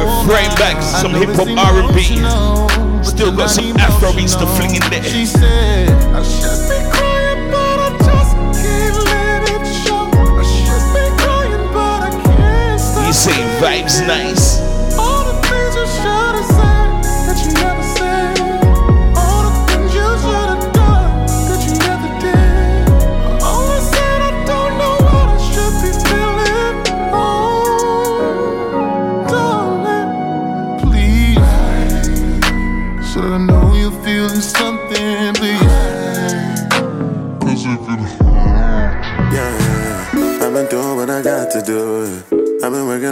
We're 0.00 0.24
framing 0.24 0.56
back 0.56 0.82
some 0.82 1.12
hip 1.12 1.28
hop 1.36 1.48
R&B. 1.48 2.69
Still 3.10 3.36
got 3.36 3.50
some 3.50 3.76
Afro 3.76 4.14
beats 4.14 4.34
to 4.36 4.46
fling 4.46 4.76
in 4.76 4.80
there. 4.88 5.02
She 5.02 5.26
said, 5.26 5.90
I 6.14 6.22
should 6.22 6.62
be 6.70 6.78
crying, 6.90 7.50
but 7.50 7.78
I 7.86 7.90
just 7.98 8.32
can't 8.62 8.96
let 9.10 9.42
it 9.50 9.66
show. 9.82 10.08
I 10.14 10.44
should 10.46 10.86
be 10.94 11.04
crying, 11.20 11.66
but 11.74 12.00
I 12.06 12.10
can't 12.24 12.80
stop. 12.80 13.06
You 13.06 13.12
say 13.12 13.38
vibes 13.60 14.06
nice. 14.06 14.59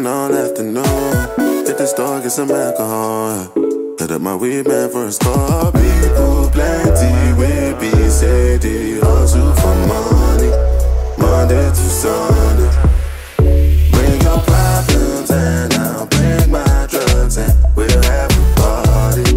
All 0.08 0.32
afternoon. 0.34 1.64
Hit 1.66 1.76
the 1.76 1.86
store, 1.86 2.20
get 2.20 2.30
some 2.30 2.50
alcohol. 2.50 3.52
Hit 3.98 4.10
up 4.10 4.20
my 4.20 4.34
weed 4.34 4.66
man 4.66 4.88
for 4.90 5.06
a 5.06 5.12
score. 5.12 5.70
People 5.72 6.48
plenty, 6.50 7.12
we 7.38 7.52
be 7.78 7.90
steady. 8.08 9.00
Hustle 9.00 9.52
for 9.60 9.76
money, 9.92 10.50
Monday 11.18 11.68
to 11.68 11.86
Sunday. 12.00 12.70
Bring 13.92 14.20
your 14.22 14.40
problems 14.48 15.30
and 15.30 15.74
I'll 15.74 16.06
bring 16.06 16.50
my 16.50 16.86
drugs 16.88 17.36
and 17.36 17.52
we'll 17.76 18.02
have 18.02 18.32
a 18.32 18.44
party. 18.56 19.28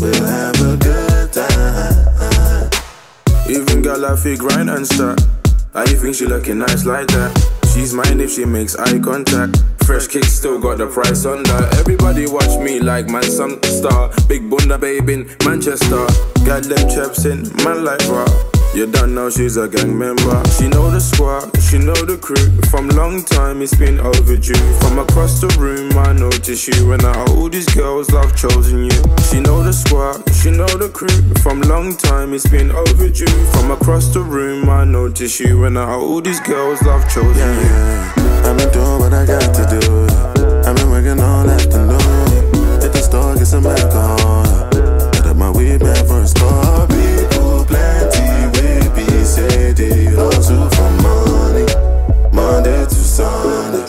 We'll 0.00 0.26
have 0.36 0.58
a 0.62 0.76
good 0.76 1.32
time. 1.32 2.70
Even 3.50 3.82
got 3.82 3.98
like 3.98 4.18
fit 4.18 4.38
grind 4.38 4.70
and 4.70 4.86
start. 4.86 5.20
I 5.74 5.86
think 5.86 6.14
she 6.14 6.26
looking 6.26 6.58
nice 6.58 6.84
like 6.86 7.08
that. 7.08 7.32
She's 7.74 7.92
mine 7.92 8.20
if 8.20 8.30
she 8.30 8.44
makes 8.44 8.76
eye 8.76 9.00
contact. 9.00 9.60
Fresh 9.86 10.06
kicks 10.08 10.32
still 10.32 10.58
got 10.58 10.78
the 10.78 10.86
price 10.86 11.26
on 11.26 11.42
that. 11.42 11.76
Everybody 11.78 12.26
watch 12.26 12.58
me 12.58 12.80
like 12.80 13.08
man 13.08 13.22
some 13.22 13.62
star. 13.64 14.10
Big 14.26 14.48
bunda 14.48 14.78
babe 14.78 15.10
in 15.10 15.28
Manchester. 15.44 16.08
Got 16.44 16.64
them 16.64 16.88
chaps 16.88 17.26
in 17.26 17.44
man 17.64 17.84
like 17.84 18.00
raw. 18.08 18.24
You 18.74 18.90
don't 18.90 19.14
know 19.14 19.28
she's 19.28 19.56
a 19.56 19.68
gang 19.68 19.96
member. 19.96 20.42
She 20.56 20.68
know 20.68 20.90
the 20.90 21.00
squad, 21.00 21.52
she 21.60 21.78
know 21.78 21.94
the 21.94 22.16
crew. 22.16 22.48
From 22.70 22.88
long 22.96 23.22
time 23.22 23.60
it's 23.60 23.76
been 23.76 24.00
overdue. 24.00 24.56
From 24.80 24.98
across 24.98 25.40
the 25.40 25.48
room 25.60 25.92
I 25.98 26.12
notice 26.12 26.66
you. 26.66 26.92
And 26.92 27.02
I 27.02 27.14
hold 27.28 27.52
these 27.52 27.68
girls 27.74 28.12
I've 28.12 28.34
chosen 28.34 28.84
you. 28.84 29.02
She 29.30 29.40
know 29.40 29.62
the 29.62 29.72
squad, 29.72 30.24
she 30.32 30.50
know 30.50 30.66
the 30.66 30.88
crew. 30.88 31.22
From 31.44 31.60
long 31.60 31.94
time 31.94 32.32
it's 32.32 32.48
been 32.48 32.72
overdue. 32.72 33.36
From 33.52 33.70
across 33.70 34.08
the 34.08 34.22
room 34.22 34.68
I 34.68 34.84
notice 34.84 35.38
you. 35.40 35.66
And 35.66 35.78
I 35.78 35.92
hold 35.92 36.24
these 36.24 36.40
girls 36.40 36.80
I've 36.86 37.06
chosen 37.12 37.52
you. 38.16 38.23
Been 38.44 38.70
doing 38.72 38.98
what 39.00 39.12
I 39.12 39.26
got 39.26 39.52
to 39.54 39.64
do. 39.66 40.06
I've 40.64 40.76
been 40.76 40.88
working 40.88 41.18
all 41.18 41.50
afternoon. 41.50 41.98
Hit 42.80 42.92
the 42.92 43.02
store, 43.02 43.34
get 43.34 43.46
some 43.46 43.66
alcohol. 43.66 44.44
Hit 45.12 45.26
up 45.26 45.36
my 45.36 45.50
weed 45.50 45.82
man 45.82 46.06
for 46.06 46.20
a 46.20 46.26
score. 46.26 46.86
People 46.86 47.64
plenty, 47.66 48.46
we 48.54 48.88
be 48.94 49.24
steady. 49.24 50.06
Hustle 50.14 50.70
for 50.70 50.90
money, 51.02 51.66
Monday 52.32 52.84
to 52.84 52.94
Sunday. 52.94 53.84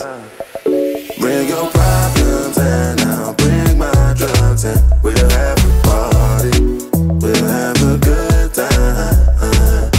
Bring 1.20 1.48
your 1.48 1.70
problems 1.70 2.58
and 2.58 3.00
I'll 3.02 3.34
bring 3.34 3.78
my 3.78 4.14
drugs 4.16 4.64
and 4.64 4.82
we'll 5.02 5.30
have 5.30 5.58
a 5.62 5.82
party. 5.86 6.60
We'll 7.22 7.46
have 7.46 7.80
a 7.82 7.98
good 7.98 8.52
time. 8.52 9.90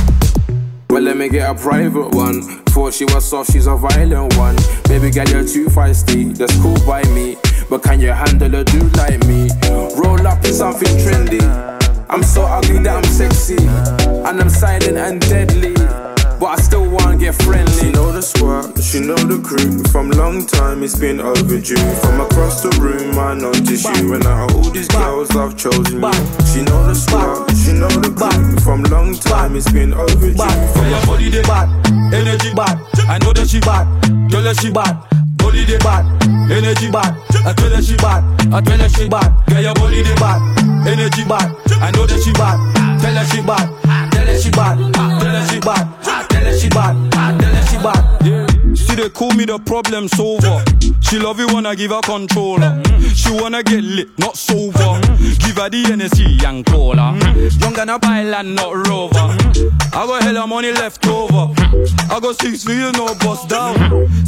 Well, 0.90 1.02
let 1.02 1.16
me 1.16 1.30
get 1.30 1.50
a 1.50 1.56
private 1.56 2.14
one. 2.14 2.67
Thought 2.78 2.94
she 2.94 3.06
was 3.06 3.26
soft, 3.26 3.52
she's 3.54 3.66
a 3.66 3.76
violent 3.76 4.38
one. 4.38 4.56
Baby 4.84 5.10
girl, 5.10 5.28
you're 5.30 5.44
too 5.44 5.66
feisty, 5.66 6.38
that's 6.38 6.56
cool 6.62 6.78
by 6.86 7.02
me. 7.06 7.36
But 7.72 7.82
can 7.82 8.00
you 8.00 8.12
handle 8.12 8.54
a 8.54 8.64
dude 8.64 8.96
like 8.98 9.20
me? 9.26 9.50
Roll 9.96 10.28
up 10.28 10.46
in 10.46 10.54
something 10.54 10.96
trendy. 11.00 11.42
I'm 12.08 12.22
so 12.22 12.44
ugly 12.44 12.78
that 12.84 13.04
I'm 13.04 13.12
sexy. 13.12 13.58
And 13.58 14.40
I'm 14.40 14.50
silent 14.50 14.96
and 14.96 15.20
deadly. 15.22 15.77
Get 17.18 17.36
friendly. 17.42 17.74
She 17.74 17.92
know 17.92 18.12
the 18.12 18.22
squad, 18.22 18.78
she 18.82 19.00
know 19.00 19.18
the 19.18 19.42
crew. 19.42 19.84
From 19.92 20.12
long 20.12 20.46
time 20.46 20.84
it's 20.84 20.98
been 20.98 21.20
overdue. 21.20 21.76
From 22.02 22.22
across 22.22 22.62
the 22.62 22.70
room 22.80 23.18
I 23.18 23.34
notice 23.34 23.84
you. 23.84 24.14
And 24.14 24.24
I 24.24 24.42
all 24.42 24.70
these 24.70 24.88
girls 24.88 25.36
I've 25.36 25.58
chosen 25.58 26.02
you. 26.02 26.14
She 26.46 26.62
know 26.64 26.86
the 26.86 26.96
squad, 26.96 27.50
she 27.58 27.74
know 27.74 27.90
the 27.90 28.14
crew. 28.14 28.58
From 28.62 28.84
long 28.84 29.16
time 29.16 29.56
it's 29.56 29.72
been 29.72 29.94
overdue. 29.94 30.38
From 30.38 30.90
your 30.90 31.06
body 31.06 31.30
they 31.30 31.42
bad, 31.44 31.68
energy 32.14 32.54
bad. 32.54 32.78
I 33.10 33.18
know 33.20 33.34
that 33.34 33.50
she 33.50 33.60
bad, 33.60 33.86
girl 34.30 34.44
that 34.44 34.60
she 34.62 34.72
bad. 34.72 34.96
Body 35.38 35.64
they 35.66 35.78
bad, 35.80 36.06
energy 36.52 36.92
bad. 36.92 37.16
I 37.46 37.54
tell 37.54 37.70
her 37.70 37.82
she 37.82 37.96
bad, 37.98 38.24
I 38.54 38.62
tell 38.62 38.78
her 38.78 38.90
she 38.90 39.08
bad. 39.08 39.32
Girl 39.48 39.62
your 39.62 39.74
body 39.76 40.02
they 40.04 40.16
bad, 40.16 40.42
energy 40.88 41.24
bad. 41.26 41.50
I 41.82 41.92
know 41.92 42.06
that 42.06 42.20
she 42.22 42.34
bad, 42.34 42.58
tell 43.02 43.16
her 43.16 43.26
she 43.26 43.42
bad, 43.42 43.66
tell 44.12 44.26
her 44.26 44.38
she 44.38 44.52
bad, 44.52 44.76
tell 44.94 45.36
her 45.36 45.48
she 45.48 45.60
bad, 45.60 45.86
she 46.58 46.70
bad, 46.70 47.12
tell 47.12 47.54
her 47.54 47.66
she 47.68 47.78
bad. 47.78 48.57
She 48.78 48.96
they 48.96 49.10
call 49.10 49.32
me 49.34 49.46
the 49.46 49.60
problem 49.60 50.08
solver. 50.08 50.64
She 51.02 51.20
love 51.20 51.40
it 51.40 51.52
when 51.54 51.66
I 51.66 51.76
give 51.76 51.92
her 51.92 52.02
controller. 52.02 52.82
She 53.16 53.32
wanna 53.32 53.64
get 53.64 53.84
lit, 53.84 54.18
not 54.20 54.38
sober. 54.38 55.00
Give 55.40 55.58
her 55.58 55.70
the 55.70 55.84
NSC 55.88 56.44
and 56.46 56.66
cola. 56.66 57.18
Young 57.60 57.80
and 57.80 57.90
a 57.90 58.00
pilot, 58.00 58.46
not 58.46 58.88
rover. 58.88 59.36
I 59.94 60.06
got 60.06 60.24
hella 60.24 60.46
money 60.48 60.72
left 60.72 61.06
over. 61.08 61.54
I 62.10 62.20
got 62.20 62.40
six 62.40 62.64
for 62.64 62.72
no 62.74 63.16
bust 63.16 63.50
down. 63.50 63.76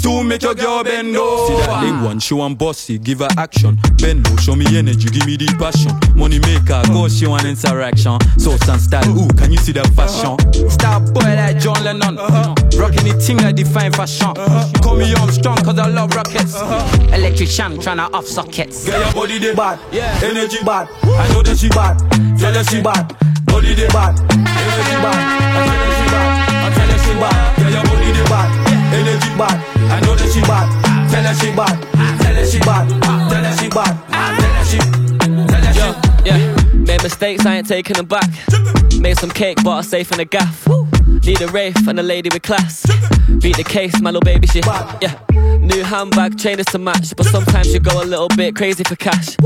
To 0.04 0.24
make 0.24 0.42
your 0.42 0.56
girl 0.56 0.84
bend 0.84 1.16
over. 1.16 1.48
See 1.48 1.66
that 1.68 1.82
big 1.82 2.04
one, 2.06 2.20
she 2.20 2.34
want 2.34 2.58
bossy, 2.58 2.98
give 2.98 3.20
her 3.20 3.28
action. 3.38 3.78
Bend 3.98 4.28
low, 4.30 4.36
show 4.38 4.56
me 4.56 4.66
energy, 4.78 5.10
give 5.10 5.26
me 5.26 5.38
the 5.38 5.48
passion. 5.60 5.92
Money 6.16 6.40
maker, 6.40 6.82
go 6.88 7.08
she 7.08 7.28
want 7.28 7.46
interaction. 7.46 8.18
Source 8.40 8.68
and 8.70 8.82
style, 8.82 9.18
ooh, 9.18 9.28
can 9.38 9.52
you 9.52 9.58
see 9.58 9.74
the 9.74 9.84
fashion? 9.96 10.38
Star 10.70 11.00
boy 11.00 11.36
like 11.36 11.60
John 11.60 11.84
Lennon. 11.84 12.18
Uh-huh. 12.18 12.56
Rocking 12.80 13.06
the 13.06 13.14
thing 13.20 13.38
like 13.38 13.56
define 13.56 13.92
fashion. 13.92 14.34
Uh-huh. 14.40 14.72
Call 14.82 14.96
me 14.96 15.14
Armstrong 15.16 15.58
cause 15.58 15.78
I 15.78 15.88
love 15.88 16.16
rockets. 16.16 16.56
Uh-huh. 16.56 17.14
Electrician 17.14 17.78
tryna 17.78 18.12
off 18.14 18.26
sockets. 18.26 18.86
Get 18.86 19.00
your 19.00 19.14
body 19.14 19.38
they 19.38 19.54
bad, 19.54 19.80
yeah. 19.92 20.18
energy 20.24 20.64
bad. 20.64 20.88
I 21.04 21.28
know 21.34 21.44
that 21.44 21.58
she 21.58 21.68
bad, 21.70 22.00
tell 22.40 22.54
her 22.54 22.64
she 22.64 22.82
bad. 22.82 23.04
Body 23.46 23.74
they 23.76 23.88
bad, 23.88 24.16
energy 24.32 24.96
bad. 25.04 25.20
I 25.20 25.68
tell 25.68 25.84
her 25.84 25.92
she 25.92 26.06
bad, 26.08 26.30
I 26.56 26.70
tell 26.72 26.88
her 26.88 27.00
she 27.04 27.14
bad. 27.20 27.36
Get 27.60 27.72
your 27.76 27.84
body 27.84 28.10
they 28.16 28.26
bad, 28.32 28.50
energy 28.96 29.32
bad. 29.36 29.58
I 29.92 30.00
know 30.08 30.16
that 30.16 30.30
she 30.32 30.42
bad, 30.48 30.68
tell 31.12 31.24
her 31.24 31.36
she 31.36 31.52
bad, 31.52 31.76
tell 32.24 32.36
her 32.36 32.46
she 32.48 32.60
bad, 32.60 32.88
tell 33.28 33.44
her 33.44 33.56
she 33.60 33.68
bad, 33.68 33.94
tell 34.08 34.56
her 34.56 34.64
she, 34.64 34.80
tell 35.20 35.64
her 35.68 35.74
she. 35.76 35.92
Yeah, 36.24 36.40
made 36.88 37.04
mistakes, 37.04 37.46
I 37.46 37.58
ain't 37.58 37.68
taking 37.68 37.98
them 37.98 38.06
back. 38.06 38.30
Made 39.00 39.18
some 39.18 39.32
cake, 39.32 39.58
but 39.64 39.72
I'm 39.72 39.84
safe 39.84 40.12
in 40.12 40.18
the 40.18 40.26
gaff. 40.26 40.68
Need 41.26 41.42
a 41.42 41.48
Wraith 41.48 41.88
and 41.88 42.00
a 42.00 42.04
lady 42.04 42.30
with 42.32 42.42
class. 42.42 42.86
Beat 43.42 43.56
the 43.56 43.64
case, 43.64 44.02
my 44.02 44.12
little 44.12 44.22
baby 44.22 44.48
shit. 44.48 44.66
Yeah. 44.66 45.18
New 45.60 45.84
handbag, 45.84 46.38
trainers 46.38 46.66
to 46.68 46.80
match, 46.80 47.16
but 47.16 47.26
sometimes 47.26 47.74
you 47.74 47.80
go 47.80 48.02
a 48.02 48.06
little 48.06 48.28
bit 48.30 48.56
crazy 48.56 48.84
for 48.84 48.96
cash. 48.96 49.38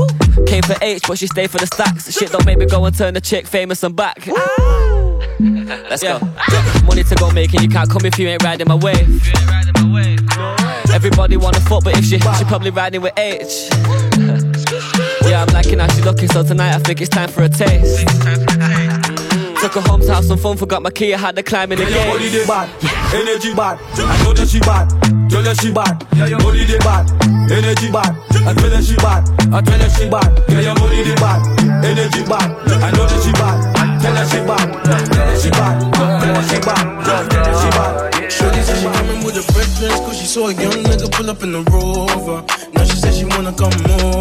Came 0.46 0.62
for 0.62 0.76
H, 0.82 1.02
but 1.06 1.18
she 1.18 1.26
stayed 1.26 1.50
for 1.50 1.58
the 1.58 1.66
stacks. 1.66 2.12
Shit 2.12 2.30
don't 2.30 2.44
make 2.44 2.58
me 2.58 2.66
go 2.66 2.84
and 2.84 2.96
turn 2.96 3.14
the 3.14 3.20
chick 3.20 3.46
famous 3.46 3.82
and 3.82 3.94
back. 3.94 4.26
Let's 5.38 6.02
go. 6.02 6.18
Money 6.86 7.04
to 7.04 7.14
go 7.14 7.30
making, 7.30 7.62
you 7.62 7.68
can't 7.68 7.88
come 7.88 8.04
if 8.04 8.18
you 8.18 8.26
ain't 8.28 8.42
riding 8.42 8.66
my 8.66 8.74
wave. 8.74 9.22
Everybody 10.92 11.36
wanna 11.36 11.60
fuck, 11.60 11.84
but 11.84 11.96
if 11.96 12.04
she, 12.04 12.18
she 12.18 12.44
probably 12.44 12.70
riding 12.70 13.00
with 13.00 13.16
H. 13.18 13.68
Yeah, 15.26 15.42
I'm 15.42 15.54
liking 15.54 15.78
how 15.78 15.88
she 15.88 16.02
looking, 16.02 16.28
so 16.28 16.42
tonight 16.42 16.74
I 16.74 16.78
think 16.80 17.00
it's 17.00 17.08
time 17.08 17.30
for 17.30 17.44
a 17.44 17.48
taste. 17.48 18.53
Took 19.64 19.80
her 19.80 19.88
home 19.88 20.02
to 20.02 20.12
have 20.12 20.26
some 20.26 20.36
fun, 20.36 20.58
forgot 20.58 20.82
my 20.82 20.90
key, 20.90 21.14
I 21.14 21.16
had 21.16 21.36
to 21.36 21.42
climb 21.42 21.72
in 21.72 21.78
the 21.78 21.88
your 21.88 22.04
body 22.04 22.28
they 22.28 22.44
bad, 22.44 22.68
energy 23.16 23.56
bad. 23.56 23.80
I 23.96 24.12
know 24.20 24.36
that 24.36 24.44
she 24.44 24.60
bad, 24.60 24.92
Tell 25.32 25.40
her 25.40 25.56
she 25.56 25.72
bad, 25.72 26.04
Yeah, 26.12 26.36
body 26.36 26.68
the 26.68 26.76
bad, 26.84 27.08
energy 27.48 27.88
bad. 27.88 28.12
I 28.44 28.52
tell 28.52 28.68
her 28.68 28.82
she 28.84 28.92
bad, 29.00 29.24
I 29.56 29.64
tell 29.64 29.80
her 29.80 29.88
she 29.88 30.04
bad. 30.12 30.28
Yeah, 30.52 30.68
your 30.68 30.76
body 30.76 31.00
the 31.00 31.16
bad, 31.16 31.40
energy 31.80 32.20
bad. 32.28 32.44
I 32.76 32.92
know 32.92 33.08
that 33.08 33.20
she 33.24 33.32
bad, 33.40 33.56
tell 34.04 34.12
her 34.12 34.26
she 34.28 34.40
bad, 34.44 34.68
tell 34.84 35.28
her 35.32 35.36
she 35.40 35.48
bad, 35.48 35.76
tell 35.96 36.36
her 36.36 36.44
she 36.44 36.60
bad, 36.60 36.84
tell 37.00 37.24
her 37.24 37.56
she 37.56 37.68
bad. 37.72 37.94
Shorty 38.28 38.60
said 38.60 38.76
she 38.76 38.88
coming 39.00 39.24
with 39.24 39.40
a 39.40 39.44
breakfast 39.48 39.96
cause 40.04 40.18
she 40.20 40.28
saw 40.28 40.48
a 40.48 40.52
young 40.52 40.76
nigga 40.84 41.08
pull 41.08 41.30
up 41.32 41.40
in 41.40 41.56
the 41.56 41.64
rover. 41.72 42.44
Now 42.76 42.84
she 42.84 43.00
said 43.00 43.16
she 43.16 43.24
wanna 43.24 43.56
come 43.56 43.72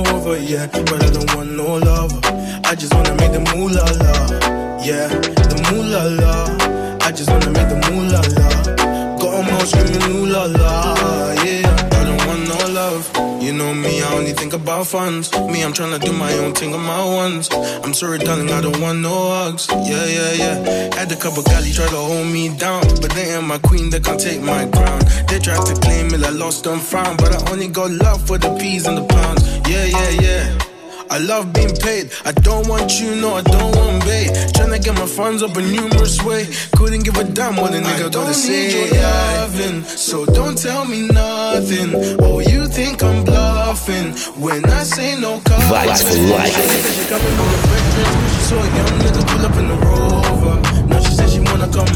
over, 0.07 0.39
yeah, 0.39 0.71
but 0.71 1.03
I 1.03 1.11
don't 1.11 1.27
want 1.35 1.51
no 1.51 1.83
lover. 1.83 2.23
I 2.63 2.75
just 2.79 2.95
wanna 2.95 3.11
make 3.19 3.35
the 3.35 3.43
moolah 3.51 3.83
la, 3.83 4.62
yeah, 4.83 5.07
the 5.07 5.57
moolah 5.71 6.09
la. 6.21 7.07
I 7.07 7.11
just 7.11 7.29
wanna 7.29 7.51
make 7.51 7.69
the 7.69 7.79
moolah 7.87 8.21
la. 8.35 9.17
Got 9.17 9.33
'em 9.39 9.53
all 9.55 9.65
screaming 9.65 10.03
ooh 10.11 10.25
la 10.25 10.43
la, 10.45 11.33
yeah. 11.43 11.71
I 11.99 12.03
don't 12.03 12.21
want 12.27 12.43
no 12.49 12.67
love. 12.73 13.09
You 13.41 13.53
know 13.53 13.73
me, 13.73 14.01
I 14.01 14.13
only 14.13 14.33
think 14.33 14.53
about 14.53 14.87
funds. 14.87 15.31
Me, 15.51 15.63
I'm 15.63 15.73
tryna 15.73 15.99
do 15.99 16.11
my 16.11 16.33
own 16.39 16.53
thing 16.53 16.73
on 16.73 16.81
my 16.81 17.03
ones. 17.03 17.49
I'm 17.83 17.93
sorry, 17.93 18.19
darling, 18.19 18.51
I 18.51 18.61
don't 18.61 18.79
want 18.79 18.99
no 18.99 19.15
hugs. 19.29 19.67
Yeah, 19.69 20.05
yeah, 20.05 20.33
yeah. 20.43 20.95
Had 20.95 21.11
a 21.11 21.15
couple 21.15 21.43
galley 21.43 21.71
try 21.71 21.87
to 21.87 21.95
hold 21.95 22.27
me 22.27 22.49
down, 22.57 22.83
but 23.01 23.11
they 23.11 23.35
ain't 23.35 23.47
my 23.47 23.59
queen, 23.59 23.89
they 23.89 23.99
can't 23.99 24.19
take 24.19 24.41
my 24.41 24.65
crown. 24.67 24.99
They 25.27 25.39
tried 25.39 25.65
to 25.65 25.75
claim 25.81 26.13
it, 26.13 26.23
I 26.23 26.29
lost 26.29 26.65
and 26.67 26.81
found, 26.81 27.17
but 27.17 27.31
I 27.33 27.51
only 27.51 27.67
got 27.67 27.91
love 27.91 28.25
for 28.27 28.37
the 28.37 28.51
peas 28.59 28.87
and 28.87 28.97
the 28.97 29.05
pounds. 29.05 29.43
Yeah, 29.69 29.85
yeah, 29.85 30.09
yeah. 30.25 30.72
I 31.13 31.19
love 31.19 31.53
being 31.53 31.75
paid. 31.75 32.09
I 32.25 32.31
don't 32.31 32.67
want 32.67 32.99
you, 32.99 33.13
no, 33.13 33.35
I 33.35 33.43
don't 33.43 33.75
want 33.75 34.03
bait. 34.03 34.29
Tryna 34.57 34.83
get 34.83 34.95
my 34.95 35.05
funds 35.05 35.43
up 35.43 35.55
a 35.55 35.61
numerous 35.61 36.19
way. 36.23 36.47
Couldn't 36.75 37.03
give 37.03 37.15
a 37.17 37.23
damn 37.23 37.55
what 37.55 37.71
a 37.71 37.77
nigga 37.77 38.11
gotta 38.11 38.33
say. 38.33 38.73
Need 38.73 38.95
Your 38.95 39.03
loving, 39.03 39.83
so 39.83 40.25
don't 40.25 40.57
tell 40.57 40.85
me 40.85 41.07
nothing. 41.09 42.17
Oh, 42.19 42.39
you 42.39 42.65
think 42.65 43.03
I'm 43.03 43.23
bluffing 43.23 44.13
when 44.41 44.65
I 44.65 44.81
say 44.81 45.13
no 45.21 45.39
cover. 45.41 45.75
Vibes 45.75 46.01
for 46.01 46.17
life. 46.33 46.57
She 46.97 47.05
coming 47.05 47.35
with 47.37 47.57
a 47.57 47.67
breakfast, 47.69 48.33
she 48.33 48.41
saw 48.49 48.57
a 48.57 48.69
young 48.73 48.93
nigga 49.05 49.21
pull 49.29 49.45
up 49.45 49.55
in 49.61 49.67
the 49.67 49.77
rover. 49.85 50.87
Now 50.87 50.99
she 50.99 51.13
said 51.13 51.29
she 51.29 51.41
wanna 51.41 51.69
come 51.69 51.93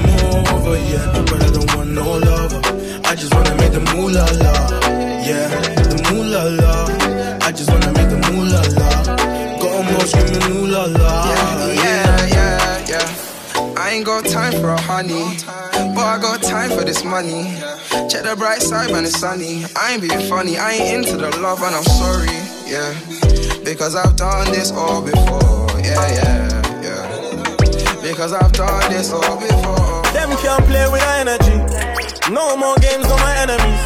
over, 0.53 0.77
yeah, 0.77 1.25
but 1.25 1.41
I 1.41 1.49
don't 1.49 1.75
want 1.75 1.89
no 1.89 2.19
lover. 2.19 2.61
I 3.03 3.15
just 3.15 3.33
wanna 3.33 3.55
make 3.55 3.71
the 3.71 3.79
moolah 3.79 4.29
la, 4.43 4.53
yeah, 5.25 5.49
the 5.89 6.13
moolah 6.13 6.61
la. 6.61 7.06
I 7.47 7.51
just 7.53 7.71
wanna 7.71 7.93
make 7.93 8.09
the 8.09 8.17
moolah 8.29 8.59
la. 8.75 8.89
la, 9.07 9.15
Got 9.61 9.79
'em 9.79 9.95
all 9.95 10.05
screaming 10.05 10.51
ooh 10.51 10.67
la 10.67 10.83
la, 10.83 11.31
yeah, 11.31 12.25
yeah, 12.35 12.91
yeah. 12.91 13.77
I 13.77 13.91
ain't 13.91 14.05
got 14.05 14.25
time 14.25 14.51
for 14.59 14.71
a 14.71 14.81
honey, 14.81 15.37
but 15.95 16.03
I 16.03 16.19
got 16.19 16.43
time 16.43 16.71
for 16.71 16.83
this 16.83 17.05
money. 17.05 17.55
Check 18.09 18.23
the 18.23 18.35
bright 18.37 18.61
side 18.61 18.91
when 18.91 19.05
it's 19.05 19.17
sunny. 19.17 19.63
I 19.77 19.93
ain't 19.93 20.01
being 20.01 20.27
funny, 20.27 20.57
I 20.57 20.73
ain't 20.73 21.07
into 21.07 21.15
the 21.15 21.29
love 21.39 21.63
and 21.63 21.73
I'm 21.73 21.85
sorry, 21.85 22.35
yeah. 22.67 22.91
Because 23.63 23.95
I've 23.95 24.17
done 24.17 24.51
this 24.51 24.71
all 24.73 25.01
before, 25.01 25.67
yeah, 25.79 26.03
yeah, 26.19 26.83
yeah. 26.83 28.01
Because 28.01 28.33
I've 28.33 28.51
done 28.51 28.91
this 28.91 29.13
all 29.13 29.37
before. 29.39 30.03
Them 30.11 30.35
can't 30.43 30.65
play 30.65 30.85
with 30.91 31.01
our 31.01 31.19
energy. 31.23 31.55
No 32.29 32.57
more 32.57 32.75
games 32.83 33.05
on 33.05 33.19
my 33.21 33.35
enemies. 33.39 33.83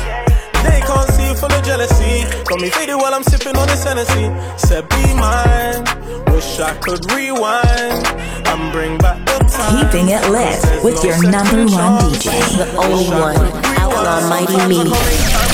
They 0.65 0.79
can't 0.81 1.09
see 1.09 1.10
full 1.41 1.51
of 1.51 1.63
jealousy. 1.65 2.22
Got 2.45 2.61
me 2.61 2.69
faded 2.69 2.95
while 2.95 3.13
I'm 3.13 3.23
sipping 3.23 3.57
on 3.57 3.68
this 3.68 3.84
Hennessy. 3.84 4.30
Said 4.57 4.88
be 4.89 5.03
mine. 5.18 5.81
Wish 6.30 6.59
I 6.59 6.77
could 6.80 7.01
rewind 7.11 8.05
and 8.47 8.72
bring 8.72 8.97
back 8.99 9.18
the 9.26 9.39
time. 9.49 9.73
Keeping 9.73 10.09
it 10.09 10.23
lit 10.30 10.61
with 10.84 11.03
your 11.03 11.18
number 11.23 11.65
one 11.65 12.13
DJ. 12.13 12.30
The 12.57 12.68
only 12.77 13.09
one, 13.09 13.38
Outlaw 13.81 14.30
Mighty 14.30 14.61
Me. 14.69 15.51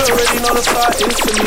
Already 0.00 0.38
know 0.40 0.54
the 0.54 0.62
start 0.62 0.96
is 0.96 1.16
to 1.26 1.32
me. 1.36 1.44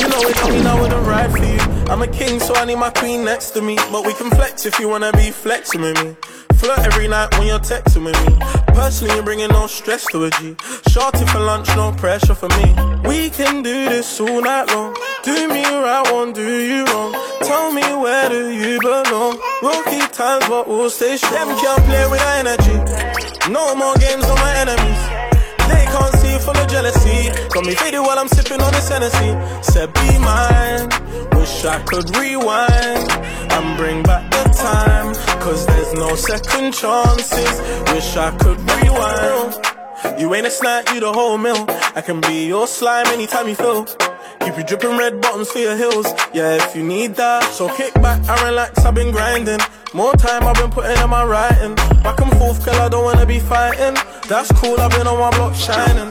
You 0.00 0.08
know 0.08 0.22
it's 0.28 0.48
me 0.48 0.62
now 0.62 0.80
with 0.80 0.92
a 0.92 1.00
ride 1.02 1.30
for 1.30 1.44
you. 1.44 1.60
I'm 1.92 2.00
a 2.00 2.08
king, 2.08 2.40
so 2.40 2.54
I 2.54 2.64
need 2.64 2.76
my 2.76 2.90
queen 2.90 3.24
next 3.24 3.50
to 3.50 3.60
me. 3.60 3.76
But 3.90 4.06
we 4.06 4.14
can 4.14 4.30
flex 4.30 4.64
if 4.64 4.78
you 4.78 4.88
wanna 4.88 5.12
be 5.12 5.30
flexing 5.30 5.82
with 5.82 6.02
me. 6.02 6.16
Flirt 6.56 6.78
every 6.80 7.08
night 7.08 7.36
when 7.36 7.48
you're 7.48 7.58
texting 7.58 8.04
with 8.04 8.18
me. 8.26 8.32
Personally, 8.74 9.14
you're 9.14 9.24
bringing 9.24 9.48
no 9.48 9.66
stress 9.66 10.06
to 10.12 10.24
a 10.24 10.30
G. 10.30 10.56
Shorty 10.88 11.26
for 11.26 11.40
lunch, 11.40 11.68
no 11.76 11.92
pressure 11.92 12.34
for 12.34 12.48
me. 12.48 12.74
We 13.04 13.30
can 13.30 13.62
do 13.62 13.88
this 13.88 14.20
all 14.20 14.40
night 14.40 14.68
long. 14.68 14.96
Do 15.22 15.48
me 15.48 15.62
right, 15.64 16.02
won't 16.10 16.34
do 16.34 16.60
you 16.60 16.84
wrong. 16.86 17.12
Tell 17.42 17.72
me 17.72 17.82
where 17.82 18.28
do 18.28 18.50
you 18.50 18.80
belong? 18.80 19.38
Rocky 19.62 20.00
times, 20.12 20.48
but 20.48 20.66
we'll 20.66 20.88
stay 20.88 21.16
strong. 21.16 21.48
Them 21.48 21.58
can't 21.58 21.84
play 21.84 22.06
with 22.10 22.22
our 22.22 22.36
energy. 22.42 22.76
No 23.52 23.74
more 23.74 23.94
games 23.96 24.24
on 24.24 24.38
my 24.38 24.54
enemies. 24.64 25.02
They 25.68 25.84
can't 25.92 26.14
full 26.42 26.56
of 26.56 26.68
jealousy. 26.68 27.30
Got 27.50 27.66
me 27.66 27.74
faded 27.74 28.00
while 28.00 28.18
I'm 28.18 28.28
sipping 28.28 28.60
on 28.60 28.72
this 28.72 28.88
Hennessy. 28.88 29.32
Said 29.62 29.92
be 29.94 30.18
mine. 30.18 30.88
Wish 31.38 31.64
I 31.64 31.82
could 31.86 32.16
rewind 32.16 33.10
and 33.54 33.76
bring 33.76 34.02
back 34.02 34.30
the 34.30 34.44
time. 34.52 35.14
Cause 35.40 35.66
there's 35.66 35.94
no 35.94 36.14
second 36.16 36.72
chances. 36.72 37.60
Wish 37.92 38.16
I 38.16 38.30
could 38.38 38.58
rewind. 38.72 39.71
You 40.18 40.34
ain't 40.34 40.46
a 40.46 40.50
snack, 40.50 40.92
you 40.92 41.00
the 41.00 41.12
whole 41.12 41.38
meal. 41.38 41.64
I 41.94 42.00
can 42.00 42.20
be 42.20 42.46
your 42.46 42.66
slime 42.66 43.06
anytime 43.06 43.48
you 43.48 43.54
feel. 43.54 43.84
Keep 44.40 44.56
you 44.56 44.64
dripping 44.64 44.96
red 44.96 45.20
bottoms 45.20 45.50
for 45.50 45.58
your 45.58 45.76
heels. 45.76 46.06
Yeah, 46.34 46.56
if 46.56 46.74
you 46.74 46.82
need 46.82 47.14
that. 47.16 47.44
So 47.52 47.68
kick 47.76 47.94
back 47.94 48.20
and 48.28 48.42
relax, 48.42 48.84
I've 48.84 48.94
been 48.94 49.12
grinding. 49.12 49.60
More 49.94 50.12
time 50.14 50.42
I've 50.44 50.56
been 50.56 50.70
putting 50.70 51.00
in 51.00 51.10
my 51.10 51.24
writing. 51.24 51.74
Back 52.02 52.20
and 52.20 52.32
forth, 52.38 52.64
girl, 52.64 52.80
I 52.80 52.88
don't 52.88 53.04
wanna 53.04 53.26
be 53.26 53.38
fighting. 53.38 53.96
That's 54.28 54.50
cool, 54.52 54.80
I've 54.80 54.90
been 54.90 55.06
on 55.06 55.18
my 55.18 55.30
block 55.36 55.54
shining. 55.54 56.10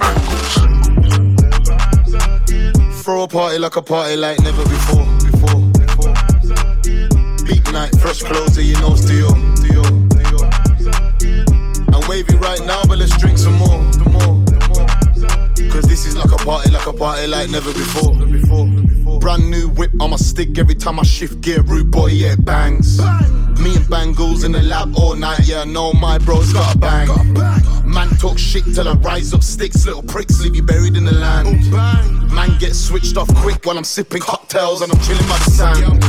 Throw 3.04 3.24
a 3.24 3.28
party 3.28 3.58
like 3.58 3.76
a 3.76 3.82
party 3.82 4.16
like 4.16 4.40
never 4.40 4.64
before. 4.64 5.06
Before, 5.30 5.62
before. 5.80 6.14
Big 7.46 7.74
night, 7.74 7.94
fresh 8.00 8.22
clothes, 8.22 8.58
and 8.58 8.68
you 8.68 8.76
know 8.76 8.92
Dior. 8.92 10.11
Wavy 12.12 12.36
right 12.36 12.60
now, 12.66 12.84
but 12.90 12.98
let's 12.98 13.18
drink 13.18 13.38
some 13.38 13.54
more. 13.54 13.80
Cause 15.72 15.86
this 15.88 16.06
is 16.06 16.18
like 16.18 16.30
a 16.30 16.44
party, 16.44 16.70
like 16.70 16.86
a 16.86 16.92
party 16.92 17.26
like 17.26 17.50
never 17.50 17.72
before. 17.72 18.14
Brand 19.22 19.50
new 19.50 19.70
whip 19.70 19.92
on 20.02 20.10
my 20.10 20.18
stick 20.18 20.58
every 20.60 20.76
time 20.76 21.00
I 21.00 21.04
shift 21.04 21.40
gear. 21.40 21.62
Rude 21.62 21.90
boy, 21.90 22.08
yeah, 22.08 22.36
bangs. 22.36 23.00
Me 23.62 23.78
and 23.78 23.90
Bangles 23.90 24.44
in 24.44 24.52
the 24.52 24.62
lab 24.62 24.94
all 24.98 25.16
night, 25.16 25.48
yeah, 25.48 25.64
no, 25.64 25.94
my 25.94 26.18
bro's 26.18 26.52
got 26.52 26.76
a 26.76 26.78
bang. 26.78 27.08
Man 27.86 28.10
talk 28.18 28.38
shit 28.38 28.66
till 28.76 28.90
I 28.90 28.94
rise 28.96 29.34
up 29.34 29.42
sticks, 29.42 29.86
little 29.86 30.04
pricks 30.04 30.42
leave 30.42 30.58
you 30.58 30.64
buried 30.64 30.98
in 30.98 31.06
the 31.06 31.14
land. 31.14 31.72
Man 32.34 32.58
get 32.60 32.76
switched 32.76 33.16
off 33.16 33.34
quick 33.36 33.66
while 33.66 33.78
I'm 33.78 33.86
sipping 33.86 34.22
cocktails 34.22 34.82
and 34.82 34.92
I'm 34.92 35.00
chilling 35.00 35.28
by 35.30 35.38
the 35.46 35.52
sand. 35.52 36.00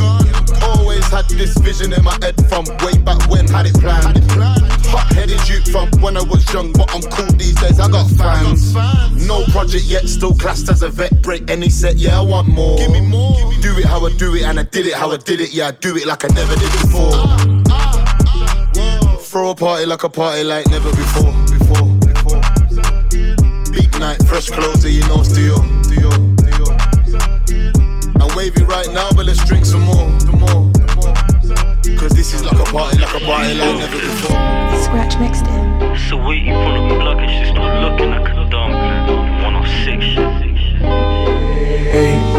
Oh, 0.64 0.81
Always 0.92 1.08
had 1.08 1.24
this 1.30 1.56
vision 1.56 1.90
in 1.94 2.04
my 2.04 2.12
head 2.20 2.36
from 2.50 2.66
way 2.84 2.92
back 2.98 3.26
when, 3.30 3.48
had 3.48 3.64
it 3.64 3.72
planned. 3.80 4.22
Hot 4.92 5.10
headed 5.14 5.40
youth 5.48 5.70
from 5.72 5.88
when 6.02 6.18
I 6.18 6.22
was 6.22 6.44
young, 6.52 6.70
but 6.74 6.94
I'm 6.94 7.00
cool 7.00 7.32
these 7.38 7.54
days, 7.54 7.80
I 7.80 7.88
got 7.88 8.10
fans. 8.10 8.74
No 9.26 9.42
project 9.46 9.86
yet, 9.86 10.06
still 10.06 10.34
classed 10.34 10.68
as 10.68 10.82
a 10.82 10.90
vet. 10.90 11.22
Break 11.22 11.50
any 11.50 11.70
set, 11.70 11.96
yeah, 11.96 12.18
I 12.18 12.20
want 12.20 12.48
more. 12.48 12.76
Give 12.76 12.90
me 12.90 13.00
more. 13.00 13.32
Do 13.62 13.78
it 13.78 13.86
how 13.86 14.04
I 14.04 14.12
do 14.18 14.34
it, 14.34 14.42
and 14.42 14.60
I 14.60 14.64
did 14.64 14.86
it 14.86 14.92
how 14.92 15.10
I 15.10 15.16
did 15.16 15.40
it, 15.40 15.54
yeah, 15.54 15.68
I 15.68 15.70
do 15.70 15.96
it 15.96 16.04
like 16.04 16.26
I 16.26 16.28
never 16.34 16.54
did 16.56 16.70
before. 16.72 17.12
Throw 19.18 19.48
a 19.48 19.54
party 19.54 19.86
like 19.86 20.04
a 20.04 20.10
party 20.10 20.44
like 20.44 20.66
never 20.68 20.90
before. 20.90 21.32
Before, 21.56 21.88
before. 22.04 22.42
Big 23.72 23.90
night, 23.98 24.22
fresh 24.26 24.50
clothes, 24.50 24.84
you 24.84 25.00
know 25.08 25.22
still. 25.22 25.58
I'm 28.20 28.36
wavy 28.36 28.62
right 28.64 28.92
now, 28.92 29.10
but 29.12 29.24
let's 29.24 29.42
drink 29.46 29.64
some 29.64 29.80
more. 29.80 30.10
The 30.20 30.32
more. 30.32 30.71
Cause 32.02 32.14
this 32.14 32.34
is 32.34 32.42
like 32.44 32.58
a 32.58 32.64
party, 32.64 32.98
like 32.98 33.14
a 33.14 33.20
party 33.24 33.54
like 33.54 33.78
never 33.78 33.94
before. 33.94 34.34
Scratch 34.82 35.16
mixed 35.20 35.46
in. 35.46 35.96
So 35.96 36.16
wait, 36.16 36.42
you 36.42 36.52
pull 36.52 36.82
up 36.82 36.90
the 36.90 36.96
block 36.98 37.18
and 37.18 37.30
she 37.30 37.44
start 37.52 37.78
looking 37.78 38.10
like 38.10 38.28
a 38.28 38.44
dumb 38.50 38.72
106 38.72 40.02
shit. 40.02 40.18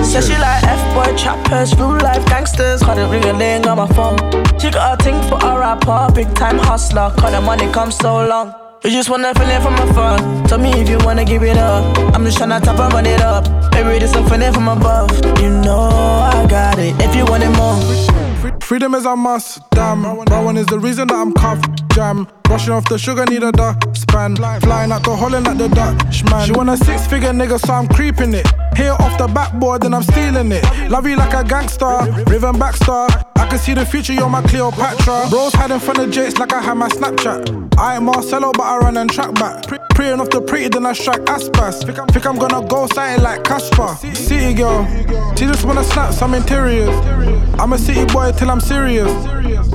Said 0.04 0.24
she 0.26 0.36
like 0.36 0.64
F-boy 0.64 1.16
trappers, 1.16 1.74
real 1.76 1.96
life 1.96 2.26
gangsters. 2.26 2.84
Call 2.84 2.98
it 2.98 3.08
ring 3.08 3.24
a 3.24 3.32
ling 3.32 3.66
on 3.66 3.78
my 3.78 3.88
phone. 3.96 4.18
She 4.60 4.70
got 4.70 5.00
a 5.00 5.02
thing 5.02 5.16
for 5.30 5.38
a 5.40 5.58
rapper, 5.58 6.12
big 6.14 6.36
time 6.36 6.58
hustler. 6.58 7.14
Call 7.18 7.32
the 7.32 7.40
money 7.40 7.72
come 7.72 7.90
so 7.90 8.28
long. 8.28 8.54
You 8.84 8.90
just 8.90 9.10
wanna 9.10 9.34
feel 9.34 9.48
it 9.48 9.62
from 9.62 9.76
afar. 9.76 10.18
Tell 10.46 10.58
me 10.58 10.72
if 10.74 10.90
you 10.90 10.98
wanna 11.06 11.24
give 11.24 11.42
it 11.42 11.56
up. 11.56 11.98
I'm 12.14 12.26
just 12.26 12.38
tryna 12.38 12.60
tap 12.62 12.80
and 12.80 12.92
run 12.92 13.06
it 13.06 13.22
up. 13.22 13.46
Baby, 13.72 14.00
this 14.00 14.14
a 14.14 14.28
feeling 14.28 14.52
from 14.52 14.68
above. 14.68 15.10
You 15.40 15.52
know 15.52 15.88
I 15.88 16.46
got 16.50 16.78
it. 16.80 16.94
If 17.00 17.16
you 17.16 17.24
want 17.24 17.44
it 17.44 17.52
more. 17.56 18.23
Freedom 18.62 18.96
is 18.96 19.06
a 19.06 19.16
must, 19.16 19.70
damn. 19.72 20.04
Rowan 20.04 20.58
is 20.58 20.66
the 20.68 20.80
reason 20.80 21.08
that 21.08 21.16
I'm 21.16 21.34
cuffed, 21.34 21.83
jam. 21.94 22.28
Brushing 22.44 22.74
off 22.74 22.88
the 22.90 22.98
sugar, 22.98 23.26
need 23.26 23.44
a 23.44 23.52
dustpan. 23.52 24.36
Flying 24.36 24.92
out 24.92 25.04
to 25.06 25.16
Holland 25.16 25.46
like 25.46 25.58
the 25.58 25.70
Dutchman. 25.70 26.46
She 26.46 26.52
want 26.52 26.70
a 26.70 26.78
six 26.78 27.08
figure 27.08 27.32
nigga, 27.32 27.60
so 27.60 27.74
I'm 27.74 27.88
creeping 27.88 28.34
it. 28.34 28.48
Here 28.76 28.96
off 29.00 29.18
the 29.18 29.28
backboard, 29.28 29.82
then 29.82 29.94
I'm 29.94 30.04
stealing 30.04 30.52
it. 30.52 30.64
Love 30.90 31.08
you 31.08 31.16
like 31.16 31.34
a 31.34 31.44
gangster, 31.44 31.96
Riven 32.28 32.60
Baxter. 32.60 33.08
I 33.36 33.48
can 33.50 33.60
see 33.60 33.74
the 33.74 33.86
future, 33.86 34.14
you're 34.14 34.30
my 34.30 34.42
Cleopatra. 34.42 35.28
Bros 35.30 35.54
hiding 35.54 35.80
from 35.80 35.96
the 35.96 36.08
jets 36.08 36.38
like 36.38 36.54
I 36.54 36.62
had 36.62 36.76
my 36.76 36.90
Snapchat. 36.90 37.78
I 37.78 37.96
ain't 37.96 38.04
Marcelo, 38.04 38.52
but 38.52 38.64
I 38.64 38.78
run 38.78 38.98
and 38.98 39.10
track 39.10 39.34
back. 39.36 39.66
Praying 39.96 40.20
off 40.20 40.30
the 40.30 40.42
pretty, 40.42 40.70
then 40.70 40.86
I 40.86 40.94
strike 40.94 41.22
aspas. 41.26 41.86
Think 41.86 42.00
I'm, 42.00 42.08
think 42.08 42.26
I'm 42.26 42.38
gonna 42.38 42.68
go 42.68 42.88
something 42.88 43.24
like 43.24 43.44
Casper. 43.44 43.96
City 44.16 44.54
girl, 44.54 44.86
she 45.36 45.46
just 45.46 45.66
wanna 45.66 45.84
snap 45.84 46.14
some 46.14 46.34
interiors. 46.34 46.96
I'm 47.60 47.74
a 47.74 47.78
city 47.78 48.06
boy 48.12 48.32
till 48.32 48.50
I'm 48.50 48.60
serious. 48.60 49.12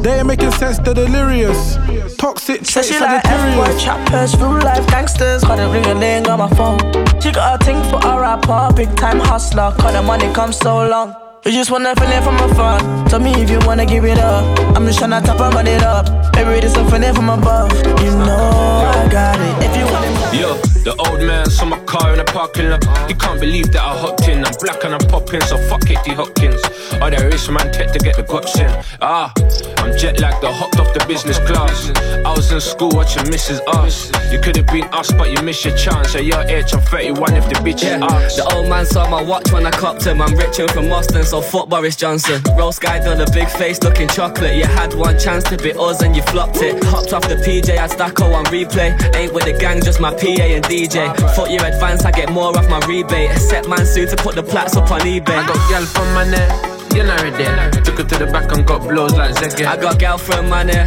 They 0.01 0.19
ain't 0.19 0.27
making 0.27 0.53
sense, 0.53 0.79
they're 0.79 0.95
delirious. 0.95 1.77
Toxic 2.17 2.65
Said 2.65 2.85
traits 2.85 2.89
she 2.89 2.97
are 2.97 3.01
like 3.01 3.25
F-boy 3.25 3.79
choppers, 3.79 4.37
real 4.37 4.53
life 4.53 4.87
gangsters. 4.89 5.43
Call 5.45 5.57
the 5.57 5.69
ring 5.69 5.85
a 5.87 5.95
ring 5.95 6.27
on 6.29 6.39
my 6.39 6.49
phone. 6.57 6.79
She 7.21 7.31
got 7.31 7.61
a 7.61 7.65
thing 7.65 7.83
for 7.91 7.99
a 8.07 8.21
rapper, 8.21 8.75
big 8.75 8.95
time 8.97 9.21
hustler. 9.21 9.75
Call 9.79 9.93
the 9.93 10.03
money 10.03 10.33
come 10.33 10.53
so 10.53 10.89
long. 10.89 11.15
You 11.45 11.53
just 11.53 11.71
wanna 11.71 11.95
feel 11.97 12.11
it 12.11 12.23
from 12.23 12.37
afar. 12.37 12.79
Tell 13.09 13.21
me 13.21 13.33
if 13.43 13.51
you 13.51 13.59
wanna 13.65 13.87
give 13.87 14.05
it 14.05 14.19
up. 14.19 14.45
I'm 14.77 14.87
just 14.87 15.01
tryna 15.01 15.25
top 15.25 15.41
and 15.41 15.55
run 15.55 15.67
it 15.67 15.83
up. 15.83 16.07
Baby, 16.33 16.61
this 16.61 16.77
a 16.77 16.85
feeling 16.91 17.15
from 17.15 17.31
above. 17.31 17.73
You 18.03 18.11
know 18.11 18.91
I 18.95 19.09
got 19.11 19.39
it. 19.41 19.65
If 19.65 19.77
you 19.77 19.85
want 19.85 20.35
it. 20.35 20.41
Yo, 20.41 20.78
the 20.85 20.95
old 21.09 21.21
man 21.23 21.47
saw 21.51 21.65
my 21.67 21.79
car 21.85 22.13
in 22.13 22.19
the 22.19 22.25
parking 22.25 22.71
lot. 22.71 22.83
He 23.09 23.15
can't 23.15 23.41
believe 23.41 23.73
that 23.73 23.83
I 23.83 23.97
hopped 23.99 24.29
in. 24.29 24.45
I'm 24.45 24.55
black 24.61 24.85
and 24.85 24.95
I'm 24.95 25.07
popping, 25.09 25.41
so 25.43 25.57
fuck 25.69 25.89
it, 25.91 25.99
D 26.05 26.13
Hopkins. 26.15 26.61
Oh, 27.01 27.11
there 27.11 27.29
is 27.29 27.49
man 27.51 27.71
tech 27.73 27.93
to 27.93 27.99
get 27.99 28.17
the 28.17 28.23
guts 28.23 28.59
in. 28.59 28.71
Ah, 29.01 29.33
I'm 29.79 29.97
jet 29.97 30.21
lagged, 30.21 30.45
I 30.45 30.53
hopped 30.53 30.79
off 30.79 30.93
the 30.95 31.05
business 31.07 31.39
class. 31.41 31.91
I 32.25 32.31
was 32.35 32.51
in 32.53 32.61
school 32.61 32.91
watching 32.95 33.25
Mrs. 33.25 33.61
Us. 33.69 34.11
You 34.33 34.41
could 34.41 34.57
have 34.57 34.67
been 34.67 34.85
us, 34.93 35.11
but 35.13 35.31
you 35.31 35.41
missed 35.43 35.65
your 35.65 35.77
chance. 35.77 36.15
Yeah, 36.15 36.21
you're 36.21 36.43
H, 36.43 36.75
I'm 36.75 36.81
31 36.81 37.35
if 37.37 37.49
the 37.49 37.55
bitch 37.57 37.77
is 37.77 37.83
Yeah, 37.85 38.05
us. 38.07 38.37
the 38.37 38.45
old 38.55 38.69
man 38.69 38.85
saw 38.87 39.09
my 39.09 39.23
watch 39.23 39.51
when 39.53 39.67
I 39.67 39.71
copped 39.71 40.05
him. 40.05 40.21
I'm 40.21 40.35
rich 40.37 40.59
and 40.59 40.71
from 40.71 40.91
Austin, 40.93 41.25
so 41.25 41.41
fuck 41.41 41.69
Boris 41.69 41.97
Johnson. 41.97 42.43
Rose 42.57 42.79
guy 42.79 42.99
done 43.01 43.21
a 43.21 43.31
big 43.33 43.49
face 43.49 43.83
looking 43.83 44.09
chocolate. 44.09 44.57
You 44.57 44.65
had 44.65 44.95
one 44.95 45.19
chance 45.19 45.45
to 45.45 45.57
be 45.57 45.73
us 45.73 46.03
and 46.03 46.15
you 46.17 46.23
flopped 46.23 46.59
it. 46.59 46.83
Hopped 46.85 47.13
off 47.13 47.23
the 47.29 47.37
PJ, 47.37 47.77
I 47.79 47.89
Stacko 47.89 48.35
on 48.35 48.45
replay. 48.47 48.91
Ain't 49.15 49.33
with 49.33 49.45
the 49.45 49.53
gang, 49.59 49.83
just 49.83 50.01
my 50.01 50.11
PA 50.13 50.43
and 50.43 50.65
DJ. 50.69 51.09
Fuck 51.35 51.51
your 51.51 51.65
advance, 51.65 52.05
I 52.05 52.11
get 52.11 52.31
more 52.31 52.57
off 52.57 52.69
my 52.69 52.79
rebate. 52.87 53.37
Set 53.39 53.67
man 53.69 53.87
suit 53.87 54.11
to 54.11 54.17
put 54.17 54.35
the 54.35 54.43
plats 54.43 54.77
up 54.77 54.91
on 54.91 55.01
eBay. 55.01 55.31
I 55.31 55.47
got 55.47 55.89
from 55.89 56.13
my 56.15 56.25
neck, 56.29 56.51
you 56.95 57.03
know 57.05 57.17
ready. 57.17 57.45
Took 57.83 57.99
her 57.99 58.05
to 58.05 58.17
the 58.25 58.27
back 58.33 58.51
and 58.53 58.67
got 58.67 58.83
blows 58.83 59.15
like 59.15 59.35
Zeke. 59.35 59.67
I 59.67 59.77
got 59.77 59.99
gal 59.99 60.19
from 60.19 60.49
money, 60.49 60.79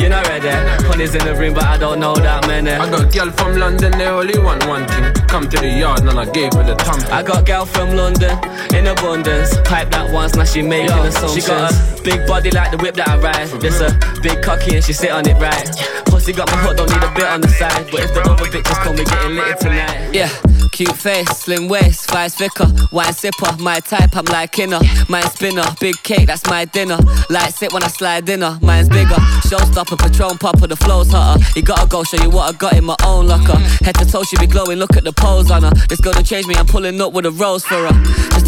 you 0.00 0.08
know 0.08 0.22
ready. 0.28 0.48
Honey's 0.86 1.14
in 1.14 1.24
the 1.24 1.34
room, 1.34 1.54
but 1.54 1.64
I 1.64 1.76
don't 1.78 2.00
know 2.00 2.14
that 2.14 2.46
many. 2.46 2.70
I 2.70 2.90
got 2.90 3.12
gal 3.12 3.30
from 3.30 3.56
London, 3.58 3.92
they 3.92 4.06
only 4.06 4.38
want 4.38 4.66
one 4.66 4.86
thing. 4.86 5.12
Come 5.28 5.48
to 5.50 5.56
the 5.56 5.68
yard 5.68 6.00
and 6.00 6.18
I 6.18 6.24
gave 6.30 6.52
her 6.54 6.62
the 6.64 6.74
thumb. 6.76 7.00
I 7.12 7.22
got 7.22 7.44
gal 7.44 7.66
from 7.66 7.94
London 7.96 8.32
in 8.74 8.86
abundance. 8.86 9.56
Pipe 9.64 9.90
that 9.90 10.10
once, 10.12 10.34
now 10.34 10.44
she 10.44 10.62
making 10.62 10.96
Yo, 10.96 11.02
assumptions. 11.04 11.44
she 11.44 11.50
got 11.50 11.72
a 11.72 12.02
big 12.02 12.26
body 12.26 12.50
like 12.50 12.70
the 12.70 12.78
whip 12.78 12.94
that 12.96 13.08
I 13.08 13.18
ride. 13.18 13.48
This 13.60 13.80
a 13.80 13.90
big 14.22 14.42
cocky 14.42 14.76
and 14.76 14.84
she 14.84 14.92
sit 14.92 15.10
on 15.10 15.26
it 15.28 15.36
right. 15.40 15.68
Pussy 16.06 16.32
got 16.32 16.50
my 16.50 16.56
hook, 16.58 16.76
don't 16.76 16.90
need 16.90 17.02
a 17.02 17.12
bit 17.14 17.26
on 17.26 17.40
the 17.40 17.48
side. 17.48 17.86
But 17.90 18.00
if 18.00 18.14
the 18.14 18.20
other 18.22 18.44
bitches 18.46 18.78
come, 18.82 18.96
we 18.96 19.04
getting 19.04 19.36
lit 19.36 19.60
tonight. 19.60 20.10
Yeah. 20.12 20.30
Cute 20.78 20.96
face, 20.96 21.28
slim 21.30 21.66
waist, 21.66 22.08
vice 22.08 22.36
thicker, 22.36 22.66
wine 22.92 23.12
sipper, 23.12 23.58
my 23.58 23.80
type, 23.80 24.16
I'm 24.16 24.24
like 24.26 24.56
inner, 24.60 24.78
Mine 25.08 25.24
spinner, 25.24 25.64
big 25.80 25.96
cake, 26.04 26.28
that's 26.28 26.46
my 26.48 26.66
dinner. 26.66 26.98
Light 27.30 27.54
sit 27.54 27.72
when 27.72 27.82
I 27.82 27.88
slide 27.88 28.28
in 28.28 28.42
her, 28.42 28.58
mine's 28.62 28.88
bigger. 28.88 29.16
Showstopper, 29.48 29.98
Patron 29.98 30.38
popper, 30.38 30.68
the 30.68 30.76
flow's 30.76 31.10
hotter. 31.10 31.42
You 31.56 31.62
gotta 31.62 31.88
go 31.88 32.04
show 32.04 32.22
you 32.22 32.30
what 32.30 32.54
I 32.54 32.56
got 32.58 32.74
in 32.74 32.84
my 32.84 32.94
own 33.04 33.26
locker. 33.26 33.58
Head 33.82 33.96
to 33.96 34.04
toe, 34.04 34.22
she 34.22 34.36
be 34.36 34.46
glowing, 34.46 34.78
look 34.78 34.96
at 34.96 35.02
the 35.02 35.12
pose 35.12 35.50
on 35.50 35.62
her. 35.64 35.70
This 35.88 36.00
girl 36.00 36.12
don't 36.12 36.26
change 36.26 36.46
me, 36.46 36.54
I'm 36.54 36.66
pulling 36.66 37.00
up 37.00 37.12
with 37.12 37.26
a 37.26 37.32
rose 37.32 37.64
for 37.64 37.74
her. 37.74 37.94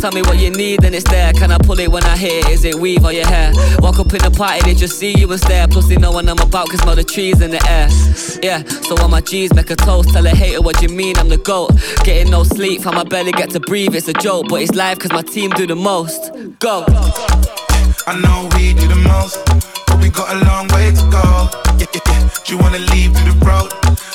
Tell 0.00 0.12
me 0.12 0.22
what 0.22 0.38
you 0.38 0.50
need 0.50 0.82
and 0.84 0.94
it's 0.94 1.04
there. 1.10 1.30
Can 1.34 1.52
I 1.52 1.58
pull 1.58 1.78
it 1.78 1.90
when 1.92 2.02
I 2.04 2.16
hear 2.16 2.40
it? 2.40 2.48
Is 2.48 2.64
it 2.64 2.74
weave 2.74 3.04
or 3.04 3.12
your 3.12 3.26
hair? 3.26 3.52
Walk 3.80 3.98
up 3.98 4.10
in 4.14 4.20
the 4.20 4.30
party, 4.34 4.62
they 4.62 4.74
just 4.74 4.98
see 4.98 5.12
you 5.18 5.30
and 5.30 5.38
stare. 5.38 5.68
Plus 5.68 5.88
they 5.88 5.96
know 5.96 6.10
what 6.10 6.26
I'm 6.26 6.38
about, 6.38 6.70
cause 6.70 6.80
smell 6.80 6.96
the 6.96 7.04
trees 7.04 7.42
in 7.42 7.50
the 7.50 7.62
air. 7.68 7.86
Yeah, 8.42 8.64
so 8.64 8.96
on 9.04 9.10
my 9.10 9.20
G's, 9.20 9.52
make 9.52 9.68
a 9.70 9.76
toast. 9.76 10.08
Tell 10.14 10.26
a 10.26 10.30
hater 10.30 10.62
what 10.62 10.80
you 10.80 10.88
mean, 10.88 11.18
I'm 11.18 11.28
the 11.28 11.36
GOAT. 11.36 11.72
Getting 12.02 12.30
no 12.30 12.44
sleep, 12.44 12.82
how 12.82 12.92
my 12.92 13.04
belly 13.04 13.32
get 13.32 13.50
to 13.50 13.60
breathe, 13.60 13.94
it's 13.94 14.08
a 14.08 14.14
joke. 14.14 14.46
But 14.48 14.62
it's 14.62 14.74
live 14.74 14.98
cause 14.98 15.12
my 15.12 15.20
team 15.20 15.50
do 15.50 15.66
the 15.66 15.76
most. 15.76 16.32
Go. 16.60 16.84
I 18.06 18.18
know 18.24 18.48
we 18.56 18.72
do 18.72 18.88
the 18.88 18.96
most, 19.04 19.44
but 19.86 20.00
we 20.00 20.08
got 20.08 20.32
a 20.34 20.42
long 20.46 20.66
way 20.68 20.92
to 20.96 21.04
go. 21.12 21.50
Yeah, 21.76 21.86
yeah, 21.92 22.00
yeah. 22.06 22.28
Do 22.46 22.56
you 22.56 22.58
wanna 22.58 22.78
leave 22.78 23.12
through 23.14 23.34
the 23.34 23.44
road? 23.44 23.68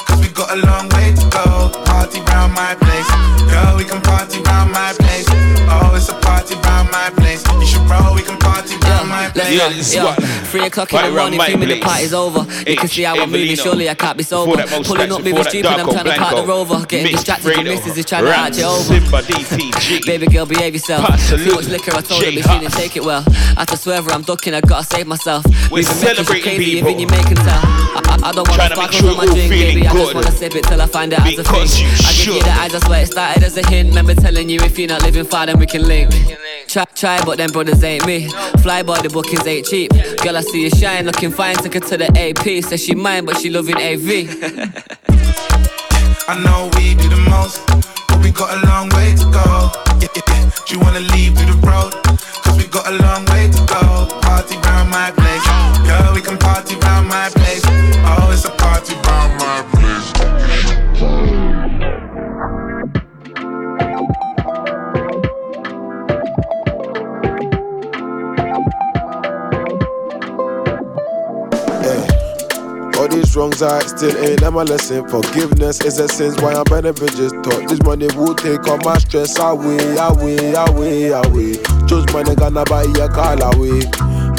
Cause 0.07 0.20
we 0.20 0.30
got 0.30 0.49
a 0.49 0.57
long 0.66 0.90
way 0.98 1.14
to 1.14 1.30
go. 1.30 1.70
Party 1.86 2.22
round 2.22 2.53
my 2.53 2.74
place. 2.74 3.44
Girl, 3.56 3.77
we 3.77 3.86
can 3.86 4.02
party 4.02 4.41
round 4.41 4.72
my 4.72 4.91
place. 4.99 5.26
Oh, 5.72 5.94
it's 5.95 6.10
a 6.10 6.15
party 6.19 6.56
round 6.68 6.91
my 6.91 7.10
place. 7.15 7.41
You 7.56 7.65
should 7.65 7.88
roll, 7.88 8.14
we 8.14 8.22
can 8.22 8.38
party 8.38 8.76
round 8.84 9.07
my 9.07 9.30
place. 9.32 9.56
Yeah, 9.56 9.69
this 9.69 9.88
is 9.90 9.95
Yo, 9.95 10.03
what. 10.03 10.19
Three 10.52 10.65
o'clock 10.65 10.91
in 10.94 11.03
the 11.06 11.11
morning, 11.11 11.38
my 11.38 11.48
fuming 11.48 11.69
the 11.69 11.80
party's 11.80 12.14
over. 12.14 12.44
You 12.69 12.76
can 12.76 12.88
see 12.90 13.03
how 13.03 13.15
I'm 13.18 13.32
moving, 13.32 13.56
surely 13.56 13.90
I 13.90 13.95
can't 13.95 14.18
be 14.18 14.23
sober. 14.23 14.52
Pulling 14.52 15.11
up, 15.11 15.19
moving 15.19 15.23
before 15.23 15.44
that, 15.44 15.49
stupid, 15.49 15.68
I'm 15.68 15.88
Darko, 15.88 15.91
trying 15.94 16.06
to 16.06 16.19
park 16.19 16.36
the 16.36 16.45
rover. 16.45 16.86
Getting 16.86 17.03
Mix, 17.06 17.23
distracted, 17.23 17.45
the 17.48 17.52
Fredo, 17.52 17.64
missus 17.76 17.98
is 17.98 18.06
trying 18.06 18.23
to 18.26 18.30
arch 18.30 18.38
Rams, 18.38 18.57
it 18.60 18.65
over. 18.65 18.84
Simba, 18.84 20.03
Baby 20.06 20.27
girl, 20.27 20.45
behave 20.45 20.73
yourself. 20.73 21.07
Pass 21.07 21.30
Too 21.30 21.38
salute. 21.38 21.56
much 21.56 21.68
liquor, 21.68 21.91
I 21.95 22.02
told 22.02 22.23
her, 22.23 22.32
J 22.32 22.41
but 22.41 22.52
she 22.52 22.60
didn't 22.60 22.73
take 22.73 22.95
it 22.98 23.03
well. 23.03 23.23
I 23.27 23.64
had 23.64 23.68
to 23.69 23.77
swerve 23.77 24.06
her, 24.06 24.11
I'm 24.11 24.22
ducking, 24.23 24.53
I 24.53 24.61
gotta 24.61 24.86
save 24.86 25.07
myself. 25.07 25.45
We're 25.72 25.80
We've 25.80 25.88
been 25.88 25.95
making 25.95 26.07
you 26.10 26.15
celebrating 26.15 26.44
crazy, 26.44 26.72
people. 26.76 26.90
even 26.91 26.99
you 26.99 27.07
making 27.07 27.36
tell. 27.36 27.61
I, 27.95 28.02
I, 28.23 28.30
I 28.30 28.32
don't 28.32 28.48
want 28.48 28.61
to 28.61 28.69
to 28.69 28.76
make 28.76 28.91
sparkle 28.91 28.99
sure 28.99 29.11
on 29.11 29.18
my 29.18 29.23
you're 29.23 29.34
drink, 29.36 29.52
feeling 29.52 29.76
baby. 29.76 29.88
I 29.88 29.94
just 29.94 30.14
wanna 30.15 30.32
sip 30.32 30.56
it 30.56 30.64
till 30.65 30.82
I 30.82 30.88
find 30.88 31.14
out 31.14 31.27
as 31.27 31.40
a 31.40 31.44
thing. 31.44 31.44
Because 31.44 31.76
I 31.76 32.11
give 32.15 32.27
you 32.27 32.34
should. 32.40 32.44
the 32.44 32.52
eyes, 32.52 32.72
that's 32.72 32.88
why 32.88 32.99
it 32.99 33.07
started 33.11 33.44
as 33.45 33.57
a 33.57 33.69
hint. 33.69 33.89
Remember 33.89 34.15
telling 34.15 34.49
you 34.49 34.59
if 34.61 34.77
you're 34.77 34.89
not 34.89 35.03
living 35.03 35.23
far, 35.23 35.45
then 35.45 35.59
we 35.59 35.67
can 35.67 35.88
link. 35.88 36.09
Try, 36.67 36.84
try, 36.95 37.23
but 37.23 37.38
them 37.38 37.51
brothers 37.51 37.84
ain't 37.84 38.05
me. 38.05 38.27
Fly 38.63 38.81
by 38.84 38.99
the 39.01 39.09
bookings 39.09 39.45
ain't 39.45 39.67
cheap. 39.67 39.91
Girl, 40.23 40.35
I 40.35 40.41
see 40.41 40.63
you 40.63 40.69
shine, 40.72 41.05
looking 41.05 41.31
fine. 41.31 41.55
Took 41.55 41.76
her 41.76 41.80
to 41.80 41.97
the 41.97 42.07
AP. 42.17 42.63
Says 42.63 42.84
she 42.84 42.95
mine, 42.95 43.26
but 43.26 43.38
she 43.38 43.49
loving 43.49 43.77
AV. 43.77 44.07
I 46.27 46.34
know 46.41 46.69
we 46.76 46.95
do 46.95 47.07
the 47.07 47.22
most, 47.30 47.61
but 48.07 48.17
we 48.23 48.31
got 48.31 48.49
a 48.57 48.65
long 48.65 48.89
way 48.89 49.13
to 49.13 49.26
go. 49.30 49.69
Yeah, 50.01 50.09
yeah, 50.15 50.23
yeah. 50.27 50.49
Do 50.65 50.73
you 50.73 50.80
wanna 50.81 51.01
leave 51.13 51.38
through 51.38 51.53
the 51.53 51.59
road? 51.61 51.93
Cause 52.43 52.57
we 52.57 52.65
got 52.67 52.88
a 52.88 52.97
long 53.05 53.26
way 53.26 53.47
to 53.47 53.61
go. 53.69 54.09
Party 54.26 54.57
round 54.65 54.89
my 54.89 55.11
place. 55.11 55.45
Girl, 55.85 56.13
we 56.15 56.22
can 56.22 56.38
party 56.38 56.76
round 56.77 57.07
my 57.07 57.30
place. 57.30 57.61
Oh, 58.09 58.31
it's 58.34 58.45
a 58.45 58.49
party 58.49 58.95
round 59.05 59.38
my 59.38 59.61
place. 59.69 59.74
These 73.16 73.36
wrongs 73.36 73.62
I 73.62 73.80
still 73.86 74.16
ain't 74.18 74.42
learned 74.42 74.56
my 74.56 74.64
lesson. 74.64 75.08
Forgiveness 75.08 75.82
is 75.82 76.00
a 76.00 76.08
sin, 76.08 76.34
why 76.44 76.54
I'm 76.54 76.64
benefit 76.66 77.16
just 77.16 77.36
thought 77.36 77.68
this 77.68 77.82
money 77.84 78.08
will 78.16 78.36
take 78.36 78.68
all 78.68 78.78
my 78.80 78.98
stress 78.98 79.40
away, 79.40 79.80
away, 79.96 80.54
away, 80.54 81.08
away. 81.10 81.54
Just 81.88 82.12
money 82.14 82.36
gonna 82.36 82.64
buy 82.66 82.84
your 82.84 83.10
car 83.10 83.38
away. 83.54 83.82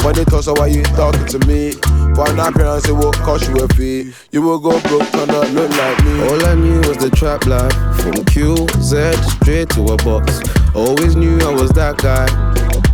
Money 0.05 0.24
toss 0.27 0.47
why 0.48 0.66
you 0.66 0.82
talking 0.94 1.27
to 1.27 1.39
me. 1.47 1.73
For 2.15 2.28
an 2.31 2.39
appearance, 2.39 2.89
it 2.89 2.93
will 2.93 3.12
cost 3.12 3.48
you 3.48 3.57
a 3.57 3.69
fee. 3.74 4.12
You 4.31 4.43
will 4.43 4.59
go 4.59 4.81
broke, 4.82 5.09
turn 5.11 5.28
not 5.28 5.51
look 5.51 5.70
like 5.70 6.05
me. 6.05 6.28
All 6.28 6.47
I 6.47 6.55
knew 6.55 6.78
was 6.89 6.97
the 6.98 7.11
trap 7.11 7.47
life 7.47 7.73
From 8.01 8.15
QZ 8.32 9.15
straight 9.36 9.69
to 9.70 9.82
a 9.93 9.97
box 9.98 10.40
Always 10.74 11.15
knew 11.15 11.39
I 11.40 11.53
was 11.53 11.70
that 11.73 11.98
guy 11.98 12.27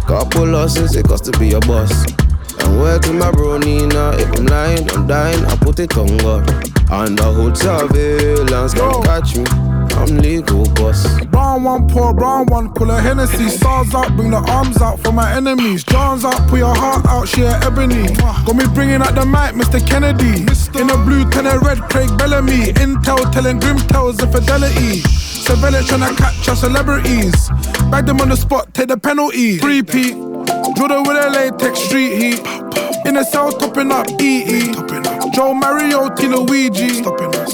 Couple 0.06 0.46
losses, 0.46 0.96
it 0.96 1.06
cost 1.06 1.24
to 1.26 1.38
be 1.38 1.52
a 1.52 1.60
boss 1.60 2.04
And 2.62 2.80
word 2.80 3.02
to 3.04 3.12
my 3.12 3.30
bro 3.30 3.58
Nina 3.58 4.12
If 4.18 4.38
I'm 4.38 4.46
lying, 4.46 4.90
I'm 4.90 5.06
dying, 5.06 5.44
I 5.46 5.56
put 5.56 5.78
it 5.80 5.96
on 5.96 6.16
God 6.18 6.48
And 6.90 7.18
the 7.18 7.24
whole 7.24 7.54
surveillance 7.54 8.74
can 8.74 9.02
catch 9.02 9.36
me 9.36 9.44
I'm 9.96 10.18
legal 10.18 10.64
boss 10.74 11.22
Brown 11.26 11.64
one 11.64 11.88
pour, 11.88 12.14
brown 12.14 12.46
one 12.46 12.72
pull 12.72 12.90
a 12.90 13.00
Hennessy. 13.00 13.48
Stars 13.48 13.94
up, 13.94 14.14
bring 14.16 14.30
the 14.30 14.38
arms 14.38 14.80
out 14.80 14.98
for 15.00 15.12
my 15.12 15.32
enemies. 15.34 15.84
Johns 15.84 16.24
up, 16.24 16.48
put 16.48 16.58
your 16.58 16.74
heart 16.74 17.04
out, 17.06 17.28
share 17.28 17.58
ebony. 17.62 18.14
Got 18.14 18.56
me 18.56 18.64
bringing 18.74 19.02
out 19.02 19.14
the 19.14 19.26
mic, 19.26 19.54
Mr. 19.54 19.84
Kennedy. 19.86 20.42
In 20.78 20.90
a 20.90 20.96
blue 21.04 21.28
ten 21.30 21.46
a 21.46 21.58
red 21.58 21.78
Craig 21.90 22.08
Bellamy. 22.16 22.72
Intel 22.74 23.30
telling 23.32 23.58
grim 23.58 23.78
tales 23.88 24.22
of 24.22 24.32
fidelity. 24.32 25.00
Surveillance 25.00 25.88
trying 25.88 26.00
to 26.00 26.14
catch 26.20 26.48
our 26.48 26.56
celebrities. 26.56 27.48
Bag 27.90 28.06
them 28.06 28.20
on 28.20 28.28
the 28.28 28.36
spot, 28.36 28.72
take 28.74 28.88
the 28.88 28.96
penalty. 28.96 29.58
Three. 29.58 29.82
Jordan 30.76 31.02
with 31.04 31.16
a 31.16 31.30
latex 31.30 31.78
street 31.80 32.16
heat. 32.16 32.40
In 33.04 33.14
the 33.14 33.24
cell, 33.24 33.52
topping 33.52 33.90
up 33.90 34.06
EE. 34.20 34.72
Joe 35.34 35.54
Mario, 35.54 36.08
Tino 36.14 36.40
Luigi. 36.44 37.02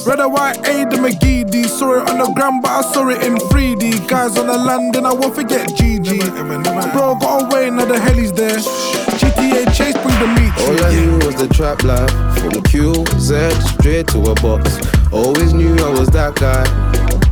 Red 0.06 0.20
or 0.20 0.28
white, 0.28 0.58
A, 0.66 0.84
the 0.84 0.96
McGee. 0.96 1.50
D. 1.50 1.64
Saw 1.64 2.02
it 2.02 2.10
on 2.10 2.18
the 2.18 2.30
gram, 2.34 2.60
but 2.60 2.70
I 2.70 2.82
saw 2.92 3.08
it 3.08 3.22
in 3.22 3.36
3D. 3.36 4.06
Guys 4.08 4.36
on 4.36 4.46
the 4.46 4.58
land, 4.58 4.96
and 4.96 5.06
I 5.06 5.12
won't 5.12 5.34
forget 5.34 5.68
GG. 5.70 6.20
Bro, 6.92 7.16
got 7.16 7.50
away, 7.52 7.70
now 7.70 7.86
the 7.86 7.98
heli's 7.98 8.32
there. 8.32 8.58
GTA 8.58 9.72
chase, 9.74 9.94
bring 9.94 10.18
the 10.20 10.28
meat. 10.36 10.48
All 10.68 10.84
I 10.84 10.94
knew 10.94 11.26
was 11.26 11.36
the 11.36 11.48
trap 11.48 11.82
life 11.84 12.10
From 12.38 12.52
QZ 12.64 13.52
straight 13.72 14.08
to 14.08 14.18
a 14.30 14.34
box 14.34 14.78
Always 15.12 15.54
knew 15.54 15.74
I 15.76 15.90
was 15.90 16.10
that 16.10 16.34
guy 16.34 16.64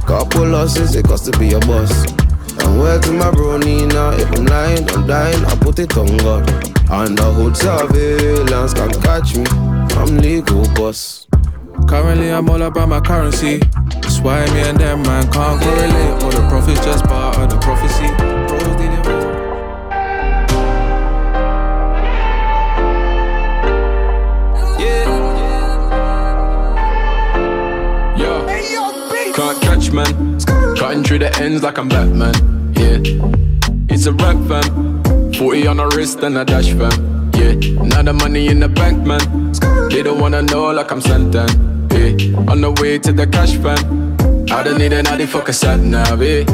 Couple 0.06 0.46
losses, 0.46 0.94
it 0.94 1.04
cost 1.06 1.30
to 1.30 1.38
be 1.38 1.52
a 1.52 1.60
boss 1.60 2.25
And 2.60 2.80
word 2.80 3.02
to 3.04 3.12
my 3.12 3.30
bro 3.30 3.58
Nina 3.58 4.12
If 4.16 4.30
I'm 4.32 4.46
lying, 4.46 4.88
I'm 4.90 5.06
dying, 5.06 5.44
I 5.44 5.56
put 5.56 5.78
it 5.78 5.96
on 5.96 6.16
God 6.18 6.48
Under 6.90 7.22
hood 7.24 7.56
surveillance 7.56 8.74
can 8.74 8.90
catch 9.02 9.36
me. 9.36 9.44
I'm 9.96 10.18
legal 10.18 10.64
boss. 10.74 11.26
Currently, 11.88 12.30
I'm 12.30 12.48
all 12.50 12.62
about 12.62 12.88
my 12.88 13.00
currency. 13.00 13.58
That's 14.02 14.20
why 14.20 14.44
me 14.46 14.60
and 14.60 14.78
them 14.78 15.02
man 15.02 15.30
can't 15.32 15.60
correlate. 15.62 16.22
All 16.22 16.30
the 16.30 16.46
profits 16.48 16.84
just 16.84 17.04
part 17.04 17.38
of 17.38 17.50
the 17.50 17.58
prophecy. 17.58 18.06
Bros 18.46 18.76
didn't 18.76 19.06
Can't 29.36 29.60
catch 29.60 29.90
man, 29.92 30.38
cutting 30.97 31.05
through 31.05 31.18
the 31.18 31.43
ends 31.43 31.62
like 31.62 31.78
I'm 31.78 31.89
Batman. 31.89 32.35
Yeah, 32.74 32.98
it's 33.93 34.06
a 34.06 34.12
rap 34.12 34.36
fam. 34.48 35.02
40 35.35 35.66
on 35.66 35.77
the 35.77 35.86
wrist 35.94 36.23
and 36.23 36.39
a 36.39 36.44
dash 36.44 36.70
fam. 36.73 37.31
Yeah, 37.35 37.52
now 37.82 38.02
the 38.02 38.12
money 38.12 38.47
in 38.48 38.60
the 38.60 38.68
bank 38.68 39.05
man. 39.05 39.52
They 39.90 40.02
don't 40.02 40.20
wanna 40.20 40.43
know 40.43 40.73
like 40.73 40.90
I'm 40.90 41.01
Santan. 41.01 41.51
Yeah, 41.93 42.51
on 42.51 42.60
the 42.60 42.70
way 42.81 42.98
to 42.98 43.12
the 43.12 43.27
cash 43.27 43.56
fam. 43.56 44.16
I 44.51 44.62
don't 44.62 44.78
need 44.78 44.93
another 44.93 45.27
fuck 45.27 45.48
a 45.48 45.52
sat 45.52 45.81
nav. 45.81 46.23
Yeah. 46.23 46.44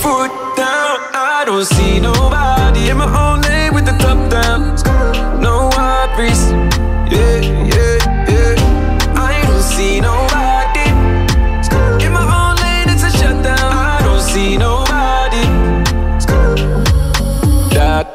Foot 0.00 0.32
down, 0.56 0.98
I 1.12 1.42
don't 1.44 1.66
see 1.66 2.00
nobody 2.00 2.90
in 2.90 2.96
my 2.96 3.08
own 3.24 3.42
lane 3.42 3.74
with 3.74 3.84
the 3.84 3.96
top 3.98 4.18
down. 4.30 4.60
No 5.42 5.68
worries, 5.76 6.50
yeah, 7.12 7.40
yeah, 7.72 7.98
yeah. 8.32 9.16
I 9.16 9.42
don't 9.46 9.62
see 9.62 10.00
nobody 10.00 10.27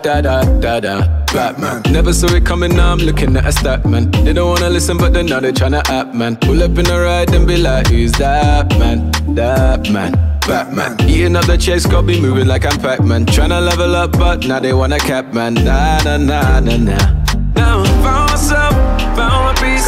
Da 0.03 0.19
da 0.19 0.43
da 0.59 0.81
da. 0.81 1.23
Batman. 1.33 1.81
Never 1.89 2.11
saw 2.11 2.27
it 2.35 2.45
coming, 2.45 2.75
now 2.75 2.91
I'm 2.91 2.97
looking 2.99 3.37
at 3.37 3.45
a 3.45 3.53
stat 3.53 3.85
man. 3.85 4.11
They 4.11 4.33
don't 4.33 4.49
wanna 4.49 4.69
listen, 4.69 4.97
but 4.97 5.13
then 5.13 5.27
now 5.27 5.39
they 5.39 5.53
tryna 5.53 5.81
act 5.89 6.13
man. 6.13 6.35
Pull 6.35 6.61
up 6.61 6.77
in 6.77 6.83
the 6.83 6.99
ride 6.99 7.33
and 7.33 7.47
be 7.47 7.55
like, 7.55 7.87
who's 7.87 8.11
that 8.13 8.69
man? 8.77 9.11
That 9.33 9.89
man. 9.91 10.11
Batman. 10.45 11.09
Eating 11.09 11.37
up 11.37 11.45
the 11.45 11.57
chase, 11.57 11.85
got 11.85 12.05
be 12.05 12.19
moving 12.19 12.47
like 12.47 12.65
I'm 12.65 12.77
Pac-Man. 12.81 13.25
Tryna 13.25 13.65
level 13.65 13.95
up, 13.95 14.11
but 14.11 14.45
now 14.45 14.59
they 14.59 14.73
wanna 14.73 14.99
cap 14.99 15.33
man. 15.33 15.53
Nah, 15.53 16.03
nah, 16.03 16.17
nah, 16.17 16.59
nah, 16.59 16.75
nah. 16.75 17.23
Now 17.55 17.85
found 18.03 18.31
myself, 18.31 18.73
found 19.15 19.45
my 19.47 19.53
peace. 19.55 19.87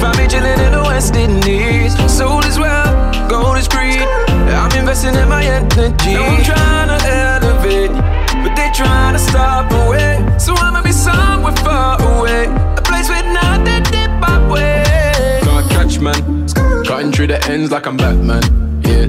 Found 0.00 0.16
me 0.16 0.26
chilling 0.26 0.58
in 0.58 0.72
the 0.72 0.82
West 0.86 1.14
Indies. 1.14 1.92
Soul 2.10 2.40
is 2.46 2.58
well, 2.58 3.28
gold 3.28 3.58
is 3.58 3.68
greed. 3.68 4.00
I'm 4.00 4.72
investing 4.74 5.14
in 5.14 5.28
my 5.28 5.44
energy. 5.44 6.16
I'm 6.16 6.42
trying 6.44 6.88
to 6.88 7.06
elevate, 7.06 7.39
but 8.70 8.78
they 8.78 8.84
trying 8.84 9.12
to 9.12 9.18
stop 9.18 9.70
away. 9.72 10.38
So 10.38 10.54
I'ma 10.54 10.82
be 10.82 10.92
somewhere 10.92 11.54
far 11.56 12.00
away, 12.00 12.46
a 12.76 12.82
place 12.82 13.08
with 13.08 13.26
nothing 13.26 13.82
deep 13.84 14.10
my 14.20 14.50
way. 14.50 15.40
Can't 15.42 15.70
catch 15.70 16.00
man, 16.00 16.48
cutting 16.84 17.12
through 17.12 17.28
the 17.28 17.44
ends 17.48 17.70
like 17.70 17.86
I'm 17.86 17.96
Batman. 17.96 18.42
Yeah, 18.84 19.08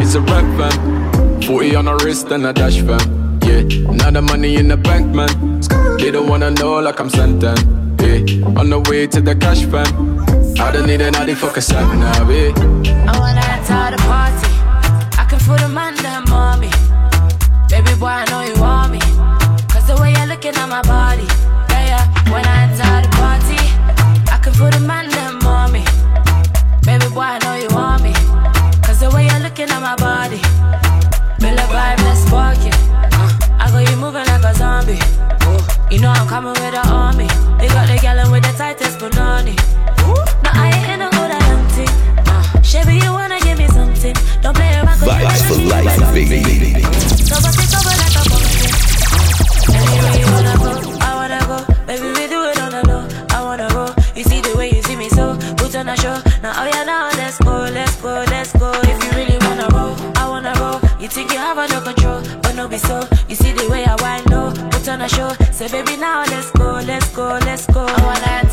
it's 0.00 0.14
a 0.14 0.20
rap 0.20 0.44
fam. 0.58 1.42
40 1.42 1.76
on 1.76 1.84
the 1.86 1.94
wrist 2.04 2.30
and 2.30 2.46
a 2.46 2.52
dash 2.52 2.80
fam. 2.80 3.38
Yeah, 3.44 3.62
now 3.90 4.10
the 4.10 4.22
money 4.22 4.56
in 4.56 4.68
the 4.68 4.76
bank 4.76 5.14
man. 5.14 5.60
They 5.98 6.10
don't 6.10 6.28
wanna 6.28 6.50
know 6.50 6.80
like 6.80 7.00
I'm 7.00 7.10
Santan. 7.10 7.58
Yeah, 8.00 8.58
on 8.58 8.70
the 8.70 8.80
way 8.88 9.06
to 9.08 9.20
the 9.20 9.34
cash 9.34 9.64
fam. 9.64 10.20
I 10.58 10.72
don't 10.72 10.86
need 10.86 11.00
another 11.00 11.34
fuck 11.34 11.56
a 11.56 11.60
sat 11.60 11.86
now, 11.96 12.28
yeah. 12.28 12.52
I 13.08 13.18
wanna 13.18 13.40
enter 13.40 13.96
the 13.96 14.02
party. 14.02 14.48
I 15.18 15.26
can 15.28 15.38
feel 15.38 15.56
the 15.56 15.68
man 15.68 15.94
them 15.96 16.32
on 16.32 16.60
me. 16.60 16.70
Baby 16.70 16.89
boy, 18.00 18.08
I 18.08 18.24
know 18.30 18.40
you 18.40 18.56
want 18.58 18.92
me. 18.92 19.00
Cause 19.68 19.86
the 19.86 19.96
way 20.00 20.12
you're 20.16 20.26
looking 20.26 20.56
at 20.56 20.68
my 20.68 20.80
body. 20.82 21.28
Yeah, 21.68 22.00
yeah. 22.00 22.32
When 22.32 22.44
I 22.48 22.64
enter 22.64 23.04
the 23.04 23.10
party, 23.20 23.60
I 24.32 24.40
can 24.40 24.54
feel 24.54 24.70
the 24.72 24.80
man 24.80 25.10
them 25.10 25.44
on 25.44 25.70
me. 25.70 25.84
Baby 26.80 27.12
boy, 27.12 27.36
I 27.36 27.38
know 27.44 27.54
you 27.60 27.68
want 27.76 28.02
me. 28.02 28.16
Cause 28.80 29.00
the 29.00 29.10
way 29.12 29.28
you're 29.28 29.44
looking 29.44 29.68
at 29.68 29.80
my 29.84 29.96
body. 30.00 30.40
Feel 31.44 31.54
the 31.54 31.66
vibe, 31.68 32.00
let's 32.08 32.24
spark 32.24 32.56
it. 32.64 32.74
Uh, 33.20 33.60
I 33.60 33.68
got 33.68 33.84
you 33.84 33.96
moving 34.00 34.24
like 34.24 34.44
a 34.48 34.54
zombie. 34.56 34.98
You 35.92 36.00
know 36.00 36.08
I'm 36.08 36.26
coming 36.26 36.56
with 36.56 36.72
the 36.72 36.80
army. 36.88 37.28
They 37.60 37.68
got 37.68 37.84
the 37.84 37.98
gal 38.00 38.16
with 38.32 38.44
the 38.48 38.52
tightest 38.56 38.98
banana. 38.98 39.52
No, 40.40 40.48
I 40.56 40.72
ain't 40.72 40.88
in 40.88 41.04
hood, 41.04 41.30
I 41.36 41.40
empty. 41.52 41.84
Uh, 42.24 42.62
Chevy, 42.62 42.96
you 42.96 43.12
wanna 43.12 43.38
give 43.40 43.58
me 43.58 43.68
something? 43.68 44.16
Don't 44.40 44.56
play 44.56 44.72
around. 44.80 44.96
Vibes 45.04 45.44
for 45.44 45.60
life, 45.68 46.00
baby. 46.16 46.40
So 46.40 46.48
bust 46.48 46.48
it 46.64 46.70
over 46.70 46.70
like 46.70 46.70
a 46.70 46.70
pumpkin. 46.70 46.70
Anywhere 46.70 46.70
you 46.70 46.78
wanna 46.80 46.88
go, 46.88 46.88
I 46.88 46.88
wanna 46.88 47.00
go. 47.00 47.09
Baby, 47.09 47.09
we 52.20 52.26
do 52.26 52.44
it 52.44 52.58
on 52.60 52.72
the 52.72 52.82
low. 52.88 53.06
I 53.30 53.42
wanna 53.42 53.68
go. 53.70 53.94
You 54.16 54.24
see 54.24 54.40
the 54.40 54.56
way 54.56 54.70
you 54.70 54.82
see 54.82 54.96
me, 54.96 55.08
so 55.08 55.36
put 55.56 55.74
on 55.76 55.88
a 55.88 55.96
show. 55.96 56.16
Now, 56.42 56.64
yeah, 56.64 56.84
now 56.84 57.10
let's 57.16 57.38
go, 57.38 57.68
let's 57.72 57.96
go, 58.02 58.24
let's 58.30 58.52
go. 58.58 58.72
If 58.82 59.04
you 59.04 59.10
really 59.18 59.38
wanna 59.46 59.68
roll, 59.72 59.94
I 60.16 60.28
wanna 60.28 60.52
roll. 60.58 60.80
You 61.00 61.08
think 61.08 61.32
you 61.32 61.38
have 61.38 61.58
under 61.58 61.80
control, 61.80 62.20
but 62.42 62.54
no 62.56 62.66
be 62.68 62.78
so. 62.78 63.06
You 63.28 63.36
see 63.36 63.52
the 63.52 63.68
way 63.70 63.84
I 63.84 63.94
wind 64.02 64.30
low, 64.30 64.50
put 64.70 64.88
on 64.88 65.00
a 65.02 65.08
show. 65.08 65.30
Say, 65.52 65.68
baby, 65.68 65.96
now 65.96 66.24
let's 66.24 66.50
go, 66.50 66.80
let's 66.84 67.08
go, 67.14 67.38
let's 67.46 67.66
go. 67.66 67.86
I 67.86 68.02
wanna 68.04 68.49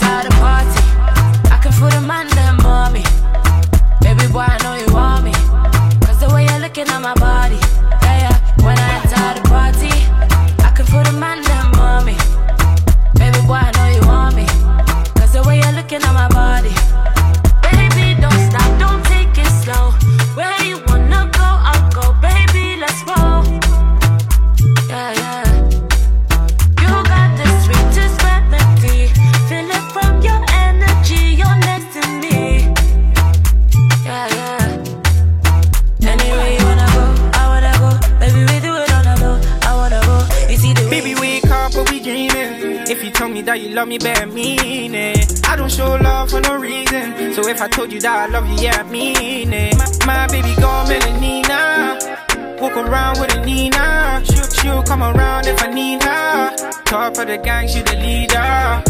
me 43.88 43.98
better 43.98 44.28
mean 44.28 44.94
it. 44.94 45.48
I 45.48 45.56
don't 45.56 45.72
show 45.72 45.96
love 45.96 46.30
for 46.32 46.42
no 46.42 46.58
reason. 46.58 47.34
So 47.34 47.48
if 47.48 47.62
I 47.62 47.68
told 47.68 47.92
you 47.92 48.02
that 48.02 48.30
I 48.30 48.32
love 48.32 48.48
you, 48.50 48.58
yeah, 48.60 48.82
I 48.82 48.84
mean 48.84 49.54
it. 49.54 49.78
My, 49.78 50.06
my 50.06 50.28
baby 50.28 50.54
girl, 50.56 50.86
Melanina. 50.86 52.60
Walk 52.60 52.76
around 52.76 53.20
with 53.20 53.36
a 53.36 53.46
Nina. 53.46 54.22
She'll, 54.26 54.50
she'll 54.50 54.84
come 54.84 55.04
around 55.04 55.48
if 55.48 55.62
I 55.62 55.68
need 55.68 56.04
her. 56.04 56.56
Top 56.86 57.18
of 57.18 57.28
the 57.28 57.38
gang, 57.38 57.68
she 57.68 57.82
the 57.82 57.96
leader. 57.96 58.84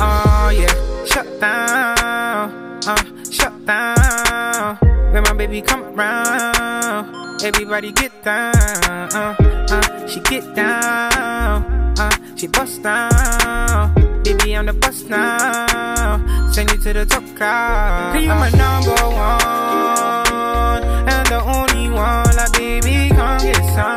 Oh, 0.00 0.50
yeah. 0.54 0.72
Shut 1.04 1.40
down. 1.40 2.80
Uh, 2.86 3.30
shut 3.30 3.66
down. 3.66 4.76
When 5.12 5.22
my 5.24 5.34
baby 5.34 5.60
come 5.60 5.82
around, 5.82 7.42
everybody 7.42 7.92
get 7.92 8.22
down. 8.22 8.54
Uh, 8.54 9.36
uh, 9.38 10.06
she 10.06 10.20
get 10.20 10.54
down. 10.54 11.94
Uh, 11.98 12.10
she 12.36 12.46
bust 12.46 12.82
down. 12.82 14.09
Baby, 14.24 14.56
I'm 14.56 14.66
the 14.66 14.72
bust 14.72 15.08
now. 15.08 16.20
Send 16.52 16.70
you 16.70 16.78
to 16.78 16.92
the 16.92 17.06
top 17.06 17.24
crowd. 17.36 18.12
Cause 18.12 18.22
you 18.22 18.28
my 18.28 18.50
number 18.50 18.90
one. 18.92 20.82
And 21.08 21.26
the 21.28 21.40
only 21.40 21.88
one. 21.90 22.36
Like, 22.36 22.52
baby, 22.52 23.08
come 23.14 23.38
get 23.40 23.56
some. 23.74 23.96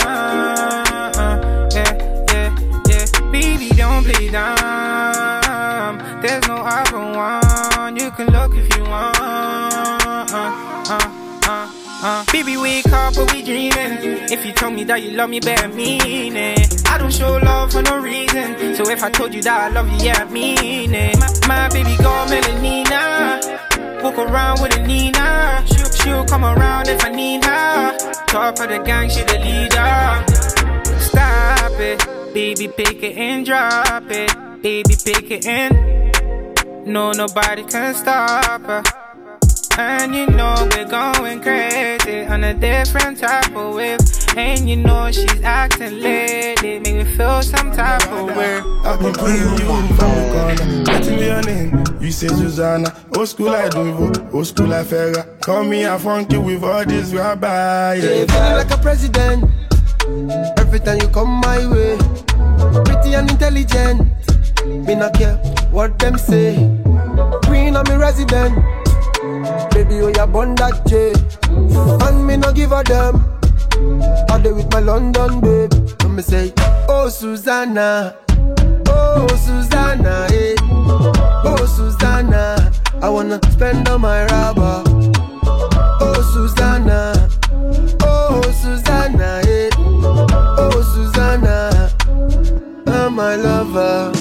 Yeah, 1.75 1.93
yeah, 2.31 2.49
yeah. 2.87 3.31
Baby, 3.31 3.69
don't 3.75 4.03
play 4.03 4.29
dumb. 4.29 5.99
There's 6.21 6.47
no 6.47 6.57
other 6.57 6.99
one. 6.99 7.95
You 7.97 8.11
can 8.11 8.27
look 8.27 8.55
if 8.55 8.75
you 8.77 8.83
want. 8.83 9.17
Uh, 9.19 10.85
uh, 10.89 11.22
uh. 12.03 12.25
Baby, 12.31 12.57
wake 12.57 12.88
up, 12.88 13.15
but 13.15 13.31
we 13.34 13.41
dreaming. 13.41 14.27
If 14.31 14.45
you 14.45 14.53
told 14.53 14.73
me 14.73 14.84
that 14.85 15.01
you 15.01 15.11
love 15.11 15.30
me, 15.30 15.39
better 15.39 15.67
mean 15.69 16.35
it. 16.35 16.88
I 16.88 16.97
don't 16.97 17.13
show 17.13 17.38
love 17.38 17.71
for 17.71 17.81
no 17.81 17.99
reason. 17.99 18.75
So 18.75 18.89
if 18.89 19.01
I 19.03 19.09
told 19.09 19.34
you 19.34 19.41
that 19.43 19.61
I 19.61 19.69
love 19.69 19.89
you, 19.91 20.07
yeah, 20.07 20.23
I 20.23 20.31
mean 20.31 20.93
it. 20.93 21.17
My, 21.19 21.27
my 21.47 21.69
baby 21.69 21.95
girl, 21.97 22.25
Melanina. 22.27 24.03
Walk 24.03 24.17
around 24.17 24.61
with 24.61 24.77
a 24.77 24.85
Nina. 24.85 25.63
She'll, 25.65 25.91
she'll 25.91 26.25
come 26.25 26.43
around 26.43 26.89
if 26.89 27.03
I 27.05 27.09
need 27.09 27.45
her. 27.45 27.97
Top 28.27 28.59
of 28.59 28.67
the 28.67 28.80
gang, 28.80 29.09
she 29.09 29.23
the 29.23 29.39
leader. 29.39 30.99
Stop 30.99 31.80
it. 31.80 32.34
Baby, 32.34 32.67
pick 32.67 33.01
it 33.01 33.15
and 33.15 33.45
drop 33.45 34.03
it. 34.09 34.61
Baby, 34.61 34.95
pick 35.05 35.31
it 35.31 35.45
in. 35.45 36.91
No, 36.91 37.11
nobody 37.11 37.63
can 37.63 37.95
stop 37.95 38.61
her. 38.63 39.02
And 39.77 40.13
you 40.13 40.27
know 40.27 40.69
we're 40.71 40.85
going 40.85 41.41
crazy. 41.41 42.25
on 42.25 42.43
a 42.43 42.53
different 42.53 43.17
type 43.17 43.55
of 43.55 43.73
wave. 43.73 43.99
And 44.37 44.69
you 44.69 44.75
know 44.75 45.11
she's 45.11 45.41
acting 45.41 45.99
lately, 45.99 46.79
make 46.79 46.95
me 46.95 47.03
feel 47.03 47.41
some 47.41 47.71
type 47.71 48.07
of 48.11 48.35
way. 48.35 48.61
I've 48.83 48.99
been 48.99 49.13
putting 49.13 49.37
you 49.37 49.71
in 49.73 49.87
from 49.95 50.11
the 50.13 50.29
corner. 50.33 50.83
Getting 50.83 51.15
me 51.15 51.25
your 51.25 51.41
name, 51.41 51.83
you 51.99 52.11
say 52.11 52.27
Susanna. 52.27 52.95
Old 53.15 53.29
school 53.29 53.47
like 53.47 53.71
Duvo, 53.71 54.33
old 54.33 54.45
school 54.45 54.73
I 54.73 54.83
Ferra. 54.83 55.41
Call 55.41 55.63
me 55.63 55.83
a 55.83 55.97
funky 55.97 56.37
with 56.37 56.63
all 56.63 56.85
this 56.85 57.11
rabbi. 57.11 57.95
Yeah, 57.95 58.25
feeling 58.25 58.53
like 58.53 58.71
a 58.71 58.77
president. 58.77 59.49
Every 60.59 60.79
time 60.79 60.99
you 61.01 61.07
come 61.07 61.29
my 61.29 61.65
way, 61.65 61.97
pretty 62.85 63.15
and 63.15 63.29
intelligent. 63.29 64.07
Me 64.65 64.95
not 64.95 65.13
care 65.15 65.37
what 65.71 65.97
them 65.97 66.17
say. 66.17 66.55
Queen 67.43 67.75
of 67.75 67.87
me 67.87 67.95
resident. 67.95 68.72
Baby, 69.71 70.01
oh 70.01 70.11
ya 70.15 70.25
born 70.25 70.55
that 70.55 70.85
J. 70.88 71.13
And 72.07 72.25
me 72.27 72.38
no 72.38 72.51
give 72.51 72.71
a 72.71 72.84
damn. 72.84 73.15
I 74.30 74.39
dey 74.41 74.51
with 74.51 74.71
my 74.71 74.80
London 74.80 75.39
babe. 75.41 75.73
And 76.01 76.15
me 76.15 76.21
say, 76.21 76.53
Oh 76.88 77.09
Susanna, 77.09 78.15
oh 78.88 79.27
Susanna, 79.45 80.27
eh. 80.31 80.55
Oh 81.45 81.65
Susanna, 81.65 82.71
I 83.01 83.09
wanna 83.09 83.39
spend 83.51 83.88
on 83.89 84.01
my 84.01 84.25
rubber. 84.25 84.84
Oh 84.85 86.21
Susanna, 86.34 87.13
oh 88.01 88.41
Susanna, 88.61 89.41
eh. 89.45 89.69
Oh 89.77 90.81
Susanna, 90.93 91.89
oh 92.88 93.09
my 93.09 93.35
lover. 93.35 94.11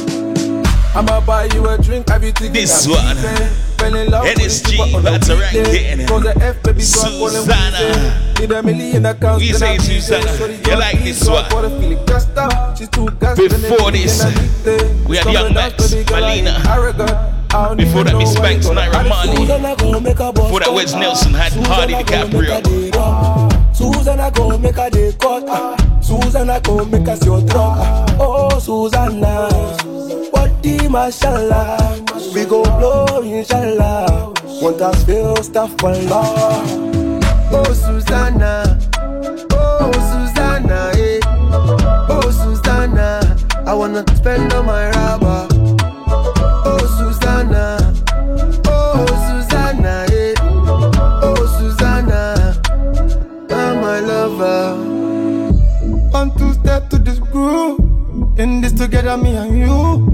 I'ma 0.94 1.20
buy 1.24 1.46
you 1.54 1.66
a 1.68 1.78
drink, 1.78 2.08
have 2.10 2.22
you 2.22 2.32
thinking 2.32 2.52
This 2.52 2.84
I'm 2.86 2.92
one. 2.92 3.16
Fell 3.78 3.94
in 3.96 4.10
love 4.10 4.24
with 4.24 4.36
NSG, 4.38 4.72
you, 4.72 4.78
but 4.78 4.94
on 4.96 5.02
the 5.04 5.10
that's 5.10 5.28
a 5.30 5.36
weekday. 5.36 5.96
ranking. 5.96 6.06
Cause 6.06 6.22
the 6.22 6.44
F, 6.44 6.62
baby, 6.62 6.80
so 6.82 7.00
I'm 7.00 7.12
falling 7.18 7.32
Susanna. 7.32 8.34
Need 8.40 8.52
a 8.52 8.62
million 8.62 9.06
accounts. 9.06 9.40
We 9.42 9.48
then 9.52 9.58
say 9.58 9.68
I'm 9.74 9.80
easy. 9.80 10.00
Susanna. 10.00 10.28
So 10.36 10.46
You 10.46 10.56
young 10.68 10.78
like 10.80 10.98
this 11.02 11.28
one? 11.28 11.44
for 11.50 11.62
the 11.62 11.70
feeling 11.80 12.04
gassed 12.04 12.36
up. 12.36 12.76
She's 12.76 12.88
too 12.90 13.08
gassed, 13.18 13.38
Before 13.40 13.90
this, 13.90 14.20
everything 14.22 14.80
I 14.80 14.98
need, 15.00 15.08
we 15.08 15.16
had 15.16 15.22
Stubborn 15.22 15.32
Young 15.32 15.46
up, 15.46 15.54
Max, 15.54 15.90
baby 15.90 16.04
girl, 16.04 16.24
I 16.24 16.32
ain't 16.32 16.46
Malina. 16.46 16.76
arrogant. 16.76 17.76
Before 17.78 18.04
that, 18.04 18.12
know 18.12 18.18
Miss 18.18 18.34
why 18.36 18.42
Banks, 18.42 18.66
you 18.66 18.72
Naira 18.72 19.08
Marley. 19.08 19.36
Susanna 19.36 19.76
go 19.76 20.00
make 20.00 20.20
a 20.20 20.32
boss 20.32 20.44
Before 20.44 20.60
that, 20.60 20.66
cut. 20.68 20.74
Wes 20.74 20.92
Nelson 20.94 21.32
had 21.34 21.52
Hardy 21.66 21.94
Caprio. 22.04 22.60
Susanna 23.74 24.30
go 24.30 24.58
make 24.58 24.76
a 24.76 24.90
day 24.90 25.12
cut. 25.18 25.44
Ah, 25.48 25.76
Susanna 26.02 26.60
go 26.60 26.84
make 26.84 27.08
us 27.08 27.24
your 27.24 27.40
drug. 27.40 27.76
Ah, 27.80 28.16
oh 28.20 28.58
Susanna, 28.58 29.48
the 30.62 30.88
mashallah. 30.88 31.76
We 32.34 32.44
go 32.44 32.62
blow 32.62 33.20
inshallah. 33.22 34.32
Want 34.62 34.80
us 34.80 35.04
feel 35.04 35.36
stuff 35.36 35.70
for 35.78 35.92
love. 35.92 36.66
Oh 37.54 37.72
Susanna, 37.72 38.78
oh 39.52 39.92
Susanna, 40.10 40.92
eh. 40.94 41.20
Oh 42.08 42.30
Susanna, 42.30 43.36
I 43.66 43.74
wanna 43.74 44.04
spend 44.16 44.52
all 44.52 44.62
my 44.62 44.88
rubber. 44.90 45.48
Oh 46.64 46.86
Susanna, 46.98 47.92
oh 48.66 49.06
Susanna, 49.28 50.06
eh. 50.10 50.34
Oh 50.40 51.44
Susanna, 51.58 52.54
you're 53.50 53.74
my 53.82 54.00
lover. 54.00 54.76
One 56.10 56.30
two 56.38 56.52
step 56.54 56.88
to 56.90 56.98
this 56.98 57.18
groove. 57.18 57.80
In 58.38 58.60
this 58.60 58.72
together, 58.72 59.16
me 59.16 59.34
and 59.36 59.58
you. 59.58 60.11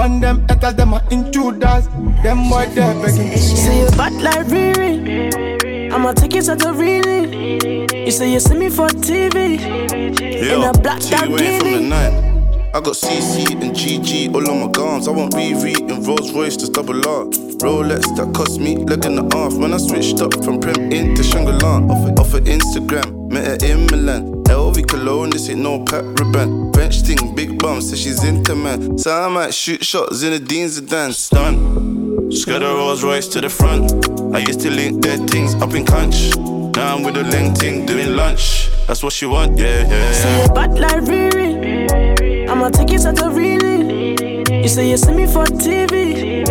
Burn 0.00 0.18
them 0.18 0.48
haters, 0.48 0.72
them 0.76 0.94
are 0.94 1.02
intruders. 1.10 1.86
Them 2.22 2.48
boy 2.48 2.64
there 2.72 2.94
begging. 3.02 3.36
Say 3.36 3.80
you 3.80 3.90
bad 3.98 4.14
like 4.14 4.46
Riri. 4.46 5.92
I'ma 5.92 6.12
take 6.12 6.36
it 6.36 6.44
to 6.44 6.56
the 6.56 6.72
really. 6.72 8.06
You 8.06 8.10
say 8.10 8.32
you 8.32 8.40
see 8.40 8.54
me 8.54 8.70
for 8.70 8.88
TV. 8.88 9.60
in 9.60 10.62
a 10.62 10.72
black 10.80 11.00
T 11.00 11.10
dog 11.10 11.28
way 11.28 11.58
from 11.58 11.72
the 11.72 11.78
guinea. 11.80 11.88
night. 11.90 12.30
I 12.72 12.80
got 12.80 12.94
CC 12.94 13.50
and 13.60 13.76
GG 13.76 14.34
all 14.34 14.50
on 14.50 14.60
my 14.64 14.72
gums. 14.72 15.06
I 15.06 15.10
want 15.10 15.34
BV 15.34 15.90
and 15.92 16.06
Rolls 16.06 16.32
Royce 16.32 16.56
to 16.56 16.70
double 16.72 17.06
R. 17.06 17.26
Rolex 17.60 18.16
that 18.16 18.32
cost 18.34 18.58
me 18.58 18.76
leg 18.78 19.04
and 19.04 19.18
a 19.18 19.36
half. 19.36 19.52
When 19.52 19.74
I 19.74 19.76
switched 19.76 20.22
up 20.22 20.32
from 20.42 20.60
Prem 20.60 20.90
into 20.90 21.22
Shangri-La. 21.22 21.76
Off 21.92 22.08
of, 22.08 22.18
off 22.18 22.32
of 22.32 22.44
Instagram, 22.44 23.30
met 23.30 23.60
her 23.60 23.68
in 23.68 23.84
Milan. 23.88 24.44
LV 24.44 24.88
cologne, 24.88 25.28
this 25.28 25.50
ain't 25.50 25.60
no 25.60 25.84
pat 25.84 26.04
ribbon. 26.18 26.72
Big 26.90 27.56
bum, 27.58 27.80
says 27.80 28.00
she's 28.00 28.24
into 28.24 28.56
man. 28.56 28.98
So 28.98 29.12
I 29.12 29.28
might 29.28 29.54
shoot 29.54 29.84
shots 29.84 30.22
in 30.24 30.32
the 30.32 30.40
Dean's 30.40 30.76
a 30.76 30.82
dance. 30.82 31.18
Stun. 31.18 32.30
Skirt 32.32 32.62
a 32.62 32.66
Rolls 32.66 33.04
Royce 33.04 33.28
to 33.28 33.40
the 33.40 33.48
front. 33.48 33.92
I 34.34 34.40
used 34.40 34.60
to 34.62 34.70
link 34.70 35.00
dead 35.00 35.30
things 35.30 35.54
up 35.62 35.72
in 35.74 35.86
Conch. 35.86 36.36
Now 36.76 36.96
I'm 36.96 37.04
with 37.04 37.16
a 37.16 37.22
link 37.22 37.56
thing 37.58 37.86
doing 37.86 38.16
lunch. 38.16 38.70
That's 38.88 39.02
what 39.04 39.12
she 39.12 39.26
want, 39.26 39.56
yeah, 39.56 39.86
yeah, 39.88 40.12
Say 40.12 40.28
yeah. 40.28 40.42
you 40.42 40.52
bad 40.52 40.78
like 40.78 41.02
Riri. 41.04 42.48
I'ma 42.48 42.68
take 42.70 42.90
it 42.90 43.02
to 43.02 43.12
the 43.12 43.30
really. 43.30 44.62
You 44.62 44.68
say 44.68 44.90
you 44.90 44.96
see 44.96 45.12
me 45.12 45.26
for 45.26 45.44
TV. 45.44 46.46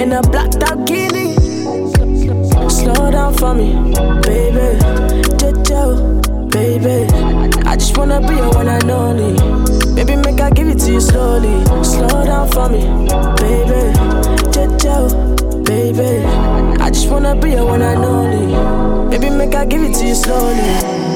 In 0.00 0.12
a 0.12 0.22
black 0.22 0.50
dog 0.52 0.86
guinea. 0.86 1.34
Slow 2.70 3.10
down 3.10 3.34
for 3.34 3.52
me, 3.52 3.74
baby. 4.22 4.78
Jojo, 5.38 6.21
baby. 6.52 7.06
I 7.66 7.76
just 7.76 7.96
wanna 7.96 8.20
be 8.20 8.34
your 8.36 8.50
one 8.50 8.68
and 8.68 8.90
only. 8.90 9.32
Baby, 9.94 10.16
make 10.16 10.40
I 10.40 10.50
give 10.50 10.68
it 10.68 10.78
to 10.80 10.92
you 10.92 11.00
slowly. 11.00 11.64
Slow 11.82 12.24
down 12.24 12.48
for 12.50 12.68
me, 12.68 12.82
baby. 13.40 13.82
Jojo, 14.52 15.64
baby. 15.64 16.24
I 16.80 16.90
just 16.90 17.08
wanna 17.10 17.34
be 17.34 17.50
your 17.50 17.66
one 17.66 17.82
and 17.82 18.04
only. 18.04 19.10
Baby, 19.10 19.30
make 19.30 19.54
I 19.54 19.64
give 19.64 19.82
it 19.82 19.94
to 19.94 20.06
you 20.06 20.14
slowly. 20.14 20.56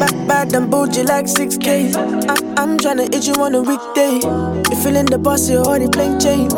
Back, 0.00 0.12
bad 0.26 0.54
and 0.54 0.70
bougie 0.70 1.02
like 1.04 1.26
6K. 1.26 1.94
I, 1.94 2.62
I'm 2.62 2.78
tryna 2.78 3.12
hit 3.12 3.26
you 3.26 3.34
on 3.42 3.54
a 3.54 3.62
weekday. 3.62 4.14
You 4.70 4.76
feeling 4.82 5.06
the 5.06 5.18
boss, 5.18 5.48
you 5.48 5.58
already 5.58 5.88
playing 5.88 6.18
change. 6.18 6.52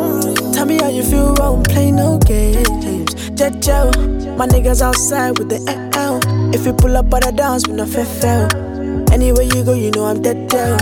Tell 0.55 0.65
me 0.65 0.77
how 0.77 0.89
you 0.89 1.03
feel, 1.03 1.33
wrong, 1.35 1.63
play 1.63 1.91
no 1.91 2.17
games. 2.19 3.13
Jojo, 3.35 4.37
my 4.37 4.47
niggas 4.47 4.81
outside 4.81 5.37
with 5.39 5.49
the 5.49 5.59
L. 5.93 6.19
If 6.53 6.65
you 6.65 6.73
pull 6.73 6.97
up, 6.97 7.09
but 7.09 7.25
I 7.25 7.31
dance 7.31 7.67
with 7.67 7.77
no 7.77 7.85
fair 7.85 8.05
fell. 8.05 8.68
Anywhere 9.11 9.43
you 9.43 9.63
go, 9.63 9.73
you 9.73 9.91
know 9.91 10.05
I'm 10.05 10.21
dead 10.21 10.47
down. 10.47 10.77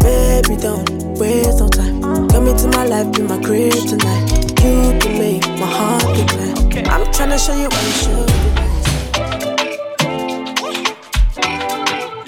Baby, 0.00 0.56
don't 0.56 0.88
waste 1.18 1.58
no 1.58 1.68
time. 1.68 2.00
Come 2.28 2.46
into 2.46 2.68
my 2.68 2.84
life, 2.86 3.12
be 3.12 3.22
my 3.22 3.38
crib 3.42 3.72
tonight. 3.72 4.30
You 4.62 4.98
can 4.98 5.18
make 5.18 5.46
my 5.58 5.66
heart 5.66 6.16
decline. 6.16 6.86
I'm 6.88 7.04
tryna 7.12 7.38
show 7.44 7.54
you 7.54 7.68
what 7.68 7.84
you 7.84 7.92
should. 8.02 8.30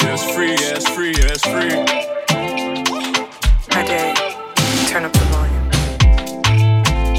Yeah, 0.02 0.14
it's 0.14 0.24
free, 0.35 0.51
yeah, 0.51 0.77
it's 0.77 0.89
free, 0.89 1.12
yeah, 1.12 1.35
it's 1.35 1.44
free. 1.44 1.73
Okay, 3.81 4.14
turn 4.89 5.05
up 5.05 5.12
the 5.12 5.24
volume. 5.31 5.66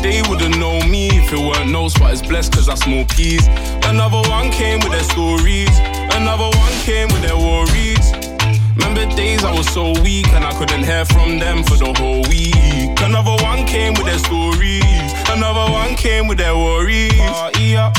They 0.02 0.22
wouldn't 0.30 0.58
know 0.60 0.80
me 0.88 1.10
if 1.10 1.32
it 1.34 1.40
weren't 1.40 1.72
no 1.72 1.88
spot. 1.88 2.14
It's 2.14 2.22
blessed 2.22 2.54
cause 2.54 2.70
I 2.70 2.76
smoke 2.76 3.10
peas. 3.10 3.48
Another 3.84 4.22
one 4.30 4.52
came 4.52 4.80
with 4.80 4.92
their 4.92 5.04
stories. 5.04 5.97
Another 6.18 6.50
one 6.58 6.74
came 6.82 7.08
with 7.10 7.22
their 7.22 7.38
worries. 7.38 8.12
Remember 8.76 9.06
days 9.16 9.44
I 9.44 9.54
was 9.54 9.70
so 9.70 9.92
weak 10.02 10.28
and 10.30 10.44
I 10.44 10.52
couldn't 10.58 10.84
hear 10.84 11.06
from 11.06 11.38
them 11.38 11.64
for 11.64 11.76
the 11.76 11.94
whole 11.94 12.24
week. 12.24 13.00
Another 13.06 13.38
one 13.44 13.68
came 13.68 13.94
with 13.94 14.06
their 14.06 14.18
stories. 14.18 15.14
Another 15.30 15.72
one 15.72 15.94
came 15.94 16.28
with 16.28 16.40
their 16.40 16.56
worries. 16.56 17.14
Party 17.14 17.78
up, 17.78 17.94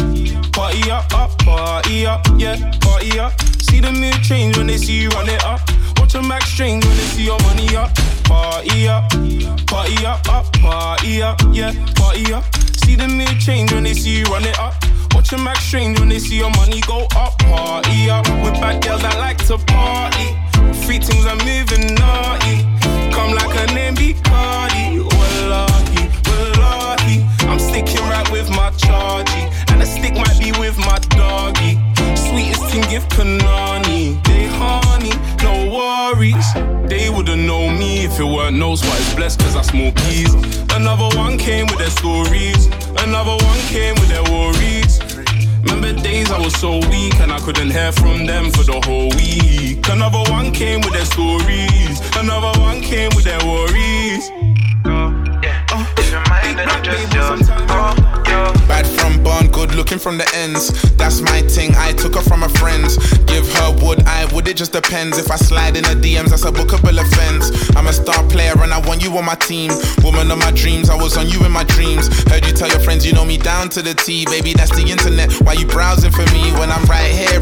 party 0.52 0.90
up, 0.90 1.14
up, 1.14 1.38
party 1.44 2.06
up, 2.06 2.26
yeah, 2.36 2.56
party 2.80 3.20
up. 3.20 3.40
See 3.62 3.78
the 3.78 3.92
mood 3.92 4.20
change 4.24 4.56
when 4.56 4.66
they 4.66 4.78
see 4.78 5.02
you 5.02 5.10
run 5.10 5.28
it 5.28 5.44
up. 5.44 5.60
Watch 5.98 6.14
them 6.14 6.32
act 6.32 6.48
strange 6.48 6.84
when 6.84 6.96
they 6.96 7.08
see 7.14 7.26
your 7.26 7.38
money 7.42 7.76
up. 7.76 7.94
Party 8.24 8.88
up, 8.88 9.08
party 9.68 10.04
up, 10.04 10.28
up, 10.28 10.52
party 10.54 11.22
up, 11.22 11.40
yeah, 11.52 11.72
party 11.94 12.32
up. 12.32 12.44
See 12.88 12.94
the 12.94 13.06
mood 13.06 13.38
change 13.38 13.70
when 13.70 13.84
they 13.84 13.92
see 13.92 14.20
you 14.20 14.24
run 14.32 14.44
it 14.44 14.58
up. 14.58 14.72
Watch 15.12 15.28
them 15.28 15.46
act 15.46 15.60
strange 15.60 16.00
when 16.00 16.08
they 16.08 16.18
see 16.18 16.38
your 16.38 16.48
money 16.56 16.80
go 16.86 17.06
up. 17.16 17.36
Party 17.40 18.08
up 18.08 18.26
with 18.42 18.54
bad 18.62 18.82
girls 18.82 19.02
that 19.02 19.18
like 19.18 19.36
to 19.48 19.58
party. 19.58 20.32
Free 20.86 20.98
things 20.98 21.26
are 21.26 21.36
moving 21.44 21.92
naughty. 21.96 22.64
Come 23.12 23.34
like 23.34 23.52
a 23.60 23.74
name 23.74 23.94
be 23.94 24.14
Cardi. 24.14 25.00
Well, 25.00 25.50
lucky. 25.50 27.26
I'm 27.44 27.58
sticking 27.58 28.00
right 28.08 28.26
with 28.32 28.48
my 28.48 28.70
chargy. 28.80 29.52
And 29.68 29.82
the 29.82 29.84
stick 29.84 30.14
might 30.14 30.40
be 30.40 30.52
with 30.58 30.78
my 30.78 30.98
doggy. 31.12 31.76
Sweetest 32.16 32.72
thing, 32.72 32.88
give 32.88 33.06
Panani. 33.10 34.16
They 34.24 34.46
honey, 34.48 35.12
no 35.44 35.68
worries. 35.76 36.77
They 36.88 37.10
wouldn't 37.10 37.42
know 37.42 37.68
me 37.68 38.04
if 38.06 38.18
it 38.18 38.24
weren't 38.24 38.56
no 38.56 38.74
spot. 38.74 38.98
It's 38.98 39.14
blessed 39.14 39.40
cause 39.40 39.56
I 39.56 39.62
smoke 39.62 39.94
peas. 39.96 40.32
Another 40.74 41.14
one 41.18 41.36
came 41.36 41.66
with 41.66 41.78
their 41.78 41.90
stories. 41.90 42.66
Another 43.04 43.36
one 43.44 43.58
came 43.68 43.94
with 43.96 44.08
their 44.08 44.24
worries. 44.24 44.98
Remember 45.62 45.92
days 46.02 46.30
I 46.30 46.38
was 46.38 46.54
so 46.58 46.78
weak 46.88 47.14
and 47.20 47.30
I 47.30 47.40
couldn't 47.40 47.70
hear 47.70 47.92
from 47.92 48.24
them 48.24 48.50
for 48.50 48.62
the 48.62 48.80
whole 48.86 49.10
week. 49.20 49.86
Another 49.88 50.24
one 50.30 50.50
came 50.50 50.80
with 50.80 50.94
their 50.94 51.04
stories. 51.04 52.00
Another 52.16 52.58
one 52.60 52.80
came 52.80 53.10
with 53.14 53.24
their 53.24 53.40
worries. 53.44 54.30
Uh, 57.68 58.07
Bad 58.68 58.86
from 58.86 59.22
born, 59.22 59.48
good 59.48 59.74
looking 59.74 59.98
from 59.98 60.18
the 60.18 60.28
ends. 60.34 60.70
That's 60.96 61.20
my 61.20 61.42
thing. 61.42 61.72
I 61.76 61.92
took 61.92 62.14
her 62.14 62.22
from 62.22 62.42
her 62.42 62.48
friends. 62.60 62.96
Give 63.24 63.46
her 63.58 63.70
wood, 63.82 64.02
I 64.06 64.26
would, 64.34 64.46
it 64.48 64.56
just 64.56 64.72
depends. 64.72 65.18
If 65.18 65.30
I 65.30 65.36
slide 65.36 65.76
in 65.76 65.84
the 65.84 65.96
DMs, 65.96 66.30
that's 66.30 66.44
a 66.44 66.52
bookable 66.52 66.98
offense. 67.00 67.50
I'm 67.76 67.86
a 67.86 67.92
star 67.92 68.22
player 68.28 68.54
and 68.62 68.72
I 68.72 68.78
want 68.86 69.02
you 69.02 69.16
on 69.16 69.24
my 69.24 69.34
team. 69.34 69.70
Woman 70.02 70.30
of 70.30 70.38
my 70.38 70.52
dreams, 70.52 70.90
I 70.90 70.96
was 70.96 71.16
on 71.16 71.28
you 71.28 71.44
in 71.44 71.52
my 71.52 71.64
dreams. 71.64 72.08
Heard 72.28 72.46
you 72.46 72.52
tell 72.52 72.68
your 72.68 72.80
friends 72.80 73.06
you 73.06 73.12
know 73.12 73.24
me 73.24 73.38
down 73.38 73.68
to 73.70 73.82
the 73.82 73.94
T. 73.94 74.24
Baby, 74.26 74.52
that's 74.52 74.74
the 74.74 74.86
internet. 74.86 75.32
Why 75.42 75.54
you 75.54 75.66
browsing 75.66 76.12
for 76.12 76.26
me 76.32 76.52
when 76.58 76.70
I'm 76.70 76.84
right 76.84 77.10
here 77.10 77.37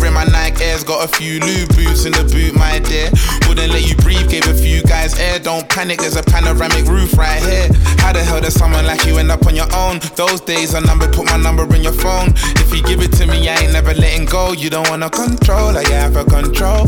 Nike 0.77 0.87
Got 0.87 1.09
a 1.09 1.17
few 1.17 1.41
new 1.41 1.67
boots 1.69 2.05
in 2.05 2.13
the 2.13 2.25
boot, 2.29 2.55
my 2.55 2.79
dear. 2.81 3.09
Wouldn't 3.49 3.73
let 3.73 3.89
you 3.89 3.97
breathe, 3.97 4.29
gave 4.29 4.47
a 4.47 4.53
few 4.53 4.83
guys 4.83 5.19
air. 5.19 5.39
Don't 5.39 5.67
panic, 5.69 6.01
there's 6.01 6.17
a 6.17 6.23
panoramic 6.23 6.85
roof 6.85 7.17
right 7.17 7.41
here. 7.41 7.69
How 7.97 8.13
the 8.13 8.23
hell 8.23 8.41
does 8.43 8.53
someone 8.53 8.85
like 8.85 9.07
you 9.07 9.17
end 9.17 9.33
up 9.33 9.47
on 9.47 9.57
your 9.57 9.73
own? 9.75 10.01
Those 10.17 10.43
days 10.43 10.75
are 10.75 10.83
numbered, 10.83 11.15
put 11.15 11.25
my 11.27 11.39
number 11.39 11.65
in 11.75 11.83
your 11.83 11.97
phone. 11.97 12.35
If 12.61 12.75
you 12.75 12.83
give 12.83 13.01
it 13.01 13.13
to 13.17 13.27
me, 13.27 13.49
I 13.49 13.57
ain't 13.57 13.73
never 13.73 13.95
letting 13.95 14.27
go. 14.27 14.53
You 14.53 14.69
don't 14.69 14.89
wanna 14.91 15.09
control, 15.09 15.73
I 15.77 15.83
have 15.97 16.17
a 16.17 16.25
control. 16.25 16.87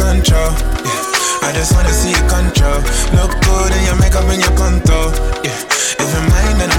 Control, 0.00 0.50
yeah. 0.88 1.44
I 1.44 1.52
just 1.52 1.76
wanna 1.76 1.92
see 1.92 2.16
you 2.16 2.24
control. 2.32 2.80
Look 3.12 3.36
good 3.44 3.76
in 3.76 3.84
your 3.84 3.98
makeup 4.00 4.24
and 4.24 4.40
your 4.40 4.56
contour, 4.56 5.12
yeah. 5.44 5.60
If 6.00 6.08
then 6.16 6.24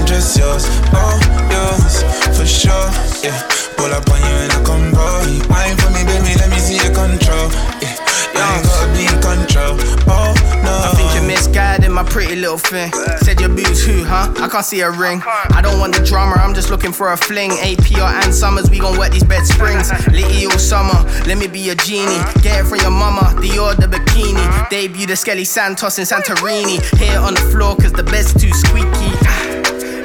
I'm 0.00 0.06
just 0.06 0.38
yours, 0.38 0.64
oh, 0.96 1.20
yours, 1.52 2.00
for 2.32 2.46
sure, 2.46 2.88
yeah. 3.22 3.36
Pull 3.76 3.92
up 3.92 4.08
on 4.08 4.16
you 4.16 4.34
in 4.40 4.50
a 4.50 4.64
convoy. 4.64 5.28
Wine 5.52 5.76
for 5.76 5.92
me, 5.92 6.00
baby, 6.08 6.32
let 6.40 6.48
me 6.48 6.56
see 6.56 6.80
your 6.80 6.94
control, 6.96 7.52
yeah. 7.84 8.00
You 8.32 8.40
ain't 8.40 8.64
gotta 8.64 8.88
be 8.96 9.04
in 9.04 9.20
control, 9.20 9.76
oh, 10.08 10.32
no. 10.64 10.72
I 10.88 10.94
think 10.96 11.12
you're 11.12 11.28
misguided, 11.28 11.90
my 11.90 12.02
pretty 12.02 12.34
little 12.34 12.56
thing. 12.56 12.90
Said 13.18 13.40
your 13.40 13.50
boots 13.50 13.84
who, 13.84 14.02
huh? 14.02 14.32
I 14.38 14.48
can't 14.48 14.64
see 14.64 14.80
a 14.80 14.90
ring. 14.90 15.20
I 15.26 15.60
don't 15.60 15.78
want 15.78 15.94
the 15.94 16.02
drama, 16.02 16.36
I'm 16.36 16.54
just 16.54 16.70
looking 16.70 16.92
for 16.92 17.12
a 17.12 17.16
fling. 17.18 17.50
AP 17.60 17.92
or 17.98 18.08
and 18.08 18.34
summers, 18.34 18.70
we 18.70 18.78
gon' 18.78 18.96
wet 18.96 19.12
these 19.12 19.24
bed 19.24 19.44
springs. 19.44 19.92
Litty 20.08 20.46
all 20.46 20.58
summer, 20.58 20.96
let 21.26 21.36
me 21.36 21.46
be 21.46 21.68
a 21.68 21.74
genie. 21.74 22.24
Get 22.40 22.64
it 22.64 22.66
from 22.66 22.80
your 22.80 22.90
mama, 22.90 23.36
Dior 23.36 23.76
the 23.76 23.86
bikini. 23.86 24.70
Debut 24.70 25.06
the 25.06 25.14
Skelly 25.14 25.44
Santos 25.44 25.98
in 25.98 26.06
Santorini. 26.06 26.80
Here 26.96 27.18
on 27.18 27.34
the 27.34 27.40
floor, 27.52 27.76
cause 27.76 27.92
the 27.92 28.04
bed's 28.04 28.32
too 28.32 28.50
squeaky. 28.54 29.59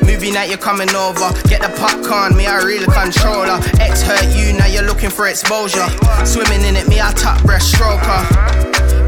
Movie 0.05 0.31
night, 0.31 0.49
you're 0.49 0.57
coming 0.57 0.89
over. 0.95 1.33
Get 1.49 1.61
the 1.61 1.73
popcorn, 1.77 2.37
me, 2.37 2.45
I 2.45 2.57
really 2.63 2.85
controller. 2.85 3.59
Ex 3.79 4.01
hurt 4.01 4.25
you, 4.37 4.53
now 4.53 4.67
you're 4.67 4.85
looking 4.85 5.09
for 5.09 5.27
exposure. 5.27 5.87
Swimming 6.23 6.61
in 6.61 6.75
it, 6.75 6.87
me, 6.87 7.01
I 7.01 7.11
top 7.13 7.39
breaststroker. 7.41 8.21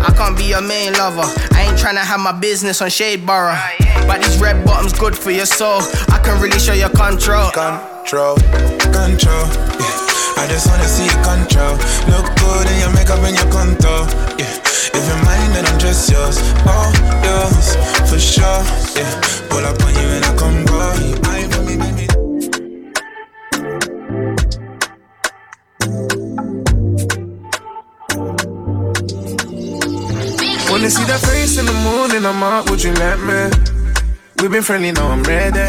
I 0.02 0.14
can't 0.18 0.38
be 0.38 0.46
your 0.46 0.62
main 0.62 0.94
lover. 0.94 1.26
I 1.54 1.68
ain't 1.68 1.78
trying 1.78 1.96
to 1.96 2.04
have 2.04 2.20
my 2.20 2.32
business 2.32 2.82
on 2.82 2.90
Shade 2.90 3.26
Borough. 3.26 3.58
But 4.08 4.22
these 4.22 4.38
red 4.40 4.66
bottoms 4.66 4.94
good 4.94 5.18
for 5.18 5.32
your 5.32 5.46
soul. 5.46 5.82
I 6.10 6.20
can 6.24 6.42
really 6.42 6.60
show 6.60 6.74
your 6.74 6.90
control. 6.90 7.52
Control, 7.52 8.36
control, 8.92 9.46
yeah. 9.78 9.96
I 10.38 10.46
just 10.48 10.68
wanna 10.70 10.88
see 10.88 11.06
you 11.06 11.18
control. 11.26 11.76
Look 12.10 12.28
good 12.38 12.66
in 12.72 12.80
your 12.80 12.94
makeup 12.94 13.20
and 13.26 13.36
your 13.36 13.50
contour, 13.52 14.08
yeah. 14.38 14.54
If 14.94 15.04
you're 15.06 15.24
mine, 15.26 15.52
then 15.54 15.66
I'm 15.66 15.80
just 15.80 16.10
yours, 16.10 16.38
oh, 16.66 16.90
yours, 17.26 17.76
for 18.10 18.20
sure, 18.20 18.64
yeah. 18.96 19.22
Pull 19.50 19.66
up 19.66 19.82
on 19.84 19.94
you 19.94 20.08
in 20.16 20.24
a 20.24 20.34
convoy. 20.38 20.67
Wanna 30.78 30.92
see 30.92 31.06
that 31.06 31.22
face 31.22 31.58
in 31.58 31.66
the 31.66 31.74
morning, 31.74 32.24
I'm 32.24 32.44
out, 32.44 32.70
would 32.70 32.84
you 32.84 32.94
let 32.94 33.18
me? 33.26 33.50
We've 34.40 34.52
been 34.52 34.62
friendly, 34.62 34.92
now 34.92 35.08
I'm 35.08 35.24
ready. 35.24 35.66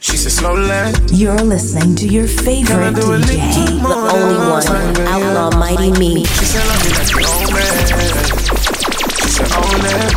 She 0.00 0.16
said, 0.16 0.32
slow 0.32 0.54
land. 0.56 1.12
You're 1.12 1.36
listening 1.36 1.94
to 1.94 2.08
your 2.08 2.26
favorite 2.26 2.96
DJ, 2.96 3.78
the 3.80 3.94
only 4.18 4.34
one, 4.50 4.66
Outlaw 5.06 5.56
Mighty 5.56 5.92
Me. 5.96 6.24
She 6.24 6.44
said, 6.44 6.66
love 6.66 6.82
me 6.82 6.90
like 6.98 7.14
you 7.14 7.22
own 7.22 7.54
me. 7.54 7.62
She 9.22 9.30
said, 9.30 9.52
own 9.54 9.86
it. 9.94 10.10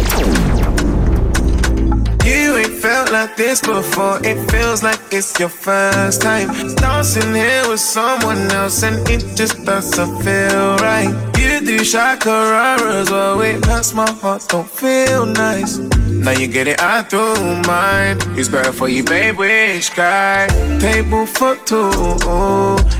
You 2.25 2.57
ain't 2.57 2.81
felt 2.81 3.11
like 3.11 3.37
this 3.37 3.61
before. 3.61 4.25
It 4.25 4.49
feels 4.49 4.81
like 4.81 4.99
it's 5.11 5.39
your 5.39 5.49
first 5.49 6.23
time. 6.23 6.49
Dancing 6.77 7.35
here 7.35 7.69
with 7.69 7.79
someone 7.79 8.49
else, 8.49 8.81
and 8.81 9.07
it 9.07 9.37
just 9.37 9.63
doesn't 9.65 10.23
feel 10.23 10.77
right. 10.77 11.34
Do 11.65 11.77
shakararas, 11.79 13.09
well, 13.09 13.41
it 13.41 13.65
hurts 13.65 13.91
my 13.95 14.07
heart, 14.21 14.45
don't 14.49 14.69
feel 14.69 15.25
nice. 15.25 15.79
Now 15.79 16.29
you 16.29 16.47
get 16.47 16.67
it, 16.67 16.79
I 16.79 17.01
don't 17.09 17.65
mind. 17.65 18.23
It's 18.37 18.49
better 18.49 18.71
for 18.71 18.87
you, 18.87 19.03
babe, 19.03 19.37
which 19.37 19.95
guy? 19.95 20.45
Table 20.79 21.25
for 21.25 21.55
two. 21.65 21.89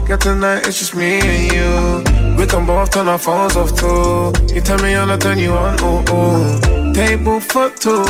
Got 0.08 0.22
tonight, 0.22 0.66
it's 0.66 0.80
just 0.80 0.96
me 0.96 1.20
and 1.22 1.52
you. 1.54 2.38
We 2.40 2.48
can 2.48 2.66
both 2.66 2.90
turn 2.90 3.08
our 3.08 3.20
phones 3.20 3.56
off 3.56 3.76
too. 3.78 4.34
You 4.52 4.62
tell 4.62 4.80
me 4.80 4.96
I'll 4.96 5.16
turn 5.20 5.38
you 5.38 5.54
on, 5.54 5.80
ooh, 5.84 6.04
ooh. 6.12 6.94
Table 6.94 7.40
for 7.40 7.70
two. 7.70 8.04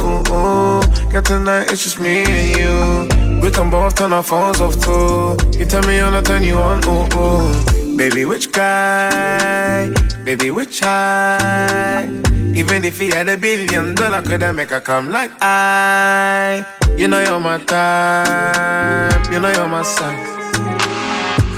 Got 1.11 1.25
tonight, 1.25 1.69
it's 1.69 1.83
just 1.83 1.99
me 1.99 2.23
and 2.23 2.57
you. 2.57 3.41
We 3.41 3.51
can 3.51 3.69
both 3.69 3.95
turn 3.95 4.13
our 4.13 4.23
phones 4.23 4.61
off 4.61 4.79
too. 4.79 5.35
You 5.59 5.65
tell 5.65 5.83
me 5.83 5.99
I'll 5.99 6.23
turn 6.23 6.43
you 6.43 6.55
on, 6.55 6.81
ooh, 6.87 7.07
ooh. 7.19 7.97
Baby, 7.97 8.23
which 8.23 8.53
guy? 8.53 9.93
Baby, 10.25 10.49
which 10.49 10.79
high? 10.79 12.09
Even 12.55 12.83
if 12.83 12.99
he 12.99 13.09
had 13.09 13.29
a 13.29 13.37
billion 13.37 13.93
dollar, 13.93 14.21
could 14.23 14.41
I 14.41 14.51
make 14.51 14.71
her 14.71 14.81
come 14.81 15.11
like 15.11 15.31
I? 15.39 16.65
You 16.97 17.07
know 17.07 17.21
you're 17.21 17.39
my 17.39 17.59
type. 17.59 19.31
You 19.31 19.39
know 19.39 19.51
you're 19.51 19.67
my 19.67 19.83
size. 19.83 20.57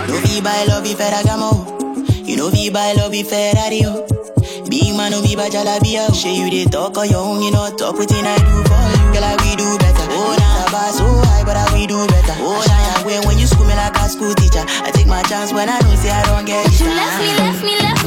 No 0.09 0.15
fi 0.19 0.41
buy 0.41 0.65
love 0.67 0.85
if 0.85 0.97
Ferragamo. 0.99 2.27
You 2.27 2.35
know 2.35 2.49
fi 2.51 2.69
buy 2.69 2.93
love 2.97 3.13
if 3.13 3.29
Ferrari. 3.29 3.83
oh. 3.85 4.03
Big 4.69 4.91
man 4.97 5.11
no 5.11 5.21
be 5.23 5.35
by 5.35 5.47
jalabia. 5.47 6.11
Shey 6.13 6.35
you 6.35 6.49
dey 6.51 6.65
talk 6.65 6.97
on 6.97 7.07
your 7.09 7.23
own, 7.23 7.41
you 7.41 7.51
know 7.51 7.71
talk 7.77 7.95
wetin 7.95 8.25
I 8.27 8.35
do 8.35 8.51
for 8.67 8.83
you. 8.83 9.13
Girl, 9.15 9.23
I 9.23 9.35
we 9.47 9.55
do 9.55 9.77
better. 9.79 10.07
Oh 10.11 10.35
nah, 10.35 10.67
bar 10.75 10.91
so 10.91 11.07
high, 11.23 11.45
but 11.47 11.55
I 11.55 11.63
we 11.71 11.87
do 11.87 11.95
better. 12.07 12.35
Oh 12.43 12.59
nah, 12.67 13.05
when 13.07 13.23
when 13.27 13.39
you 13.39 13.47
school 13.47 13.65
me 13.65 13.75
like 13.75 13.95
a 13.95 14.09
school 14.09 14.33
teacher, 14.35 14.65
I 14.83 14.91
take 14.91 15.07
my 15.07 15.23
chance 15.23 15.53
when 15.53 15.69
I 15.69 15.79
know 15.87 15.95
say 15.95 16.11
I 16.11 16.19
don't 16.27 16.43
get 16.43 16.67
it. 16.67 16.75
You 16.83 16.91
left 16.91 17.15
me, 17.23 17.31
left 17.39 17.63
me, 17.63 17.75
left 17.79 18.03
me 18.03 18.06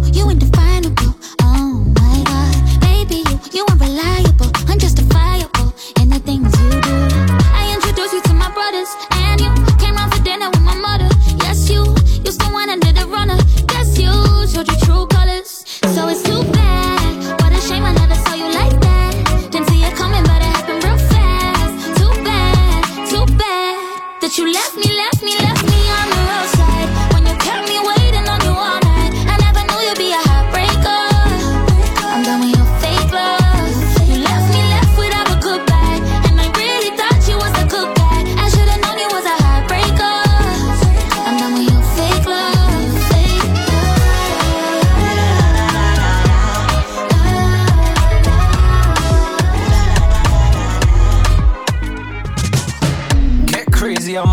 showed 14.61 14.67
your 14.67 14.79
true 14.85 15.07
colors. 15.07 15.65
So 15.93 16.07
it's 16.07 16.23
too 16.23 16.50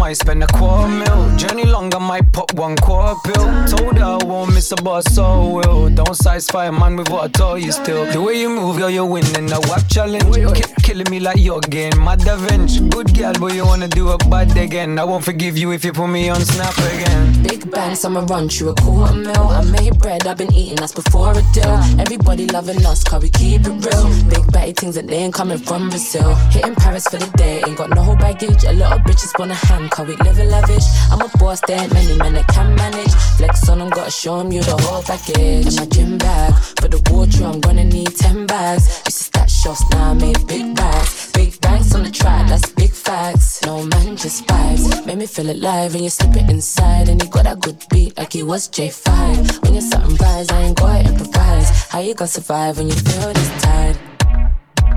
might 0.08 0.16
spend 0.16 0.42
a 0.42 0.46
quarter 0.46 0.88
mil. 0.88 1.36
Journey 1.36 1.64
long, 1.64 1.94
I 1.94 1.98
might 1.98 2.32
pop 2.32 2.54
one 2.54 2.76
quarter 2.76 3.14
pill. 3.26 3.44
Told 3.66 3.98
her 3.98 4.04
I 4.04 4.24
won't 4.24 4.47
miss 4.58 4.72
a 4.72 4.76
boss 4.82 5.04
so 5.14 5.50
well. 5.50 5.88
Don't 5.88 6.16
satisfy 6.16 6.66
a 6.66 6.72
man 6.72 6.96
with 6.96 7.08
what 7.10 7.22
I 7.22 7.28
told 7.28 7.62
you 7.62 7.70
still. 7.70 8.04
The 8.06 8.20
way 8.20 8.40
you 8.40 8.48
move, 8.48 8.78
girl, 8.78 8.90
you're 8.90 9.06
winning 9.06 9.46
the 9.46 9.60
WAP 9.68 9.86
challenge. 9.88 10.34
Ki- 10.34 10.74
killing 10.82 11.10
me 11.10 11.20
like 11.20 11.36
you're 11.38 11.60
getting 11.60 12.02
mad 12.02 12.26
revenge. 12.26 12.72
Good 12.90 13.16
girl, 13.16 13.34
but 13.38 13.54
you 13.54 13.64
wanna 13.64 13.86
do 13.86 14.08
a 14.08 14.18
bad 14.30 14.56
again. 14.56 14.98
I 14.98 15.04
won't 15.04 15.24
forgive 15.24 15.56
you 15.56 15.70
if 15.70 15.84
you 15.84 15.92
put 15.92 16.08
me 16.08 16.28
on 16.28 16.40
snap 16.40 16.76
again. 16.78 17.42
Big 17.44 17.70
bangs, 17.70 18.04
I'ma 18.04 18.26
run 18.28 18.48
through 18.48 18.70
a 18.70 18.74
quarter 18.74 19.14
mil. 19.14 19.48
I 19.58 19.62
made 19.62 19.96
bread, 20.00 20.26
I've 20.26 20.38
been 20.38 20.52
eating 20.52 20.76
that's 20.76 20.92
before 20.92 21.30
a 21.30 21.42
deal. 21.54 21.78
Everybody 22.04 22.46
loving 22.46 22.84
us, 22.84 23.04
cause 23.04 23.22
we 23.22 23.30
keep 23.30 23.60
it 23.60 23.78
real. 23.86 24.06
Big 24.28 24.44
batty 24.50 24.72
things 24.72 24.96
that 24.96 25.06
they 25.06 25.18
ain't 25.18 25.34
coming 25.34 25.58
from 25.58 25.88
Brazil. 25.88 26.34
Hitting 26.50 26.74
Paris 26.74 27.06
for 27.06 27.18
the 27.18 27.30
day, 27.36 27.62
ain't 27.64 27.78
got 27.78 27.90
no 27.90 28.02
whole 28.02 28.16
baggage. 28.16 28.64
A 28.64 28.72
lot 28.72 28.92
of 28.98 29.00
bitches 29.06 29.38
wanna 29.38 29.54
hang, 29.54 29.88
cause 29.90 30.08
we 30.08 30.16
live 30.16 30.38
in 30.38 30.48
lavish. 30.50 30.86
I'm 31.12 31.20
a 31.20 31.28
boss, 31.38 31.60
there 31.68 31.80
ain't 31.80 31.92
many 31.92 32.16
men 32.18 32.34
that 32.34 32.48
can 32.48 32.74
manage. 32.74 33.14
Flex 33.36 33.68
on 33.68 33.78
them, 33.78 33.90
gotta 33.90 34.10
show 34.10 34.42
them 34.48 34.56
you 34.56 34.62
the 34.62 34.76
whole 34.82 35.02
package. 35.02 35.76
My 35.76 35.86
gym 35.86 36.18
bag, 36.18 36.54
for 36.80 36.88
the 36.88 37.00
water, 37.10 37.44
I'm 37.44 37.60
gonna 37.60 37.84
need 37.84 38.14
10 38.16 38.46
bags. 38.46 39.02
Used 39.06 39.18
to 39.18 39.24
stack 39.24 39.48
shots, 39.48 39.82
now 39.90 40.10
I 40.10 40.14
made 40.14 40.46
big 40.46 40.74
bags. 40.74 41.32
Big 41.32 41.60
banks 41.60 41.94
on 41.94 42.02
the 42.02 42.10
track, 42.10 42.48
that's 42.48 42.70
big 42.72 42.90
facts. 42.90 43.64
No 43.64 43.84
man, 43.84 44.16
just 44.16 44.46
vibes. 44.46 45.06
Made 45.06 45.18
me 45.18 45.26
feel 45.26 45.50
alive 45.50 45.94
when 45.94 46.04
you 46.04 46.10
slip 46.10 46.36
it 46.36 46.50
inside. 46.50 47.08
And 47.08 47.22
you 47.22 47.28
got 47.30 47.44
that 47.44 47.60
good 47.60 47.82
beat 47.90 48.16
like 48.16 48.34
it 48.34 48.44
was 48.44 48.68
J5. 48.68 49.62
When 49.62 49.74
you're 49.74 49.82
something 49.82 50.16
rise, 50.16 50.48
I 50.50 50.62
ain't 50.62 50.78
gonna 50.78 51.08
improvise. 51.08 51.68
How 51.88 52.00
you 52.00 52.14
gonna 52.14 52.28
survive 52.28 52.78
when 52.78 52.88
you 52.88 52.94
feel 52.94 53.32
this 53.32 53.62
tired? 53.62 53.98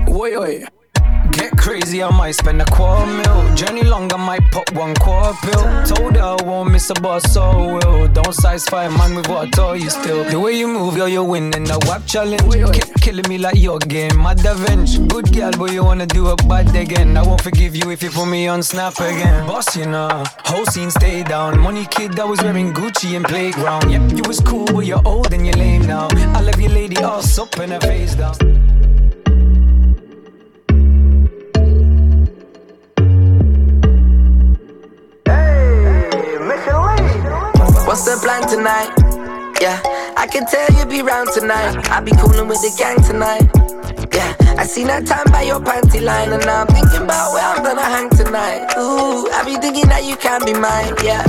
Wait, 0.08 0.36
oi. 0.36 0.81
Get 1.42 1.58
crazy, 1.58 2.00
I 2.00 2.08
might 2.16 2.36
spend 2.36 2.62
a 2.62 2.64
quarter 2.66 3.04
mil. 3.04 3.56
Journey 3.56 3.82
long, 3.82 4.12
I 4.12 4.16
might 4.16 4.48
pop 4.52 4.70
one 4.74 4.94
quarter 4.94 5.36
pill. 5.42 5.64
Told 5.86 6.14
her 6.14 6.22
I 6.22 6.42
won't 6.44 6.70
miss 6.70 6.88
a 6.90 6.94
boss, 6.94 7.24
so 7.32 7.42
will. 7.74 8.06
Don't 8.06 8.32
satisfy 8.32 8.84
a 8.84 8.90
man 8.90 9.16
with 9.16 9.28
what 9.28 9.48
I 9.48 9.50
told 9.50 9.80
you 9.80 9.90
still. 9.90 10.22
The 10.22 10.38
way 10.38 10.52
you 10.52 10.68
move, 10.68 10.94
girl, 10.94 11.08
you're 11.08 11.24
winning 11.24 11.64
the 11.64 11.84
WAP 11.88 12.06
challenge. 12.06 12.42
Ki- 12.72 12.92
killing 13.00 13.28
me 13.28 13.38
like 13.38 13.56
your 13.56 13.80
game, 13.80 14.22
mad 14.22 14.38
revenge. 14.44 15.04
Good 15.08 15.32
girl, 15.32 15.50
but 15.58 15.72
you 15.72 15.82
wanna 15.82 16.06
do 16.06 16.28
a 16.28 16.36
bad 16.46 16.76
again. 16.76 17.16
I 17.16 17.26
won't 17.26 17.40
forgive 17.40 17.74
you 17.74 17.90
if 17.90 18.04
you 18.04 18.10
put 18.10 18.26
me 18.26 18.46
on 18.46 18.62
snap 18.62 19.00
again. 19.00 19.44
Boss, 19.44 19.76
you 19.76 19.86
know, 19.86 20.22
whole 20.44 20.66
scene 20.66 20.92
stay 20.92 21.24
down. 21.24 21.58
Money 21.58 21.86
kid 21.90 22.12
that 22.12 22.28
was 22.28 22.40
wearing 22.40 22.72
Gucci 22.72 23.16
and 23.16 23.24
playground. 23.24 23.90
Yep, 23.90 24.12
you 24.12 24.22
was 24.28 24.38
cool, 24.38 24.66
but 24.66 24.86
you're 24.86 25.02
old 25.04 25.32
and 25.32 25.44
you're 25.44 25.56
lame 25.56 25.86
now. 25.88 26.06
I 26.38 26.40
love 26.40 26.60
your 26.60 26.70
lady, 26.70 26.98
all 26.98 27.20
up 27.40 27.58
and 27.58 27.72
her 27.72 27.80
face 27.80 28.14
down. 28.14 28.71
What's 37.92 38.08
the 38.08 38.16
plan 38.24 38.40
tonight? 38.48 38.88
Yeah, 39.60 39.76
I 40.16 40.26
can 40.26 40.46
tell 40.46 40.64
you 40.80 40.88
be 40.88 41.02
round 41.02 41.28
tonight. 41.28 41.76
I 41.92 42.00
be 42.00 42.10
coolin' 42.12 42.48
with 42.48 42.64
the 42.64 42.72
gang 42.80 42.96
tonight. 43.04 43.44
Yeah, 44.16 44.32
I 44.56 44.64
seen 44.64 44.86
that 44.86 45.04
time 45.04 45.28
by 45.28 45.42
your 45.42 45.60
panty 45.60 46.00
line, 46.00 46.32
and 46.32 46.40
now 46.40 46.64
I'm 46.64 46.72
thinking 46.72 47.04
about 47.04 47.36
where 47.36 47.44
I'm 47.44 47.60
gonna 47.60 47.84
hang 47.84 48.08
tonight. 48.08 48.72
Ooh, 48.80 49.28
I 49.28 49.44
be 49.44 49.60
thinking 49.60 49.92
that 49.92 50.08
you 50.08 50.16
can 50.16 50.40
be 50.40 50.56
mine. 50.56 50.96
Yeah, 51.04 51.20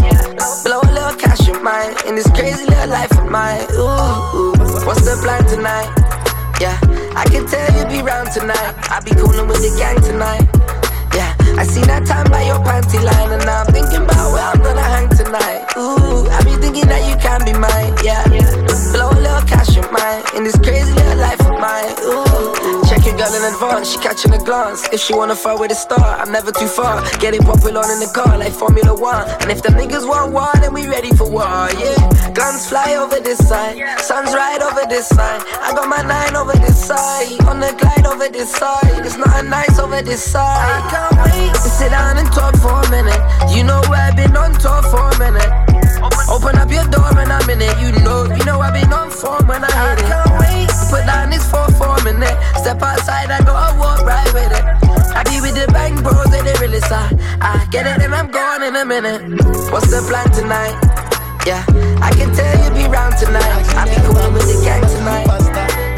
blow 0.63 0.79
a 0.79 0.87
little 0.87 1.19
cash 1.19 1.43
of 1.51 1.59
mine 1.59 1.99
in 2.07 2.15
this 2.15 2.31
crazy 2.31 2.63
little 2.63 2.95
life 2.95 3.11
of 3.11 3.27
mine. 3.27 3.67
Ooh, 3.75 4.55
what's 4.87 5.03
the 5.03 5.19
plan 5.19 5.43
tonight? 5.51 5.91
Yeah, 6.63 6.79
I 7.11 7.27
can 7.27 7.43
tell 7.43 7.67
you 7.75 7.83
be 7.91 7.99
round 7.99 8.31
tonight. 8.31 8.71
I 8.87 9.03
be 9.03 9.11
coolin' 9.11 9.51
with 9.51 9.59
the 9.59 9.75
gang 9.75 9.99
tonight. 9.99 10.47
I 11.57 11.63
seen 11.65 11.85
that 11.87 12.05
time 12.05 12.29
by 12.31 12.43
your 12.43 12.59
panty 12.59 12.99
line, 13.03 13.31
and 13.31 13.45
now 13.45 13.63
I'm 13.63 13.71
thinking 13.71 14.03
about 14.03 14.33
where 14.33 14.43
I'm 14.43 14.59
gonna 14.61 14.81
hang 14.81 15.09
tonight. 15.09 15.65
Ooh, 15.77 16.27
I 16.29 16.43
be 16.43 16.55
thinking 16.59 16.87
that 16.87 17.03
you 17.07 17.15
can 17.21 17.45
be 17.45 17.53
mine, 17.53 17.93
yeah. 18.03 18.25
Blow 18.91 19.09
a 19.09 19.19
little 19.21 19.45
cash 19.47 19.77
of 19.77 19.89
mine 19.91 20.23
in 20.35 20.43
this 20.43 20.57
crazy 20.57 20.93
little 20.93 21.17
life 21.17 21.39
of 21.41 21.55
mine. 21.61 21.93
Ooh, 22.03 22.42
girl 23.17 23.33
in 23.33 23.43
advance, 23.53 23.91
she 23.91 23.97
catching 23.99 24.33
a 24.33 24.37
glance. 24.37 24.87
If 24.91 24.99
she 24.99 25.13
wanna 25.13 25.35
fight 25.35 25.59
with 25.59 25.71
a 25.71 25.75
star, 25.75 26.19
I'm 26.19 26.31
never 26.31 26.51
too 26.51 26.67
far. 26.67 27.01
Getting 27.19 27.41
popular 27.41 27.83
in 27.93 27.99
the 27.99 28.11
car 28.13 28.37
like 28.37 28.53
Formula 28.53 28.93
One, 28.93 29.27
and 29.41 29.51
if 29.51 29.61
the 29.61 29.69
niggas 29.69 30.07
want 30.07 30.33
war, 30.33 30.51
then 30.61 30.73
we 30.73 30.87
ready 30.87 31.11
for 31.15 31.29
war, 31.29 31.69
yeah. 31.79 32.31
Guns 32.33 32.67
fly 32.67 32.95
over 32.95 33.19
this 33.19 33.39
side, 33.47 33.77
sun's 33.99 34.33
right 34.33 34.61
over 34.61 34.85
this 34.89 35.07
side. 35.07 35.41
I 35.61 35.73
got 35.73 35.87
my 35.87 36.01
nine 36.01 36.35
over 36.35 36.53
this 36.53 36.79
side, 36.85 37.41
on 37.47 37.59
the 37.59 37.71
glide 37.79 38.05
over 38.05 38.29
this 38.29 38.51
side. 38.51 39.05
It's 39.05 39.17
nothing 39.17 39.49
nice 39.49 39.79
over 39.79 40.01
this 40.01 40.23
side. 40.23 40.43
I 40.43 40.79
can't 40.89 41.15
wait 41.25 41.53
to 41.53 41.69
sit 41.69 41.89
down 41.89 42.17
and 42.17 42.31
talk 42.31 42.55
for 42.57 42.73
a 42.73 42.89
minute. 42.89 43.21
You 43.55 43.63
know 43.63 43.81
I've 43.91 44.15
been 44.15 44.35
on 44.35 44.53
tour 44.53 44.81
for 44.83 45.09
a 45.09 45.19
minute. 45.19 45.72
Open 46.29 46.57
up 46.57 46.69
your 46.69 46.87
door 46.87 47.11
and 47.17 47.31
I'm 47.31 47.49
in 47.49 47.61
it. 47.61 47.75
You 47.79 47.91
know, 48.03 48.25
you 48.25 48.43
know 48.43 48.59
I've 48.59 48.73
been 48.73 48.91
on 48.91 49.09
form 49.09 49.47
when 49.47 49.63
I 49.63 49.71
hit 49.71 50.03
it. 50.03 50.09
Can't 50.11 50.33
wait 50.39 50.67
to 50.67 50.85
put 50.91 51.05
down 51.05 51.29
this 51.29 51.45
four 51.49 51.67
for 51.79 51.95
a 51.95 52.03
minute. 52.03 52.35
Step 52.59 52.81
outside, 52.81 53.31
I 53.31 53.39
go 53.43 53.53
I 53.53 53.77
walk 53.77 54.01
right 54.03 54.31
with 54.33 54.51
it. 54.51 54.63
I 55.15 55.23
be 55.23 55.39
with 55.39 55.55
the 55.55 55.71
bang 55.71 55.95
bros, 56.01 56.25
and 56.33 56.45
they 56.45 56.53
the 56.53 56.59
realest 56.59 56.87
side. 56.87 57.15
I 57.39 57.65
get 57.71 57.85
it 57.87 58.03
and 58.03 58.13
I'm 58.13 58.31
gone 58.31 58.63
in 58.63 58.75
a 58.75 58.85
minute. 58.85 59.21
What's 59.71 59.89
the 59.91 60.01
plan 60.07 60.29
tonight? 60.31 60.75
Yeah, 61.45 61.63
I 62.01 62.11
can 62.11 62.33
tell 62.33 62.55
you 62.63 62.69
be 62.71 62.89
round 62.89 63.17
tonight. 63.17 63.43
I 63.75 63.85
be 63.85 63.95
cool 64.07 64.31
with 64.31 64.47
the 64.47 64.59
gang 64.63 64.81
tonight. 64.81 65.27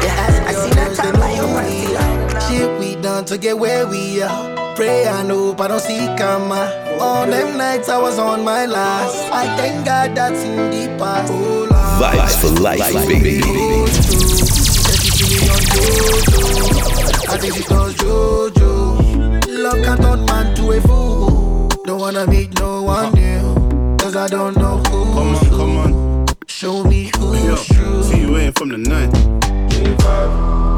Yeah, 0.02 0.46
I 0.46 0.52
seen 0.52 0.74
that 0.74 0.94
time 0.96 1.14
party 1.14 1.86
line. 1.94 2.40
Shit, 2.46 2.78
we 2.78 3.00
done 3.00 3.24
to 3.26 3.38
get 3.38 3.58
where 3.58 3.86
we 3.86 4.22
are. 4.22 4.55
Pray 4.76 5.04
and 5.04 5.30
hope 5.30 5.60
I 5.60 5.68
don't 5.68 5.80
see 5.80 6.06
karma. 6.18 6.70
All 7.00 7.26
them 7.26 7.56
nights 7.56 7.88
I 7.88 7.98
was 7.98 8.18
on 8.18 8.44
my 8.44 8.66
last. 8.66 9.16
I 9.32 9.46
thank 9.56 9.86
God 9.86 10.14
that's 10.14 10.42
in 10.44 10.56
the 10.70 10.96
past. 10.98 11.32
Oh, 11.32 11.66
Vibes 12.00 12.40
for 12.42 12.60
life, 12.60 12.92
baby. 13.08 13.40
I 17.28 17.36
think 17.38 17.54
she 17.54 17.62
calls 17.64 17.94
Jojo. 17.94 18.98
Love 19.48 19.82
can 19.82 19.96
turn 19.98 20.24
man 20.26 20.54
to 20.56 20.72
a 20.72 20.80
fool. 20.82 21.68
Don't 21.84 22.00
wanna 22.00 22.26
meet 22.26 22.58
no 22.60 22.82
one 22.82 23.12
new. 23.14 23.96
Cause 23.98 24.14
I 24.14 24.28
don't 24.28 24.56
know 24.56 24.76
who. 24.78 25.04
Come 25.14 25.34
on, 25.34 25.46
come 25.48 25.76
on. 25.78 26.26
Show 26.46 26.84
me 26.84 27.10
who's 27.16 27.44
Yo, 27.44 27.56
true. 27.56 28.02
see 28.02 28.20
you 28.20 28.32
waiting 28.32 28.52
from 28.52 28.68
the 28.70 28.78
night. 28.78 29.12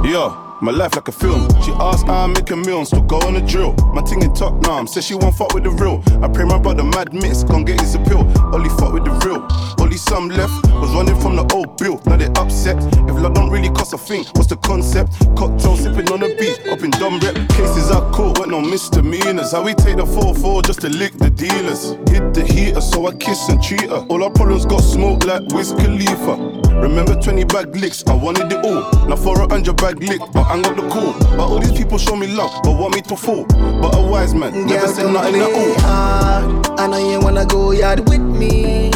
Yo, 0.09 0.48
my 0.61 0.73
life 0.73 0.95
like 0.95 1.09
a 1.09 1.13
film. 1.13 1.49
She 1.63 1.73
asked 1.73 2.07
how 2.07 2.25
I 2.25 2.27
make 2.27 2.51
a 2.51 2.57
meal, 2.57 2.85
still 2.85 3.03
go 3.03 3.19
on 3.21 3.37
a 3.37 3.47
drill. 3.47 3.75
My 3.95 4.03
ting 4.03 4.23
in 4.23 4.35
top 4.35 4.55
now, 4.63 4.85
says 4.85 5.07
she 5.07 5.15
won't 5.15 5.35
fuck 5.35 5.55
with 5.55 5.65
the 5.65 5.71
real. 5.71 6.03
I 6.23 6.29
pray 6.29 6.45
my 6.45 6.59
brother 6.59 6.85
mad 6.85 7.13
mix, 7.13 7.45
gon' 7.45 7.65
get 7.65 7.81
his 7.81 7.95
appeal. 7.95 8.21
Only 8.53 8.69
fuck 8.71 8.93
with 8.93 9.05
the 9.05 9.13
real. 9.25 9.47
Only 9.81 9.97
some 9.97 10.29
left 10.29 10.53
was 10.73 10.93
running 10.95 11.19
from 11.21 11.37
the 11.37 11.47
old 11.55 11.77
bill. 11.77 12.01
Now 12.07 12.17
they 12.17 12.27
upset. 12.41 12.77
If 13.09 13.15
love 13.17 13.35
don't 13.35 13.51
really 13.51 13.71
cost 13.71 13.93
a 13.93 13.99
thing, 13.99 14.25
what's 14.35 14.49
the 14.49 14.57
concept? 14.57 15.13
Cocktail 15.37 15.77
sipping 15.77 16.11
on 16.11 16.21
the 16.21 16.35
beach, 16.39 16.59
up 16.69 16.83
in 16.83 16.91
dumb 16.91 17.21
rep. 17.21 17.35
Cases 17.51 17.91
are 17.91 18.11
caught, 18.13 18.39
what 18.39 18.49
no 18.49 18.61
misdemeanors. 18.61 19.53
How 19.53 19.63
we 19.63 19.75
take 19.75 19.97
the 19.97 20.05
4-4 20.05 20.65
just 20.65 20.81
to 20.83 20.89
lick 20.89 21.13
the 21.19 21.31
dealers. 21.31 21.93
Hit 22.11 22.35
the 22.35 22.45
heater, 22.45 22.81
so 22.81 23.07
I 23.07 23.15
kiss 23.15 23.49
and 23.49 23.63
treat 23.63 23.89
her. 23.89 24.05
All 24.09 24.25
our 24.25 24.31
problems 24.31 24.67
got 24.67 24.81
smoke 24.81 25.25
like 25.25 25.43
Wiz 25.53 25.73
Khalifa. 25.73 26.59
Remember 26.81 27.21
20 27.21 27.45
bag 27.45 27.75
licks, 27.75 28.07
I 28.07 28.15
wanted 28.15 28.53
it 28.53 28.65
all. 28.65 29.09
Now 29.09 29.17
for 29.17 29.41
a 29.41 29.49
hundred 29.49 29.77
bag 29.79 30.01
lick, 30.01 30.21
but 30.33 30.48
I 30.51 30.61
got 30.63 30.77
the 30.77 30.89
call. 30.89 31.13
But 31.37 31.41
all 31.49 31.59
these 31.59 31.73
people 31.73 31.99
show 31.99 32.17
me 32.17 32.27
love, 32.29 32.53
but 32.63 32.73
want 32.73 32.95
me 32.95 33.03
to 33.03 33.17
fall. 33.17 33.45
But 33.47 33.95
a 33.97 34.01
wise 34.03 34.35
man 34.35 34.53
never 34.67 34.87
Girl, 34.87 34.95
said 34.95 35.03
don't 35.03 35.13
nothing 35.15 35.37
at 35.37 35.53
all. 35.53 35.75
hard. 35.81 36.81
I 36.81 36.87
know 36.87 37.11
you 37.11 37.21
wanna 37.21 37.45
go 37.47 37.73
yard 37.73 38.09
with 38.09 38.21
me. 38.21 38.91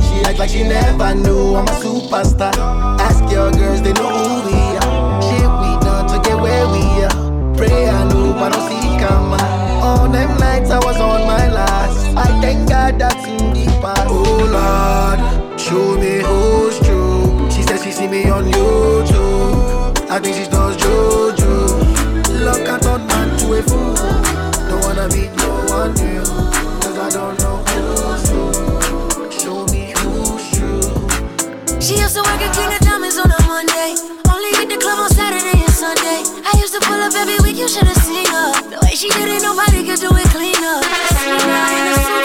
She 0.00 0.14
act 0.24 0.38
like 0.38 0.50
she 0.50 0.62
never 0.62 1.14
knew 1.14 1.56
I'm 1.56 1.66
a 1.66 1.72
superstar. 1.82 2.54
Ask 3.00 3.22
your 3.32 3.50
girls, 3.52 3.82
they 3.82 3.92
know 3.94 4.08
who 4.08 4.46
we 4.46 4.76
are. 4.78 5.22
Shit, 5.22 5.50
we 5.62 5.70
done 5.84 6.06
to 6.08 6.28
get 6.28 6.40
where 6.40 6.66
we 6.68 6.82
are. 7.04 7.54
Pray 7.56 7.86
and 7.86 8.12
hope 8.12 8.36
I 8.36 8.48
don't 8.50 8.68
see 8.68 8.98
karma. 9.04 9.38
All 9.82 10.08
them 10.08 10.36
nights 10.38 10.70
I 10.70 10.78
was 10.78 10.96
on 11.00 11.26
my 11.26 11.48
last. 11.52 12.16
I 12.16 12.40
thank 12.40 12.68
God 12.68 12.98
that's 13.00 13.26
in 13.26 13.52
the 13.52 13.66
past. 13.82 14.06
Oh 14.08 14.46
Lord, 14.56 15.60
show 15.60 15.96
me 15.98 16.22
who's 16.22 16.78
true. 16.86 17.50
She 17.50 17.62
says 17.62 17.82
she 17.82 17.90
see 17.90 18.06
me 18.08 18.28
on 18.30 18.44
YouTube. 18.44 19.98
I 20.10 20.20
think 20.20 20.36
she's 20.36 20.50
knows 20.50 20.63
She 31.84 32.00
used 32.00 32.16
to 32.16 32.24
work 32.24 32.40
at 32.40 32.48
King 32.56 32.72
of 32.72 32.80
Diamonds 32.80 33.20
on 33.20 33.28
a 33.28 33.36
Monday. 33.44 33.92
Only 34.32 34.56
hit 34.56 34.72
the 34.72 34.80
club 34.80 35.04
on 35.04 35.10
Saturday 35.12 35.52
and 35.52 35.68
Sunday. 35.68 36.24
I 36.40 36.56
used 36.56 36.72
to 36.72 36.80
pull 36.80 36.96
up 36.96 37.12
every 37.12 37.36
week, 37.44 37.60
you 37.60 37.68
should've 37.68 37.92
seen 38.00 38.24
her. 38.24 38.56
The 38.72 38.80
way 38.80 38.96
she 38.96 39.12
did 39.12 39.28
it, 39.28 39.44
nobody 39.44 39.84
could 39.84 40.00
do 40.00 40.08
it 40.08 40.24
cleaner. 40.32 40.80
See 41.20 41.28
her 41.28 41.64
in 41.76 41.84
a 41.84 41.96
suit. 42.00 42.24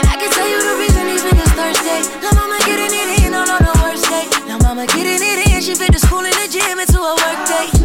And 0.00 0.04
I 0.08 0.16
can 0.16 0.32
tell 0.32 0.48
you 0.48 0.64
the 0.64 0.80
reason 0.80 1.12
these 1.12 1.28
niggas 1.28 1.52
thirsty. 1.60 2.08
La 2.24 2.32
mama 2.32 2.56
getting 2.64 2.88
it 2.88 3.20
in 3.20 3.36
all 3.36 3.44
on 3.52 3.60
the 3.68 3.74
worst 3.84 4.08
day. 4.08 4.24
La 4.48 4.56
mama 4.64 4.88
getting 4.96 5.20
it 5.20 5.44
in, 5.52 5.60
she 5.60 5.76
fit 5.76 5.92
the 5.92 6.00
school 6.00 6.24
and 6.24 6.32
the 6.32 6.48
gym 6.48 6.80
into 6.80 6.96
a 7.04 7.12
work 7.20 7.77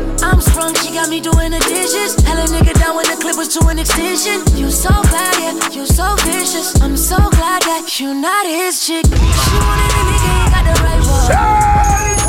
day. 0.72 0.80
She 0.82 0.94
got 0.94 1.10
me 1.10 1.20
doing 1.20 1.52
the 1.52 1.60
dishes. 1.60 2.16
Hella 2.24 2.46
nigga 2.48 2.74
down 2.80 2.96
when 2.96 3.06
the 3.06 3.18
clip 3.20 3.36
was 3.36 3.50
to 3.58 3.68
an 3.68 3.80
extension. 3.80 4.40
You 4.56 4.70
so 4.72 4.90
bad, 5.12 5.36
yeah, 5.42 5.70
you 5.76 5.86
so 5.86 6.16
vicious. 6.24 6.80
I'm 6.82 6.96
so 6.96 7.18
glad 7.18 7.62
that 7.64 8.00
You 8.00 8.14
not 8.14 8.46
his 8.46 8.86
chick. 8.86 9.06
She 9.06 9.56
wanted 9.68 9.92
me, 9.96 10.02
nigga, 10.12 10.52
got 10.54 10.64
the 10.64 10.76
right 10.84 12.20
one. 12.20 12.23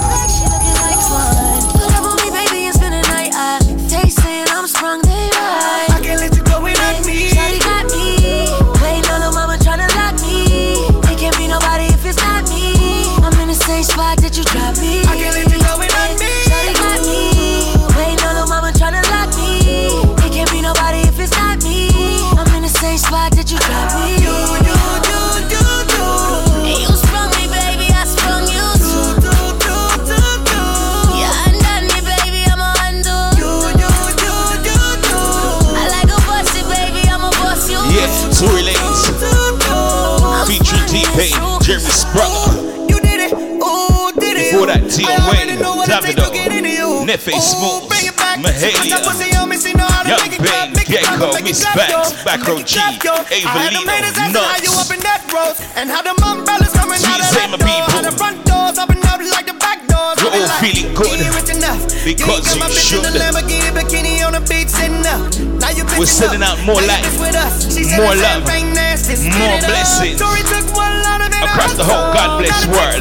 How 49.94 50.02
to 50.04 50.10
Young 50.10 50.20
make 50.20 50.36
it 50.36 50.44
clap, 50.44 50.68
make 50.76 50.90
it 50.90 51.00
clap, 51.00 51.16
Gecko, 51.16 51.44
Miss 51.44 51.64
Banks, 51.64 51.88
yo. 51.88 52.24
Back 52.24 52.40
Row 52.44 52.60
Make 52.60 52.68
it 52.68 52.76
G, 52.76 52.76
clap. 52.76 53.24
I 53.24 53.48
had 53.48 53.72
them 53.72 53.88
Avelino, 53.88 54.04
asking 54.04 54.36
how 54.36 54.58
you 54.60 54.72
Nuts. 54.74 54.84
up 54.84 54.90
in 54.92 55.00
that 55.00 55.22
road 55.32 55.54
and 55.80 55.86
how 55.88 56.02
them 56.04 56.18
umbrellas 56.20 56.72
coming 56.76 57.00
out 57.00 57.20
of 57.20 57.28
that 57.32 57.48
door. 57.56 57.84
How 57.88 58.02
the 58.04 58.12
front 58.12 58.38
doors 58.44 58.76
open 58.76 59.00
up 59.08 59.20
like 59.24 59.46
the 59.48 59.56
back 59.56 59.80
doors. 59.88 60.20
We're 60.20 60.36
all 60.36 60.52
feeling 60.60 60.92
good 60.92 61.08
you 61.16 61.24
ain't 61.24 61.36
rich 61.38 61.52
enough. 61.54 61.80
because 62.04 62.20
you 62.20 62.28
ain't 62.28 62.44
got 62.44 62.58
my 62.60 62.68
you 62.68 62.76
bitch 62.76 62.92
in 62.92 63.00
the 63.00 63.12
should. 63.12 63.22
Lamborghini 63.22 63.70
bikini 63.72 64.20
on 64.26 64.32
the 64.36 64.42
beach 64.44 64.68
sitting 64.68 65.06
up. 65.08 65.22
Now 65.62 65.72
you 65.72 65.84
We're 65.96 66.10
sending 66.10 66.44
out 66.44 66.60
more 66.68 66.76
Now 66.76 66.84
you 66.84 66.92
life, 66.92 67.08
bitch 67.08 67.20
with 67.24 67.36
us. 67.40 67.54
She 67.72 67.88
said 67.88 68.04
more 68.04 68.12
love, 68.12 68.44
champagne 68.44 68.76
nasty. 68.76 69.16
Spit 69.16 69.32
more 69.40 69.56
blessings 69.64 70.20
Tory 70.20 70.44
took 70.44 70.68
one 70.76 71.00
out 71.08 71.24
of 71.24 71.32
it 71.32 71.40
and 71.40 71.48
across 71.48 71.72
the 71.80 71.86
whole. 71.88 72.12
God 72.12 72.44
bless 72.44 72.60
world. 72.68 73.00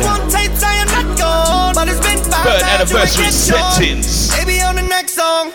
Third 2.43 2.61
anniversary 2.63 3.25
ain't 3.25 3.33
get 3.33 3.49
yours. 3.49 3.75
settings. 3.75 4.35
Baby 4.35 4.61
on 4.61 4.75
the 4.75 4.81
next 4.81 5.13
song, 5.13 5.53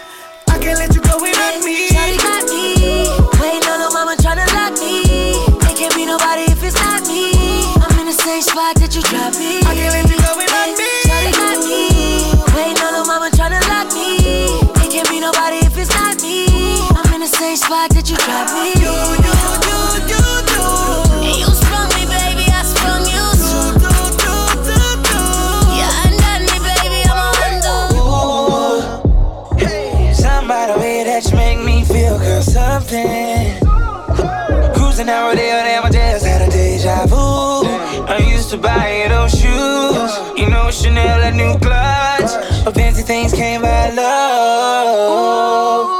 I 0.48 0.58
can't 0.58 0.78
let 0.78 0.94
you 0.94 1.02
go 1.02 1.20
without 1.20 1.62
me. 1.62 1.88
Shawty 1.88 2.44
me. 2.44 2.47
To 38.50 38.56
buy 38.56 39.04
those 39.10 39.32
shoes. 39.32 40.38
You 40.38 40.48
know, 40.48 40.70
Chanel, 40.70 41.22
a 41.22 41.30
new 41.30 41.58
clutch. 41.58 42.64
But 42.64 42.74
fancy 42.74 43.02
things 43.02 43.34
came 43.34 43.60
by 43.60 43.90
love. 43.90 45.97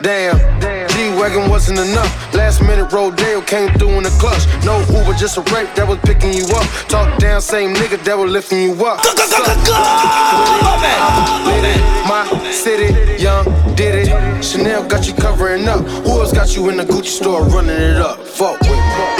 Damn, 0.00 0.38
G-Wagon 0.88 1.50
wasn't 1.50 1.80
enough. 1.80 2.34
Last 2.34 2.62
minute 2.62 2.90
Rodeo 2.90 3.42
came 3.42 3.70
through 3.74 3.90
in 3.98 4.04
the 4.04 4.16
clutch. 4.18 4.46
No 4.64 4.78
Uber, 4.96 5.12
just 5.18 5.36
a 5.36 5.42
rape 5.52 5.68
that 5.74 5.86
was 5.86 5.98
picking 5.98 6.32
you 6.32 6.44
up. 6.56 6.64
Talk 6.88 7.18
down, 7.18 7.42
same 7.42 7.74
nigga 7.74 8.02
that 8.04 8.16
was 8.16 8.30
lifting 8.30 8.62
you 8.62 8.72
up. 8.86 9.04
My 12.08 12.24
city, 12.50 13.22
young, 13.22 13.44
did 13.74 14.08
it. 14.08 14.42
Chanel 14.42 14.88
got 14.88 15.06
you 15.06 15.12
covering 15.12 15.68
up. 15.68 15.80
Who 15.84 16.20
else 16.20 16.32
got 16.32 16.56
you 16.56 16.70
in 16.70 16.78
the 16.78 16.84
Gucci 16.84 17.08
store 17.20 17.44
running 17.44 17.76
it 17.76 17.98
up? 17.98 18.24
Fuck 18.24 18.60
with 18.60 18.70
me. 18.70 19.19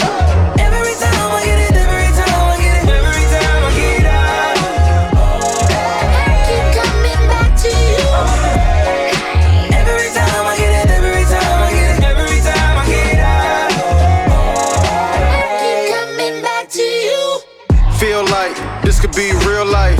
Could 19.11 19.17
be 19.17 19.33
real 19.47 19.67
life. 19.67 19.99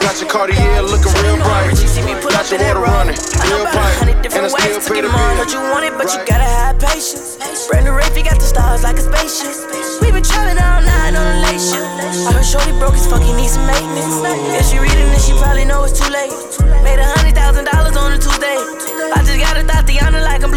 Got 0.00 0.20
your 0.20 0.30
Cartier 0.30 0.82
looking 0.82 1.12
real 1.22 1.36
bright. 1.36 1.76
Got 1.76 2.50
your 2.50 2.60
water 2.60 2.80
running 2.80 3.16
real 3.44 3.64
bright. 3.72 4.24
And 4.32 4.44
I 4.44 4.48
still 4.48 4.80
pay 4.80 5.00
the 5.00 5.10
Heard 5.10 5.50
you 5.52 5.60
bill. 5.60 5.70
want 5.72 5.84
it, 5.84 5.92
but 5.96 6.12
you 6.12 6.20
gotta 6.24 6.44
have 6.44 6.78
patience. 6.78 7.36
Brand 7.68 7.86
new 7.86 7.92
Rafe, 7.92 8.14
he 8.14 8.22
got 8.22 8.36
the 8.36 8.46
stars 8.46 8.82
like 8.82 8.96
a 8.96 9.04
spaceship. 9.04 9.52
We 10.00 10.10
been 10.12 10.22
traveling 10.22 10.58
all 10.58 10.80
night 10.80 11.14
on 11.16 11.26
a 11.26 11.40
late 11.44 11.60
shift. 11.60 11.84
I 12.28 12.32
heard 12.32 12.44
Shorty 12.44 12.72
broke 12.78 12.94
his 12.94 13.06
fuck, 13.06 13.22
he 13.22 13.32
need 13.34 13.48
some 13.48 13.66
maintenance. 13.66 14.20
If 14.56 14.66
she 14.70 14.78
reading 14.78 15.10
this, 15.12 15.26
she 15.26 15.32
probably 15.38 15.64
know 15.64 15.84
it's 15.84 15.98
too 15.98 16.10
late. 16.10 16.32
Made 16.84 17.00
a 17.00 17.08
hundred 17.16 17.34
thousand 17.34 17.66
dollars 17.66 17.96
on 17.96 18.12
a 18.12 18.18
Tuesday. 18.18 18.56
I 19.12 19.20
just 19.24 19.38
got 19.40 19.56
a 19.56 19.64
Tatiana 19.64 20.20
like 20.22 20.42
I'm 20.44 20.56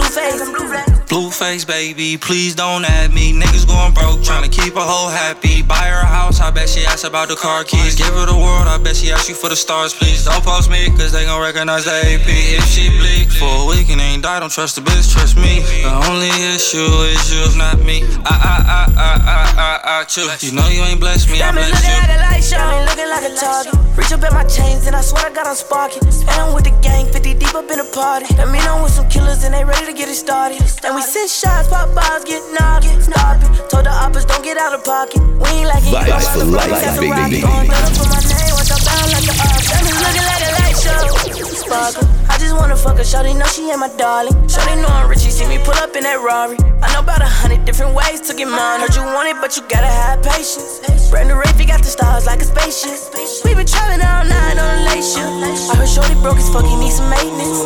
Blueface. 1.09 1.39
Blueface, 1.39 1.65
baby, 1.65 2.17
please 2.17 2.53
don't 2.53 2.85
add 2.85 3.11
me. 3.11 3.33
Niggas 3.33 3.65
going 3.65 3.93
broke, 3.93 4.19
tryna 4.19 4.51
keep 4.51 4.75
a 4.75 4.81
hoe 4.81 5.09
happy. 5.09 5.63
Buy 5.63 5.89
her 5.89 6.01
a 6.01 6.05
house, 6.05 6.39
I 6.39 6.51
bet 6.51 6.69
she 6.69 6.85
asks 6.85 7.03
about 7.03 7.29
the 7.29 7.35
car 7.35 7.63
keys. 7.63 7.95
Give 7.95 8.13
her 8.13 8.25
the 8.25 8.35
world, 8.35 8.67
I 8.67 8.77
bet 8.77 8.95
she 8.95 9.11
asks 9.11 9.27
you 9.27 9.35
for 9.35 9.49
the 9.49 9.55
stars, 9.55 9.93
please. 9.93 10.25
Don't 10.25 10.43
post 10.43 10.69
me, 10.69 10.87
cause 10.97 11.11
they 11.11 11.25
gon' 11.25 11.41
recognize 11.41 11.85
the 11.85 11.91
AP. 11.91 12.29
If 12.29 12.63
she 12.65 12.89
bleak 13.01 13.31
for 13.31 13.49
a 13.49 13.65
week 13.65 13.89
and 13.89 13.99
ain't 13.99 14.23
die, 14.23 14.39
don't 14.39 14.51
trust 14.51 14.75
the 14.75 14.81
bitch, 14.81 15.11
trust 15.11 15.35
me. 15.35 15.61
The 15.81 15.93
only 16.09 16.29
issue 16.53 16.85
is 17.09 17.25
you, 17.33 17.57
not 17.57 17.79
me. 17.79 18.05
I, 18.25 18.35
I, 18.37 18.55
I, 18.69 18.81
I, 18.93 19.11
I, 19.25 19.41
I, 19.57 20.01
I 20.01 20.03
choose. 20.05 20.43
You 20.43 20.53
know 20.53 20.67
you 20.67 20.81
ain't 20.83 20.99
blessed 20.99 21.29
me, 21.31 21.41
I 21.41 21.51
bless 21.51 21.73
looking 21.73 21.89
you. 21.89 21.97
like 22.05 22.13
a 22.13 22.21
light 22.21 22.43
show, 22.45 22.85
looking 22.85 23.09
like 23.09 23.25
a 23.25 23.33
target. 23.33 23.73
Reach 23.97 24.13
up 24.13 24.23
at 24.23 24.31
my 24.31 24.45
chains 24.45 24.87
and 24.87 24.95
I 24.95 25.01
swear 25.01 25.25
I 25.27 25.33
got 25.33 25.47
on 25.47 25.55
sparking. 25.55 26.05
And 26.05 26.37
I'm 26.39 26.53
with 26.53 26.63
the 26.63 26.75
gang, 26.81 27.11
50 27.11 27.33
deep 27.33 27.55
up 27.55 27.69
in 27.69 27.79
the 27.79 27.89
party. 27.91 28.31
That 28.35 28.47
mean 28.47 28.61
I'm 28.63 28.81
with 28.81 28.93
some 28.93 29.09
killers 29.09 29.43
and 29.43 29.53
they 29.53 29.65
ready 29.65 29.85
to 29.87 29.93
get 29.93 30.07
it 30.07 30.15
started. 30.15 30.61
And 30.61 30.98
we 30.99 31.03
send 31.07 31.29
shots, 31.31 31.71
pop 31.71 31.95
bottles, 31.95 32.27
get 32.27 32.43
naughty. 32.59 32.91
Stop 32.99 33.39
it. 33.39 33.47
Told 33.71 33.87
the 33.87 33.93
oppas 34.03 34.27
don't 34.27 34.43
get 34.43 34.57
out 34.59 34.75
of 34.75 34.83
pocket. 34.83 35.23
We 35.39 35.47
ain't 35.63 35.71
like 35.71 35.79
it. 35.87 35.95
Vibes 35.95 36.27
for 36.35 36.43
life, 36.43 36.99
baby. 36.99 37.39
On 37.39 37.63
blood 37.63 37.87
up 37.87 37.95
for 37.95 38.07
my 38.11 38.19
name, 38.27 38.51
watch 38.51 38.67
out 38.67 38.83
down 38.83 39.07
like 39.15 39.23
a 39.23 39.35
looking 39.39 40.27
light 40.59 40.75
show. 40.75 40.99
Sparkle. 41.55 42.03
I 42.27 42.35
just 42.35 42.51
wanna 42.51 42.75
fuck 42.75 42.99
her, 42.99 43.07
shawty 43.07 43.31
know 43.31 43.47
she 43.47 43.71
ain't 43.71 43.79
my 43.79 43.87
darling. 43.95 44.35
Shawty 44.51 44.75
know 44.75 44.91
I'm 44.91 45.07
rich, 45.07 45.23
she 45.23 45.31
see 45.31 45.47
me 45.47 45.57
pull 45.63 45.79
up 45.79 45.95
in 45.95 46.03
that 46.03 46.19
Rari. 46.19 46.59
I 46.83 46.91
know 46.91 46.99
about 46.99 47.21
a 47.21 47.31
hundred 47.31 47.63
different 47.63 47.95
ways 47.95 48.19
to 48.27 48.35
get 48.35 48.51
mine. 48.51 48.83
Heard 48.83 48.95
you 48.95 49.03
want 49.03 49.31
it, 49.31 49.39
but 49.39 49.55
you 49.55 49.63
gotta 49.71 49.87
have 49.87 50.19
patience. 50.19 50.83
Brand 51.07 51.29
new 51.31 51.39
Rafe, 51.39 51.55
he 51.55 51.63
got 51.65 51.79
the 51.79 51.87
stars 51.87 52.27
like 52.27 52.43
a 52.43 52.47
spaceship. 52.47 52.99
We 53.47 53.55
been 53.55 53.65
traveling 53.65 54.03
all 54.03 54.27
night 54.27 54.59
on 54.59 54.67
a 54.67 54.91
late 54.91 55.07
shift. 55.07 55.31
I 55.71 55.79
heard 55.79 55.87
Shorty 55.87 56.19
broke 56.19 56.43
his 56.43 56.51
fuck, 56.51 56.67
he 56.67 56.75
need 56.75 56.91
some 56.91 57.07
maintenance. 57.07 57.63